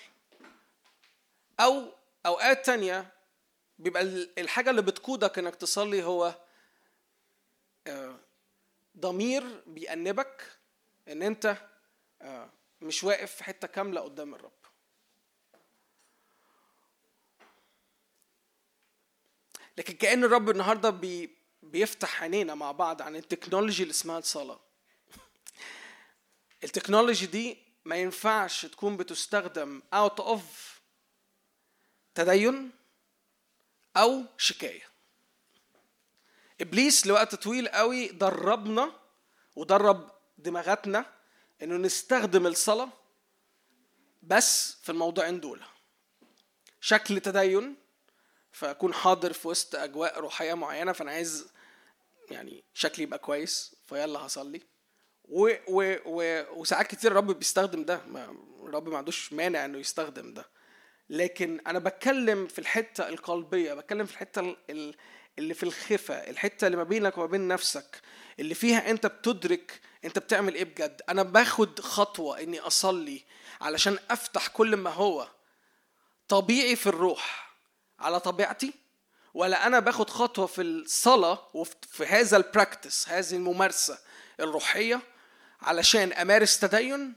أو 1.60 1.92
أوقات 2.26 2.66
تانية 2.66 3.12
بيبقى 3.78 4.02
الحاجة 4.38 4.70
اللي 4.70 4.82
بتقودك 4.82 5.38
إنك 5.38 5.56
تصلي 5.56 6.04
هو 6.04 6.34
ضمير 8.98 9.62
بيأنبك 9.66 10.58
إن 11.08 11.22
أنت 11.22 11.56
آه، 12.22 12.50
مش 12.80 13.04
واقف 13.04 13.34
في 13.34 13.44
حتة 13.44 13.68
كاملة 13.68 14.00
قدام 14.00 14.34
الرب. 14.34 14.52
لكن 19.78 19.94
كأن 19.94 20.24
الرب 20.24 20.50
النهاردة 20.50 20.90
بي 20.90 21.38
بيفتح 21.62 22.22
عينينا 22.22 22.54
مع 22.54 22.72
بعض 22.72 23.02
عن 23.02 23.16
ال 23.16 23.22
technology 23.22 23.82
اللي 23.82 23.92
اسمها 23.92 24.18
الصلاة. 24.18 24.60
ال 26.64 26.70
technology 26.70 27.26
دي 27.26 27.58
ما 27.84 27.96
ينفعش 27.96 28.66
تكون 28.66 28.96
بتستخدم 28.96 29.82
out 29.94 30.22
of 30.22 30.40
تدين 32.14 32.70
أو 33.96 34.24
شكاية. 34.38 34.87
إبليس 36.60 37.06
لوقت 37.06 37.34
طويل 37.34 37.68
قوي 37.68 38.08
دربنا 38.08 38.92
ودرب 39.56 40.10
دماغاتنا 40.38 41.04
إنه 41.62 41.76
نستخدم 41.76 42.46
الصلاة 42.46 42.88
بس 44.22 44.76
في 44.82 44.92
الموضوعين 44.92 45.40
دول. 45.40 45.60
شكل 46.80 47.20
تدين 47.20 47.76
فأكون 48.52 48.94
حاضر 48.94 49.32
في 49.32 49.48
وسط 49.48 49.74
أجواء 49.74 50.20
روحية 50.20 50.54
معينة 50.54 50.92
فأنا 50.92 51.10
عايز 51.10 51.46
يعني 52.30 52.64
شكلي 52.74 53.02
يبقى 53.02 53.18
كويس 53.18 53.76
فيلا 53.86 54.18
هصلي. 54.18 54.60
و 55.24 55.50
و 55.68 55.96
و 56.06 56.44
وساعات 56.60 56.86
كتير 56.86 57.10
الرب 57.10 57.30
بيستخدم 57.38 57.84
ده 57.84 58.00
الرب 58.64 58.88
ما 58.88 58.98
عندوش 58.98 59.32
مانع 59.32 59.64
إنه 59.64 59.78
يستخدم 59.78 60.34
ده. 60.34 60.44
لكن 61.10 61.60
أنا 61.66 61.78
بتكلم 61.78 62.46
في 62.46 62.58
الحتة 62.58 63.08
القلبية 63.08 63.74
بتكلم 63.74 64.06
في 64.06 64.12
الحتة 64.12 64.56
ال- 64.70 64.94
اللي 65.38 65.54
في 65.54 65.62
الخفة 65.62 66.14
الحتة 66.14 66.66
اللي 66.66 66.76
ما 66.76 66.84
بينك 66.84 67.18
وما 67.18 67.26
بين 67.26 67.48
نفسك 67.48 68.00
اللي 68.40 68.54
فيها 68.54 68.90
أنت 68.90 69.06
بتدرك 69.06 69.80
أنت 70.04 70.18
بتعمل 70.18 70.54
إيه 70.54 70.64
بجد. 70.64 71.02
أنا 71.08 71.22
باخد 71.22 71.80
خطوة 71.80 72.40
إني 72.40 72.60
أصلي 72.60 73.24
علشان 73.60 73.98
أفتح 74.10 74.48
كل 74.48 74.76
ما 74.76 74.90
هو 74.90 75.28
طبيعي 76.28 76.76
في 76.76 76.86
الروح 76.86 77.54
على 77.98 78.20
طبيعتي 78.20 78.74
ولا 79.34 79.66
أنا 79.66 79.78
باخد 79.78 80.10
خطوة 80.10 80.46
في 80.46 80.62
الصلاة 80.62 81.48
وفي 81.54 82.06
هذا 82.06 82.36
البراكتس 82.36 83.08
هذه 83.08 83.32
الممارسة 83.32 83.98
الروحية 84.40 85.00
علشان 85.60 86.12
أمارس 86.12 86.58
تدين 86.60 87.14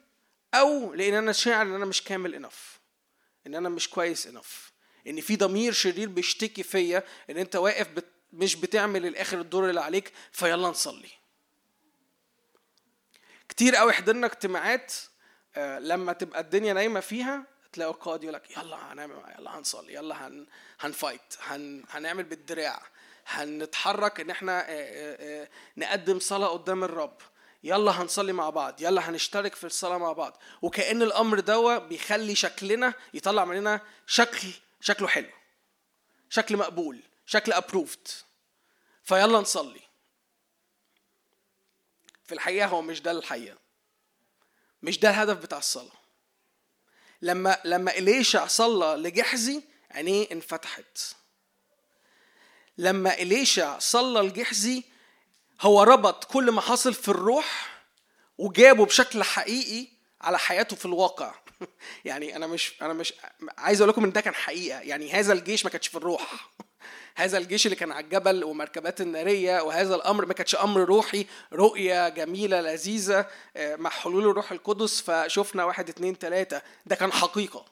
أو 0.54 0.94
لأن 0.94 1.14
أنا 1.14 1.32
شاعر 1.32 1.66
إن 1.66 1.76
أنا 1.76 1.86
مش 1.86 2.04
كامل 2.04 2.36
انف 2.36 2.80
إن 3.48 3.56
أنا 3.56 3.70
مش 3.70 3.90
كويس 3.90 4.28
انف 4.28 4.71
إن 5.08 5.22
في 5.22 5.36
ضمير 5.36 5.72
شرير 5.74 6.10
بيشتكي 6.10 6.64
فيا 6.64 7.04
إن 7.30 7.38
أنت 7.38 7.56
واقف 7.56 7.88
مش 8.34 8.56
بتعمل 8.56 9.06
الآخر 9.06 9.40
الدور 9.40 9.70
اللي 9.70 9.82
عليك 9.82 10.12
فيلا 10.32 10.68
نصلي. 10.68 11.10
كتير 13.50 13.76
قوي 13.76 13.94
حضرنا 13.94 14.28
اجتماعات 14.28 14.94
آه، 15.56 15.80
لما 15.80 16.14
تبقى 16.14 16.40
الدنيا 16.40 16.74
نايمة 16.74 17.00
فيها 17.00 17.44
تلاقي 17.74 17.92
القائد 17.92 18.24
يقول 18.24 18.34
لك 18.34 18.52
يلا 18.58 18.94
هنعمل 18.94 19.16
يلا 19.40 19.58
هنصلي 19.58 19.94
يلا 19.94 20.28
هن 20.28 20.48
هنفايت 20.80 21.22
هن 21.42 21.84
هنعمل 21.90 22.24
بالدراع 22.24 22.82
هنتحرك 23.28 24.20
إن 24.20 24.30
إحنا 24.30 24.60
آه، 24.62 24.66
آه، 24.70 25.50
نقدم 25.78 26.20
صلاة 26.20 26.48
قدام 26.48 26.84
الرب. 26.84 27.18
يلا 27.64 27.92
هنصلي 27.92 28.34
مع 28.34 28.50
بعض 28.50 28.82
يلا 28.82 29.10
هنشترك 29.10 29.56
في 29.56 29.64
الصلاة 29.64 29.98
مع 29.98 30.14
بعض. 30.14 30.38
وكأن 30.62 31.02
الأمر 31.02 31.40
دوا 31.40 31.78
بيخلي 31.78 32.36
شكلنا 32.36 32.94
يطلع 33.14 33.46
مننا 33.46 33.82
شكل 34.08 34.48
شكله 34.82 35.08
حلو 35.08 35.30
شكل 36.30 36.58
مقبول 36.58 37.02
شكل 37.26 37.54
ابروفد 37.54 38.08
فيلا 39.04 39.40
نصلي. 39.40 39.82
في 42.26 42.34
الحقيقة 42.34 42.68
هو 42.68 42.82
مش 42.82 43.02
ده 43.02 43.12
الحقيقة. 43.12 43.58
مش 44.82 45.00
ده 45.00 45.10
الهدف 45.10 45.38
بتاع 45.38 45.58
الصلاة. 45.58 46.02
لما 47.22 47.62
لما 47.66 47.92
إليشع 47.92 48.48
صلى 48.48 48.96
لجحزي 48.96 49.62
عينيه 49.92 50.28
انفتحت. 50.32 51.16
لما 52.78 53.14
إليشع 53.14 53.80
صلى 53.80 54.20
لجحزي 54.28 54.84
هو 55.62 55.84
ربط 55.84 56.24
كل 56.24 56.52
ما 56.52 56.62
حصل 56.62 56.94
في 56.94 57.10
الروح 57.10 57.82
وجابه 58.38 58.86
بشكل 58.86 59.24
حقيقي 59.24 59.88
على 60.22 60.40
حياته 60.40 60.76
في 60.76 60.86
الواقع. 60.86 61.36
يعني 62.06 62.36
أنا 62.36 62.48
مش 62.48 62.74
أنا 62.82 62.94
مش 62.94 63.14
عايز 63.58 63.82
أقول 63.82 63.90
لكم 63.90 64.04
إن 64.04 64.12
ده 64.12 64.22
كان 64.22 64.34
حقيقة. 64.36 64.80
يعني 64.80 65.12
هذا 65.12 65.34
الجيش 65.34 65.66
ما 65.66 65.72
كانش 65.72 65.88
في 65.88 65.96
الروح. 65.98 66.50
هذا 67.16 67.38
الجيش 67.38 67.66
اللي 67.66 67.76
كان 67.76 67.92
على 67.92 68.04
الجبل 68.04 68.44
ومركبات 68.44 69.02
النارية 69.02 69.62
وهذا 69.62 69.96
الأمر 69.96 70.26
ما 70.26 70.34
كانش 70.34 70.56
أمر 70.56 70.82
روحي. 70.82 71.26
رؤية 71.54 72.10
جميلة 72.10 72.62
لذيذة 72.62 73.26
آه، 73.58 73.76
مع 73.76 73.90
حلول 73.90 74.28
الروح 74.30 74.52
القدس. 74.52 75.02
فشفنا 75.02 75.64
واحد 75.66 75.90
اتنين 75.90 76.20
تلاتة. 76.20 76.62
ده 76.86 76.96
كان 76.96 77.12
حقيقة. 77.12 77.66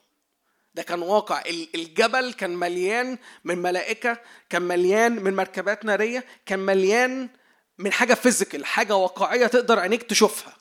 ده 0.76 0.84
كان 0.84 1.02
واقع. 1.02 1.42
ال- 1.42 1.70
الجبل 1.76 2.34
كان 2.34 2.56
مليان 2.56 3.18
من 3.44 3.58
ملائكة 3.58 4.18
كان 4.50 4.62
مليان 4.62 5.24
من 5.24 5.36
مركبات 5.36 5.86
نارية 5.86 6.26
كان 6.46 6.60
مليان 6.60 7.30
من 7.78 7.92
حاجة 7.92 8.14
فيزيكال 8.14 8.66
حاجة 8.66 8.96
واقعية 8.96 9.48
تقدر 9.48 9.80
عينيك 9.80 10.04
تشوفها. 10.04 10.58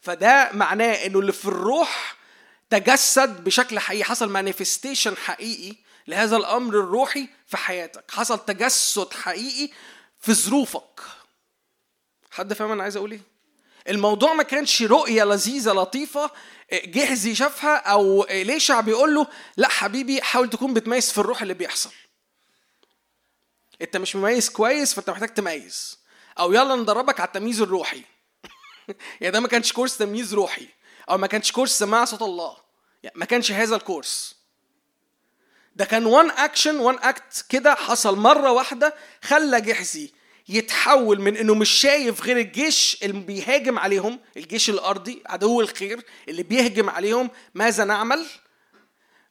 فده 0.00 0.50
معناه 0.52 0.92
إنه 1.06 1.18
اللي 1.18 1.32
في 1.32 1.44
الروح 1.44 2.17
تجسد 2.70 3.44
بشكل 3.44 3.78
حقيقي. 3.78 4.04
حصل 4.04 4.30
مانيفستيشن 4.30 5.16
حقيقي 5.16 5.76
لهذا 6.06 6.36
الأمر 6.36 6.74
الروحي 6.74 7.28
في 7.46 7.56
حياتك. 7.56 8.10
حصل 8.10 8.44
تجسد 8.44 9.12
حقيقي 9.12 9.72
في 10.20 10.34
ظروفك. 10.34 11.00
حد 12.30 12.52
فاهم 12.52 12.70
أنا 12.70 12.82
عايز 12.82 12.96
أقول 12.96 13.12
إيه؟ 13.12 13.20
الموضوع 13.88 14.34
ما 14.34 14.42
كانش 14.42 14.82
رؤية 14.82 15.24
لذيذة 15.24 15.72
لطيفة. 15.72 16.30
جهزي 16.72 17.34
شافها 17.34 17.76
أو 17.76 18.26
ليشع 18.30 18.80
بيقول 18.80 19.14
له 19.14 19.26
لا 19.56 19.68
حبيبي 19.68 20.22
حاول 20.22 20.50
تكون 20.50 20.74
بتميز 20.74 21.12
في 21.12 21.18
الروح 21.18 21.42
اللي 21.42 21.54
بيحصل. 21.54 21.90
أنت 23.82 23.96
مش 23.96 24.16
مميز 24.16 24.48
كويس 24.48 24.94
فأنت 24.94 25.10
محتاج 25.10 25.28
تميز. 25.28 25.98
أو 26.38 26.52
يلا 26.52 26.76
ندربك 26.76 27.20
على 27.20 27.26
التمييز 27.26 27.60
الروحي. 27.60 28.02
يعني 29.20 29.32
ده 29.32 29.40
ما 29.40 29.48
كانش 29.48 29.72
كورس 29.72 29.98
تمييز 29.98 30.34
روحي. 30.34 30.68
أو 31.10 31.18
ما 31.18 31.26
كانش 31.26 31.52
كورس 31.52 31.78
سماع 31.78 32.04
صوت 32.04 32.22
الله. 32.22 32.56
يعني 33.02 33.18
ما 33.18 33.24
كانش 33.24 33.52
هذا 33.52 33.76
الكورس 33.76 34.36
ده 35.76 35.84
كان 35.84 36.06
one 36.06 36.30
action 36.30 36.78
one 36.78 36.98
act 37.02 37.44
كده 37.48 37.74
حصل 37.74 38.18
مرة 38.18 38.52
واحدة 38.52 38.94
خلى 39.22 39.60
جيحزي 39.60 40.12
يتحول 40.48 41.20
من 41.20 41.36
إنه 41.36 41.54
مش 41.54 41.70
شايف 41.70 42.22
غير 42.22 42.38
الجيش 42.38 42.98
اللي 43.02 43.20
بيهاجم 43.20 43.78
عليهم 43.78 44.20
الجيش 44.36 44.70
الأرضي 44.70 45.22
عدو 45.26 45.60
الخير 45.60 46.04
اللي 46.28 46.42
بيهجم 46.42 46.90
عليهم 46.90 47.30
ماذا 47.54 47.84
نعمل؟ 47.84 48.26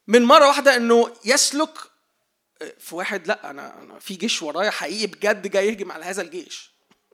من 0.08 0.22
مرة 0.22 0.48
واحدة 0.48 0.76
إنه 0.76 1.14
يسلك 1.26 1.78
في 2.80 2.96
واحد 2.96 3.28
لأ 3.28 3.50
أنا 3.50 3.82
أنا 3.82 4.00
في 4.00 4.16
جيش 4.16 4.42
ورايا 4.42 4.70
حقيقي 4.70 5.08
بجد 5.08 5.48
جاي 5.48 5.68
يهجم 5.68 5.92
على 5.92 6.06
هذا 6.06 6.22
الجيش. 6.22 6.72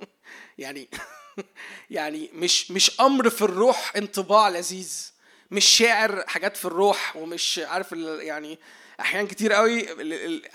يعني 0.58 0.90
يعني 1.90 2.30
مش 2.34 2.72
مش 2.72 3.00
أمر 3.02 3.30
في 3.30 3.42
الروح 3.42 3.92
انطباع 3.96 4.50
لذيذ. 4.50 5.14
مش 5.52 5.66
شاعر 5.66 6.24
حاجات 6.28 6.58
في 6.58 6.66
الروح 6.66 7.16
ومش 7.16 7.62
عارف 7.66 7.92
يعني 8.20 8.60
أحيان 9.00 9.28
كتير 9.28 9.54
قوي 9.54 9.88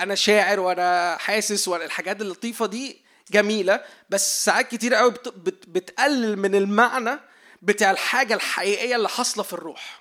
أنا 0.01 0.15
شاعر 0.15 0.61
وأنا 0.61 1.17
حاسس 1.17 1.69
والحاجات 1.69 2.21
اللطيفة 2.21 2.67
دي 2.67 3.03
جميلة 3.31 3.85
بس 4.11 4.45
ساعات 4.45 4.69
كتير 4.69 4.95
قوي 4.95 5.11
بت- 5.11 5.29
بت- 5.29 5.65
بتقلل 5.69 6.37
من 6.39 6.55
المعنى 6.55 7.19
بتاع 7.63 7.91
الحاجة 7.91 8.35
الحقيقية 8.35 8.97
اللي 8.97 9.09
حاصلة 9.09 9.43
في 9.45 9.53
الروح. 9.53 9.98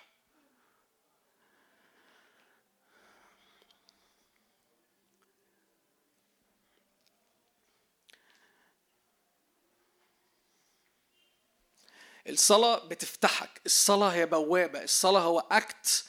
الصلاة 12.29 12.87
بتفتحك 12.87 13.61
الصلاة 13.65 14.09
هي 14.09 14.25
بوابة 14.25 14.83
الصلاة 14.83 15.19
هو 15.21 15.39
أكت 15.51 16.05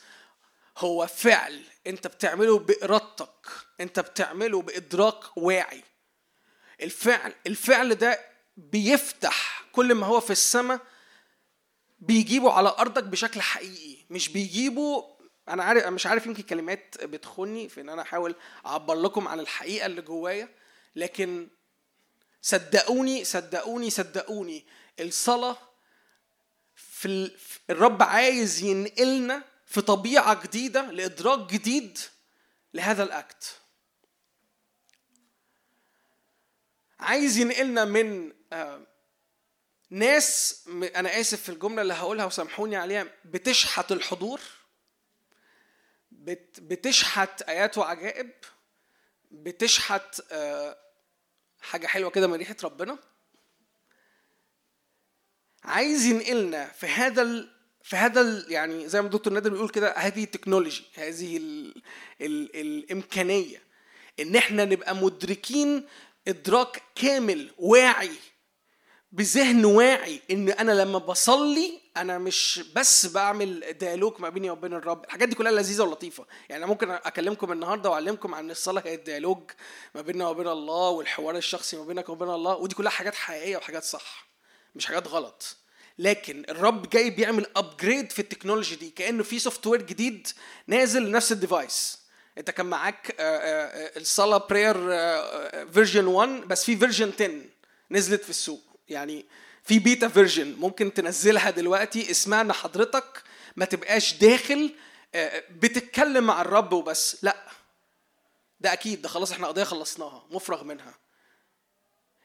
هو 0.79 1.07
فعل. 1.07 1.63
أنت 1.87 2.07
بتعمله 2.07 2.59
بإرادتك 2.59 3.47
أنت 3.81 4.01
بتعمله 4.01 4.63
بإدراك 4.63 5.37
واعي. 5.37 5.85
الفعل 6.83 7.35
الفعل 7.47 7.95
ده 7.95 8.21
بيفتح 8.57 9.65
كل 9.73 9.95
ما 9.95 10.07
هو 10.07 10.21
في 10.21 10.31
السماء 10.31 10.81
بيجيبه 11.99 12.53
على 12.53 12.69
أرضك 12.79 13.05
بشكل 13.05 13.41
حقيقي. 13.41 14.05
مش 14.11 14.29
بيجيبه 14.29 15.17
أنا 15.49 15.65
عارف 15.65 15.87
مش 15.87 16.07
عارف 16.07 16.27
يمكن 16.27 16.43
كلمات 16.43 17.05
بتخني 17.05 17.69
في 17.69 17.81
إن 17.81 17.89
أنا 17.89 18.03
أحاول 18.03 18.35
أعبر 18.67 18.95
لكم 18.95 19.29
عن 19.29 19.41
الحقيقة 19.41 19.87
اللي 19.87 20.03
جوايا 20.03 20.49
لكن 20.97 21.49
صدقوني 22.43 23.25
صدقوني 23.25 23.91
صدقوني 23.91 24.67
الصلاة 25.01 25.57
في 26.99 27.09
ال- 27.09 27.39
في- 27.39 27.59
الرب 27.71 28.03
عايز 28.03 28.63
ينقلنا 28.63 29.45
في 29.67 29.81
طبيعة 29.81 30.43
جديدة 30.43 30.91
لإدراك 30.91 31.51
جديد 31.53 31.99
لهذا 32.75 33.03
الأكت. 33.03 33.61
عايز 37.01 37.39
ينقلنا 37.39 37.85
من 37.85 38.33
آه، 38.53 38.87
ناس 39.91 40.65
أنا 40.97 41.21
آسف 41.21 41.43
في 41.43 41.49
الجملة 41.49 41.83
اللي 41.83 41.95
هقولها 41.95 42.25
وسامحوني 42.25 42.77
عليها 42.77 43.07
بتشحت 43.25 43.93
الحضور 43.93 44.41
بت- 46.11 46.61
بتشحت 46.61 47.43
آيات 47.43 47.79
وعجائب 47.79 48.31
بتشحت 49.31 50.21
آه، 50.33 50.79
حاجة 51.61 51.87
حلوة 51.87 52.11
كده 52.11 52.27
من 52.27 52.35
ريحة 52.35 52.57
ربنا. 52.65 52.99
عايز 55.69 56.07
ينقلنا 56.07 56.67
في 56.67 56.87
هذا 56.87 57.23
ال... 57.23 57.49
في 57.83 57.97
هذا 57.97 58.21
ال... 58.21 58.47
يعني 58.49 58.89
زي 58.89 59.01
ما 59.01 59.07
الدكتور 59.07 59.33
نادر 59.33 59.51
بيقول 59.51 59.69
كده 59.69 59.93
هذه 59.97 60.25
ال 60.25 60.30
technology 60.30 60.85
هذه 60.95 61.37
ال... 61.37 61.83
ال... 62.21 62.57
الإمكانية 62.57 63.63
إن 64.21 64.37
إحنا 64.37 64.65
نبقى 64.65 64.97
مدركين 64.97 65.87
إدراك 66.29 66.83
كامل 66.95 67.51
واعي 67.59 68.11
بذهن 69.13 69.65
واعي 69.65 70.21
إن 70.31 70.49
أنا 70.49 70.73
لما 70.73 70.99
بصلي 70.99 71.81
أنا 71.97 72.19
مش 72.19 72.65
بس 72.77 73.07
بعمل 73.07 73.73
dialogue 73.81 74.21
ما 74.21 74.29
بيني 74.29 74.51
وبين 74.51 74.73
الرب. 74.75 75.05
الحاجات 75.05 75.29
دي 75.29 75.35
كلها 75.35 75.53
لذيذة 75.53 75.83
ولطيفة. 75.83 76.27
يعني 76.49 76.67
ممكن 76.67 76.91
أكلمكم 76.91 77.53
النهارده 77.53 77.91
وأعلمكم 77.91 78.35
عن 78.35 78.51
الصلاة 78.51 78.83
هي 78.87 78.95
ال 78.95 79.01
dialogue 79.01 79.51
ما 79.95 80.01
بيننا 80.01 80.29
وبين 80.29 80.49
الله 80.49 80.89
والحوار 80.89 81.37
الشخصي 81.37 81.77
ما 81.77 81.85
بينك 81.85 82.09
وبين 82.09 82.31
الله 82.31 82.57
ودي 82.57 82.75
كلها 82.75 82.91
حاجات 82.91 83.15
حقيقية 83.15 83.57
وحاجات 83.57 83.85
صح. 83.85 84.29
مش 84.75 84.87
حاجات 84.87 85.09
غلط. 85.09 85.57
لكن 85.99 86.45
الرب 86.49 86.91
جاي 86.91 87.11
بيعمل 87.11 87.47
upgrade 87.57 88.13
في 88.13 88.19
ال 88.19 88.24
technology 88.24 88.77
دي. 88.77 88.91
كأنه 88.91 89.23
في 89.23 89.39
software 89.39 89.83
جديد 89.83 90.29
نازل 90.67 91.03
لنفس 91.03 91.33
ال 91.33 91.42
device 91.42 91.99
انت 92.39 92.51
كان 92.51 92.67
معاك 92.67 93.15
آه، 93.21 93.23
آه، 93.23 93.67
آه، 93.67 93.99
الصلاة 93.99 94.47
prayer 94.51 94.75
version 95.73 96.07
1 96.07 96.29
بس 96.29 96.65
في 96.65 96.77
version 96.77 97.13
10 97.15 97.41
نزلت 97.91 98.23
في 98.23 98.31
السوق. 98.31 98.63
يعني 98.89 99.27
في 99.65 99.79
beta 99.79 100.09
version 100.09 100.57
ممكن 100.59 100.95
تنزلها 100.95 101.51
دلوقتي. 101.51 102.11
اسمها 102.11 102.41
ان 102.41 102.53
حضرتك 102.53 103.23
ما 103.57 103.65
تبقاش 103.65 104.15
داخل 104.15 104.75
بتتكلم 105.51 106.25
مع 106.25 106.41
الرب 106.41 106.73
وبس. 106.73 107.25
لا. 107.25 107.37
ده 108.61 108.73
أكيد. 108.73 109.03
ده 109.03 109.09
خلاص 109.09 109.33
إحنا 109.33 109.47
قضية 109.47 109.65
خلصناها. 109.65 110.27
مفرغ 110.31 110.65
منها. 110.65 110.95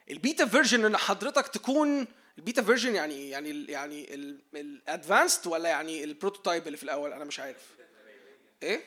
ال 0.10 0.17
beta 0.17 0.46
version 0.46 0.86
إن 0.86 0.98
حضرتك 0.98 1.48
تكون 1.48 2.08
ال 2.38 2.43
beta 2.43 2.62
version 2.64 2.96
يعني 2.96 3.30
يعني 3.30 3.66
يعني 3.66 4.14
ال 4.56 4.66
advanced 4.66 5.48
ولا 5.48 5.70
يعني 5.70 6.04
ال 6.04 6.10
prototype 6.10 6.68
اللي 6.68 6.78
في 6.78 6.84
الأول؟ 6.84 7.14
أنا 7.14 7.24
مش 7.26 7.40
عارف. 7.40 7.68
إيه؟ 8.64 8.82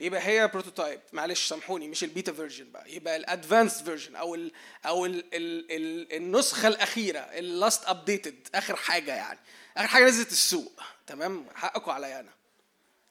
يبقى 0.00 0.20
هي 0.26 0.48
prototype 0.48 1.00
معلش 1.12 1.48
سامحوني 1.48 1.88
مش 1.88 2.04
ال 2.04 2.10
beta 2.10 2.32
version 2.32 2.70
بقى. 2.72 2.92
يبقى 2.94 3.16
ال 3.16 3.24
advanced 3.24 3.84
version 3.84 4.16
أو 4.16 4.34
ال 4.34 4.52
أو 4.86 5.06
ال 5.06 5.34
ال 5.34 5.72
ال 5.72 6.12
النسخة 6.16 6.68
الأخيرة 6.68 7.18
ال 7.18 7.31
last 7.31 7.84
updated 7.84 8.48
آخر 8.54 8.76
حاجة 8.76 9.14
يعني. 9.14 9.38
آخر 9.76 9.86
حاجة 9.88 10.04
نزلت 10.04 10.32
السوق. 10.32 10.82
تمام؟ 11.06 11.46
حقكم 11.54 11.90
عليا 11.90 12.20
أنا. 12.20 12.32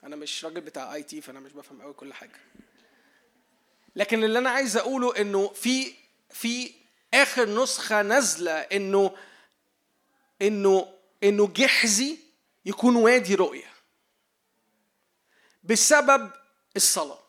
أنا 0.03 0.15
مش 0.15 0.45
راجل 0.45 0.61
بتاع 0.61 0.93
اي 0.93 1.03
تي 1.03 1.21
فأنا 1.21 1.39
مش 1.39 1.51
بفهم 1.51 1.81
قوي 1.81 1.93
كل 1.93 2.13
حاجة. 2.13 2.39
لكن 3.95 4.23
اللي 4.23 4.39
أنا 4.39 4.49
عايز 4.49 4.77
أقوله 4.77 5.21
إنه 5.21 5.47
في 5.47 5.93
في 6.29 6.71
آخر 7.13 7.63
نسخة 7.63 8.01
نازلة 8.01 8.51
إنه 8.51 9.15
إنه 10.41 10.93
إنه 11.23 11.47
جحزي 11.47 12.17
يكون 12.65 12.95
وادي 12.95 13.35
رؤية 13.35 13.73
بسبب 15.63 16.31
الصلاة. 16.75 17.19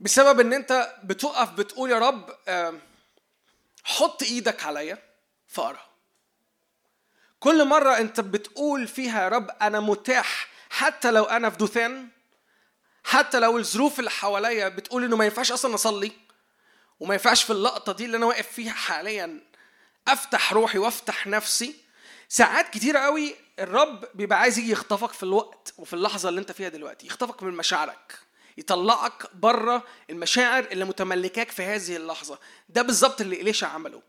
بسبب 0.00 0.40
إن 0.40 0.52
أنت 0.52 0.94
بتقف 1.04 1.50
بتقول 1.50 1.90
يا 1.90 1.98
رب 1.98 2.36
حط 3.84 4.22
إيدك 4.22 4.64
عليا 4.64 4.98
فاقرا 5.48 5.90
كل 7.40 7.64
مرة 7.64 7.98
أنت 7.98 8.20
بتقول 8.20 8.86
فيها 8.88 9.22
يا 9.22 9.28
رب 9.28 9.50
أنا 9.62 9.80
متاح. 9.80 10.48
حتى 10.70 11.10
لو 11.10 11.24
أنا 11.24 11.50
في 11.50 11.56
دوثان 11.56 12.08
حتى 13.04 13.40
لو 13.40 13.58
الظروف 13.58 13.98
اللي 13.98 14.10
حواليا 14.10 14.68
بتقول 14.68 15.04
إنه 15.04 15.16
ما 15.16 15.24
ينفعش 15.24 15.52
أصلا 15.52 15.74
أصلي. 15.74 16.12
وما 17.00 17.14
ينفعش 17.14 17.42
في 17.42 17.50
اللقطة 17.50 17.92
دي 17.92 18.04
اللي 18.04 18.16
أنا 18.16 18.26
واقف 18.26 18.52
فيها 18.52 18.72
حاليا 18.72 19.40
أفتح 20.08 20.52
روحي 20.52 20.78
وأفتح 20.78 21.26
نفسي. 21.26 21.74
ساعات 22.28 22.70
كتير 22.70 22.96
قوي 22.96 23.34
الرب 23.58 24.04
بيبقى 24.14 24.40
عايز 24.40 24.58
يجي 24.58 24.70
يخطفك 24.72 25.12
في 25.12 25.22
الوقت 25.22 25.74
وفي 25.78 25.92
اللحظة 25.92 26.28
اللي 26.28 26.40
أنت 26.40 26.52
فيها 26.52 26.68
دلوقتي 26.68 27.06
يخطفك 27.06 27.42
من 27.42 27.52
مشاعرك 27.54 28.18
يطلعك 28.58 29.34
بره 29.34 29.84
المشاعر 30.10 30.64
اللي 30.64 30.84
متملكاك 30.84 31.50
في 31.50 31.62
هذه 31.62 31.96
اللحظة. 31.96 32.38
ده 32.68 32.82
بالظبط 32.82 33.20
اللي 33.20 33.40
إليشا 33.40 33.66
عمله. 33.66 34.02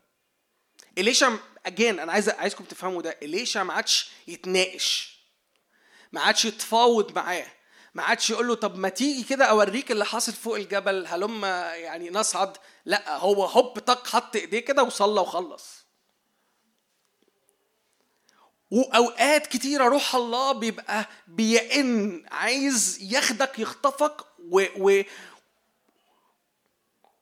إليشا 0.98 1.38
اجين 1.66 2.00
أنا 2.00 2.12
عايز 2.12 2.28
عايزكم 2.28 2.64
تفهموا 2.64 3.02
ده. 3.02 3.18
إليشا 3.22 3.58
ما 3.58 3.72
عادش 3.72 4.10
يتناقش 4.28 5.18
ما 6.12 6.20
عادش 6.20 6.44
يتفاوض 6.44 7.16
معاه. 7.16 7.46
ما 7.94 8.02
عادش 8.02 8.30
يقول 8.30 8.48
له 8.48 8.54
طب 8.54 8.78
ما 8.78 8.88
تيجي 8.88 9.22
كده 9.22 9.44
اوريك 9.44 9.90
اللي 9.90 10.04
حاصل 10.04 10.32
فوق 10.32 10.56
الجبل 10.56 11.06
هلم 11.06 11.44
يعني 11.74 12.10
نصعد؟ 12.10 12.56
لا 12.84 13.16
هو 13.16 13.44
هوب 13.44 13.78
طق 13.78 14.06
حط 14.06 14.36
ايديه 14.36 14.58
كده 14.60 14.82
وصلى 14.82 15.20
وخلص. 15.20 15.82
وأوقات 18.70 19.46
كتيرة 19.46 19.84
روح 19.84 20.14
الله 20.14 20.52
بيبقى 20.52 21.08
بيئن 21.26 22.24
عايز 22.30 22.98
ياخدك 23.02 23.58
يخطفك 23.58 24.16
و, 24.38 24.64
و 24.78 25.02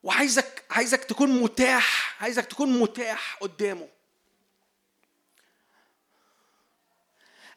وعايزك 0.03 0.65
عايزك 0.71 1.05
تكون 1.05 1.41
متاح 1.43 2.17
عايزك 2.23 2.47
تكون 2.47 2.81
متاح 2.81 3.39
قدامه. 3.41 3.89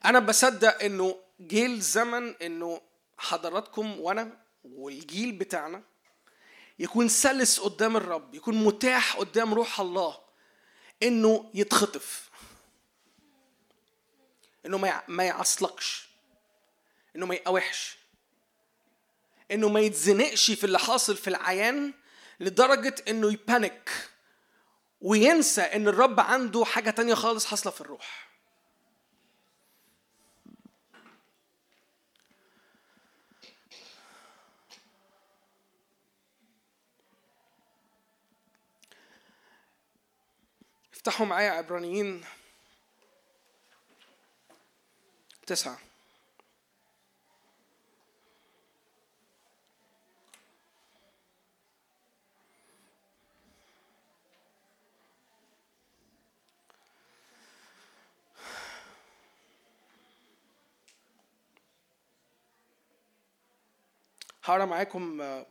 أنا 0.06 0.20
بصدق 0.20 0.84
إنه 0.84 1.16
جه 1.40 1.66
الزمن 1.66 2.36
إنه 2.42 2.82
حضراتكم 3.24 4.00
وأنا 4.00 4.38
والجيل 4.64 5.32
بتاعنا 5.32 5.84
يكون 6.80 7.08
سلس 7.08 7.60
قدام 7.60 7.98
الرب 7.98 8.36
يكون 8.36 8.64
متاح 8.64 9.16
قدام 9.18 9.54
روح 9.54 9.80
الله 9.80 10.18
إنه 11.04 11.52
يتخطف. 11.54 12.30
إنه 14.66 14.78
ما 14.78 14.88
يع- 14.88 15.04
ما 15.08 15.24
يعصلكش 15.24 16.10
إنه 17.16 17.26
ما 17.26 17.36
يقاوحش. 17.36 17.98
إنه 19.52 19.70
ما 19.70 19.80
يتزنقش 19.80 20.52
في 20.52 20.64
اللي 20.64 20.80
حاصل 20.80 21.18
في 21.18 21.28
العيان 21.28 21.94
لدرجة 22.40 22.96
إنه 23.08 23.34
يبانك 23.34 24.10
وينسى 25.02 25.62
إن 25.62 25.88
الرب 25.88 26.20
عنده 26.20 26.66
حاجة 26.66 26.90
تانية 26.90 27.14
خالص 27.14 27.46
حاصلة 27.46 27.72
في 27.72 27.82
الروح. 27.82 28.33
افتحوا 41.04 41.26
معايا 41.26 41.52
عبرانيين. 41.52 42.26
تسعة. 45.48 45.78
هقرأ 64.44 64.66
معاكم 64.66 65.22
آه، 65.22 65.46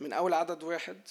من 0.00 0.12
أول 0.12 0.34
عدد 0.34 0.62
واحد. 0.62 1.08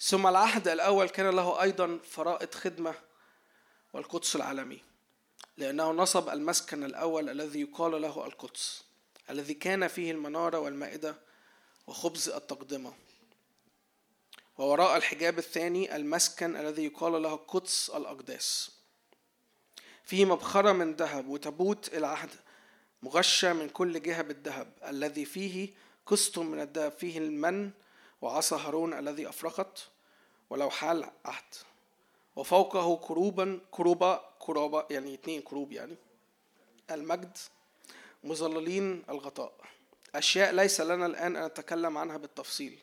ثم 0.00 0.26
العهد 0.26 0.68
الأول 0.68 1.08
كان 1.08 1.30
له 1.30 1.62
أيضا 1.62 1.98
فرائض 2.10 2.54
خدمة 2.54 2.94
والقدس 3.92 4.36
العالمي 4.36 4.80
لأنه 5.56 5.90
نصب 5.90 6.28
المسكن 6.28 6.84
الأول 6.84 7.28
الذي 7.28 7.60
يقال 7.60 8.02
له 8.02 8.26
القدس 8.26 8.84
الذي 9.30 9.54
كان 9.54 9.88
فيه 9.88 10.10
المنارة 10.12 10.58
والمائدة 10.58 11.16
وخبز 11.86 12.28
التقدمة. 12.28 12.92
ووراء 14.58 14.96
الحجاب 14.96 15.38
الثاني 15.38 15.96
المسكن 15.96 16.56
الذي 16.56 16.84
يقال 16.84 17.22
له 17.22 17.36
قدس 17.36 17.90
الأقداس. 17.90 18.70
فيه 20.04 20.24
مبخرة 20.24 20.72
من 20.72 20.94
ذهب 20.94 21.28
وتابوت 21.28 21.94
العهد 21.94 22.30
مغشى 23.02 23.52
من 23.52 23.68
كل 23.68 24.02
جهة 24.02 24.22
بالذهب 24.22 24.72
الذي 24.86 25.24
فيه 25.24 25.68
قسط 26.06 26.38
من 26.38 26.60
الذهب 26.60 26.92
فيه 26.92 27.18
المن 27.18 27.70
وعصا 28.20 28.56
هارون 28.56 28.98
الذي 28.98 29.28
أفرخت 29.28 29.88
ولوحا 30.50 30.70
العهد. 30.70 31.54
وفوقه 32.36 32.96
كروبا 32.96 33.60
كروبا 33.70 34.34
كروبا 34.38 34.86
يعني 34.90 35.14
اثنين 35.14 35.42
كروب 35.42 35.72
يعني. 35.72 35.96
المجد 36.90 37.36
مظللين 38.24 39.04
الغطاء. 39.08 39.52
أشياء 40.14 40.52
ليس 40.52 40.80
لنا 40.80 41.06
الآن 41.06 41.36
أن 41.36 41.46
نتكلم 41.46 41.98
عنها 41.98 42.16
بالتفصيل. 42.16 42.78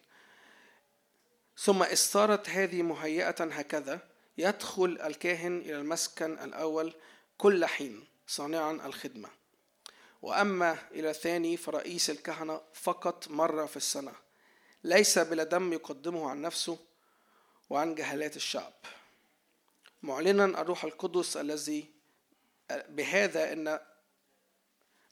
ثم 1.57 1.83
إذ 1.83 2.10
صارت 2.10 2.49
هذه 2.49 2.81
مهيئة 2.81 3.43
هكذا. 3.43 3.99
يدخل 4.37 4.99
الكاهن 5.03 5.57
إلى 5.57 5.75
المسكن 5.75 6.39
الأول 6.39 6.93
كل 7.37 7.65
حين 7.65 8.07
صانعا 8.27 8.71
الخدمة. 8.71 9.29
وأما 10.21 10.77
إلى 10.91 11.09
الثاني 11.09 11.57
فرئيس 11.57 12.09
الكهنة 12.09 12.61
فقط 12.73 13.27
مرة 13.27 13.65
في 13.65 13.77
السنة. 13.77 14.24
ليس 14.85 15.19
بلا 15.19 15.43
دم 15.43 15.73
يقدمه 15.73 16.29
عن 16.29 16.41
نفسه 16.41 16.77
وعن 17.69 17.95
جهالات 17.95 18.35
الشعب. 18.35 18.73
معلنا 20.03 20.45
الروح 20.45 20.83
القدس 20.83 21.37
الذي 21.37 21.91
بهذا 22.69 23.53
إن 23.53 23.79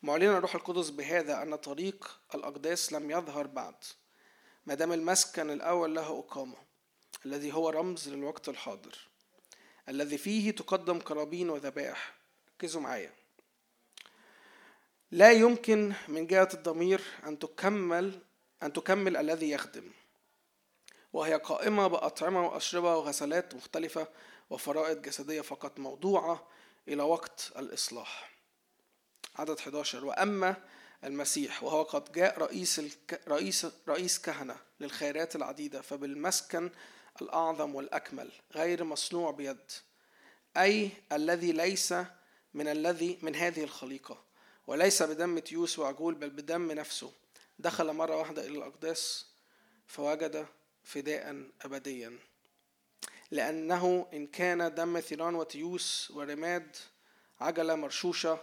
معلنا 0.04 0.38
الروح 0.38 0.56
القدس 0.56 0.90
بهذا 0.90 1.42
أن 1.42 1.56
طريق 1.56 2.20
الأقداس 2.36 2.94
لم 2.94 3.12
يظهر 3.12 3.48
بعد 3.48 3.76
ما 4.66 4.74
دام 4.74 4.94
المسكن 4.94 5.50
الأول 5.50 5.96
له 5.96 6.20
إقامة 6.20 6.58
الذي 7.26 7.54
هو 7.54 7.70
رمز 7.70 8.10
للوقت 8.10 8.50
الحاضر 8.50 8.98
الذي 9.90 10.18
فيه 10.18 10.52
تقدم 10.52 11.00
قرابين 11.00 11.50
وذبائح. 11.50 12.14
ركزوا 12.56 12.82
معايا. 12.82 13.12
لا 15.12 15.32
يمكن 15.32 15.94
من 16.08 16.28
جهة 16.28 16.50
الضمير 16.54 17.02
أن 17.24 17.40
تكمل 17.40 18.20
أن 18.64 18.74
تكمل 18.74 19.18
الذي 19.18 19.50
يخدم. 19.50 19.92
وهي 21.14 21.36
قائمة 21.36 21.88
بأطعمة 21.88 22.48
وأشربة 22.48 22.96
وغسلات 22.98 23.56
مختلفة 23.56 24.08
وفرائض 24.50 25.02
جسدية 25.02 25.42
فقط 25.42 25.80
موضوعة 25.80 26.48
إلى 26.88 27.04
وقت 27.04 27.52
الإصلاح. 27.58 28.32
عدد 29.36 29.60
11 29.60 30.06
وأما 30.06 30.56
المسيح 31.04 31.64
وهو 31.64 31.84
قد 31.84 32.12
جاء 32.12 32.40
رئيس 32.40 32.80
الك... 32.80 33.22
رئيس 33.28 33.68
رئيس 33.88 34.20
كهنة 34.20 34.56
للخيرات 34.80 35.36
العديدة 35.36 35.82
فبالمسكن 35.82 36.70
الأعظم 37.22 37.76
والأكمل 37.76 38.32
غير 38.56 38.84
مصنوع 38.84 39.32
بيد. 39.32 39.72
أي 40.58 40.90
الذي 41.12 41.52
ليس 41.52 41.94
من 42.54 42.68
الذي 42.68 43.20
من 43.22 43.36
هذه 43.36 43.64
الخليقة 43.64 44.24
وليس 44.68 45.04
بدم 45.04 45.40
تيوس 45.40 45.80
وعجول 45.80 46.16
بل 46.16 46.30
بدم 46.30 46.72
نفسه. 46.72 47.12
دخل 47.64 47.94
مرة 47.94 48.18
واحدة 48.18 48.46
إلى 48.46 48.58
الأقداس 48.58 49.26
فوجد 49.88 50.48
فداء 50.84 51.50
أبديا. 51.62 52.20
لأنه 53.32 54.08
إن 54.14 54.28
كان 54.28 54.76
دم 54.76 55.00
ثيران 55.00 55.36
وتيوس 55.36 56.12
ورماد 56.12 56.76
عجلة 57.40 57.76
مرشوشة 57.76 58.40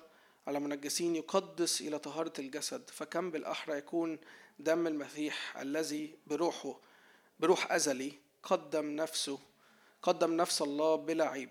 على 0.46 0.60
منجسين 0.60 1.16
يقدس 1.16 1.80
إلى 1.80 1.98
طهارة 1.98 2.32
الجسد 2.38 2.90
فكم 2.90 3.30
بالأحرى 3.30 3.78
يكون 3.78 4.18
دم 4.58 4.86
المسيح 4.86 5.56
الذي 5.58 6.18
بروحه 6.26 6.80
بروح 7.40 7.72
أزلي 7.72 8.12
قدم 8.42 8.86
نفسه 8.96 9.38
قدم 10.02 10.36
نفس 10.36 10.62
الله 10.62 10.94
بلا 10.94 11.28
عيب. 11.28 11.50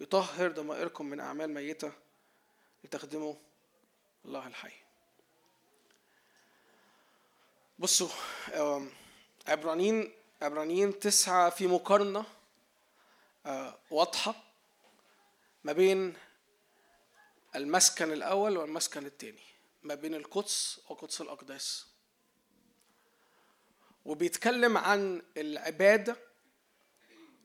يطهر 0.00 0.52
ضمائركم 0.52 1.06
من 1.06 1.20
أعمال 1.20 1.50
ميتة 1.50 1.92
لتخدموا 2.84 3.34
الله 4.24 4.46
الحي. 4.46 4.85
بصوا 7.78 8.08
عبرانيين 9.48 10.12
عبرانيين 10.42 10.98
تسعة 10.98 11.50
في 11.50 11.66
مقارنة 11.66 12.24
آه، 13.46 13.78
واضحة 13.90 14.34
ما 15.64 15.72
بين 15.72 16.16
المسكن 17.56 18.12
الأول 18.12 18.56
والمسكن 18.56 19.06
الثاني 19.06 19.42
ما 19.82 19.94
بين 19.94 20.14
القدس 20.14 20.80
وقدس 20.88 21.20
الأقداس. 21.20 21.86
وبيتكلم 24.04 24.78
عن 24.78 25.22
العبادة 25.36 26.16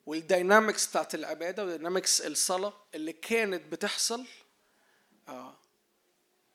والدينامكس 0.06 0.88
بتاعت 0.88 1.16
العبادة 1.16 1.66
ودينامكس 1.66 2.22
الصلاة 2.22 2.74
اللي 2.96 3.14
كانت 3.14 3.72
بتحصل 3.72 4.26
آه، 5.28 5.58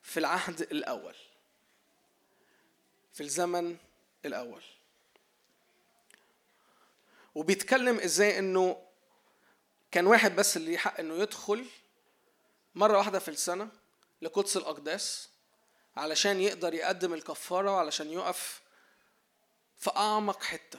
في 0.03 0.21
العهد 0.21 0.61
الأول. 0.61 1.15
في 3.17 3.23
الزمن 3.23 3.77
الأول. 4.25 4.63
وبيتكلم 7.35 7.99
إزاي 7.99 8.39
إنه 8.39 8.83
كان 9.91 10.07
واحد 10.07 10.37
بس 10.37 10.57
اللي 10.57 10.79
حق 10.79 11.01
إنه 11.01 11.15
يدخل 11.15 11.67
مرة 12.75 12.99
واحدة 12.99 13.19
في 13.19 13.29
السنة 13.29 13.69
لقدس 14.23 14.57
الأقداس 14.57 15.31
علشان 15.97 16.41
يقدر 16.41 16.75
يقدم 16.75 17.15
الكفارة 17.15 17.73
وعلشان 17.73 18.13
يقف 18.13 18.63
في 19.77 19.91
أعمق 19.97 20.43
حتة. 20.43 20.79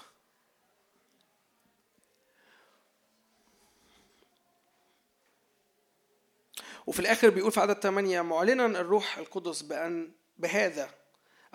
وفي 6.87 6.99
الآخر 6.99 7.29
بيقول 7.29 7.51
في 7.51 7.59
عدد 7.59 7.79
8 7.79 8.21
معلنا 8.21 8.65
الروح 8.65 9.17
القدس 9.17 9.61
بأن 9.61 10.11
بهذا 10.37 10.96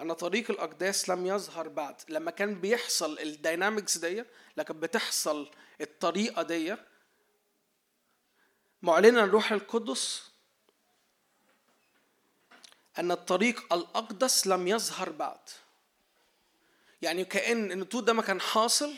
أن 0.02 0.12
طريق 0.12 0.50
الأقداس 0.50 1.08
لم 1.08 1.26
يظهر 1.26 1.68
بعد. 1.68 1.96
لما 2.08 2.30
كان 2.30 2.60
بيحصل 2.60 3.18
الداينامكس 3.18 3.98
دي 3.98 4.24
لكن 4.56 4.80
بتحصل 4.80 5.50
الطريقة 5.80 6.42
دي 6.42 6.76
معلنا 8.82 9.24
الروح 9.24 9.52
القدس 9.52 10.30
أن 12.98 13.10
الطريق 13.10 13.74
الأقدس 13.74 14.46
لم 14.46 14.68
يظهر 14.68 15.10
بعد. 15.10 15.40
يعني 17.02 17.24
إن 17.52 17.84
طول 17.84 18.04
ده 18.04 18.12
ما 18.12 18.22
كان 18.22 18.40
حاصل 18.40 18.94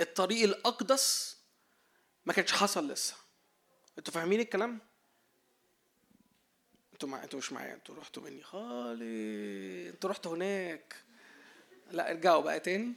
الطريق 0.00 0.42
الأقدس 0.42 1.36
ما 2.26 2.32
كانش 2.32 2.52
حصل 2.52 2.88
لسه. 2.88 3.14
أنتوا 3.98 4.14
فاهمين 4.14 4.40
الكلام؟ 4.40 4.87
أنتوا 6.98 7.08
مع... 7.08 7.24
أنتوا 7.24 7.38
مش 7.38 7.52
معايا 7.52 7.74
أنتوا 7.74 7.94
رحتوا 7.94 8.22
مني. 8.22 8.42
خالص. 8.42 9.00
أنتوا 9.94 10.10
رحتوا 10.10 10.34
هناك. 10.34 10.96
لا 11.90 12.10
ارجعوا 12.10 12.42
بقى 12.42 12.60
تاني. 12.60 12.94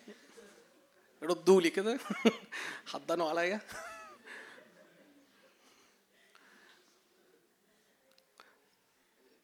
ردوا 1.24 1.62
لي 1.62 1.70
كده. 1.70 2.00
حضنوا 2.92 3.30
عليا. 3.30 3.62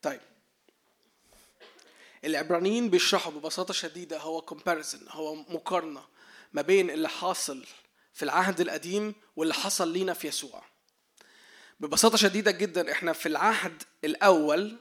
طيب. 0.02 0.22
العبرانيين 2.26 2.90
بيشرحوا 2.90 3.32
ببساطة 3.32 3.74
شديدة. 3.74 4.20
هو 4.20 4.42
كومباريزن 4.42 5.06
هو 5.10 5.36
مقارنة 5.36 6.04
ما 6.54 6.62
بين 6.62 6.90
اللي 6.90 7.10
حاصل 7.10 7.66
في 8.14 8.24
العهد 8.24 8.62
القديم 8.62 9.16
واللي 9.36 9.54
حصل 9.54 9.94
لينا 9.94 10.14
في 10.14 10.28
يسوع. 10.28 10.77
ببساطة 11.80 12.18
شديدة 12.18 12.52
جدا 12.52 12.92
إحنا 12.92 13.14
في 13.14 13.26
العهد 13.26 13.84
الأول 14.04 14.78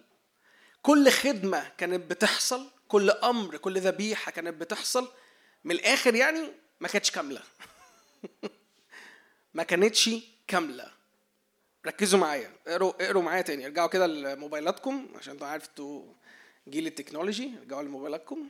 كل 0.82 1.10
خدمة 1.10 1.68
كانت 1.78 2.10
بتحصل 2.10 2.70
كل 2.88 3.10
أمر 3.10 3.56
كل 3.56 3.80
ذبيحة 3.80 4.32
كانت 4.32 4.60
بتحصل 4.60 5.12
من 5.64 5.74
الآخر 5.74 6.14
يعني 6.14 6.52
ما 6.80 6.88
كانتش 6.88 7.10
كاملة. 7.10 7.42
ما 9.54 9.62
كانتش 9.62 10.10
كاملة. 10.48 10.92
ركزوا 11.86 12.18
معايا. 12.18 12.52
اقروا 12.66 13.04
اقروا 13.04 13.22
معايا 13.22 13.42
تاني. 13.42 13.66
ارجعوا 13.66 13.88
كده 13.88 14.06
لموبايلاتكم 14.06 15.08
عشان 15.14 15.32
أنتوا 15.32 15.46
عارف 15.46 15.68
أنتوا 15.68 16.02
جيل 16.68 16.86
التكنولوجي. 16.86 17.50
ارجعوا 17.58 17.82
لموبايلاتكم. 17.82 18.48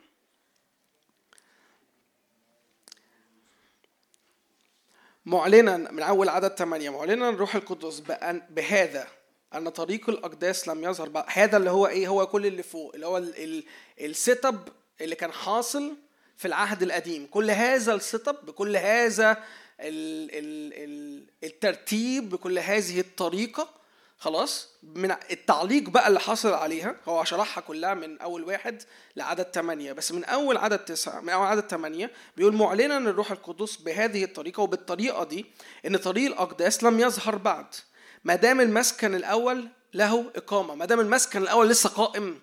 معلنا 5.26 5.76
من 5.76 6.02
أول 6.02 6.28
عدد 6.28 6.54
ثمانية 6.54 6.90
معلنا 6.90 7.28
الروح 7.28 7.54
القدس 7.54 8.00
بأن 8.00 8.42
بهذا 8.50 9.06
أن 9.54 9.68
طريق 9.68 10.10
الأقداس 10.10 10.68
لم 10.68 10.84
يظهر 10.84 11.08
بعد 11.08 11.24
هذا 11.28 11.56
اللي 11.56 11.70
هو 11.70 11.86
إيه؟ 11.86 12.08
هو 12.08 12.26
كل 12.26 12.46
اللي 12.46 12.62
فوق 12.62 12.94
اللي 12.94 13.06
هو 13.06 13.22
ال 14.00 14.44
setup 14.44 14.68
اللي 15.00 15.14
كان 15.14 15.32
حاصل 15.32 15.96
في 16.36 16.48
العهد 16.48 16.82
القديم. 16.82 17.26
كل 17.26 17.50
هذا 17.50 17.94
ال 17.94 18.28
setup 18.28 18.46
بكل 18.46 18.76
هذا 18.76 19.30
ال 19.80 20.30
ال 20.30 20.72
ال 20.74 21.26
الترتيب 21.44 22.30
بكل 22.30 22.58
هذه 22.58 23.00
الطريقة 23.00 23.68
خلاص 24.18 24.68
من 24.82 25.10
التعليق 25.30 25.88
بقى 25.88 26.08
اللي 26.08 26.20
حصل 26.20 26.52
عليها 26.54 26.96
هو 27.08 27.24
شرحها 27.24 27.60
كلها 27.60 27.94
من 27.94 28.18
أول 28.20 28.44
واحد 28.44 28.82
لعدد 29.16 29.46
ثمانية 29.54 29.92
بس 29.92 30.12
من 30.12 30.24
أول 30.24 30.56
عدد 30.56 30.78
تسعة 30.78 31.20
من 31.20 31.28
أول 31.28 31.46
عدد 31.46 31.68
ثمانية 31.70 32.10
بيقول 32.36 32.54
معلنا 32.54 32.96
الروح 32.98 33.30
القدس 33.30 33.76
بهذه 33.76 34.24
الطريقة 34.24 34.60
وبالطريقة 34.62 35.24
دي 35.24 35.46
إن 35.86 35.96
طريق 35.96 36.26
الأقداس 36.26 36.82
لم 36.84 37.00
يظهر 37.00 37.36
بعد. 37.36 37.66
ما 38.24 38.34
دام 38.34 38.60
المسكن 38.60 39.14
الأول 39.14 39.68
له 39.94 40.30
إقامة 40.36 40.74
ما 40.74 40.84
دام 40.84 41.00
المسكن 41.00 41.42
الأول 41.42 41.68
لسه 41.68 41.88
قائم 41.88 42.40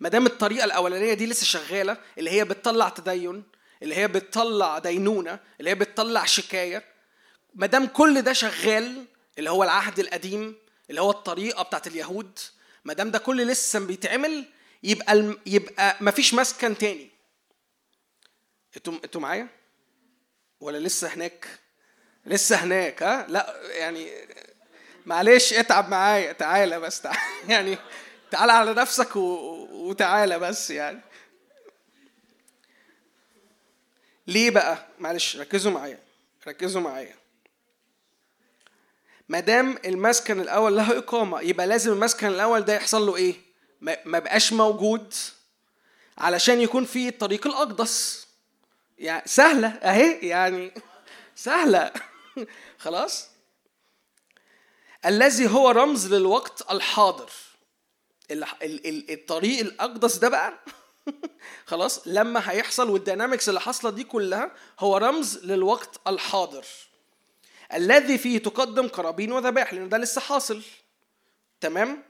ما 0.00 0.08
دام 0.08 0.26
الطريقة 0.26 0.64
الأولانية 0.64 1.14
دي 1.14 1.26
لسه 1.26 1.44
شغالة 1.46 1.96
اللي 2.18 2.30
هي 2.30 2.44
بتطلع 2.44 2.88
تدين 2.88 3.42
اللي 3.82 3.94
هي 3.94 4.08
بتطلع 4.08 4.78
دينونة 4.78 5.38
اللي 5.60 5.70
هي 5.70 5.74
بتطلع 5.74 6.24
شكاية 6.24 6.84
ما 7.54 7.66
دام 7.66 7.86
كل 7.86 8.22
ده 8.22 8.32
شغال 8.32 9.04
اللي 9.38 9.50
هو 9.50 9.64
العهد 9.64 9.98
القديم 9.98 10.54
اللي 10.90 11.00
هو 11.00 11.10
الطريقة 11.10 11.62
بتاعت 11.62 11.86
اليهود. 11.86 12.38
ما 12.84 12.92
دام 12.92 13.10
ده 13.10 13.18
كل 13.18 13.46
لسه 13.46 13.86
بيتعمل 13.86 14.44
يبقى 14.82 15.12
الم... 15.12 15.38
يبقى 15.46 15.96
مفيش 16.00 16.34
مسكن 16.34 16.78
تاني. 16.78 17.10
أنتوا 18.76 18.92
أنتوا 19.04 19.20
معايا؟ 19.20 19.48
ولا 20.60 20.78
لسه 20.78 21.08
هناك؟ 21.08 21.46
لسه 22.26 22.56
هناك 22.56 23.02
ها؟ 23.02 23.26
لا 23.28 23.60
يعني 23.66 24.12
معلش 25.06 25.52
اتعب 25.52 25.88
معايا. 25.88 26.32
تعالى 26.32 26.80
بس 26.80 27.00
تعالى 27.00 27.18
يعني 27.48 27.78
تعالى 28.30 28.52
على 28.52 28.74
نفسك 28.74 29.16
و... 29.16 29.20
وتعالى 29.72 30.38
بس 30.38 30.70
يعني. 30.70 31.00
ليه 34.26 34.50
بقى؟ 34.50 34.86
معلش 34.98 35.36
ركزوا 35.36 35.72
معايا 35.72 35.98
ركزوا 36.48 36.80
معايا. 36.80 37.14
ما 39.28 39.40
دام 39.40 39.78
المسكن 39.84 40.40
الأول 40.40 40.76
له 40.76 40.98
إقامة 40.98 41.40
يبقى 41.40 41.66
لازم 41.66 41.92
المسكن 41.92 42.26
الأول 42.26 42.60
ده 42.60 42.74
يحصل 42.74 43.06
له 43.06 43.16
إيه؟ 43.16 43.34
ما 44.04 44.18
بقاش 44.18 44.52
موجود 44.52 45.14
علشان 46.18 46.60
يكون 46.60 46.84
في 46.84 47.08
الطريق 47.08 47.46
الأقدس. 47.46 48.26
يعني 48.98 49.22
سهلة 49.26 49.68
أهي 49.68 50.28
يعني 50.28 50.72
سهلة. 51.36 51.92
خلاص؟ 52.78 53.28
الذي 55.06 55.48
هو 55.48 55.70
رمز 55.70 56.14
للوقت 56.14 56.70
الحاضر. 56.70 57.30
الطريق 59.10 59.60
الأقدس 59.60 60.16
ده 60.16 60.28
بقى. 60.28 60.52
خلاص؟ 61.66 62.08
لما 62.08 62.50
هيحصل 62.50 62.90
والدينامكس 62.90 63.48
اللي 63.48 63.60
حاصلة 63.60 63.90
دي 63.90 64.04
كلها 64.04 64.50
هو 64.80 64.96
رمز 64.96 65.38
للوقت 65.44 66.00
الحاضر. 66.06 66.64
الذي 67.74 68.18
فيه 68.18 68.38
تقدم 68.38 68.88
قرابين 68.88 69.32
وذبائح 69.32 69.74
لأن 69.74 69.88
ده 69.88 69.98
لسه 69.98 70.20
حاصل. 70.20 70.62
تمام؟ 71.60 72.02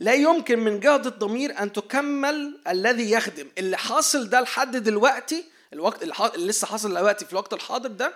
لا 0.00 0.14
يمكن 0.14 0.58
من 0.58 0.80
جهة 0.80 1.02
الضمير 1.06 1.58
أن 1.58 1.72
تكمل 1.72 2.60
الذي 2.68 3.10
يخدم. 3.10 3.48
اللي 3.58 3.76
حاصل 3.76 4.28
ده 4.28 4.40
لحد 4.40 4.76
دلوقتي 4.76 5.44
الوقت 5.72 6.02
اللي 6.02 6.46
لسه 6.46 6.66
حاصل 6.66 6.94
دلوقتي 6.94 7.24
في 7.24 7.32
الوقت 7.32 7.52
الحاضر 7.52 7.88
ده 7.88 8.14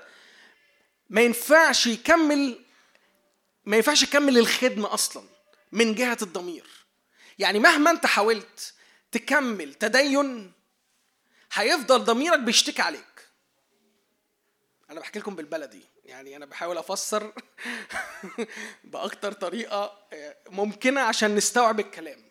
ما 1.10 1.20
ينفعش 1.20 1.86
يكمل 1.86 2.58
ما 3.64 3.76
ينفعش 3.76 4.02
يكمل 4.02 4.38
الخدمة 4.38 4.94
أصلا 4.94 5.22
من 5.72 5.94
جهة 5.94 6.18
الضمير. 6.22 6.66
يعني 7.38 7.58
مهما 7.58 7.90
أنت 7.90 8.06
حاولت 8.06 8.74
تكمل 9.12 9.74
تدين 9.74 10.52
هيفضل 11.52 12.04
ضميرك 12.04 12.38
بيشتكي 12.38 12.82
عليك. 12.82 13.28
أنا 14.90 15.00
بحكي 15.00 15.18
لكم 15.18 15.34
بالبلدي. 15.34 15.82
يعني 16.08 16.36
أنا 16.36 16.46
بحاول 16.46 16.78
أفسر 16.78 17.32
بأكتر 18.84 19.32
طريقة 19.32 20.06
آه، 20.12 20.36
ممكنة 20.50 21.00
عشان 21.00 21.34
نستوعب 21.34 21.80
الكلام. 21.80 22.28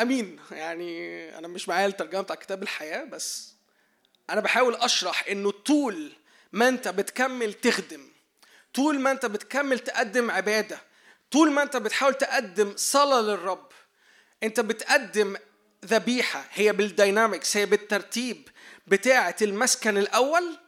أمين. 0.00 0.40
يعني 0.50 1.38
أنا 1.38 1.48
مش 1.48 1.68
معايا 1.68 1.86
الترجمة 1.86 2.20
بتاع 2.22 2.36
كتاب 2.36 2.62
الحياة 2.62 3.04
بس 3.04 3.54
أنا 4.30 4.40
بحاول 4.40 4.74
أشرح 4.74 5.28
إنه 5.28 5.50
طول 5.50 6.12
ما 6.52 6.68
أنت 6.68 6.88
بتكمل 6.88 7.54
تخدم 7.54 8.08
طول 8.74 9.00
ما 9.00 9.10
أنت 9.10 9.26
بتكمل 9.26 9.78
تقدم 9.78 10.30
عبادة 10.30 10.78
طول 11.30 11.52
ما 11.52 11.62
أنت 11.62 11.76
بتحاول 11.76 12.14
تقدم 12.14 12.72
صلاة 12.76 13.20
للرب 13.20 13.68
أنت 14.42 14.60
بتقدم 14.60 15.36
ذبيحة. 15.84 16.44
هي 16.52 16.72
بالدينامكس 16.72 17.56
هي 17.56 17.66
بالترتيب. 17.66 18.48
بتاعة 18.86 19.36
المسكن 19.42 19.98
الأول 19.98 20.58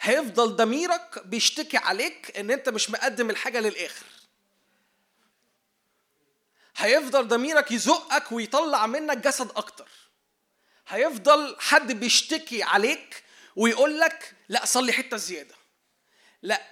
هيفضل 0.00 0.56
ضميرك 0.56 1.26
بيشتكي 1.26 1.76
عليك 1.76 2.38
إن 2.38 2.50
أنت 2.50 2.68
مش 2.68 2.90
مقدم 2.90 3.30
الحاجة 3.30 3.60
للآخر. 3.60 4.06
هيفضل 6.76 7.28
ضميرك 7.28 7.72
يزقك 7.72 8.32
ويطلع 8.32 8.86
منك 8.86 9.16
جسد 9.18 9.50
أكتر. 9.56 9.88
هيفضل 10.88 11.56
حد 11.60 11.92
بيشتكي 11.92 12.62
عليك 12.62 13.22
ويقول 13.56 14.00
لك 14.00 14.34
لا 14.48 14.64
صلي 14.64 14.92
حتة 14.92 15.16
زيادة. 15.16 15.54
لا 16.42 16.62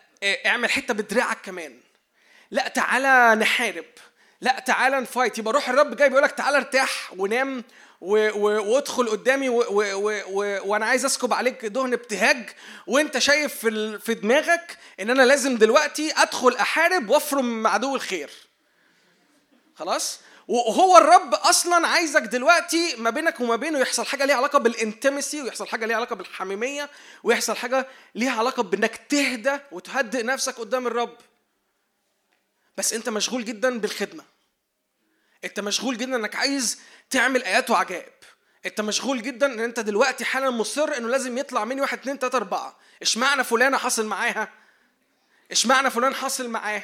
اعمل 0.46 0.70
حتة 0.70 0.94
بدراعك 0.94 1.40
كمان. 1.40 1.80
لا 2.50 2.68
تعالى 2.68 3.40
نحارب. 3.40 3.84
لا 4.40 4.60
تعالى 4.60 5.00
نفايت 5.00 5.38
يبقى 5.38 5.52
روح 5.52 5.68
الرب 5.68 5.96
جاي 5.96 6.08
بيقول 6.08 6.24
لك 6.24 6.30
تعالى 6.32 6.56
ارتاح 6.56 7.12
ونام 7.16 7.64
وادخل 8.04 9.08
قدامي 9.08 9.48
وأنا 9.48 10.86
عايز 10.86 11.04
اسكب 11.04 11.32
عليك 11.32 11.64
دهن 11.64 11.92
ابتهاج 11.92 12.50
وانت 12.86 13.18
شايف 13.18 13.54
في, 13.54 13.98
في 13.98 14.14
دماغك 14.14 14.78
ان 15.00 15.10
أنا 15.10 15.22
لازم 15.22 15.56
دلوقتي 15.56 16.12
ادخل 16.16 16.56
احارب 16.56 17.10
وافرم 17.10 17.66
عدو 17.66 17.96
الخير. 17.96 18.30
خلاص؟ 19.74 20.20
وهو 20.48 20.96
الرب 20.96 21.34
أصلا 21.34 21.86
عايزك 21.86 22.22
دلوقتي 22.22 22.96
ما 22.96 23.10
بينك 23.10 23.40
وما 23.40 23.56
بينه 23.56 23.78
يحصل 23.78 24.06
حاجة 24.06 24.24
ليها 24.24 24.36
علاقة 24.36 24.58
بالانتمسي 24.58 25.42
ويحصل 25.42 25.66
حاجة 25.66 25.86
ليها 25.86 25.96
علاقة 25.96 26.16
بالحميمية 26.16 26.90
ويحصل 27.22 27.56
حاجة 27.56 27.86
ليها 28.14 28.32
علاقة 28.38 28.62
بإنك 28.62 28.96
تهدى 28.96 29.58
وتهدئ 29.72 30.22
نفسك 30.22 30.54
قدام 30.54 30.86
الرب. 30.86 31.16
بس 32.76 32.92
أنت 32.92 33.08
مشغول 33.08 33.44
جدا 33.44 33.78
بالخدمة. 33.78 34.33
انت 35.44 35.60
مشغول 35.60 35.96
جدا 35.96 36.16
انك 36.16 36.36
عايز 36.36 36.80
تعمل 37.10 37.42
آيات 37.42 37.70
وعجائب. 37.70 38.12
انت 38.66 38.80
مشغول 38.80 39.22
جدا 39.22 39.46
ان 39.46 39.60
انت 39.60 39.80
دلوقتي 39.80 40.24
حالا 40.24 40.50
مصر 40.50 40.96
انه 40.96 41.08
لازم 41.08 41.38
يطلع 41.38 41.64
مني 41.64 41.80
واحد 41.80 41.98
اتنين 41.98 42.18
تلاتة 42.18 42.36
اربعة. 42.36 42.76
اشمعنى 43.02 43.44
فلانة 43.44 43.76
حصل 43.76 44.06
معاها؟ 44.06 44.52
اشمعنى 45.50 45.90
فلان 45.90 46.14
حصل 46.14 46.48
معاه؟ 46.48 46.82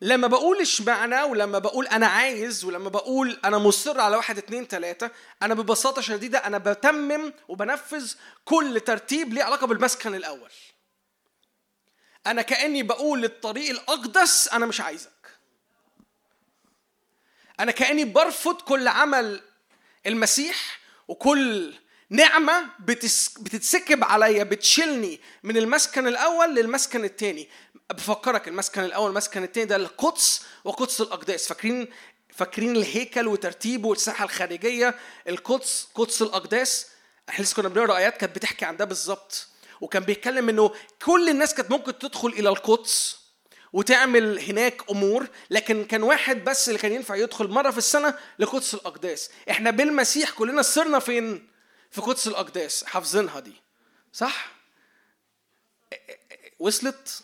لما 0.00 0.26
بقول 0.26 0.60
اشمعنى 0.60 1.22
ولما 1.22 1.58
بقول 1.58 1.86
أنا 1.86 2.06
عايز 2.06 2.64
ولما 2.64 2.88
بقول 2.88 3.40
أنا 3.44 3.58
مصر 3.58 4.00
على 4.00 4.16
واحد 4.16 4.38
اتنين 4.38 4.68
تلاتة 4.68 5.10
أنا 5.42 5.54
ببساطة 5.54 6.02
شديدة 6.02 6.38
أنا 6.38 6.58
بتمم 6.58 7.32
وبنفذ 7.48 8.14
كل 8.44 8.80
ترتيب 8.80 9.34
ليه 9.34 9.42
علاقة 9.42 9.66
بالمسكن 9.66 10.14
الأول. 10.14 10.50
أنا 12.26 12.42
كأني 12.42 12.82
بقول 12.82 13.22
للطريق 13.22 13.70
الأقدس 13.70 14.48
أنا 14.48 14.66
مش 14.66 14.80
عايزك. 14.80 15.13
أنا 17.60 17.72
كأني 17.72 18.04
برفض 18.04 18.60
كل 18.60 18.88
عمل 18.88 19.40
المسيح 20.06 20.80
وكل 21.08 21.74
نعمة 22.10 22.66
بتتسكب 23.40 24.04
عليا 24.04 24.44
بتشيلني 24.44 25.20
من 25.42 25.56
المسكن 25.56 26.06
الأول 26.06 26.54
للمسكن 26.54 27.04
الثاني 27.04 27.48
بفكرك 27.90 28.48
المسكن 28.48 28.84
الأول 28.84 29.10
المسكن 29.10 29.42
الثاني 29.42 29.66
ده 29.66 29.76
القدس 29.76 30.42
وقدس 30.64 31.00
الأقداس. 31.00 31.48
فاكرين 31.48 31.88
فاكرين 32.34 32.76
الهيكل 32.76 33.26
وترتيبه 33.28 33.88
والساحة 33.88 34.24
الخارجية؟ 34.24 34.94
القدس 35.28 35.88
قدس 35.94 36.22
الأقداس. 36.22 36.86
إحنا 37.28 37.44
لسه 37.44 37.56
كنا 37.56 37.68
بنقرأ 37.68 37.96
آيات 37.96 38.16
كانت 38.16 38.36
بتحكي 38.36 38.64
عن 38.64 38.76
ده 38.76 38.84
بالظبط. 38.84 39.48
وكان 39.80 40.02
بيتكلم 40.02 40.48
إنه 40.48 40.72
كل 41.04 41.28
الناس 41.28 41.54
كانت 41.54 41.70
ممكن 41.70 41.98
تدخل 41.98 42.28
إلى 42.28 42.48
القدس. 42.48 43.23
وتعمل 43.74 44.38
هناك 44.38 44.90
أمور 44.90 45.26
لكن 45.50 45.84
كان 45.84 46.02
واحد 46.02 46.44
بس 46.44 46.68
اللي 46.68 46.78
كان 46.78 46.92
ينفع 46.92 47.14
يدخل 47.16 47.48
مرة 47.48 47.70
في 47.70 47.78
السنة 47.78 48.14
لقدس 48.38 48.74
الأقداس. 48.74 49.30
إحنا 49.50 49.70
بالمسيح 49.70 50.30
كلنا 50.30 50.62
صرنا 50.62 50.98
فين؟ 50.98 51.48
في 51.90 52.00
قدس 52.00 52.26
الأقداس 52.26 52.84
حافظينها 52.84 53.40
دي. 53.40 53.52
صح؟ 54.12 54.52
وصلت؟ 56.58 57.22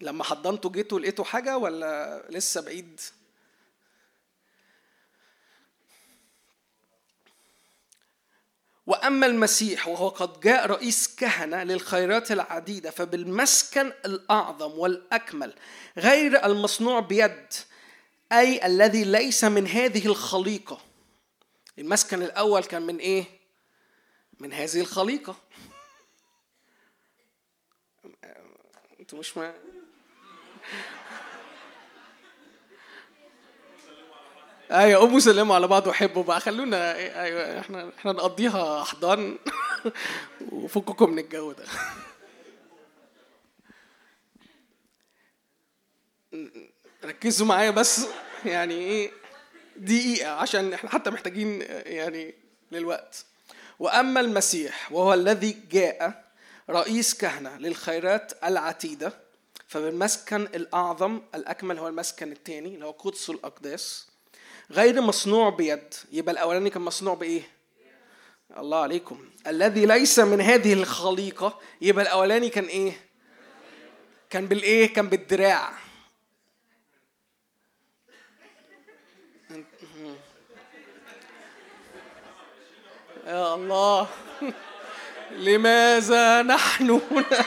لما 0.00 0.24
حضنتوا 0.24 0.70
جيتوا 0.70 1.00
لقيتوا 1.00 1.24
حاجة 1.24 1.58
ولا 1.58 2.22
لسه 2.30 2.60
بعيد؟ 2.60 3.00
وأما 8.90 9.26
المسيح 9.26 9.88
وهو 9.88 10.08
قد 10.08 10.40
جاء 10.40 10.66
رئيس 10.66 11.14
كهنة 11.14 11.62
للخيرات 11.62 12.32
العديدة 12.32 12.90
فبالمسكن 12.90 13.92
الأعظم 14.04 14.78
والأكمل 14.78 15.54
غير 15.98 16.46
المصنوع 16.46 17.00
بيد 17.00 17.46
أي 18.32 18.66
الذي 18.66 19.04
ليس 19.04 19.44
من 19.44 19.66
هذه 19.66 20.06
الخليقة. 20.06 20.80
المسكن 21.78 22.22
الأول 22.22 22.64
كان 22.64 22.82
من 22.82 22.96
إيه؟ 22.96 23.24
من 24.40 24.52
هذه 24.52 24.80
الخليقة. 24.80 25.36
أنتوا 29.00 29.18
مش 29.18 29.36
ما 29.36 29.54
أيوه 34.70 35.00
قوموا 35.00 35.20
سلموا 35.20 35.54
على 35.54 35.66
بعض 35.66 35.86
وحبوا 35.86 36.22
بقى. 36.22 36.40
خلونا 36.40 36.96
أيوه 36.96 37.60
إحنا 37.60 37.90
إحنا 37.98 38.12
نقضيها 38.12 38.82
احضان 38.82 39.38
وفككم 40.52 41.10
من 41.10 41.18
الجو 41.18 41.52
ده. 41.52 41.64
ركزوا 47.04 47.46
معايا 47.46 47.70
بس 47.70 48.06
يعني 48.44 48.74
إيه 48.74 49.10
دقيقة 49.76 50.30
عشان 50.30 50.72
إحنا 50.72 50.90
حتى 50.90 51.10
محتاجين 51.10 51.60
يعني 51.86 52.34
للوقت. 52.72 53.24
وأما 53.78 54.20
المسيح 54.20 54.92
وهو 54.92 55.14
الذي 55.14 55.56
جاء 55.70 56.24
رئيس 56.70 57.14
كهنة 57.14 57.56
للخيرات 57.58 58.32
العتيدة 58.44 59.12
فبالمسكن 59.68 60.42
الأعظم 60.42 61.20
الأكمل 61.34 61.78
هو 61.78 61.88
المسكن 61.88 62.32
الثاني 62.32 62.74
اللي 62.74 62.86
هو 62.86 62.90
قدس 62.90 63.30
الأقداس 63.30 64.09
غير 64.70 65.00
مصنوع 65.00 65.50
بيد. 65.50 65.94
يبقى 66.12 66.32
الأولاني 66.32 66.70
كان 66.70 66.82
مصنوع 66.82 67.14
بإيه؟ 67.14 67.42
الله 68.56 68.82
عليكم. 68.82 69.28
الذي 69.46 69.86
ليس 69.86 70.18
من 70.18 70.40
هذه 70.40 70.72
الخليقة 70.72 71.60
يبقى 71.80 72.02
الأولاني 72.04 72.48
كان 72.48 72.64
إيه؟ 72.64 72.92
كان 74.30 74.46
بالإيه؟ 74.46 74.92
كان 74.92 75.08
بالدراع. 75.08 75.72
يا 83.26 83.54
الله. 83.54 84.08
لماذا 85.30 86.42
نحن 86.42 86.90
هنا؟ 86.90 87.44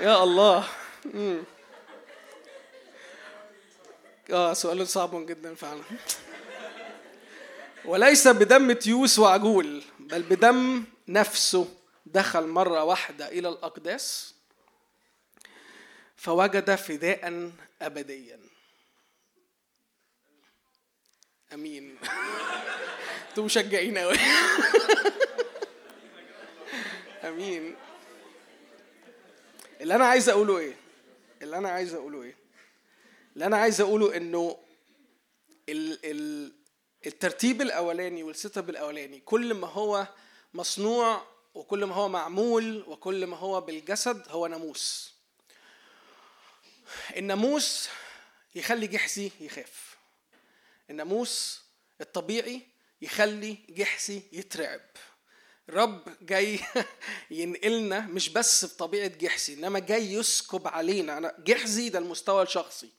يا 0.00 0.22
الله. 0.22 0.68
آه 4.30 4.52
سؤال 4.52 4.88
صعب 4.88 5.26
جدا 5.26 5.54
فعلا. 5.54 5.82
وليس 7.84 8.28
بدم 8.28 8.72
تيوس 8.72 9.18
وعجول 9.18 9.82
بل 10.00 10.22
بدم 10.22 10.84
نفسه 11.08 11.68
دخل 12.06 12.46
مرة 12.46 12.84
واحدة 12.84 13.28
إلى 13.28 13.48
الأقداس 13.48 14.34
فوجد 16.16 16.74
فداء 16.74 17.52
أبديا. 17.82 18.40
أمين. 21.52 21.98
أنتوا 23.28 23.44
مشجعين 23.44 23.98
قوي 23.98 24.16
أمين. 27.28 27.76
اللي 29.80 29.94
أنا 29.94 30.06
عايز 30.06 30.28
أقوله 30.28 30.58
إيه؟ 30.58 30.76
اللي 31.42 31.58
أنا 31.58 31.68
عايز 31.68 31.94
أقوله 31.94 32.22
إيه؟ 32.22 32.36
اللي 33.34 33.46
أنا 33.46 33.56
عايز 33.56 33.80
أقوله 33.80 34.16
إنه 34.16 34.58
ال 35.68 35.98
ال 36.04 36.52
الترتيب 37.06 37.62
الأولاني 37.62 38.22
وال 38.22 38.58
setup 38.58 38.70
الأولاني 38.70 39.20
كل 39.20 39.54
ما 39.54 39.66
هو 39.68 40.06
مصنوع 40.54 41.26
وكل 41.54 41.84
ما 41.84 41.94
هو 41.94 42.08
معمول 42.08 42.84
وكل 42.88 43.26
ما 43.26 43.36
هو 43.36 43.60
بالجسد 43.60 44.22
هو 44.28 44.46
ناموس. 44.46 45.14
الناموس 47.16 47.88
يخلي 48.54 48.86
جحسي 48.86 49.30
يخاف. 49.40 49.96
الناموس 50.90 51.60
الطبيعي 52.00 52.60
يخلي 53.02 53.58
جحسي 53.68 54.22
يترعب. 54.32 54.80
رب 55.70 56.16
جاي 56.22 56.60
ينقلنا 57.30 58.00
مش 58.00 58.28
بس 58.28 58.64
بطبيعة 58.64 59.06
جحسي 59.06 59.54
إنما 59.54 59.78
جاي 59.78 60.12
يسكب 60.12 60.68
علينا. 60.68 61.18
أنا 61.18 61.34
جحزي 61.38 61.88
ده 61.88 61.98
المستوى 61.98 62.42
الشخصي. 62.42 62.90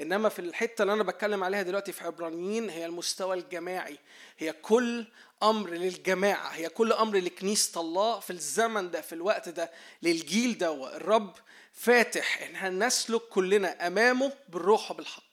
إنما 0.00 0.28
في 0.28 0.38
الحتة 0.38 0.82
اللي 0.82 0.92
أنا 0.92 1.02
بتكلم 1.02 1.44
عليها 1.44 1.62
دلوقتي 1.62 1.92
في 1.92 2.04
عبرانيين 2.04 2.70
هي 2.70 2.86
المستوى 2.86 3.36
الجماعي. 3.36 3.98
هي 4.38 4.52
كل 4.52 5.06
أمر 5.42 5.70
للجماعة 5.70 6.48
هي 6.48 6.68
كل 6.68 6.92
أمر 6.92 7.16
لكنيسة 7.16 7.80
الله 7.80 8.20
في 8.20 8.30
الزمن 8.30 8.90
ده 8.90 9.00
في 9.00 9.12
الوقت 9.14 9.48
ده 9.48 9.70
للجيل 10.02 10.58
ده. 10.58 10.96
الرب 10.96 11.34
فاتح 11.72 12.42
إن 12.42 12.56
هنسلك 12.56 13.20
كلنا 13.22 13.86
أمامه 13.86 14.32
بالروح 14.48 14.90
وبالحق. 14.90 15.32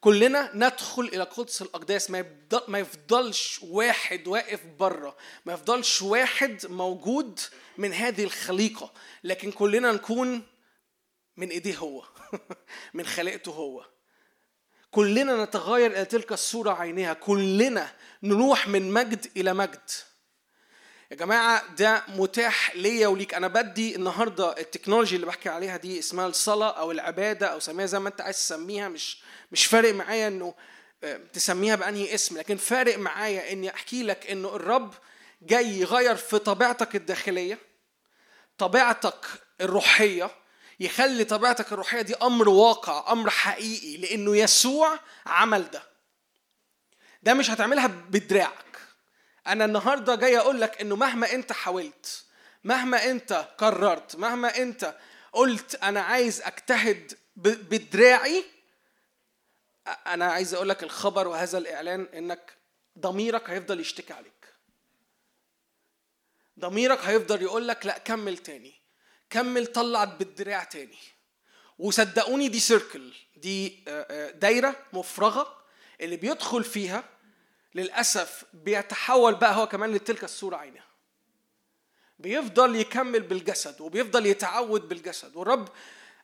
كلنا 0.00 0.50
ندخل 0.54 1.02
إلى 1.02 1.22
قدس 1.22 1.62
الأقداس. 1.62 2.10
ما 2.10 2.24
ما 2.68 2.78
يفضلش 2.78 3.60
واحد 3.62 4.28
واقف 4.28 4.60
بره. 4.78 5.16
ما 5.46 5.52
يفضلش 5.52 6.02
واحد 6.02 6.66
موجود 6.66 7.40
من 7.78 7.92
هذه 7.92 8.24
الخليقة. 8.24 8.92
لكن 9.24 9.52
كلنا 9.52 9.92
نكون 9.92 10.46
من 11.36 11.48
إيديه 11.48 11.76
هو. 11.76 12.04
من 12.94 13.06
خلقته 13.06 13.52
هو. 13.52 13.84
كلنا 14.90 15.44
نتغير 15.44 15.90
إلى 15.90 16.04
تلك 16.04 16.32
الصورة 16.32 16.72
عينها 16.72 17.12
كلنا 17.12 17.92
نروح 18.22 18.68
من 18.68 18.92
مجد 18.92 19.26
إلى 19.36 19.54
مجد. 19.54 19.90
يا 21.10 21.16
جماعة 21.16 21.74
ده 21.74 22.02
متاح 22.08 22.76
ليا 22.76 23.06
وليك. 23.08 23.34
أنا 23.34 23.48
بدي 23.48 23.96
النهاردة 23.96 24.58
التكنولوجي 24.58 25.16
اللي 25.16 25.26
بحكي 25.26 25.48
عليها 25.48 25.76
دي 25.76 25.98
اسمها 25.98 26.26
الصلاة 26.26 26.70
أو 26.70 26.90
العبادة 26.90 27.46
أو 27.46 27.58
سميها 27.60 27.86
زي 27.86 27.98
ما 27.98 28.08
أنت 28.08 28.20
عايز 28.20 28.36
تسميها. 28.36 28.88
مش 28.88 29.22
مش 29.52 29.66
فارق 29.66 29.94
معايا 29.94 30.28
إنه 30.28 30.54
آه، 31.04 31.20
تسميها 31.32 31.76
بأنهي 31.76 32.14
اسم. 32.14 32.38
لكن 32.38 32.56
فارق 32.56 32.98
معايا 32.98 33.52
إني 33.52 33.70
أحكي 33.70 34.02
لك 34.02 34.30
إنه 34.30 34.56
الرب 34.56 34.94
جاي 35.42 35.78
يغير 35.80 36.16
في 36.16 36.38
طبيعتك 36.38 36.96
الداخلية 36.96 37.58
طبيعتك 38.58 39.26
الروحية 39.60 40.30
يخلي 40.82 41.24
طبيعتك 41.24 41.72
الروحية 41.72 42.02
دي 42.02 42.14
أمر 42.14 42.48
واقع 42.48 43.12
أمر 43.12 43.30
حقيقي 43.30 43.96
لأنه 43.96 44.36
يسوع 44.36 44.98
عمل 45.26 45.70
ده. 45.70 45.82
ده 47.22 47.34
مش 47.34 47.50
هتعملها 47.50 47.86
بدراعك. 47.86 48.78
أنا 49.46 49.64
النهارده 49.64 50.14
جاي 50.14 50.38
أقول 50.38 50.60
لك 50.60 50.80
إنه 50.80 50.96
مهما 50.96 51.32
أنت 51.32 51.52
حاولت 51.52 52.24
مهما 52.64 53.10
أنت 53.10 53.32
قررت 53.32 54.16
مهما 54.16 54.56
أنت 54.56 54.96
قلت 55.32 55.74
أنا 55.74 56.00
عايز 56.00 56.42
أجتهد 56.42 57.18
بدراعي 57.36 58.44
أنا 60.06 60.32
عايز 60.32 60.54
أقول 60.54 60.68
لك 60.68 60.82
الخبر 60.82 61.28
وهذا 61.28 61.58
الإعلان 61.58 62.08
إنك 62.14 62.52
ضميرك 62.98 63.50
هيفضل 63.50 63.80
يشتكي 63.80 64.12
عليك. 64.12 64.54
ضميرك 66.58 66.98
هيفضل 66.98 67.42
يقول 67.42 67.68
لك 67.68 67.86
لا 67.86 67.98
كمل 67.98 68.38
تاني. 68.38 68.81
كمل 69.32 69.66
طلع 69.66 70.04
بالدراع 70.04 70.64
تاني. 70.64 70.98
وصدقوني 71.78 72.48
دي 72.48 72.60
سيركل 72.60 73.12
دي 73.36 73.84
آه، 73.88 74.06
آه، 74.10 74.30
دايرة 74.30 74.76
مفرغة 74.92 75.56
اللي 76.00 76.16
بيدخل 76.16 76.64
فيها 76.64 77.04
للأسف 77.74 78.44
بيتحول 78.54 79.34
بقى 79.34 79.54
هو 79.56 79.66
كمان 79.68 79.92
لتلك 79.92 80.24
الصورة 80.24 80.56
عينها 80.56 80.84
بيفضل 82.18 82.76
يكمل 82.76 83.20
بالجسد 83.20 83.80
وبيفضل 83.80 84.26
يتعود 84.26 84.88
بالجسد. 84.88 85.36
والرب 85.36 85.68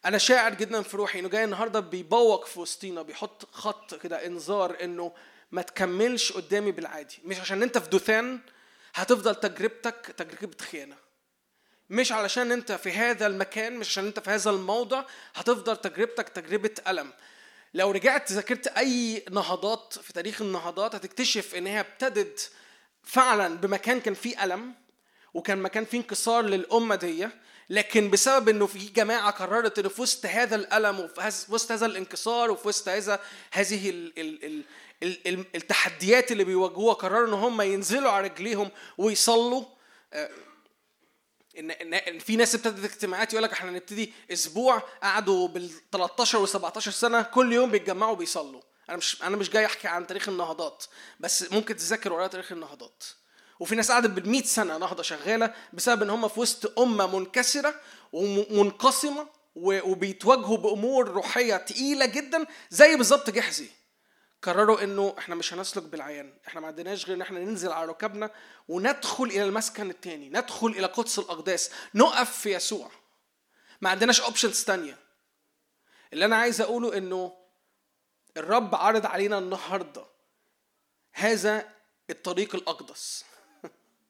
أنا 0.05 0.18
شاعر 0.18 0.55
جدا 0.55 0.82
في 0.82 0.97
روحي 0.97 1.18
إنه 1.18 1.28
جاي 1.28 1.44
النهاردة 1.44 1.80
بيبوق 1.80 2.47
في 2.47 2.60
وسطينا 2.60 3.02
بيحط 3.02 3.55
خط 3.55 3.94
كده 3.94 4.26
إنذار 4.26 4.76
إنه 4.85 5.12
ما 5.52 5.62
تكملش 5.62 6.32
قدامي 6.32 6.72
بالعادي. 6.72 7.18
مش 7.24 7.40
عشان 7.40 7.62
أنت 7.62 7.78
في 7.78 7.90
دثان 7.90 8.40
هتفضل 8.94 9.35
تجربتك 9.35 10.14
تجربة 10.16 10.56
خيانة. 10.70 10.97
مش 11.90 12.12
علشان 12.12 12.52
انت 12.52 12.73
في 12.73 12.93
هذا 12.93 13.27
المكان 13.27 13.77
مش 13.77 13.89
عشان 13.89 14.06
انت 14.06 14.20
في 14.20 14.31
هذا 14.31 14.51
الموضع 14.51 15.05
هتفضل 15.35 15.77
تجربتك 15.77 16.28
تجربة 16.28 16.74
ألم. 16.89 17.12
لو 17.74 17.90
رجعت 17.90 18.32
ذاكرت 18.32 18.66
أي 18.66 19.24
نهضات 19.31 19.98
في 20.02 20.12
تاريخ 20.12 20.43
النهضات 20.43 20.94
هتكتشف 20.94 21.55
إن 21.55 21.66
هي 21.66 21.81
ابتدت 21.81 22.51
فعلا 23.02 23.56
بمكان 23.56 24.01
كان 24.01 24.15
فيه 24.15 24.44
ألم 24.44 24.74
وكان 25.35 25.59
مكان 25.59 25.85
فيه 25.85 25.98
انكسار 25.98 26.44
للأمة 26.44 26.94
دي. 26.94 27.28
لكن 27.70 28.10
بسبب 28.10 28.48
إنه 28.48 28.66
في 28.66 28.78
جماعة 28.78 29.31
قررت 29.31 29.78
إنه 29.78 29.89
في 29.89 30.02
وسط 30.02 30.27
هذا 30.27 30.56
الألم 30.56 31.01
وفي 31.01 31.52
وسط 31.52 31.73
هذا 31.73 31.86
الانكسار 31.86 32.51
وفي 32.51 32.69
وسط 32.69 32.89
هذا 32.89 33.20
هذه 33.52 33.90
ال 33.90 34.12
ال 34.19 34.65
ال 35.02 35.44
التحديات 35.55 36.32
اللي 36.32 36.44
بيواجهوها 36.44 36.94
قرروا 36.94 37.28
إن 37.28 37.32
هم 37.32 37.60
ينزلوا 37.60 38.10
على 38.10 38.28
رجليهم 38.28 38.70
ويصلوا. 38.98 39.65
آه، 40.12 40.31
ان 41.59 41.70
ان 41.94 42.18
في 42.18 42.36
ناس 42.36 42.55
ابتدت 42.55 42.85
اجتماعات 42.85 43.32
يقول 43.32 43.43
لك 43.44 43.52
إحنا 43.52 43.70
هنبتدي 43.70 44.12
أسبوع 44.32 44.82
قعدوا 45.02 45.48
بال 45.48 45.70
13 45.93 46.39
و 46.39 46.47
17 46.47 46.90
سنة 46.90 47.22
كل 47.22 47.52
يوم 47.52 47.70
بيتجمعوا 47.70 48.16
بيصلوا 48.16 48.60
أنا 48.89 48.97
مش 48.97 49.22
أنا 49.22 49.36
مش 49.36 49.51
جاي 49.51 49.66
أحكي 49.66 49.89
عن 49.89 50.06
تاريخ 50.06 50.28
النهضات 50.28 50.85
بس 51.20 51.52
ممكن 51.52 51.76
تذاكر 51.76 52.12
ورايا 52.12 52.26
تاريخ 52.28 52.52
النهضات. 52.52 53.05
وفي 53.60 53.74
ناس 53.74 53.90
قعدت 53.90 54.10
بال 54.10 54.47
سنة 54.47 54.78
نهضة 54.78 55.02
شغالة 55.02 55.55
بسبب 55.72 56.02
إن 56.02 56.10
هم 56.10 56.28
في 56.28 56.40
وسط 56.40 56.78
أمة 56.78 57.18
منكسرة 57.18 57.74
ومنقسمة 58.12 59.26
وبيتواجهوا 59.56 60.56
بأمور 60.56 61.09
روحية 61.09 61.56
تقيلة 61.56 62.06
جدا 62.06 62.47
زي 62.70 62.97
بالظبط 62.97 63.30
جحزي. 63.30 63.68
قرروا 64.43 64.85
إنه 64.85 65.15
إحنا 65.19 65.35
مش 65.35 65.55
هنسلك 65.55 65.82
بالعيان. 65.82 66.35
إحنا 66.47 66.60
ما 66.60 66.66
عندناش 66.66 67.06
غير 67.06 67.16
إن 67.16 67.23
إحنا 67.23 67.39
ننزل 67.39 67.73
على 67.73 67.86
ركبنا 67.86 68.31
وندخل 68.69 69.24
إلى 69.24 69.44
المسكن 69.44 69.90
الثاني 69.90 70.28
ندخل 70.28 70.66
إلى 70.66 70.86
قدس 70.86 71.19
الأقداس 71.19 71.70
نقف 71.94 72.39
في 72.39 72.55
يسوع. 72.55 72.90
ما 73.81 73.90
عندناش 73.90 74.20
اوبشنز 74.20 74.65
تانية. 74.65 74.98
اللي 76.12 76.24
أنا 76.24 76.36
عايز 76.36 76.60
أقوله 76.60 76.97
إنه 76.97 77.36
الرب 78.36 78.74
عرض 78.74 79.06
علينا 79.06 79.39
النهارده 79.39 80.05
هذا 81.12 81.69
الطريق 82.10 82.55
الأقدس. 82.55 83.24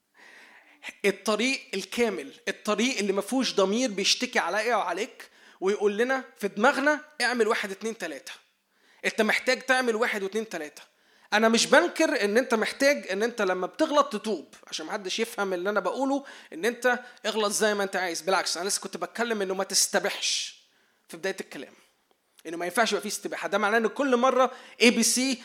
الطريق 1.05 1.61
الكامل 1.73 2.33
الطريق 2.47 2.97
اللي 2.97 3.13
ما 3.13 3.21
فيهوش 3.21 3.55
ضمير 3.55 3.91
بيشتكي 3.91 4.39
عليا 4.39 4.75
وعليك 4.75 5.29
ويقول 5.61 5.97
لنا 5.97 6.23
في 6.37 6.47
دماغنا 6.47 7.05
اعمل 7.21 7.47
واحد 7.47 7.71
اتنين 7.71 7.97
تلاتة. 7.97 8.48
انت 9.05 9.21
محتاج 9.21 9.61
تعمل 9.61 9.95
واحد 9.95 10.23
واثنين 10.23 10.43
ثلاثة 10.45 10.81
أنا 11.33 11.49
مش 11.49 11.65
بنكر 11.67 12.23
ان 12.23 12.37
انت 12.37 12.53
محتاج 12.53 13.07
ان 13.11 13.23
انت 13.23 13.41
لما 13.41 13.67
بتغلط 13.67 14.13
تتوب 14.13 14.53
عشان 14.67 14.85
محدش 14.85 15.19
يفهم 15.19 15.53
اللي 15.53 15.69
أنا 15.69 15.79
بقوله 15.79 16.25
ان 16.53 16.65
انت 16.65 16.99
اغلط 17.25 17.51
زي 17.51 17.73
ما 17.73 17.83
انت 17.83 17.95
عايز. 17.95 18.21
بالعكس 18.21 18.57
أنا 18.57 18.67
لسه 18.67 18.81
كنت 18.81 18.97
بتكلم 18.97 19.41
انه 19.41 19.53
ما 19.55 19.63
تستبحش 19.63 20.63
في 21.07 21.17
بداية 21.17 21.35
الكلام. 21.41 21.73
انه 22.47 22.57
ما 22.57 22.65
ينفعش 22.65 22.91
يبقى 22.91 23.01
فيه 23.01 23.09
استباحة. 23.09 23.47
ده 23.47 23.57
معناه 23.57 23.77
ان 23.77 23.87
كل 23.87 24.17
مرة 24.17 24.51
A 24.81 24.91
B 24.91 25.03
C 25.03 25.41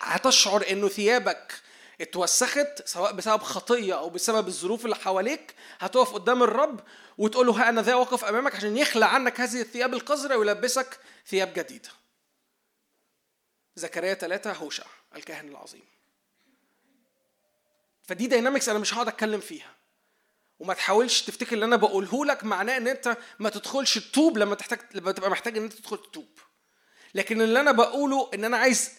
هتشعر 0.00 0.64
إنه 0.70 0.88
ثيابك 0.88 1.52
اتوسخت 2.00 2.82
سواء 2.88 3.12
بسبب 3.12 3.42
خطية 3.42 3.98
أو 3.98 4.10
بسبب 4.10 4.48
الظروف 4.48 4.84
اللي 4.84 4.96
حواليك 4.96 5.54
هتقف 5.78 6.12
قدام 6.12 6.42
الرب 6.42 6.80
وتقول 7.18 7.46
له 7.46 7.52
ها 7.52 7.68
أنا 7.68 7.82
ذا 7.82 7.94
واقف 7.94 8.24
أمامك 8.24 8.54
عشان 8.54 8.76
يخلع 8.76 9.06
عنك 9.06 9.40
هذه 9.40 9.60
الثياب 9.60 9.94
القذرة 9.94 10.36
ويلبسك 10.36 10.98
ثياب 11.26 11.52
جديدة. 11.54 11.88
زكريا 13.80 14.14
ثلاثة 14.14 14.52
يهوشع 14.52 14.84
الكاهن 15.16 15.48
العظيم. 15.48 15.82
فدي 18.02 18.26
dynamics 18.26 18.68
أنا 18.68 18.78
مش 18.78 18.94
هقعد 18.94 19.08
أتكلم 19.08 19.40
فيها. 19.40 19.74
وما 20.58 20.74
تحاولش 20.74 21.22
تفتكر 21.22 21.52
اللي 21.52 21.64
أنا 21.64 21.76
بقوله 21.76 22.24
لك 22.24 22.44
معناه 22.44 22.76
إن 22.76 22.88
أنت 22.88 23.16
ما 23.38 23.50
تدخلش 23.50 23.98
تتوب 23.98 24.38
لما 24.38 24.54
تحتاج 24.54 24.78
لما 24.94 25.12
تبقى 25.12 25.30
محتاج 25.30 25.56
إن 25.56 25.62
أنت 25.64 25.72
تدخل 25.72 25.96
تتوب 25.98 26.28
لكن 27.14 27.42
اللي 27.42 27.60
أنا 27.60 27.72
بقوله 27.72 28.30
إن 28.34 28.44
أنا 28.44 28.56
عايز 28.56 28.90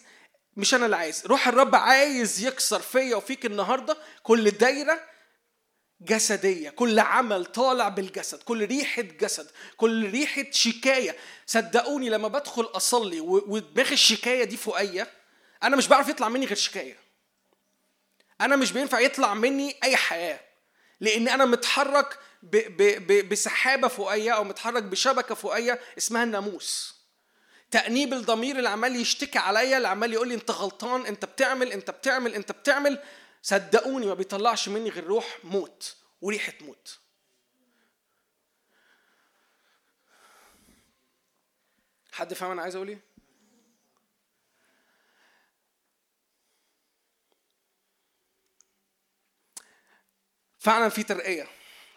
مش 0.56 0.74
أنا 0.74 0.84
اللي 0.84 0.96
عايز 0.96 1.26
روح 1.26 1.48
الرب 1.48 1.74
عايز 1.74 2.44
يكسر 2.44 2.80
فيا 2.80 3.16
وفيك 3.16 3.46
النهارده 3.46 3.96
كل 4.22 4.50
دايرة 4.50 5.00
جسدية. 6.04 6.70
كل 6.70 6.98
عمل 6.98 7.44
طالع 7.44 7.88
بالجسد 7.88 8.42
كل 8.42 8.66
ريحة 8.66 9.02
جسد 9.02 9.50
كل 9.76 10.10
ريحة 10.10 10.44
شكاية. 10.50 11.16
صدقوني 11.46 12.08
لما 12.08 12.28
بدخل 12.28 12.62
أصلي 12.62 13.20
ودماغ 13.20 13.92
الشكاية 13.92 14.44
دي 14.44 14.56
فوقيا 14.56 15.06
أنا 15.62 15.76
مش 15.76 15.88
بعرف 15.88 16.08
يطلع 16.08 16.28
مني 16.28 16.46
غير 16.46 16.56
شكاية. 16.56 16.96
أنا 18.40 18.56
مش 18.56 18.72
بينفع 18.72 19.00
يطلع 19.00 19.34
مني 19.34 19.76
أي 19.84 19.96
حياة 19.96 20.40
لأن 21.00 21.28
أنا 21.28 21.44
متحرك 21.44 22.18
ب 22.42 22.56
ب 22.56 23.06
ب 23.06 23.28
بسحابة 23.28 23.88
فوقيا 23.88 24.32
أو 24.32 24.44
متحرك 24.44 24.82
بشبكة 24.82 25.34
فوقيا 25.34 25.78
اسمها 25.98 26.24
الناموس. 26.24 27.02
تأنيب 27.70 28.12
الضمير 28.12 28.56
اللي 28.58 28.68
عمال 28.68 28.96
يشتكي 28.96 29.38
عليا 29.38 29.76
اللي 29.76 29.88
عمال 29.88 30.12
يقول 30.12 30.28
لي 30.28 30.34
أنت 30.34 30.50
غلطان 30.50 31.06
أنت 31.06 31.24
بتعمل 31.24 31.72
أنت 31.72 31.90
بتعمل 31.90 32.34
أنت 32.34 32.52
بتعمل. 32.52 32.98
صدقوني 33.42 34.06
ما 34.06 34.14
بيطلعش 34.14 34.68
مني 34.68 34.90
غير 34.90 35.04
روح 35.04 35.38
موت 35.44 35.96
وريحة 36.20 36.52
موت. 36.60 36.98
حد 42.12 42.34
فاهم 42.34 42.50
أنا 42.50 42.62
عايز 42.62 42.76
أقول 42.76 42.88
إيه؟ 42.88 43.00
فعلا 50.58 50.88
في 50.88 51.02
ترقية. 51.02 51.48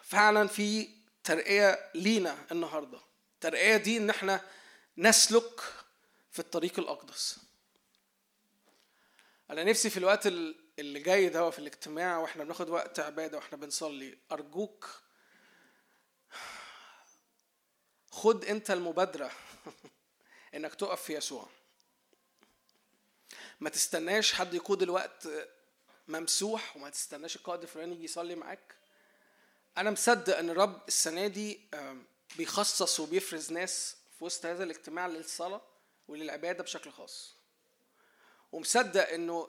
فعلا 0.02 0.46
في 0.46 0.88
ترقية 1.24 1.90
لينا 1.94 2.46
النهاردة. 2.52 3.00
الترقية 3.34 3.76
دي 3.76 3.96
إن 3.96 4.10
إحنا 4.10 4.40
نسلك 4.98 5.60
في 6.30 6.38
الطريق 6.38 6.78
الأقدس. 6.78 7.38
أنا 9.50 9.64
نفسي 9.64 9.90
في 9.90 9.96
الوقت 9.96 10.26
اللي 10.78 11.00
جاي 11.00 11.28
ده 11.28 11.50
في 11.50 11.58
الاجتماع 11.58 12.18
وإحنا 12.18 12.44
بناخد 12.44 12.68
وقت 12.68 13.00
عبادة 13.00 13.38
وإحنا 13.38 13.58
بنصلي. 13.58 14.18
أرجوك 14.32 15.00
خد 18.10 18.44
أنت 18.44 18.70
المبادرة 18.70 19.30
إنك 20.54 20.74
تقف 20.74 21.02
في 21.02 21.14
يسوع. 21.14 21.48
ما 23.60 23.70
تستناش 23.70 24.32
حد 24.32 24.54
يقود 24.54 24.82
الوقت 24.82 25.28
ممسوح 26.08 26.76
وما 26.76 26.90
تستناش 26.90 27.36
القائد 27.36 27.62
الفلاني 27.62 27.94
يجي 27.94 28.04
يصلي 28.04 28.34
معاك. 28.34 28.74
أنا 29.78 29.90
مصدق 29.90 30.38
إن 30.38 30.50
الرب 30.50 30.82
السنة 30.88 31.26
دي 31.26 31.60
بيخصص 32.36 33.00
وبيفرز 33.00 33.52
ناس 33.52 33.96
في 34.18 34.24
وسط 34.24 34.46
هذا 34.46 34.64
الاجتماع 34.64 35.06
للصلاة 35.06 35.62
وللعبادة 36.08 36.62
بشكل 36.64 36.90
خاص. 36.90 37.36
ومصدق 38.52 39.08
إنه 39.08 39.48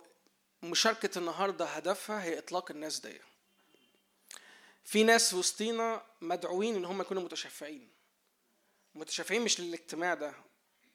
مشاركة 0.67 1.19
النهاردة 1.19 1.65
هدفها 1.65 2.23
هي 2.23 2.37
إطلاق 2.37 2.71
الناس 2.71 2.99
دي 2.99 3.19
في 4.83 5.03
ناس 5.03 5.33
وسطينا 5.33 6.01
مدعوين 6.21 6.75
إن 6.75 6.85
هم 6.85 7.01
يكونوا 7.01 7.23
متشفعين. 7.23 7.89
متشفعين 8.95 9.41
مش 9.41 9.59
للاجتماع 9.59 10.13
ده. 10.13 10.33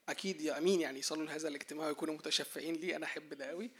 أكيد 0.09 0.40
يا 0.40 0.59
أمين 0.59 0.81
يعني 0.81 0.99
يصلوا 0.99 1.27
لهذا 1.27 1.49
الاجتماع 1.49 1.86
ويكونوا 1.86 2.15
متشفعين 2.15 2.74
ليه؟ 2.74 2.97
أنا 2.97 3.07
أحب 3.07 3.35
ده 3.35 3.47
قوي 3.47 3.70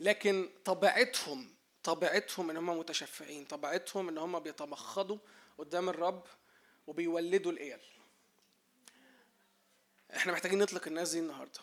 لكن 0.00 0.48
طبيعتهم 0.64 1.54
طبيعتهم 1.82 2.50
إن 2.50 2.56
هم 2.56 2.78
متشفعين. 2.78 3.44
طبيعتهم 3.44 4.08
إن 4.08 4.18
هم 4.18 4.38
بيتمخضوا 4.38 5.18
قدام 5.58 5.88
الرب 5.88 6.26
وبيولدوا 6.86 7.52
الإيل 7.52 7.80
إحنا 10.16 10.32
محتاجين 10.32 10.58
نطلق 10.58 10.86
الناس 10.86 11.10
دي 11.10 11.18
النهارده. 11.18 11.60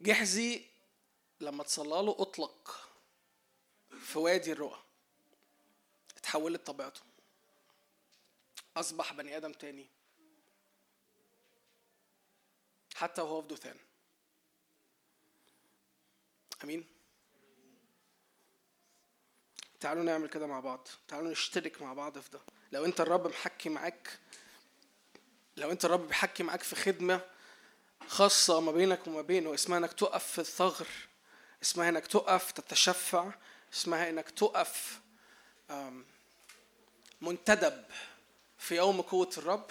جحزي 0.00 0.64
لما 1.40 1.62
تصلى 1.62 1.88
له 1.88 2.16
اطلق 2.18 2.88
في 4.00 4.18
وادي 4.18 4.52
الرؤى. 4.52 4.82
اتحولت 6.16 6.66
طبيعته. 6.66 7.00
اصبح 8.76 9.12
بني 9.12 9.36
آدم 9.36 9.52
تاني. 9.52 9.86
حتى 12.94 13.22
وهو 13.22 13.42
في 13.42 13.48
دثان 13.48 13.76
امين؟ 16.64 16.84
تعالوا 19.80 20.02
نعمل 20.02 20.28
كده 20.28 20.46
مع 20.46 20.60
بعض. 20.60 20.88
تعالوا 21.08 21.30
نشترك 21.30 21.82
مع 21.82 21.92
بعض 21.92 22.18
في 22.18 22.30
ده. 22.30 22.40
لو 22.72 22.84
انت 22.84 23.00
الرب 23.00 23.26
محكي 23.26 23.68
معاك 23.68 24.18
لو 25.56 25.70
انت 25.70 25.84
الرب 25.84 26.06
بيحكي 26.08 26.42
معاك 26.42 26.62
في 26.62 26.76
خدمة 26.76 27.29
خاصة 28.08 28.60
ما 28.60 28.72
بينك 28.72 29.06
وما 29.06 29.22
بينه 29.22 29.54
اسمها 29.54 29.78
إنك 29.78 29.92
تقف 29.92 30.26
في 30.26 30.38
الثغر 30.38 30.86
اسمها 31.62 31.88
إنك 31.88 32.06
تقف 32.06 32.50
تتشفع 32.50 33.30
اسمها 33.74 34.10
إنك 34.10 34.30
تقف 34.30 35.00
منتدب 37.20 37.84
في 38.58 38.76
يوم 38.76 39.00
قوة 39.00 39.30
الرب. 39.38 39.66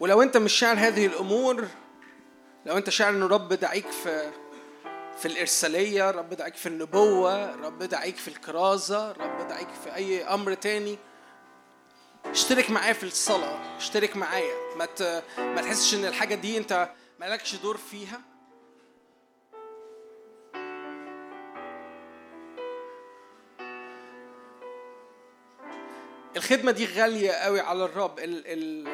ولو 0.00 0.22
أنت 0.22 0.36
مش 0.36 0.52
شاعر 0.52 0.76
هذه 0.76 1.06
الأمور 1.06 1.68
لو 2.66 2.76
أنت 2.76 2.90
شاعر 2.90 3.10
إن 3.10 3.22
الرب 3.22 3.52
دعيك 3.52 3.90
في 3.90 4.32
في 5.18 5.26
الإرسالية 5.28 6.10
رب 6.10 6.34
دعيك 6.34 6.54
في 6.54 6.66
النبوة 6.66 7.54
رب 7.54 7.82
دعيك 7.82 8.16
في 8.16 8.28
الكرازة 8.28 9.12
رب 9.12 9.48
دعيك 9.48 9.68
في 9.84 9.94
أي 9.94 10.24
أمر 10.24 10.54
تاني 10.54 10.98
اشترك 12.34 12.70
معايا 12.70 12.92
في 12.92 13.04
الصلاة. 13.04 13.76
اشترك 13.76 14.16
معايا. 14.16 14.54
ما 14.76 14.88
ما 15.38 15.62
تحسش 15.62 15.94
إن 15.94 16.04
الحاجة 16.04 16.34
دي 16.34 16.58
أنت 16.58 16.88
مالكش 17.20 17.54
دور 17.54 17.76
فيها؟ 17.76 18.20
الخدمة 26.36 26.72
دي 26.72 26.86
غالية 26.86 27.30
قوي 27.32 27.60
على 27.60 27.84
الرب. 27.84 28.18
ال 28.18 28.42
ال 28.46 28.88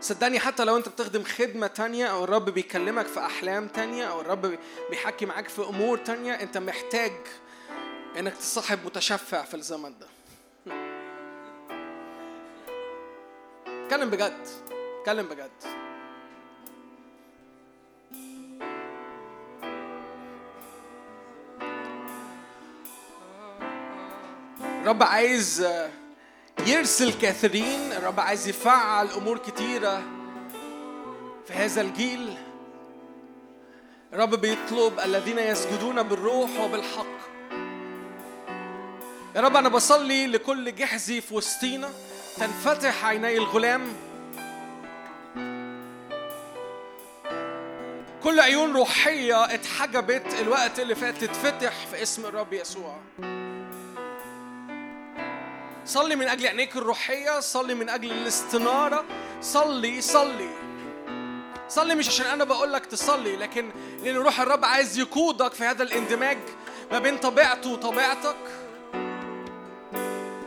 صدقني 0.00 0.38
حتى 0.40 0.64
لو 0.64 0.76
أنت 0.76 0.88
بتخدم 0.88 1.22
خدمة 1.24 1.66
تانية 1.66 2.06
أو 2.06 2.24
الرب 2.24 2.50
بيكلمك 2.50 3.06
في 3.06 3.20
أحلام 3.20 3.68
تانية 3.68 4.04
أو 4.04 4.20
الرب 4.20 4.58
بيحكي 4.90 5.26
معاك 5.26 5.48
في 5.48 5.62
أمور 5.62 5.98
تانية 5.98 6.32
أنت 6.32 6.58
محتاج 6.58 7.12
إنك 8.18 8.36
تصاحب 8.36 8.78
متشفع 8.84 9.42
في 9.42 9.54
الزمن 9.54 9.94
ده. 9.98 10.06
اتكلم 13.84 14.10
بجد 14.10 14.46
اتكلم 15.00 15.26
بجد. 15.26 15.50
رب 24.86 25.02
عايز 25.02 25.66
يرسل 26.66 27.12
كثيرين 27.12 27.92
الرب 27.92 28.20
عايز 28.20 28.48
يفعل 28.48 29.08
أمور 29.08 29.38
كتيرة 29.38 30.02
في 31.46 31.52
هذا 31.52 31.80
الجيل. 31.80 32.38
الرب 34.12 34.34
بيطلب 34.34 35.00
الذين 35.00 35.38
يسجدون 35.38 36.02
بالروح 36.02 36.60
وبالحق. 36.60 37.20
يا 39.36 39.40
رب 39.40 39.56
أنا 39.56 39.68
بصلي 39.68 40.26
لكل 40.26 40.74
جحزي 40.74 41.20
في 41.20 41.34
وسطينا. 41.34 41.90
تنفتح 42.36 43.04
عيني 43.04 43.36
الغلام. 43.36 43.92
كل 48.22 48.40
عيون 48.40 48.76
روحية 48.76 49.44
اتحجبت 49.44 50.34
الوقت 50.40 50.80
اللي 50.80 50.94
فات 50.94 51.24
تتفتح 51.24 51.72
في 51.90 52.02
اسم 52.02 52.26
الرب 52.26 52.52
يسوع. 52.52 52.96
صلي 55.86 56.16
من 56.16 56.28
أجل 56.28 56.46
عينيك 56.46 56.76
الروحية 56.76 57.40
صلي 57.40 57.74
من 57.74 57.88
أجل 57.88 58.12
الاستنارة. 58.12 59.04
صلي 59.40 60.00
صلي. 60.00 60.48
صلي 61.68 61.94
مش 61.94 62.08
عشان 62.08 62.26
أنا 62.26 62.44
بقول 62.44 62.72
لك 62.72 62.86
تصلي 62.86 63.36
لكن 63.36 63.70
لأن 64.02 64.16
روح 64.16 64.40
الرب 64.40 64.64
عايز 64.64 64.98
يقودك 64.98 65.54
في 65.54 65.64
هذا 65.64 65.82
الاندماج 65.82 66.38
ما 66.92 66.98
بين 66.98 67.18
طبيعته 67.18 67.70
وطبيعتك. 67.70 68.36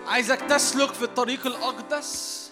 عايزك 0.08 0.42
تسلك 0.42 0.94
في 0.94 1.04
الطريق 1.04 1.48
الأقدس. 1.48 2.44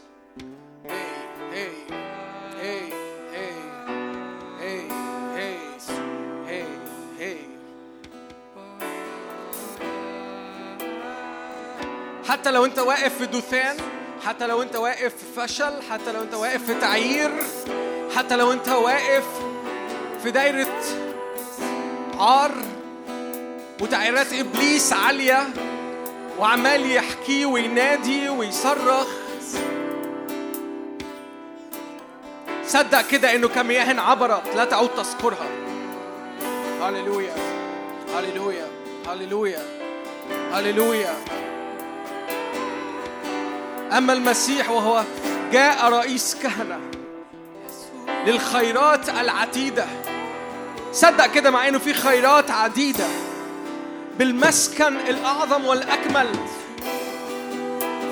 حتى 12.27 12.51
لو 12.51 12.65
انت 12.65 12.79
واقف 12.79 13.17
في 13.17 13.25
دثان 13.25 13.77
حتى 14.25 14.47
لو 14.47 14.61
انت 14.61 14.75
واقف 14.75 15.13
في 15.15 15.41
فشل 15.41 15.81
حتى 15.91 16.11
لو 16.11 16.21
انت 16.21 16.33
واقف 16.33 16.65
في 16.65 16.73
تعيير 16.73 17.31
حتى 18.15 18.35
لو 18.35 18.53
انت 18.53 18.69
واقف 18.69 19.25
في 20.23 20.31
دايرة 20.31 20.81
عار 22.19 22.51
وتعييرات 23.81 24.33
إبليس 24.33 24.93
عالية 24.93 25.47
وعمال 26.41 26.91
يحكي 26.91 27.45
وينادي 27.45 28.29
ويصرخ. 28.29 29.07
صدق 32.65 33.01
كده 33.01 33.35
إنه 33.35 33.47
كمياه 33.47 34.01
عبرت 34.01 34.55
لا 34.55 34.65
تعود 34.65 34.89
تذكرها. 34.89 35.47
هللويا 36.81 37.35
هللويا 38.15 38.67
هللويا 39.07 39.65
هللويا. 40.53 41.13
أما 43.97 44.13
المسيح 44.13 44.69
وهو 44.69 45.03
جاء 45.51 45.89
رئيس 45.89 46.37
كهنة 46.43 46.79
للخيرات 48.25 49.09
العتيدة. 49.09 49.85
صدق 50.93 51.25
كده 51.25 51.51
مع 51.51 51.67
إنه 51.67 51.79
في 51.79 51.93
خيرات 51.93 52.51
عديدة. 52.51 53.07
بالمسكن 54.19 54.97
الأعظم 54.97 55.65
والأكمل 55.65 56.27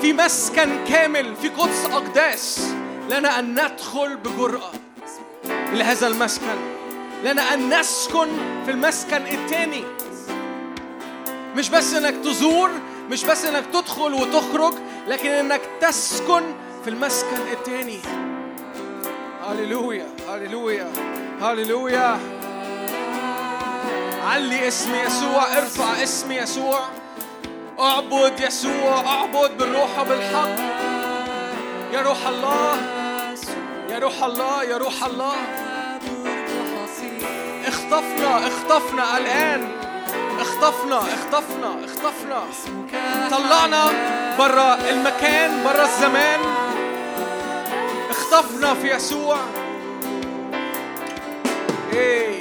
في 0.00 0.12
مسكن 0.12 0.84
كامل 0.88 1.36
في 1.36 1.48
قدس 1.48 1.84
أقداس 1.84 2.60
لنا 3.10 3.38
أن 3.38 3.52
ندخل 3.52 4.16
بجرأة 4.16 4.72
إلى 5.44 5.84
هذا 5.84 6.06
المسكن 6.06 6.56
لنا 7.24 7.54
أن 7.54 7.80
نسكن 7.80 8.28
في 8.64 8.70
المسكن 8.70 9.22
الثاني. 9.26 9.84
مش 11.56 11.68
بس 11.68 11.94
إنك 11.94 12.14
تزور 12.24 12.70
مش 13.10 13.24
بس 13.24 13.44
إنك 13.44 13.64
تدخل 13.72 14.14
وتخرج 14.14 14.74
لكن 15.08 15.28
إنك 15.30 15.60
تسكن 15.80 16.42
في 16.84 16.90
المسكن 16.90 17.36
الثاني. 17.52 18.00
هللويا 19.46 20.06
هللويا 20.28 20.92
هللويا. 21.40 22.39
علي 24.24 24.68
اسم 24.68 24.94
يسوع 24.94 25.56
ارفع 25.58 26.02
اسم 26.02 26.32
يسوع. 26.32 26.80
اعبد 27.80 28.40
يسوع 28.40 29.00
اعبد 29.06 29.58
بالروح 29.58 29.98
وبالحق 29.98 30.60
يا 31.92 32.02
روح 32.02 32.26
الله 32.26 32.76
يا 33.90 33.98
روح 33.98 34.24
الله 34.24 34.64
يا 34.64 34.76
روح 34.76 35.04
الله. 35.04 35.34
اخطفنا 37.66 38.46
اخطفنا 38.46 39.18
الآن. 39.18 39.68
اخطفنا 40.40 40.98
اخطفنا 40.98 41.76
اخطفنا. 41.84 42.42
طلعنا 43.30 43.84
برا 44.38 44.78
المكان 44.90 45.64
برا 45.64 45.82
الزمان. 45.84 46.40
اخطفنا 48.10 48.74
في 48.74 48.90
يسوع. 48.90 49.36
إيه 51.92 52.40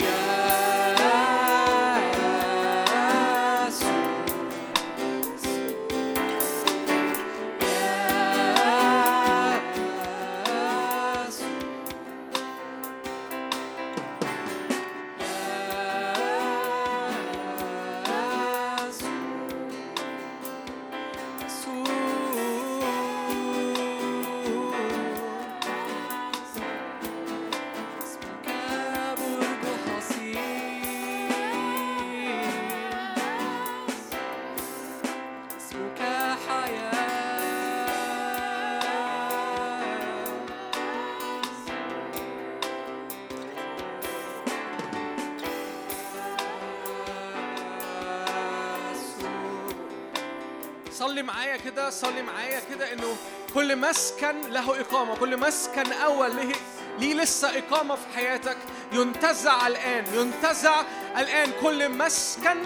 صلي 51.20 51.28
معايا 51.28 51.58
كده 51.58 51.90
صلي 51.90 52.22
معايا 52.22 52.62
كده 52.70 52.94
إنه 52.94 53.16
كل 53.54 53.76
مسكن 53.76 54.42
له 54.42 54.82
إقامة 54.82 55.16
كل 55.16 55.38
مسكن 55.38 55.92
أول 55.92 56.36
له 56.36 56.52
ليه 57.00 57.14
لسه 57.14 57.58
إقامة 57.58 57.96
في 57.96 58.02
حياتك. 58.16 58.58
ينتزع 58.92 59.68
الآن 59.68 60.06
ينتزع 60.14 60.82
الآن. 61.18 61.52
كل 61.62 61.90
مسكن 61.90 62.58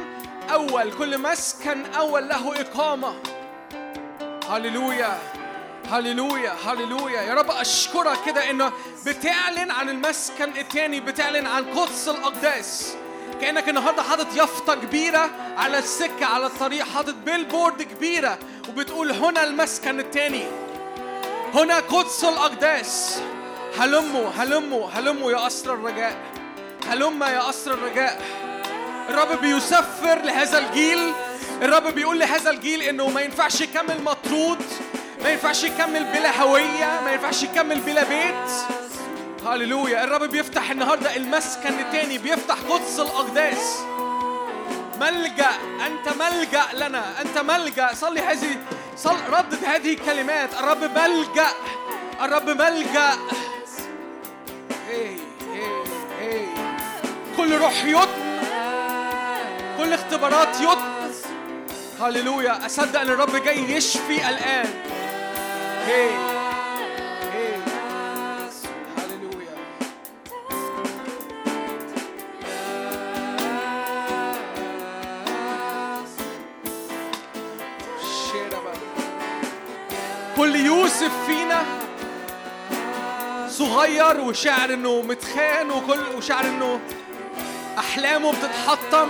أول 0.51 0.93
كل 0.93 1.17
مسكن 1.17 1.85
أول 1.85 2.29
له 2.29 2.61
إقامة. 2.61 3.15
هللويا 4.49 5.19
هللويا 5.91 6.53
هللويا. 6.65 7.21
يا 7.21 7.33
رب 7.33 7.51
أشكرك 7.51 8.17
كده 8.25 8.49
إنه 8.49 8.71
بتعلن 9.05 9.71
عن 9.71 9.89
المسكن 9.89 10.57
الثاني 10.57 10.99
بتعلن 10.99 11.47
عن 11.47 11.65
قدس 11.65 12.07
الأقداس. 12.07 12.95
كأنك 13.41 13.69
النهارده 13.69 14.03
حاطط 14.03 14.35
يافطة 14.35 14.75
كبيرة 14.75 15.29
على 15.57 15.79
السكة 15.79 16.25
على 16.25 16.45
الطريق 16.45 16.85
حاطط 16.85 17.13
بيلبورد 17.13 17.81
كبيرة 17.81 18.37
وبتقول 18.69 19.11
هنا 19.11 19.43
المسكن 19.43 19.99
الثاني 19.99 20.43
هنا 21.53 21.79
قدس 21.79 22.23
الأقداس. 22.23 23.21
هلموا 23.79 24.29
هلموا 24.29 24.89
هلموا 24.89 25.31
يا 25.31 25.37
قصر 25.37 25.73
الرجاء. 25.73 26.17
هلم 26.89 27.23
يا 27.23 27.39
قصر 27.39 27.71
الرجاء. 27.71 28.21
الرب 29.09 29.41
بيسفر 29.41 30.21
لهذا 30.21 30.57
الجيل. 30.57 31.13
الرب 31.61 31.87
بيقول 31.87 32.19
لهذا 32.19 32.49
الجيل 32.49 32.81
إنه 32.81 33.09
ما 33.09 33.21
ينفعش 33.21 33.61
يكمل 33.61 34.03
مطرود 34.03 34.59
ما 35.23 35.29
ينفعش 35.29 35.63
يكمل 35.63 36.03
بلا 36.03 36.41
هوية 36.41 37.01
ما 37.05 37.11
ينفعش 37.11 37.43
يكمل 37.43 37.79
بلا 37.79 38.03
بيت. 38.03 38.51
هللويا. 39.47 40.03
الرب 40.03 40.23
بيفتح 40.23 40.71
النهارده 40.71 41.15
المسكن 41.15 41.79
التاني 41.79 42.17
بيفتح 42.17 42.55
قدس 42.69 42.99
الأقداس. 42.99 43.83
ملجأ 44.99 45.51
أنت 45.85 46.17
ملجأ 46.17 46.63
لنا 46.73 47.21
أنت 47.21 47.37
ملجأ. 47.37 47.93
صلي 47.93 48.19
هذه 48.19 48.57
صل 48.97 49.15
ردد 49.29 49.65
هذه 49.65 49.93
الكلمات. 49.93 50.49
الرب 50.53 50.83
ملجأ 50.83 51.47
الرب 52.21 52.49
ملجأ. 52.49 53.09
كل 57.37 57.57
روح 57.57 57.85
يط 57.85 58.09
كل 59.77 59.93
اختبارات 59.93 60.61
يط 60.61 60.77
هللويا. 62.01 62.65
أصدق 62.65 62.99
أن 62.99 63.09
الرب 63.09 63.35
جاي 63.35 63.71
يشفي 63.71 64.29
الآن. 64.29 64.73
إيه 65.87 66.42
كل 80.53 80.59
يوسف 80.59 81.11
فينا. 81.27 81.63
صغير 83.49 84.21
وشعر 84.21 84.73
إنه 84.73 85.01
متخان 85.01 85.71
وكل 85.71 86.15
وشعر 86.17 86.45
إنه 86.45 86.79
أحلامه 87.77 88.31
بتتحطم. 88.31 89.09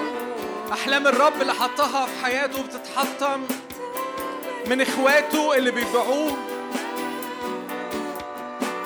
أحلام 0.73 1.07
الرب 1.07 1.41
اللي 1.41 1.53
حطها 1.53 2.05
في 2.05 2.25
حياته 2.25 2.63
بتتحطم. 2.63 3.41
من 4.67 4.81
إخواته 4.81 5.57
اللي 5.57 5.71
بيبيعوه. 5.71 6.37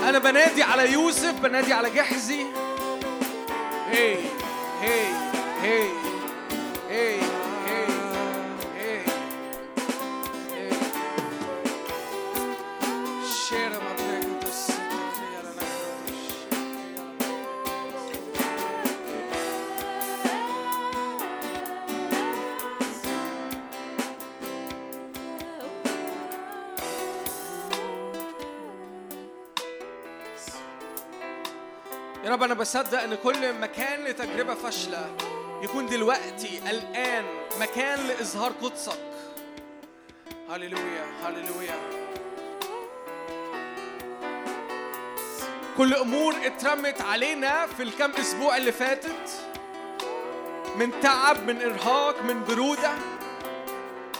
أنا 0.10 0.20
بنادي 0.20 0.64
على 0.64 0.94
يوسف 0.94 1.34
بنادي 1.34 1.74
على 1.74 1.90
جحزي 1.90 2.46
هي 3.92 4.16
هي 4.82 5.06
هي 5.62 5.90
هي. 6.90 7.27
يا 13.52 13.70
رب 32.26 32.44
أنا 32.44 32.54
بصدق 32.54 33.02
إن 33.02 33.16
كل 33.16 33.54
مكان 33.54 34.04
لتجربة 34.04 34.54
فاشلة. 34.54 35.16
يكون 35.64 35.86
دلوقتي 35.86 36.60
الآن 36.70 37.26
مكان 37.60 38.08
لإظهار 38.08 38.52
قدسك. 38.52 39.00
هللويا 40.50 41.06
هللويا. 41.24 42.07
كل 45.78 45.94
أمور 45.94 46.36
اترمت 46.46 47.02
علينا 47.02 47.68
في 47.68 47.84
الكام 47.84 48.12
أسبوع 48.20 48.58
اللي 48.58 48.72
فاتت. 48.72 49.30
من 50.76 50.92
تعب 51.02 51.48
من 51.48 51.62
إرهاق 51.62 52.24
من 52.24 52.44
برودة. 52.44 52.92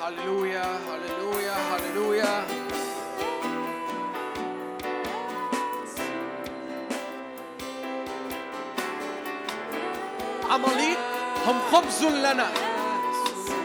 هللويا 0.04 0.80
هللويا 0.90 1.54
هللويا. 1.54 2.46
عماليق 10.50 10.98
هم 11.46 11.60
خبز 11.72 12.04
لنا. 12.04 12.48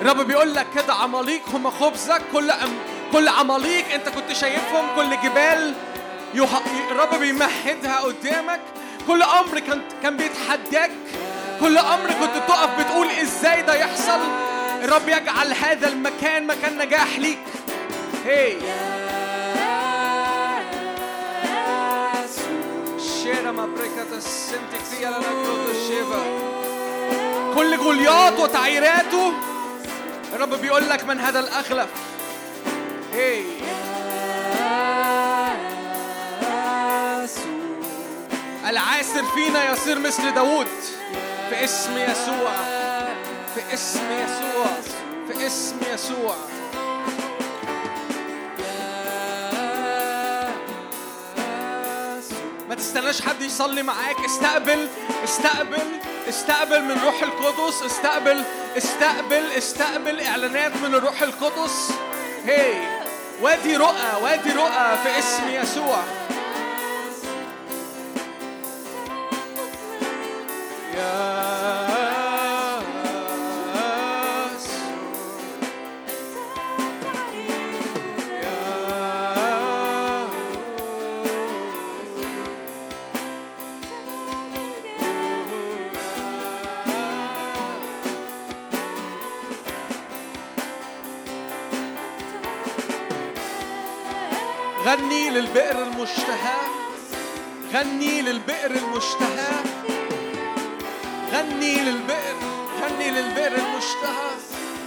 الرب 0.01 0.27
بيقول 0.27 0.55
لك 0.55 0.67
كده 0.75 0.95
عماليق 0.95 1.49
هم 1.49 1.71
خبزك. 1.71 2.23
كل 2.33 2.51
أم 2.51 2.79
كل 3.13 3.29
عماليق 3.29 3.95
انت 3.95 4.09
كنت 4.09 4.33
شايفهم 4.33 4.97
كل 4.97 5.11
جبال. 5.21 5.75
الرب 6.35 7.15
بيمهدها 7.21 8.01
قدامك. 8.01 8.61
كل 9.07 9.23
أمر 9.23 9.59
كان 9.59 9.83
كان 10.03 10.17
بيتحداك. 10.17 10.91
كل 11.61 11.79
أمر 11.79 12.07
كنت 12.07 12.49
تقف 12.49 12.81
بتقول 12.81 13.09
إزاي 13.11 13.63
ده 13.63 13.75
يحصل. 13.75 14.21
الرب 14.85 15.09
يجعل 15.09 15.53
هذا 15.53 15.89
المكان 15.89 16.47
مكان 16.47 16.79
نجاح 16.79 17.19
ليك. 17.19 17.39
هي 18.25 18.57
شيرا 23.23 23.51
ما 23.51 23.67
بريكة 23.67 24.17
السمت 24.17 24.71
كتير. 24.75 25.07
على 25.07 25.19
نكروت 25.19 25.69
الشيفا 25.71 26.23
كل 27.55 27.77
جوليات 27.77 28.39
وتعييراته. 28.41 29.33
الرب 30.35 30.55
بيقول 30.55 30.91
لك 30.91 31.05
من 31.05 31.21
هذا 31.21 31.41
الأغلب. 31.41 31.89
هي 33.13 33.43
العاسر 38.69 39.25
فينا 39.25 39.73
يصير 39.73 39.99
مثل 39.99 40.35
داوود. 40.35 40.67
في 41.51 41.65
اسم 41.65 41.99
يسوع. 41.99 42.53
في 43.55 43.75
اسم 43.75 44.11
يسوع. 44.11 44.67
في 45.29 45.47
اسم 45.47 45.77
يسوع. 45.95 46.37
ما 52.69 52.75
تستناش 52.75 53.23
حد 53.23 53.43
يصلي 53.43 53.83
معاك. 53.83 54.17
استقبل 54.25 54.89
استقبل 55.25 56.01
استقبل 56.29 56.83
من 56.83 57.01
روح 57.05 57.23
القدس. 57.23 57.83
استقبل 57.83 58.43
استقبل 58.77 59.53
استقبل 59.59 60.21
إعلانات 60.21 60.73
من 60.77 60.95
الروح 60.95 61.23
القدس. 61.23 61.91
هي 62.47 62.75
وادي 63.41 63.77
رؤى 63.77 64.23
وادي 64.23 64.53
رؤى 64.53 64.99
في 65.03 65.19
اسم 65.19 65.49
يسوع. 65.49 66.05
غني 94.87 95.31
للبئر 95.31 95.83
المشتهى. 95.83 96.57
غني 97.73 98.23
للبئر 98.23 98.71
المشتهى. 98.71 99.72
غني 101.33 101.81
للبئر 101.81 102.37
غني 102.83 103.11
للبئر 103.11 103.53
المشتهى. 103.53 104.31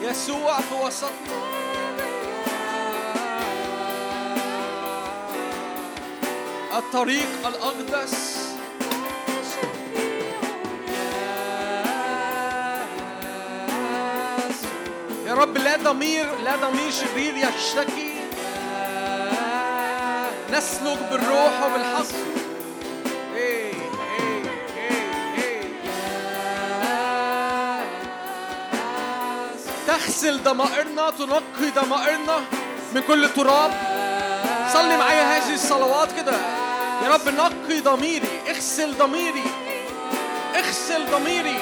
يسوع 0.01 0.61
في 0.61 0.73
وسطنا. 0.73 1.39
الطريق 6.77 7.47
الأقدس. 7.47 8.38
يا 15.27 15.34
رب 15.34 15.57
لا 15.57 15.76
ضمير 15.77 16.35
لا 16.43 16.55
ضمير 16.55 16.91
شرير 16.91 17.35
يشتكي. 17.38 18.15
نسلك 20.51 20.99
بالروح 21.11 21.63
وبالحق 21.63 22.05
تغسل 30.06 30.44
ضمائرنا 30.44 31.10
تنقي 31.10 31.69
ضمائرنا 31.76 32.38
من 32.94 33.02
كل 33.07 33.30
تراب 33.30 33.72
صلي 34.73 34.98
معايا 34.98 35.23
هذه 35.38 35.53
الصلوات 35.53 36.10
كده. 36.11 36.32
يا 37.03 37.10
رب 37.14 37.30
نقي 37.30 37.80
ضميري 37.80 38.41
اغسل 38.49 38.98
ضميري 38.98 39.44
اغسل 40.56 41.06
ضميري. 41.11 41.57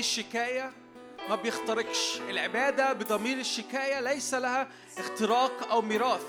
الشكاية 0.00 0.72
ما 1.28 1.36
بيخترقش. 1.36 2.20
العبادة 2.30 2.92
بضمير 2.92 3.38
الشكاية 3.38 4.00
ليس 4.00 4.34
لها 4.34 4.68
اختراق 4.98 5.68
أو 5.70 5.82
ميراث. 5.82 6.26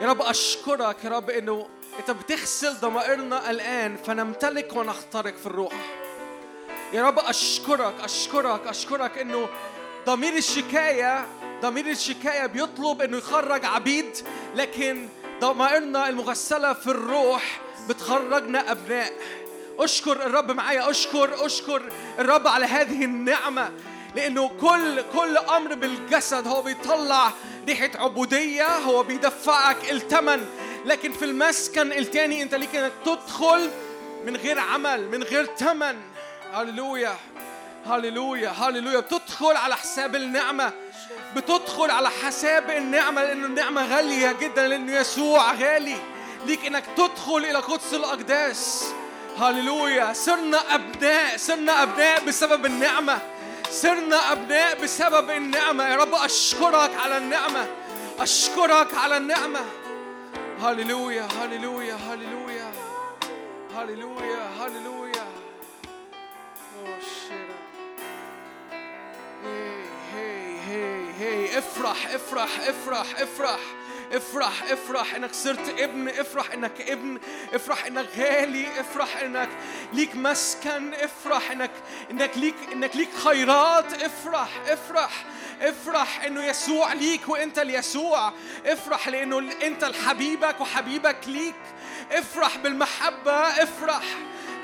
يا 0.00 0.06
رب 0.06 0.22
أشكرك 0.22 1.04
يا 1.04 1.10
رب 1.10 1.30
إنه 1.30 1.68
أنت 1.98 2.10
بتغسل 2.10 2.74
ضمائرنا 2.74 3.50
الآن 3.50 3.96
فنمتلك 3.96 4.76
ونخترق 4.76 5.36
في 5.36 5.46
الروح. 5.46 5.72
يا 6.92 7.02
رب 7.02 7.18
أشكرك 7.18 7.94
أشكرك 8.00 8.66
أشكرك 8.66 9.18
إنه 9.18 9.48
ضمير 10.06 10.32
الشكاية 10.36 11.26
ضمير 11.62 11.86
الشكاية 11.86 12.46
بيطلب 12.46 13.02
إنه 13.02 13.16
يخرج 13.16 13.64
عبيد 13.64 14.16
لكن 14.54 15.08
ضمائرنا 15.40 16.08
المغسلة 16.08 16.72
في 16.72 16.86
الروح 16.86 17.60
بتخرجنا 17.88 18.72
أبناء. 18.72 19.12
أشكر 19.78 20.26
الرب 20.26 20.50
معايا 20.50 20.90
أشكر 20.90 21.46
أشكر 21.46 21.82
الرب 22.18 22.48
على 22.48 22.66
هذه 22.66 23.04
النعمة. 23.04 23.70
لأنه 24.16 24.48
كل 24.60 25.02
كل 25.12 25.38
أمر 25.38 25.74
بالجسد 25.74 26.46
هو 26.46 26.62
بيطلع 26.62 27.30
ريحة 27.68 27.90
عبودية 27.94 28.78
هو 28.78 29.02
بيدفعك 29.02 29.90
الثمن 29.92 30.46
لكن 30.84 31.12
في 31.12 31.24
المسكن 31.24 31.92
التاني 31.92 32.42
أنت 32.42 32.54
ليك 32.54 32.76
إنك 32.76 32.92
تدخل 33.04 33.70
من 34.26 34.36
غير 34.36 34.58
عمل 34.60 35.08
من 35.08 35.22
غير 35.22 35.44
ثمن 35.44 35.96
هللويا 36.52 37.16
هللويا 37.86 38.48
هللويا. 38.48 39.00
بتدخل 39.00 39.56
على 39.56 39.76
حساب 39.76 40.16
النعمة 40.16 40.72
بتدخل 41.36 41.90
على 41.90 42.10
حساب 42.10 42.70
النعمة 42.70 43.22
لأن 43.24 43.44
النعمة 43.44 43.96
غالية 43.96 44.32
جدا 44.32 44.68
لأن 44.68 44.88
يسوع 44.88 45.54
غالي. 45.54 45.96
ليك 46.46 46.66
إنك 46.66 46.84
تدخل 46.96 47.36
إلى 47.36 47.58
قدس 47.58 47.94
الأقداس. 47.94 48.84
هللويا. 49.40 50.12
صرنا 50.12 50.74
أبناء 50.74 51.36
صرنا 51.36 51.82
أبناء 51.82 52.24
بسبب 52.24 52.66
النعمة. 52.66 53.18
صرنا 53.70 54.32
أبناء 54.32 54.82
بسبب 54.82 55.30
النعمة. 55.30 55.88
يا 55.88 55.96
رب 55.96 56.14
أشكرك 56.14 56.90
على 57.04 57.18
النعمة. 57.18 57.66
أشكرك 58.20 58.94
على 58.94 59.16
النعمة. 59.16 59.60
هللويا 60.60 61.28
هللويا 61.40 61.94
هللويا. 61.94 62.72
هللويا 63.76 64.50
هللويا. 64.60 65.28
هي 70.14 70.60
هي 70.68 71.12
هي 71.20 71.58
افرح 71.58 72.06
افرح 72.14 72.48
افرح 72.60 73.06
افرح. 73.20 73.60
افرح 74.12 75.14
انك 75.14 75.34
صرت 75.34 75.80
ابن 75.80 76.08
افرح 76.08 76.52
انك 76.52 76.80
ابن 76.80 77.18
افرح 77.54 77.86
انك 77.86 78.06
غالي 78.18 78.80
افرح 78.80 79.16
انك 79.16 79.48
ليك 79.92 80.16
مسكن 80.16 80.94
افرح 80.94 81.50
انك 81.50 81.70
انك 82.10 82.30
ليك 82.36 82.54
انك 82.72 82.96
ليك 82.96 83.08
خيرات. 83.24 84.02
افرح 84.02 84.48
افرح 84.68 85.24
افرح 85.62 86.24
انه 86.24 86.44
يسوع 86.44 86.92
ليك 86.92 87.28
وانت 87.28 87.58
ليسوع 87.58 88.32
افرح 88.66 89.08
لأنه 89.08 89.52
انت 89.62 89.84
لحبيبك 89.84 90.60
وحبيبك 90.60 91.18
ليك. 91.26 91.54
افرح 92.12 92.56
بالمحبة 92.56 93.32
افرح 93.32 94.02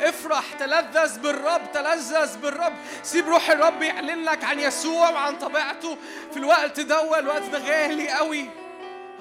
افرح. 0.01 0.45
تلذذ 0.59 1.21
بالرب 1.21 1.73
تلذذ 1.73 2.39
بالرب. 2.39 2.75
سيب 3.03 3.29
روح 3.29 3.51
الرب 3.51 3.83
يعلن 3.83 4.25
لك 4.25 4.45
عن 4.45 4.61
يسوع 4.61 5.11
وعن 5.11 5.39
طبيعته 5.39 5.99
في 6.33 6.37
الوقت 6.37 6.81
ده 6.81 7.19
الوقت 7.19 7.43
ده 7.43 7.59
غالي 7.59 8.09
قوي. 8.09 8.64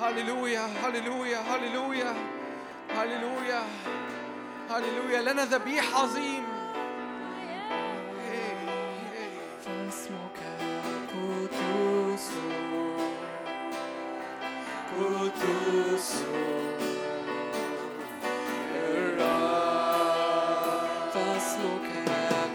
هللويا 0.03 0.65
هللويا 0.83 1.39
هللويا 1.39 2.15
هللويا 2.89 3.63
هللويا 4.69 5.21
لنا 5.21 5.45
ذبيح 5.45 5.95
عظيم. 5.95 6.43
فاسمك 9.65 10.39
قدوس 11.13 12.29
قدوس 14.99 16.09
الرب 18.75 19.53
فاسمك 21.13 21.87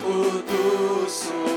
قدوس 0.04 1.47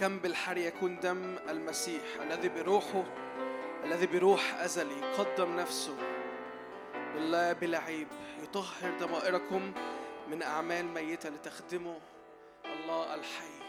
كم 0.00 0.18
بالحر 0.18 0.56
يكون 0.56 1.00
دم 1.00 1.36
المسيح 1.48 2.02
الذي 2.20 2.48
بروحه 2.48 3.04
الذي 3.84 4.06
بروح 4.06 4.54
أزلي 4.54 5.12
قدم 5.18 5.56
نفسه 5.56 5.96
لله 7.14 7.52
بلا 7.52 7.78
عيب 7.78 8.08
يطهر 8.42 8.98
ضمائركم 9.00 9.72
من 10.30 10.42
أعمال 10.42 10.84
ميتة 10.84 11.28
لتخدمه 11.28 11.98
الله 12.64 13.14
الحي. 13.14 13.67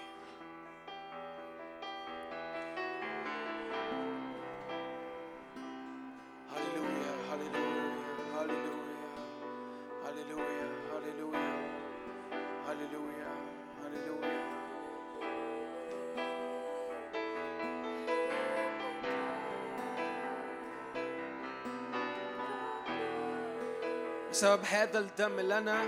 بسبب 24.40 24.66
هذا 24.66 25.00
الدم 25.00 25.40
لنا 25.40 25.86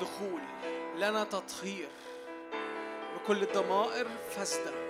دخول 0.00 0.40
لنا 0.96 1.24
تطهير 1.24 1.88
بكل 3.14 3.42
الضمائر 3.42 4.06
فاسدة. 4.30 4.89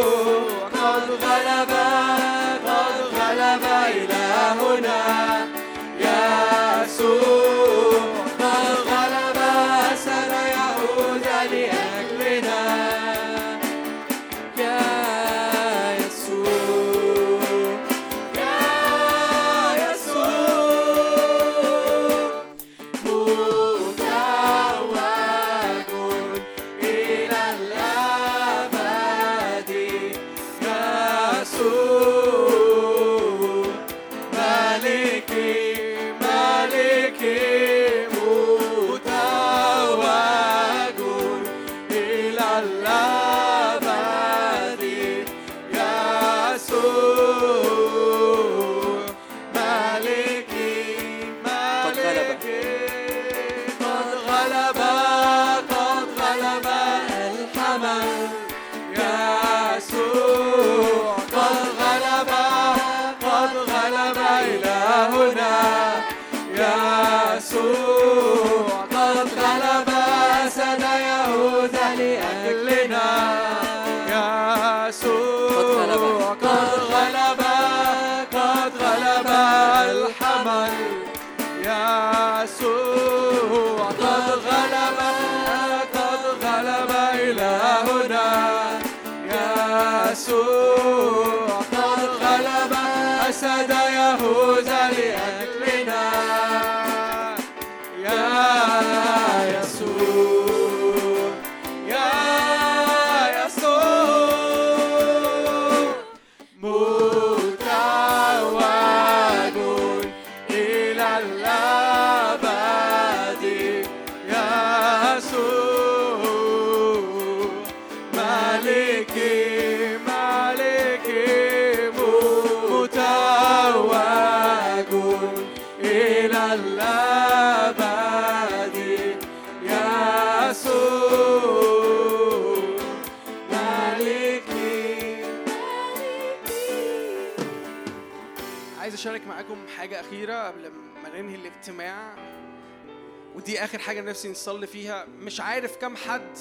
آخر 143.63 143.79
حاجة 143.79 144.01
نفسي 144.01 144.31
نصلي 144.31 144.67
فيها. 144.67 145.05
مش 145.05 145.41
عارف 145.41 145.77
كم 145.77 145.95
حد 145.95 146.37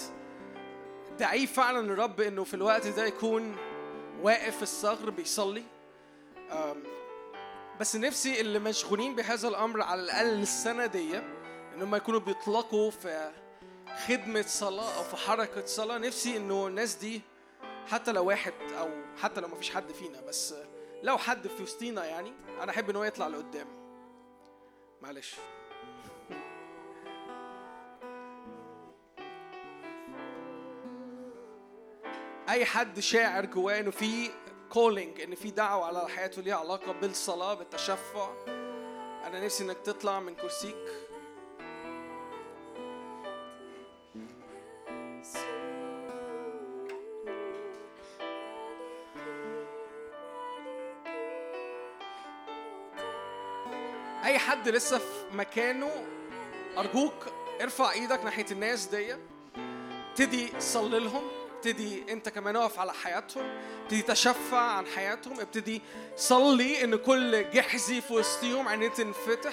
دعيه 1.19 1.47
فعلا 1.47 1.93
الرب 1.93 2.21
إنه 2.21 2.45
في 2.45 2.55
الوقت 2.55 2.87
ده 2.87 3.07
يكون 3.07 3.57
واقف 4.23 4.57
في 4.57 4.63
الثغر 4.63 5.11
بيصلي. 5.11 5.63
بس 7.81 7.97
نفسي 7.97 8.41
اللي 8.41 8.59
مشغولين 8.59 9.15
بهذا 9.15 9.49
الأمر 9.49 9.83
على 9.83 10.01
الأقل 10.03 10.43
السنة 10.43 10.87
دي 10.87 11.19
إن 11.75 11.83
هم 11.83 11.95
يكونوا 11.95 12.21
بيطلقوا 12.21 12.91
في 12.91 13.31
خدمة 14.07 14.43
صلاة 14.43 14.97
أو 14.99 15.03
في 15.03 15.17
حركة 15.17 15.67
صلاة. 15.67 15.99
نفسي 15.99 16.37
إنه 16.37 16.67
الناس 16.67 16.95
دي 16.95 17.21
حتى 17.87 18.13
لو 18.13 18.25
واحد 18.25 18.53
أو 18.79 18.89
حتى 19.23 19.41
لو 19.41 19.49
ما 19.49 19.57
فيش 19.57 19.71
حد 19.71 19.93
فينا 19.93 20.21
بس 20.21 20.55
لو 21.03 21.19
حد 21.19 21.47
في 21.49 21.63
وسطينا 21.63 22.05
يعني 22.05 22.33
أنا 22.63 22.71
أحب 22.73 22.91
ان 22.91 22.97
هو 22.97 23.05
يطلع 23.05 23.27
لقدام. 23.27 23.67
معلش. 25.03 25.35
أي 32.51 32.65
حد 32.65 33.01
شاعر 33.01 33.47
جواه 33.47 33.81
إنه 33.81 33.91
في 33.91 34.31
كولينج 34.71 35.21
ان 35.21 35.35
في 35.35 35.51
دعوة 35.51 35.87
على 35.87 36.09
حياته 36.09 36.43
ليها 36.43 36.57
علاقة 36.57 36.93
بالصلاة 36.93 37.55
بالتشفع. 37.55 38.31
أنا 39.27 39.45
نفسي 39.45 39.65
إنك 39.65 39.77
تطلع 39.85 40.21
من 40.21 40.35
كرسيك. 40.35 40.77
أي 54.25 54.39
حد 54.39 54.69
لسه 54.69 54.99
في 54.99 55.37
مكانه 55.37 55.91
أرجوك 56.79 57.27
ارفع 57.61 57.93
إيدك 57.93 58.25
ناحية 58.25 58.47
الناس 58.51 58.87
دي 58.87 59.17
ابتدي 60.11 60.61
صلي 60.61 60.99
لهم. 60.99 61.40
ابتدي 61.61 62.13
انت 62.13 62.29
كمان 62.29 62.57
اقف 62.57 62.79
على 62.79 62.93
حياتهم 62.93 63.45
ابتدي 63.83 64.03
تشفع 64.03 64.61
عن 64.61 64.87
حياتهم 64.87 65.41
ابتدي 65.41 65.83
صلي 66.17 66.85
ان 66.85 66.97
كل 66.97 67.51
جحزي 67.51 68.01
في 68.01 68.13
وسطهم 68.13 68.69
عينيه 68.69 68.89
تنفتح 68.89 69.53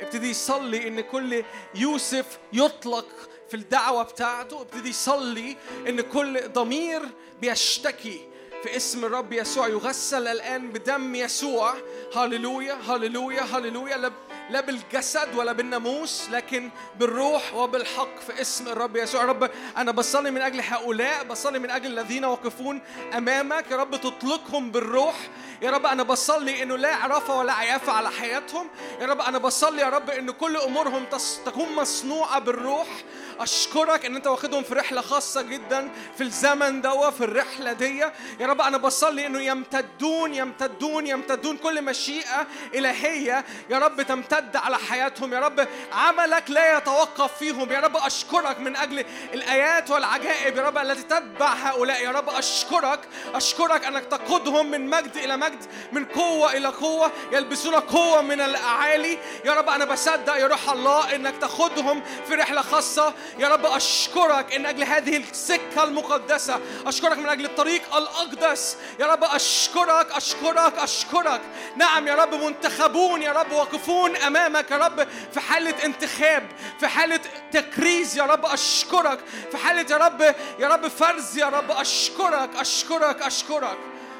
ابتدي 0.00 0.34
صلي 0.34 0.88
ان 0.88 1.00
كل 1.00 1.44
يوسف 1.74 2.38
يطلق 2.52 3.06
في 3.48 3.54
الدعوة 3.54 4.02
بتاعته 4.02 4.60
ابتدي 4.60 4.92
صلي 4.92 5.56
ان 5.88 6.00
كل 6.00 6.48
ضمير 6.48 7.02
بيشتكي 7.40 8.28
في 8.62 8.76
اسم 8.76 9.04
الرب 9.04 9.32
يسوع 9.32 9.68
يغسل 9.68 10.26
الآن 10.26 10.70
بدم 10.70 11.14
يسوع. 11.14 11.74
هللويا 12.16 12.74
هللويا 12.74 13.42
هللويا. 13.42 14.12
لا 14.50 14.60
بالجسد 14.60 15.34
ولا 15.34 15.52
بالناموس 15.52 16.30
لكن 16.30 16.70
بالروح 16.98 17.54
وبالحق 17.54 18.20
في 18.26 18.40
اسم 18.40 18.68
الرب 18.68 18.96
يسوع. 18.96 19.24
رب 19.24 19.50
أنا 19.76 19.92
بصلي 19.92 20.30
من 20.30 20.40
أجل 20.40 20.60
هؤلاء 20.60 21.24
بصلي 21.24 21.58
من 21.58 21.70
أجل 21.70 21.86
الذين 21.86 22.24
واقفون 22.24 22.80
أمامك. 23.16 23.70
يا 23.70 23.76
رب 23.76 24.00
تطلقهم 24.00 24.70
بالروح. 24.70 25.14
يا 25.62 25.70
رب 25.70 25.86
أنا 25.86 26.02
بصلي 26.02 26.62
إنه 26.62 26.76
لا 26.76 26.96
عرفة 26.96 27.38
ولا 27.38 27.52
عيافة 27.52 27.92
على 27.92 28.10
حياتهم. 28.10 28.68
يا 29.00 29.06
رب 29.06 29.20
أنا 29.20 29.38
بصلي 29.38 29.82
يا 29.82 29.88
رب 29.88 30.10
إن 30.10 30.30
كل 30.30 30.56
أمورهم 30.56 31.04
تكون 31.46 31.72
مصنوعة 31.72 32.38
بالروح. 32.38 32.86
أشكرك 33.40 34.04
إن 34.04 34.16
أنت 34.16 34.26
واخدهم 34.26 34.62
في 34.62 34.74
رحلة 34.74 35.00
خاصة 35.00 35.42
جدا 35.42 35.90
في 36.16 36.22
الزمن 36.22 36.80
دوا 36.80 37.10
في 37.10 37.24
الرحلة 37.24 37.72
دي. 37.72 37.98
يا 38.40 38.46
رب 38.46 38.60
أنا 38.60 38.76
بصلي 38.76 39.26
إنه 39.26 39.40
يمتدون 39.40 40.34
يمتدون 40.34 41.06
يمتدون 41.06 41.56
كل 41.56 41.82
مشيئة 41.82 42.46
إلهية. 42.74 43.44
يا 43.70 43.78
رب 43.78 44.02
تمتد 44.02 44.39
على 44.54 44.78
حياتهم. 44.78 45.34
يا 45.34 45.40
رب 45.40 45.68
عملك 45.92 46.50
لا 46.50 46.76
يتوقف 46.76 47.38
فيهم. 47.38 47.72
يا 47.72 47.80
رب 47.80 47.96
أشكرك 47.96 48.60
من 48.60 48.76
أجل 48.76 49.04
الآيات 49.34 49.90
والعجائب. 49.90 50.56
يا 50.56 50.62
رب 50.62 50.78
التي 50.78 51.02
تتبع 51.02 51.52
هؤلاء. 51.52 52.02
يا 52.02 52.10
رب 52.10 52.28
أشكرك. 52.28 53.00
أشكرك 53.34 53.84
أنك 53.84 54.04
تقودهم 54.04 54.70
من 54.70 54.90
مجد 54.90 55.16
إلى 55.16 55.36
مجد 55.36 55.64
من 55.92 56.04
قوة 56.04 56.52
إلى 56.52 56.68
قوة. 56.68 57.12
يلبسون 57.32 57.74
قوة 57.74 58.22
من 58.22 58.40
الأعالي. 58.40 59.18
يا 59.44 59.52
رب 59.52 59.68
أنا 59.68 59.84
بصدق 59.84 60.36
يا 60.36 60.46
روح 60.46 60.70
الله 60.70 61.14
إنك 61.14 61.34
تاخدهم 61.40 62.02
في 62.28 62.34
رحلة 62.34 62.62
خاصة. 62.62 63.14
يا 63.38 63.48
رب 63.48 63.66
أشكرك 63.66 64.54
إن 64.54 64.66
أجل 64.66 64.84
هذه 64.84 65.16
السكة 65.16 65.84
المقدسة. 65.84 66.60
أشكرك 66.86 67.18
من 67.18 67.28
أجل 67.28 67.44
الطريق 67.44 67.96
الأقدس. 67.96 68.76
يا 69.00 69.06
رب 69.06 69.24
أشكرك. 69.24 70.12
أشكرك. 70.12 70.78
أشكرك. 70.78 71.40
نعم 71.76 72.08
يا 72.08 72.14
رب 72.14 72.34
منتخبون 72.34 73.22
يا 73.22 73.32
رب 73.32 73.52
واقفون 73.52 74.16
أمامك 74.26 74.70
يا 74.70 74.76
رب 74.76 75.06
في 75.32 75.40
حالة 75.40 75.84
انتخاب 75.84 76.46
في 76.80 76.86
حالة 76.88 77.20
تكريز 77.52 78.18
يا 78.18 78.22
رب 78.22 78.46
أشكرك 78.46 79.18
في 79.50 79.56
حالة 79.56 79.86
يا 79.90 79.96
رب 79.96 80.20
يا 80.58 80.68
رب 80.68 80.88
فرز 80.88 81.38
يا 81.38 81.46
رب 81.46 81.70
أشكرك 81.70 82.50
أشكرك 82.56 83.22
أشكرك. 83.22 83.78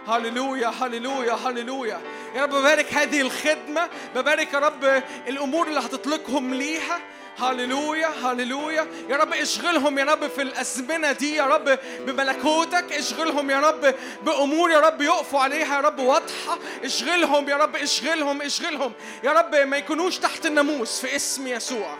هللويا 0.08 0.68
هللويا 0.68 1.32
هللويا. 1.32 2.00
يا 2.34 2.42
رب 2.42 2.50
ببارك 2.50 2.94
هذه 2.94 3.20
الخدمة 3.20 3.88
ببارك 4.14 4.52
يا 4.52 4.58
رب 4.58 5.02
الأمور 5.28 5.68
اللي 5.68 5.80
هتطلقهم 5.80 6.54
ليها. 6.54 7.00
هللويا 7.38 8.08
هللويا. 8.08 8.86
يا 9.08 9.16
رب 9.16 9.32
اشغلهم 9.32 9.98
يا 9.98 10.04
رب 10.04 10.26
في 10.28 10.42
الأزمنة 10.42 11.12
دي 11.12 11.34
يا 11.34 11.44
رب 11.44 11.78
بملكوتك. 12.00 12.92
اشغلهم 12.92 13.50
يا 13.50 13.60
رب 13.60 13.94
بأمور 14.22 14.70
يا 14.70 14.80
رب 14.80 15.02
يقفوا 15.02 15.40
عليها 15.40 15.76
يا 15.76 15.80
رب 15.80 15.98
واضحة. 15.98 16.58
اشغلهم 16.84 17.48
يا 17.48 17.56
رب 17.56 17.76
اشغلهم 17.76 18.42
اشغلهم. 18.42 18.92
يا 19.24 19.32
رب 19.32 19.54
ما 19.54 19.76
يكونوش 19.76 20.18
تحت 20.18 20.46
الناموس 20.46 21.00
في 21.00 21.16
اسم 21.16 21.46
يسوع. 21.46 21.98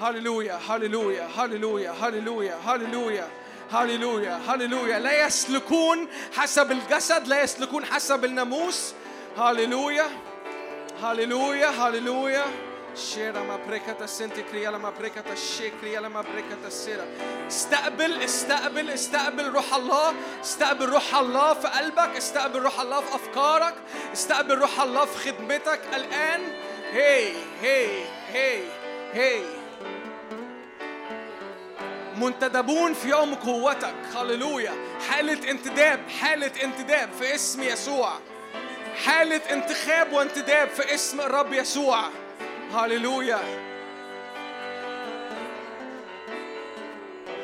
هللويا 0.00 0.60
هللويا 0.68 1.28
هللويا 1.36 1.90
هللويا 1.90 2.58
هللويا 2.66 3.28
هللويا 3.72 4.40
هللويا. 4.48 4.98
لا 4.98 5.26
يسلكون 5.26 6.08
حسب 6.36 6.72
الجسد 6.72 7.28
لا 7.28 7.42
يسلكون 7.42 7.84
حسب 7.84 8.24
الناموس. 8.24 8.94
هللويا 9.38 10.06
هللويا 11.02 11.68
هللويا. 11.68 12.44
شيرا 12.96 13.42
ما 13.42 13.56
بريكتا 13.56 14.06
سنتي 14.06 14.42
كريا 14.42 14.70
لما 14.70 14.90
بريكتا 14.90 15.34
شيكريا 15.34 16.00
لما 16.00 16.20
بريكتا 16.20 16.68
سيرا 16.68 17.06
استقبل 17.48 18.22
استقبل 18.22 18.90
استقبل 18.90 19.48
روح 19.48 19.74
الله 19.74 20.14
استقبل 20.42 20.88
روح 20.88 21.14
الله 21.14 21.54
في 21.54 21.68
قلبك 21.68 22.16
استقبل 22.16 22.62
روح 22.62 22.80
الله 22.80 23.00
في 23.00 23.14
افكارك 23.14 23.74
استقبل 24.12 24.58
روح 24.58 24.80
الله 24.80 25.04
في 25.04 25.32
خدمتك 25.32 25.80
الان 25.94 26.40
هي 26.92 27.32
هي 27.62 28.04
هي 28.32 28.62
هي 29.12 29.42
منتدبون 32.16 32.94
في 32.94 33.08
يوم 33.08 33.34
قوتك 33.34 33.94
هللويا 34.16 34.72
حالة 35.10 35.50
انتداب 35.50 36.00
حالة 36.20 36.52
انتداب 36.64 37.08
في 37.18 37.34
اسم 37.34 37.62
يسوع 37.62 38.12
حالة 39.04 39.40
انتخاب 39.50 40.12
وانتداب 40.12 40.68
في 40.68 40.94
اسم 40.94 41.20
الرب 41.20 41.52
يسوع 41.52 42.04
هللويا 42.74 43.40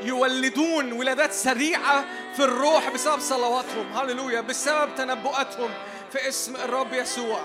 يولدون 0.02 0.92
ولادات 0.92 1.32
سريعة 1.32 2.04
في 2.36 2.44
الروح 2.44 2.90
بسبب 2.90 3.20
صلواتهم. 3.20 3.92
هللويا 3.92 4.40
بسبب 4.40 4.88
تنبؤاتهم 4.96 5.70
في 6.12 6.28
اسم 6.28 6.56
الرب 6.56 6.92
يسوع. 6.92 7.40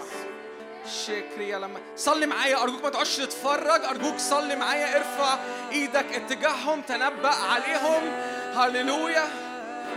شكري 1.06 1.52
لما. 1.52 1.80
صلي 1.95 2.26
معايا 2.26 2.64
أرجوك 2.64 2.84
ما 2.84 2.90
تقعدش 2.90 3.18
تتفرج. 3.18 3.84
أرجوك 3.86 4.18
صلي 4.18 4.56
معايا 4.56 4.98
ارفع 4.98 5.38
إيدك 5.72 6.06
اتجاههم 6.14 6.82
تنبأ 6.82 7.36
عليهم. 7.36 8.12
هللويا 8.56 9.28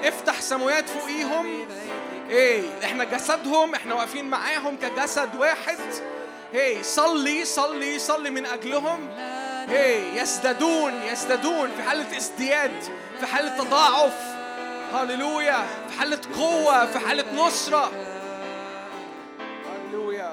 افتح 0.05 0.41
سماوات 0.41 0.89
فوقيهم. 0.89 1.69
إيه 2.31 2.63
إحنا 2.85 3.05
جسدهم 3.05 3.75
إحنا 3.75 3.95
واقفين 3.95 4.31
معاهم 4.31 4.77
كجسد 4.77 5.37
واحد. 5.37 5.79
هي 6.53 6.83
صلي 6.83 7.45
صلي 7.45 7.99
صلي 7.99 8.31
من 8.31 8.47
أجلهم. 8.47 9.09
هي 9.69 10.21
يزدادون 10.21 10.93
يزدادون 11.13 11.71
في 11.77 11.83
حالة 11.83 12.17
ازدياد 12.17 12.83
في 13.21 13.27
حالة 13.27 13.65
تضاعف. 13.65 14.37
هللويا 14.95 15.67
في 15.89 15.99
حالة 15.99 16.21
قوة 16.39 16.87
في 16.87 16.99
حالة 16.99 17.35
نصرة. 17.35 17.91
هللويا 19.67 20.33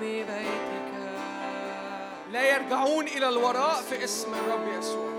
بيتك 0.00 0.51
لا 2.32 2.56
يرجعون 2.56 3.06
إلى 3.06 3.28
الوراء 3.28 3.82
في 3.82 4.04
اسم 4.04 4.34
الرب 4.34 4.78
يسوع. 4.78 5.12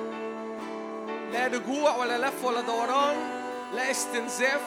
لا 1.31 1.47
رجوع 1.47 1.97
ولا 1.97 2.27
لف 2.27 2.45
ولا 2.45 2.61
دوران 2.61 3.17
لا 3.73 3.91
استنزاف 3.91 4.61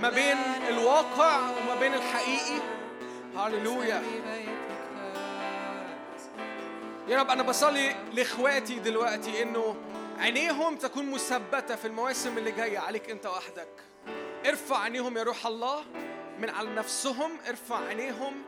ما 0.00 0.10
بين 0.10 0.36
الواقع 0.68 1.38
وما 1.38 1.80
بين 1.80 1.94
الحقيقي. 1.94 2.60
هللويا. 3.36 4.02
يا 7.08 7.18
رب 7.18 7.30
أنا 7.30 7.42
بصلي 7.42 7.96
لإخواتي 8.12 8.74
دلوقتي 8.74 9.42
إنه 9.42 9.76
عينيهم 10.18 10.76
تكون 10.76 11.10
مثبتة 11.10 11.76
في 11.76 11.84
المواسم 11.84 12.38
اللي 12.38 12.50
جاية 12.52 12.78
عليك 12.78 13.10
أنت 13.10 13.26
وحدك. 13.26 13.68
ارفع 14.46 14.78
عينيهم 14.78 15.18
يا 15.18 15.22
روح 15.22 15.46
الله 15.46 15.84
من 16.38 16.50
على 16.50 16.70
نفسهم 16.70 17.30
ارفع 17.48 17.86
عينيهم 17.86 18.42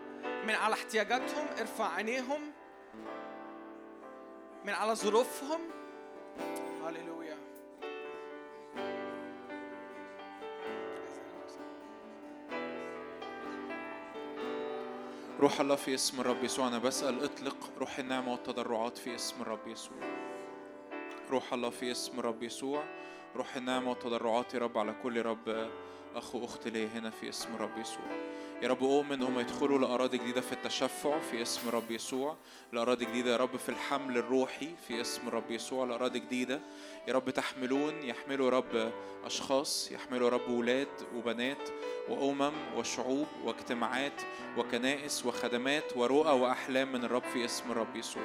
من 0.47 0.55
على 0.55 0.75
احتياجاتهم 0.75 1.47
ارفع 1.60 1.94
عينيهم. 1.94 2.41
من 4.65 4.73
على 4.73 4.94
ظروفهم. 4.94 5.60
هللويا. 6.86 7.36
روح 15.41 15.60
الله 15.60 15.77
في 15.77 15.94
اسم 15.94 16.20
الرب 16.20 16.44
يسوع 16.44 16.69
أنا 16.69 16.78
بسأل 16.78 17.25
اطلق 17.25 17.57
روح 17.78 17.99
النعمة 17.99 18.33
والتضرعات 18.33 18.99
في 18.99 19.15
اسم 19.15 19.43
الرب 19.43 19.69
يسوع. 19.69 19.97
روح 21.31 21.52
الله 21.52 21.70
في 21.70 21.91
اسم 21.91 22.19
الرب 22.19 22.43
يسوع 22.43 22.85
روح 23.36 23.57
النعمة 23.57 23.91
والتضرعات 23.91 24.55
يا 24.55 24.59
رب 24.59 24.78
على 24.78 24.94
كل 25.02 25.23
رب. 25.23 25.70
أخ 26.14 26.34
وأخت 26.34 26.68
ليه 26.68 26.89
هنا 26.89 27.10
في 27.10 27.28
اسم 27.28 27.55
الرب 27.55 27.78
يسوع. 27.78 28.05
يا 28.62 28.68
رب 28.68 28.82
أؤمن 28.82 29.22
هم 29.22 29.39
يدخلوا 29.39 29.78
لأراضي 29.78 30.18
جديدة 30.18 30.40
في 30.40 30.52
التشفع 30.52 31.18
في 31.18 31.42
اسم 31.42 31.68
الرب 31.68 31.90
يسوع. 31.90 32.36
لأراضي 32.72 33.05
جديدة 33.05 33.32
يا 33.32 33.36
رب 33.36 33.56
في 33.56 33.68
الحمل 33.68 34.18
الروحي 34.18 34.68
في 34.89 35.00
اسم 35.00 35.28
الرب 35.28 35.50
يسوع. 35.50 35.84
لأراضي 35.84 36.18
جديدة 36.18 36.60
يا 37.08 37.12
رب 37.12 37.30
تحملون 37.30 38.02
يحملوا 38.02 38.50
رب 38.50 38.92
أشخاص 39.24 39.92
يحملوا 39.92 40.30
رب 40.30 40.48
ولاد 40.48 40.89
وبنات 41.16 41.68
وأمم 42.08 42.52
وشعوب 42.76 43.26
واجتماعات 43.44 44.22
وكنائس 44.58 45.26
وخدمات 45.26 45.97
ورؤى 45.97 46.40
وأحلام 46.40 46.92
من 46.92 47.05
الرب 47.05 47.24
في 47.32 47.44
اسم 47.44 47.70
الرب 47.70 47.97
يسوع. 47.97 48.22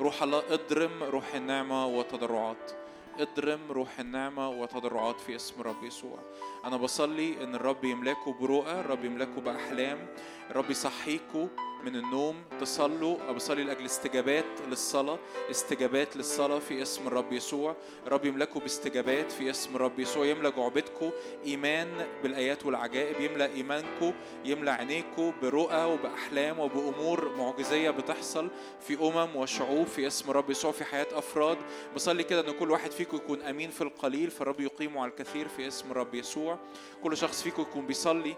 روح 0.00 0.22
الله 0.22 0.42
اضرم 0.50 1.02
روح 1.02 1.34
النعمة 1.34 1.86
وتضرعات 1.86 2.83
اضرم 3.20 3.60
روح 3.70 3.98
النعمة 4.00 4.48
وتضرعات 4.50 5.20
في 5.20 5.36
اسم 5.36 5.60
الرب 5.60 5.84
يسوع. 5.84 6.18
أنا 6.64 6.76
بصلي 6.76 7.44
إن 7.44 7.54
الرب 7.54 7.84
يملاكوا 7.84 8.32
برؤى 8.32 8.80
الرب 8.80 9.04
يملاكوا 9.04 9.42
بأحلام 9.42 10.06
الرب 10.50 10.70
يصحيكوا 10.70 11.46
من 11.84 11.96
النوم. 11.96 12.36
تصلوا 12.60 13.32
بصلي 13.32 13.64
لأجل 13.64 13.84
استجابات 13.84 14.44
للصلاة 14.68 15.18
استجابات 15.50 16.16
للصلاة 16.16 16.58
في 16.58 16.82
اسم 16.82 17.06
الرب 17.06 17.32
يسوع. 17.32 17.76
الرب 18.06 18.24
يملكوا 18.24 18.60
باستجابات 18.60 19.32
في 19.32 19.50
اسم 19.50 19.76
الرب 19.76 20.00
يسوع. 20.00 20.26
يملى 20.26 20.50
جعبتكم 20.50 21.10
إيمان 21.46 22.06
بالآيات 22.22 22.66
والعجائب 22.66 23.20
يملى 23.20 23.46
إيمانكم 23.46 24.12
يملى 24.44 24.70
عينيكم 24.70 25.32
برؤى 25.42 25.84
وبأحلام 25.84 26.58
وبأمور 26.58 27.36
معجزية 27.36 27.90
بتحصل 27.90 28.48
في 28.80 28.94
أمم 28.94 29.36
وشعوب 29.36 29.86
في 29.86 30.06
اسم 30.06 30.30
الرب 30.30 30.50
يسوع 30.50 30.72
في 30.72 30.84
حياة 30.84 31.06
أفراد. 31.12 31.58
بصلي 31.94 32.24
كده 32.24 32.40
إن 32.48 32.52
كل 32.58 32.70
واحد 32.70 32.90
فيكم 32.90 33.03
يكون 33.12 33.42
أمين 33.42 33.70
في 33.70 33.80
القليل 33.80 34.30
فالرب 34.30 34.60
يقيمه 34.60 35.02
على 35.02 35.10
الكثير 35.10 35.48
في 35.48 35.68
اسم 35.68 35.90
الرب 35.90 36.14
يسوع. 36.14 36.58
كل 37.02 37.16
شخص 37.16 37.42
فيكم 37.42 37.62
يكون 37.62 37.86
بيصلي 37.86 38.34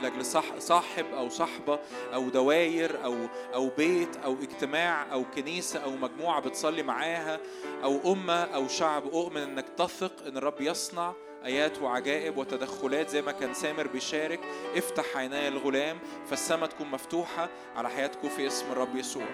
لأجل 0.00 0.24
صح 0.24 0.44
صاحب 0.58 1.06
أو 1.14 1.28
صاحبة 1.28 1.78
أو 2.14 2.28
دواير 2.28 3.04
أو 3.04 3.16
أو 3.54 3.68
بيت 3.68 4.16
أو 4.16 4.32
اجتماع 4.32 5.12
أو 5.12 5.24
كنيسة 5.36 5.80
أو 5.84 5.90
مجموعة 5.90 6.40
بتصلي 6.40 6.82
معاها 6.82 7.40
أو 7.82 8.12
أمة 8.12 8.44
أو 8.44 8.68
شعب. 8.68 9.06
أؤمن 9.06 9.42
إنك 9.42 9.68
تثق 9.68 10.26
إن 10.26 10.36
الرب 10.36 10.60
يصنع 10.60 11.12
آيات 11.44 11.82
وعجائب 11.82 12.38
وتدخلات 12.38 13.08
زي 13.08 13.22
ما 13.22 13.32
كان 13.32 13.54
سامر 13.54 13.86
بيشارك. 13.86 14.40
افتح 14.76 15.16
عيني 15.16 15.48
الغلام 15.48 15.98
فالسماء 16.30 16.68
تكون 16.68 16.90
مفتوحة 16.90 17.48
على 17.76 17.88
حياتكم 17.88 18.28
في 18.28 18.46
اسم 18.46 18.72
الرب 18.72 18.96
يسوع. 18.96 19.26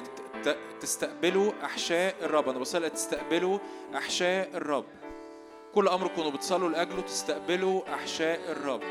ت- 0.00 0.48
ت- 0.48 0.58
تستقبلوا 0.80 1.52
أحشاء 1.64 2.14
الرب. 2.22 2.48
أنا 2.48 2.58
بصلي 2.58 2.90
تستقبلوا 2.90 3.58
أحشاء 3.94 4.50
الرب. 4.54 4.84
كل 5.74 5.88
أمر 5.88 6.08
كنتوا 6.08 6.30
بتصلوا 6.30 6.68
لأجله 6.68 7.00
تستقبلوا 7.00 7.94
أحشاء 7.94 8.40
الرب. 8.52 8.82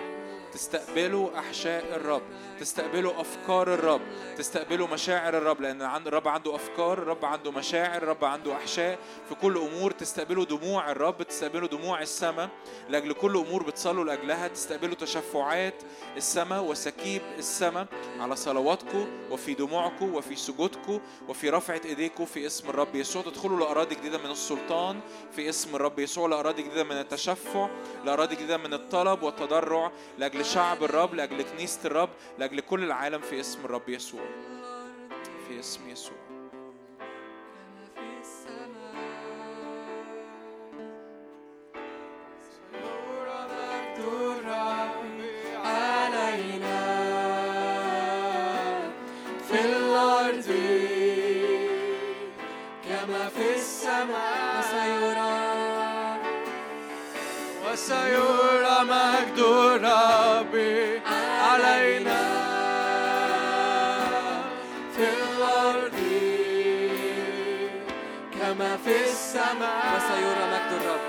تستقبلوا 0.56 1.40
أحشاء 1.40 1.96
الرب 1.96 2.22
تستقبلوا 2.60 3.22
أفكار 3.22 3.74
الرب 3.74 4.02
تستقبلوا 4.38 4.88
مشاعر 4.88 5.38
الرب 5.38 5.66
عند 5.66 6.08
الرب 6.08 6.28
عنده 6.28 6.56
أفكار 6.56 6.94
الرب 6.94 7.26
عنده 7.26 7.52
مشاعر 7.52 8.04
الرب 8.04 8.26
عنده 8.26 8.56
أحشاء. 8.56 9.00
في 9.30 9.36
كل 9.36 9.58
أمور 9.58 9.92
تستقبلوا 9.92 10.46
دموع 10.46 10.92
الرب 10.92 11.24
تستقبلوا 11.24 11.68
دموع 11.68 12.02
السماء. 12.02 12.50
لأجل 12.90 13.14
كل 13.14 13.38
أمور 13.38 13.64
بتصلوا 13.64 14.04
لأجلها 14.04 14.48
تستقبلوا 14.48 14.96
تشفعات 14.96 15.84
السماء 16.18 16.64
وسكيب 16.64 17.22
السماء 17.38 17.88
على 18.20 18.36
صلواتكم 18.36 19.08
وفي 19.32 19.54
دموعكم 19.54 20.16
وفي 20.16 20.36
سجودكم 20.36 21.00
وفي 21.28 21.50
رفعة 21.50 21.82
إيديكم 21.86 22.26
في 22.26 22.46
اسم 22.46 22.70
الرب 22.70 22.96
يسوع. 22.96 23.22
تدخلوا 23.22 23.60
لأراضي 23.60 23.96
جديدة 23.96 24.18
من 24.18 24.32
السلطان 24.32 25.00
في 25.36 25.50
اسم 25.50 25.76
الرب 25.76 26.00
يسوع 26.00 26.28
لأراضي 26.28 26.62
جديدة 26.62 26.84
من 26.84 27.00
التشفع 27.00 27.70
لأراضي 28.06 28.36
جديدة 28.36 28.58
من 28.58 28.74
الطلب 28.74 29.24
والتضرع. 29.24 29.92
لاجل 30.46 30.54
شعب 30.54 30.84
الرب 30.84 31.14
لأجل 31.14 31.42
كنيسة 31.42 31.80
الرب 31.86 32.10
لأجل 32.40 32.60
كل 32.60 32.84
العالم 32.84 33.22
في 33.22 33.40
اسم 33.40 33.66
الرب 33.66 33.90
يسوع. 33.90 34.26
في 35.48 35.60
اسم 35.60 35.90
يسوع. 35.90 36.18
وسيرى 57.76 58.84
مجد 58.84 59.40
الرب 59.40 60.15
السماء. 69.36 69.96
وسيرى 69.96 70.46
مجد 70.54 70.72
الرب. 70.82 71.06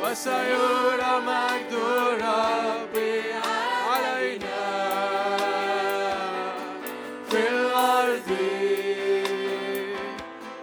وسيرى 0.00 1.12
مجد 1.26 1.72
الرب 1.72 2.96
علينا 3.88 4.60
في 7.30 7.40
الأرض 7.48 8.30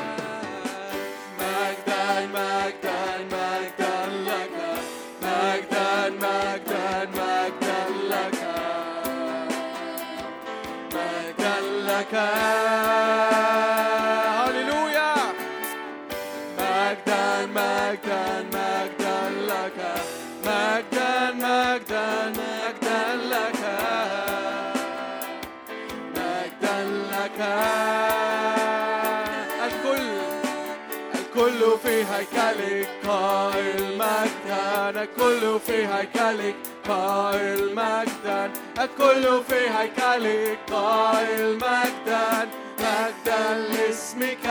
الكل 34.96 35.60
في 35.66 35.86
هيكلك 35.86 36.54
قائل 36.88 37.74
مجدا. 37.74 38.50
الكل 38.80 39.42
في 39.48 39.70
هيكلك 39.78 40.58
قائل 40.72 41.54
مجدا. 41.56 42.48
مجدا 42.78 43.54
لاسمك. 43.72 44.46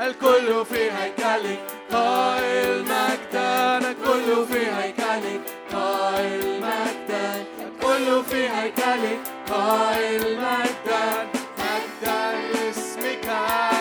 الكل 0.00 0.64
في 0.64 0.90
هيكلك 0.90 1.60
قائل 1.92 2.82
مجدا. 2.84 3.78
الكل 3.78 4.46
في 4.46 4.66
هيكلك 4.66 5.40
قائل 5.72 6.60
مجدا. 6.60 7.44
الكل 7.60 8.24
في 8.24 8.48
هيكلك 8.48 9.20
قائل 9.50 10.40
مجدا. 10.40 11.26
مجدا 11.58 12.32
لاسمك. 12.52 13.75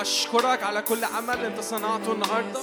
أشكرك 0.00 0.62
على 0.62 0.82
كل 0.82 1.04
عمل 1.04 1.44
أنت 1.44 1.60
صنعته 1.60 2.12
النهارده. 2.12 2.60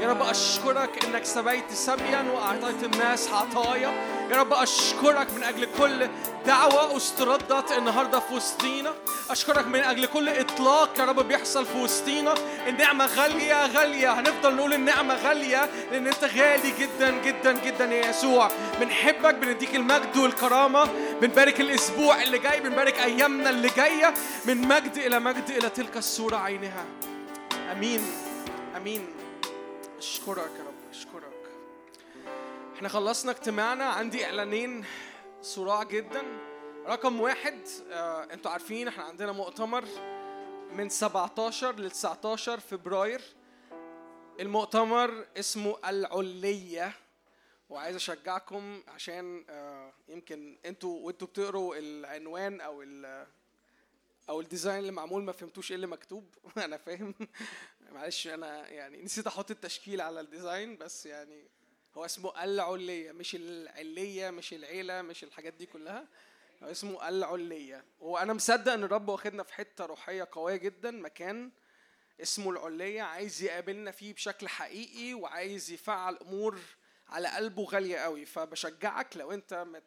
يا 0.00 0.08
رب 0.08 0.22
أشكرك 0.22 1.04
إنك 1.04 1.24
سبيت 1.24 1.72
سبيا 1.72 2.24
وأعطيت 2.34 2.84
الناس 2.84 3.28
عطايا. 3.28 3.92
يا 4.30 4.36
رب 4.36 4.52
أشكرك 4.52 5.26
من 5.36 5.42
أجل 5.42 5.68
كل 5.78 6.08
دعوة 6.46 6.96
استردت 6.96 7.72
النهارده 7.78 8.20
في 8.20 8.34
وسطينا. 8.34 8.94
أشكرك 9.30 9.66
من 9.66 9.80
أجل 9.80 10.06
كل 10.06 10.28
إطلاق 10.28 10.98
يا 10.98 11.04
رب 11.04 11.28
بيحصل 11.28 11.66
في 11.66 11.78
وسطينا. 11.78 12.34
النعمة 12.66 13.06
غالية 13.06 13.66
غالية. 13.66 14.12
هنفضل 14.12 14.54
نقول 14.54 14.74
النعمة 14.74 15.14
غالية 15.14 15.70
لأن 15.92 16.06
أنت 16.06 16.24
غالي 16.24 16.72
جدا 16.78 17.10
جدا 17.10 17.52
جدا 17.52 17.84
يا 17.84 18.10
يسوع. 18.10 18.50
بنحبك 18.80 19.34
بنديك 19.34 19.74
المجد 19.74 20.16
والكرامة. 20.16 20.88
بنبارك 21.20 21.60
الأسبوع 21.60 22.22
اللي 22.22 22.38
جاي 22.38 22.60
بنبارك 22.60 22.98
أيامنا 22.98 23.50
اللي 23.50 23.70
جاية. 23.76 24.14
من 24.44 24.68
مجد 24.68 24.96
إلى 24.96 25.20
مجد 25.20 25.50
إلى 25.50 25.68
تلك 25.68 25.96
الصورة 25.96 26.36
عينها. 26.36 26.77
أمين. 27.72 28.00
أمين. 28.76 29.14
أشكرك 29.98 30.50
يا 30.58 30.64
رب. 30.64 30.90
أشكرك. 30.90 31.50
إحنا 32.76 32.88
خلصنا 32.88 33.30
اجتماعنا. 33.32 33.84
عندي 33.84 34.24
إعلانين 34.24 34.84
صراع 35.42 35.82
جدا. 35.82 36.22
رقم 36.86 37.20
واحد 37.20 37.58
آه، 37.90 38.24
أنتوا 38.24 38.50
عارفين 38.50 38.88
إحنا 38.88 39.04
عندنا 39.04 39.32
مؤتمر 39.32 39.84
من 40.72 40.88
17 40.88 41.80
ل 41.80 41.90
19 41.90 42.60
فبراير. 42.60 43.20
المؤتمر 44.40 45.24
اسمه 45.36 45.76
العلية. 45.88 46.92
وعايز 47.68 47.96
أشجعكم 47.96 48.82
عشان 48.88 49.44
آه، 49.50 49.92
يمكن 50.08 50.58
أنتوا 50.66 51.00
وأنتوا 51.06 51.26
بتقروا 51.26 51.76
العنوان 51.76 52.60
أو 52.60 52.82
أو 54.28 54.40
ال 54.40 54.45
design 54.45 54.78
اللي 54.78 54.92
معمول 54.92 55.22
ما 55.22 55.32
فهمتوش 55.32 55.70
إيه 55.70 55.76
اللي 55.76 55.86
مكتوب. 55.86 56.34
أنا 56.64 56.76
فاهم. 56.76 57.14
معلش 57.92 58.26
أنا 58.26 58.68
يعني 58.68 59.02
نسيت 59.02 59.26
أحط 59.26 59.50
التشكيل 59.50 60.00
على 60.00 60.20
ال 60.20 60.28
design 60.28 60.76
بس 60.76 61.06
يعني 61.06 61.48
هو 61.94 62.04
اسمه 62.04 62.44
العلية 62.44 63.12
مش 63.12 63.34
العلية 63.34 64.30
مش 64.30 64.52
العيلة 64.54 65.02
مش 65.02 65.24
الحاجات 65.24 65.54
دي 65.54 65.66
كلها. 65.66 66.08
هو 66.62 66.70
اسمه 66.70 67.08
العلية 67.08 67.84
وأنا 68.00 68.32
مصدق 68.32 68.72
إن 68.72 68.84
الرب 68.84 69.08
واخدنا 69.08 69.42
في 69.42 69.54
حتة 69.54 69.86
روحية 69.86 70.28
قوية 70.32 70.56
جدا 70.56 70.90
مكان 70.90 71.50
اسمه 72.22 72.50
العلية 72.50 73.02
عايز 73.02 73.42
يقابلنا 73.42 73.90
فيه 73.90 74.14
بشكل 74.14 74.48
حقيقي 74.48 75.14
وعايز 75.14 75.70
يفعل 75.70 76.16
أمور 76.16 76.58
على 77.08 77.28
قلبه 77.28 77.64
غالية 77.64 77.98
قوي. 77.98 78.26
فبشجعك 78.26 79.16
لو 79.16 79.32
أنت 79.32 79.54
مت... 79.54 79.84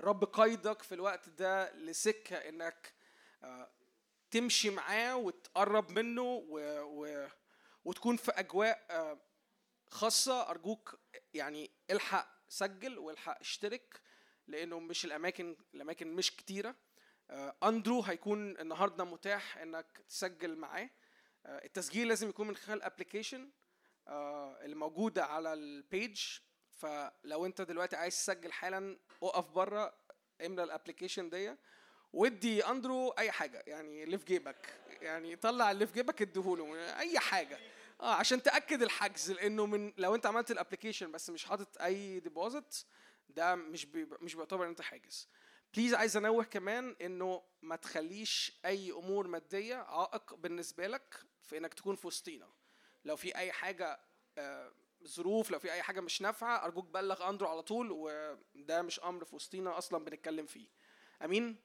الرب 0.00 0.24
قيدك 0.24 0.82
في 0.82 0.94
الوقت 0.94 1.28
ده 1.28 1.72
لسكة 1.72 2.36
إنك 2.36 2.92
تمشي 4.30 4.70
معاه 4.70 5.16
وتقرب 5.16 5.90
منه 5.90 6.22
و... 6.22 6.58
و... 6.82 7.28
وتكون 7.84 8.16
في 8.16 8.32
أجواء 8.32 8.86
آه، 8.90 9.20
خاصة. 9.90 10.50
أرجوك 10.50 11.00
يعني 11.34 11.70
الحق 11.90 12.28
سجل 12.48 12.98
والحق 12.98 13.40
اشترك 13.40 14.00
لأنه 14.46 14.78
مش 14.80 15.04
الأماكن 15.04 15.56
الأماكن 15.74 16.14
مش 16.14 16.36
كتيرة. 16.36 16.76
آه، 17.30 17.56
أندرو 17.62 18.02
هيكون 18.02 18.58
النهاردة 18.58 19.04
متاح 19.04 19.58
إنك 19.58 20.04
تسجل 20.08 20.56
معاه. 20.56 20.90
آه، 21.46 21.64
التسجيل 21.64 22.08
لازم 22.08 22.28
يكون 22.28 22.48
من 22.48 22.56
خلال 22.56 22.82
application 22.82 23.50
اللي 24.08 24.76
موجودة 24.76 25.24
على 25.24 25.52
ال 25.52 25.66
page 25.66 26.22
فلو 26.70 27.46
أنت 27.46 27.60
دلوقتي 27.62 27.96
عايز 27.96 28.16
تسجل 28.16 28.52
حالا 28.52 28.98
اقف 29.22 29.50
بره 29.50 29.94
املى 30.46 30.62
ال 30.62 30.68
application 30.68 31.30
دي 31.30 31.56
وادي 32.14 32.64
اندرو 32.66 33.08
اي 33.08 33.30
حاجة 33.30 33.64
يعني 33.66 34.04
اللي 34.04 34.18
في 34.18 34.24
جيبك 34.24 34.80
يعني 35.00 35.36
طلع 35.36 35.70
اللي 35.70 35.86
في 35.86 35.92
جيبك 35.92 36.22
اديهوله 36.22 36.98
اي 36.98 37.18
حاجة. 37.18 37.58
آه 38.00 38.14
عشان 38.14 38.42
تأكد 38.42 38.82
الحجز 38.82 39.30
لأنه 39.30 39.66
من 39.66 39.92
لو 39.96 40.14
انت 40.14 40.26
عملت 40.26 40.50
ال 40.50 40.55
application 40.55 41.12
بس 41.12 41.30
مش 41.30 41.44
حاطط 41.44 41.82
اي 41.82 42.20
deposit 42.20 42.76
ده 43.28 43.54
مش 43.54 43.84
بي 43.86 44.08
مش 44.20 44.34
بيعتبر 44.34 44.64
ان 44.64 44.68
انت 44.68 44.80
حاجز. 44.82 45.28
please 45.74 45.94
عايز 45.94 46.16
انوه 46.16 46.44
كمان 46.44 46.96
انه 47.02 47.42
ما 47.62 47.76
تخليش 47.76 48.60
اي 48.64 48.92
امور 48.92 49.26
مادية 49.26 49.74
عائق 49.76 50.34
بالنسبة 50.34 50.86
لك 50.86 51.14
في 51.42 51.58
انك 51.58 51.74
تكون 51.74 51.96
في 51.96 52.06
وسطينا. 52.06 52.48
لو 53.04 53.16
في 53.16 53.36
اي 53.36 53.52
حاجة 53.52 54.00
آه، 54.38 54.72
ظروف 55.06 55.50
لو 55.50 55.58
في 55.58 55.72
اي 55.72 55.82
حاجة 55.82 56.00
مش 56.00 56.22
نافعة 56.22 56.64
ارجوك 56.64 56.84
بلغ 56.86 57.28
اندرو 57.30 57.48
على 57.48 57.62
طول 57.62 57.88
وده 57.90 58.82
مش 58.82 59.00
أمر 59.00 59.24
في 59.24 59.34
وسطينا 59.36 59.78
أصلا 59.78 60.04
بنتكلم 60.04 60.46
فيه. 60.46 60.68
امين؟ 61.24 61.56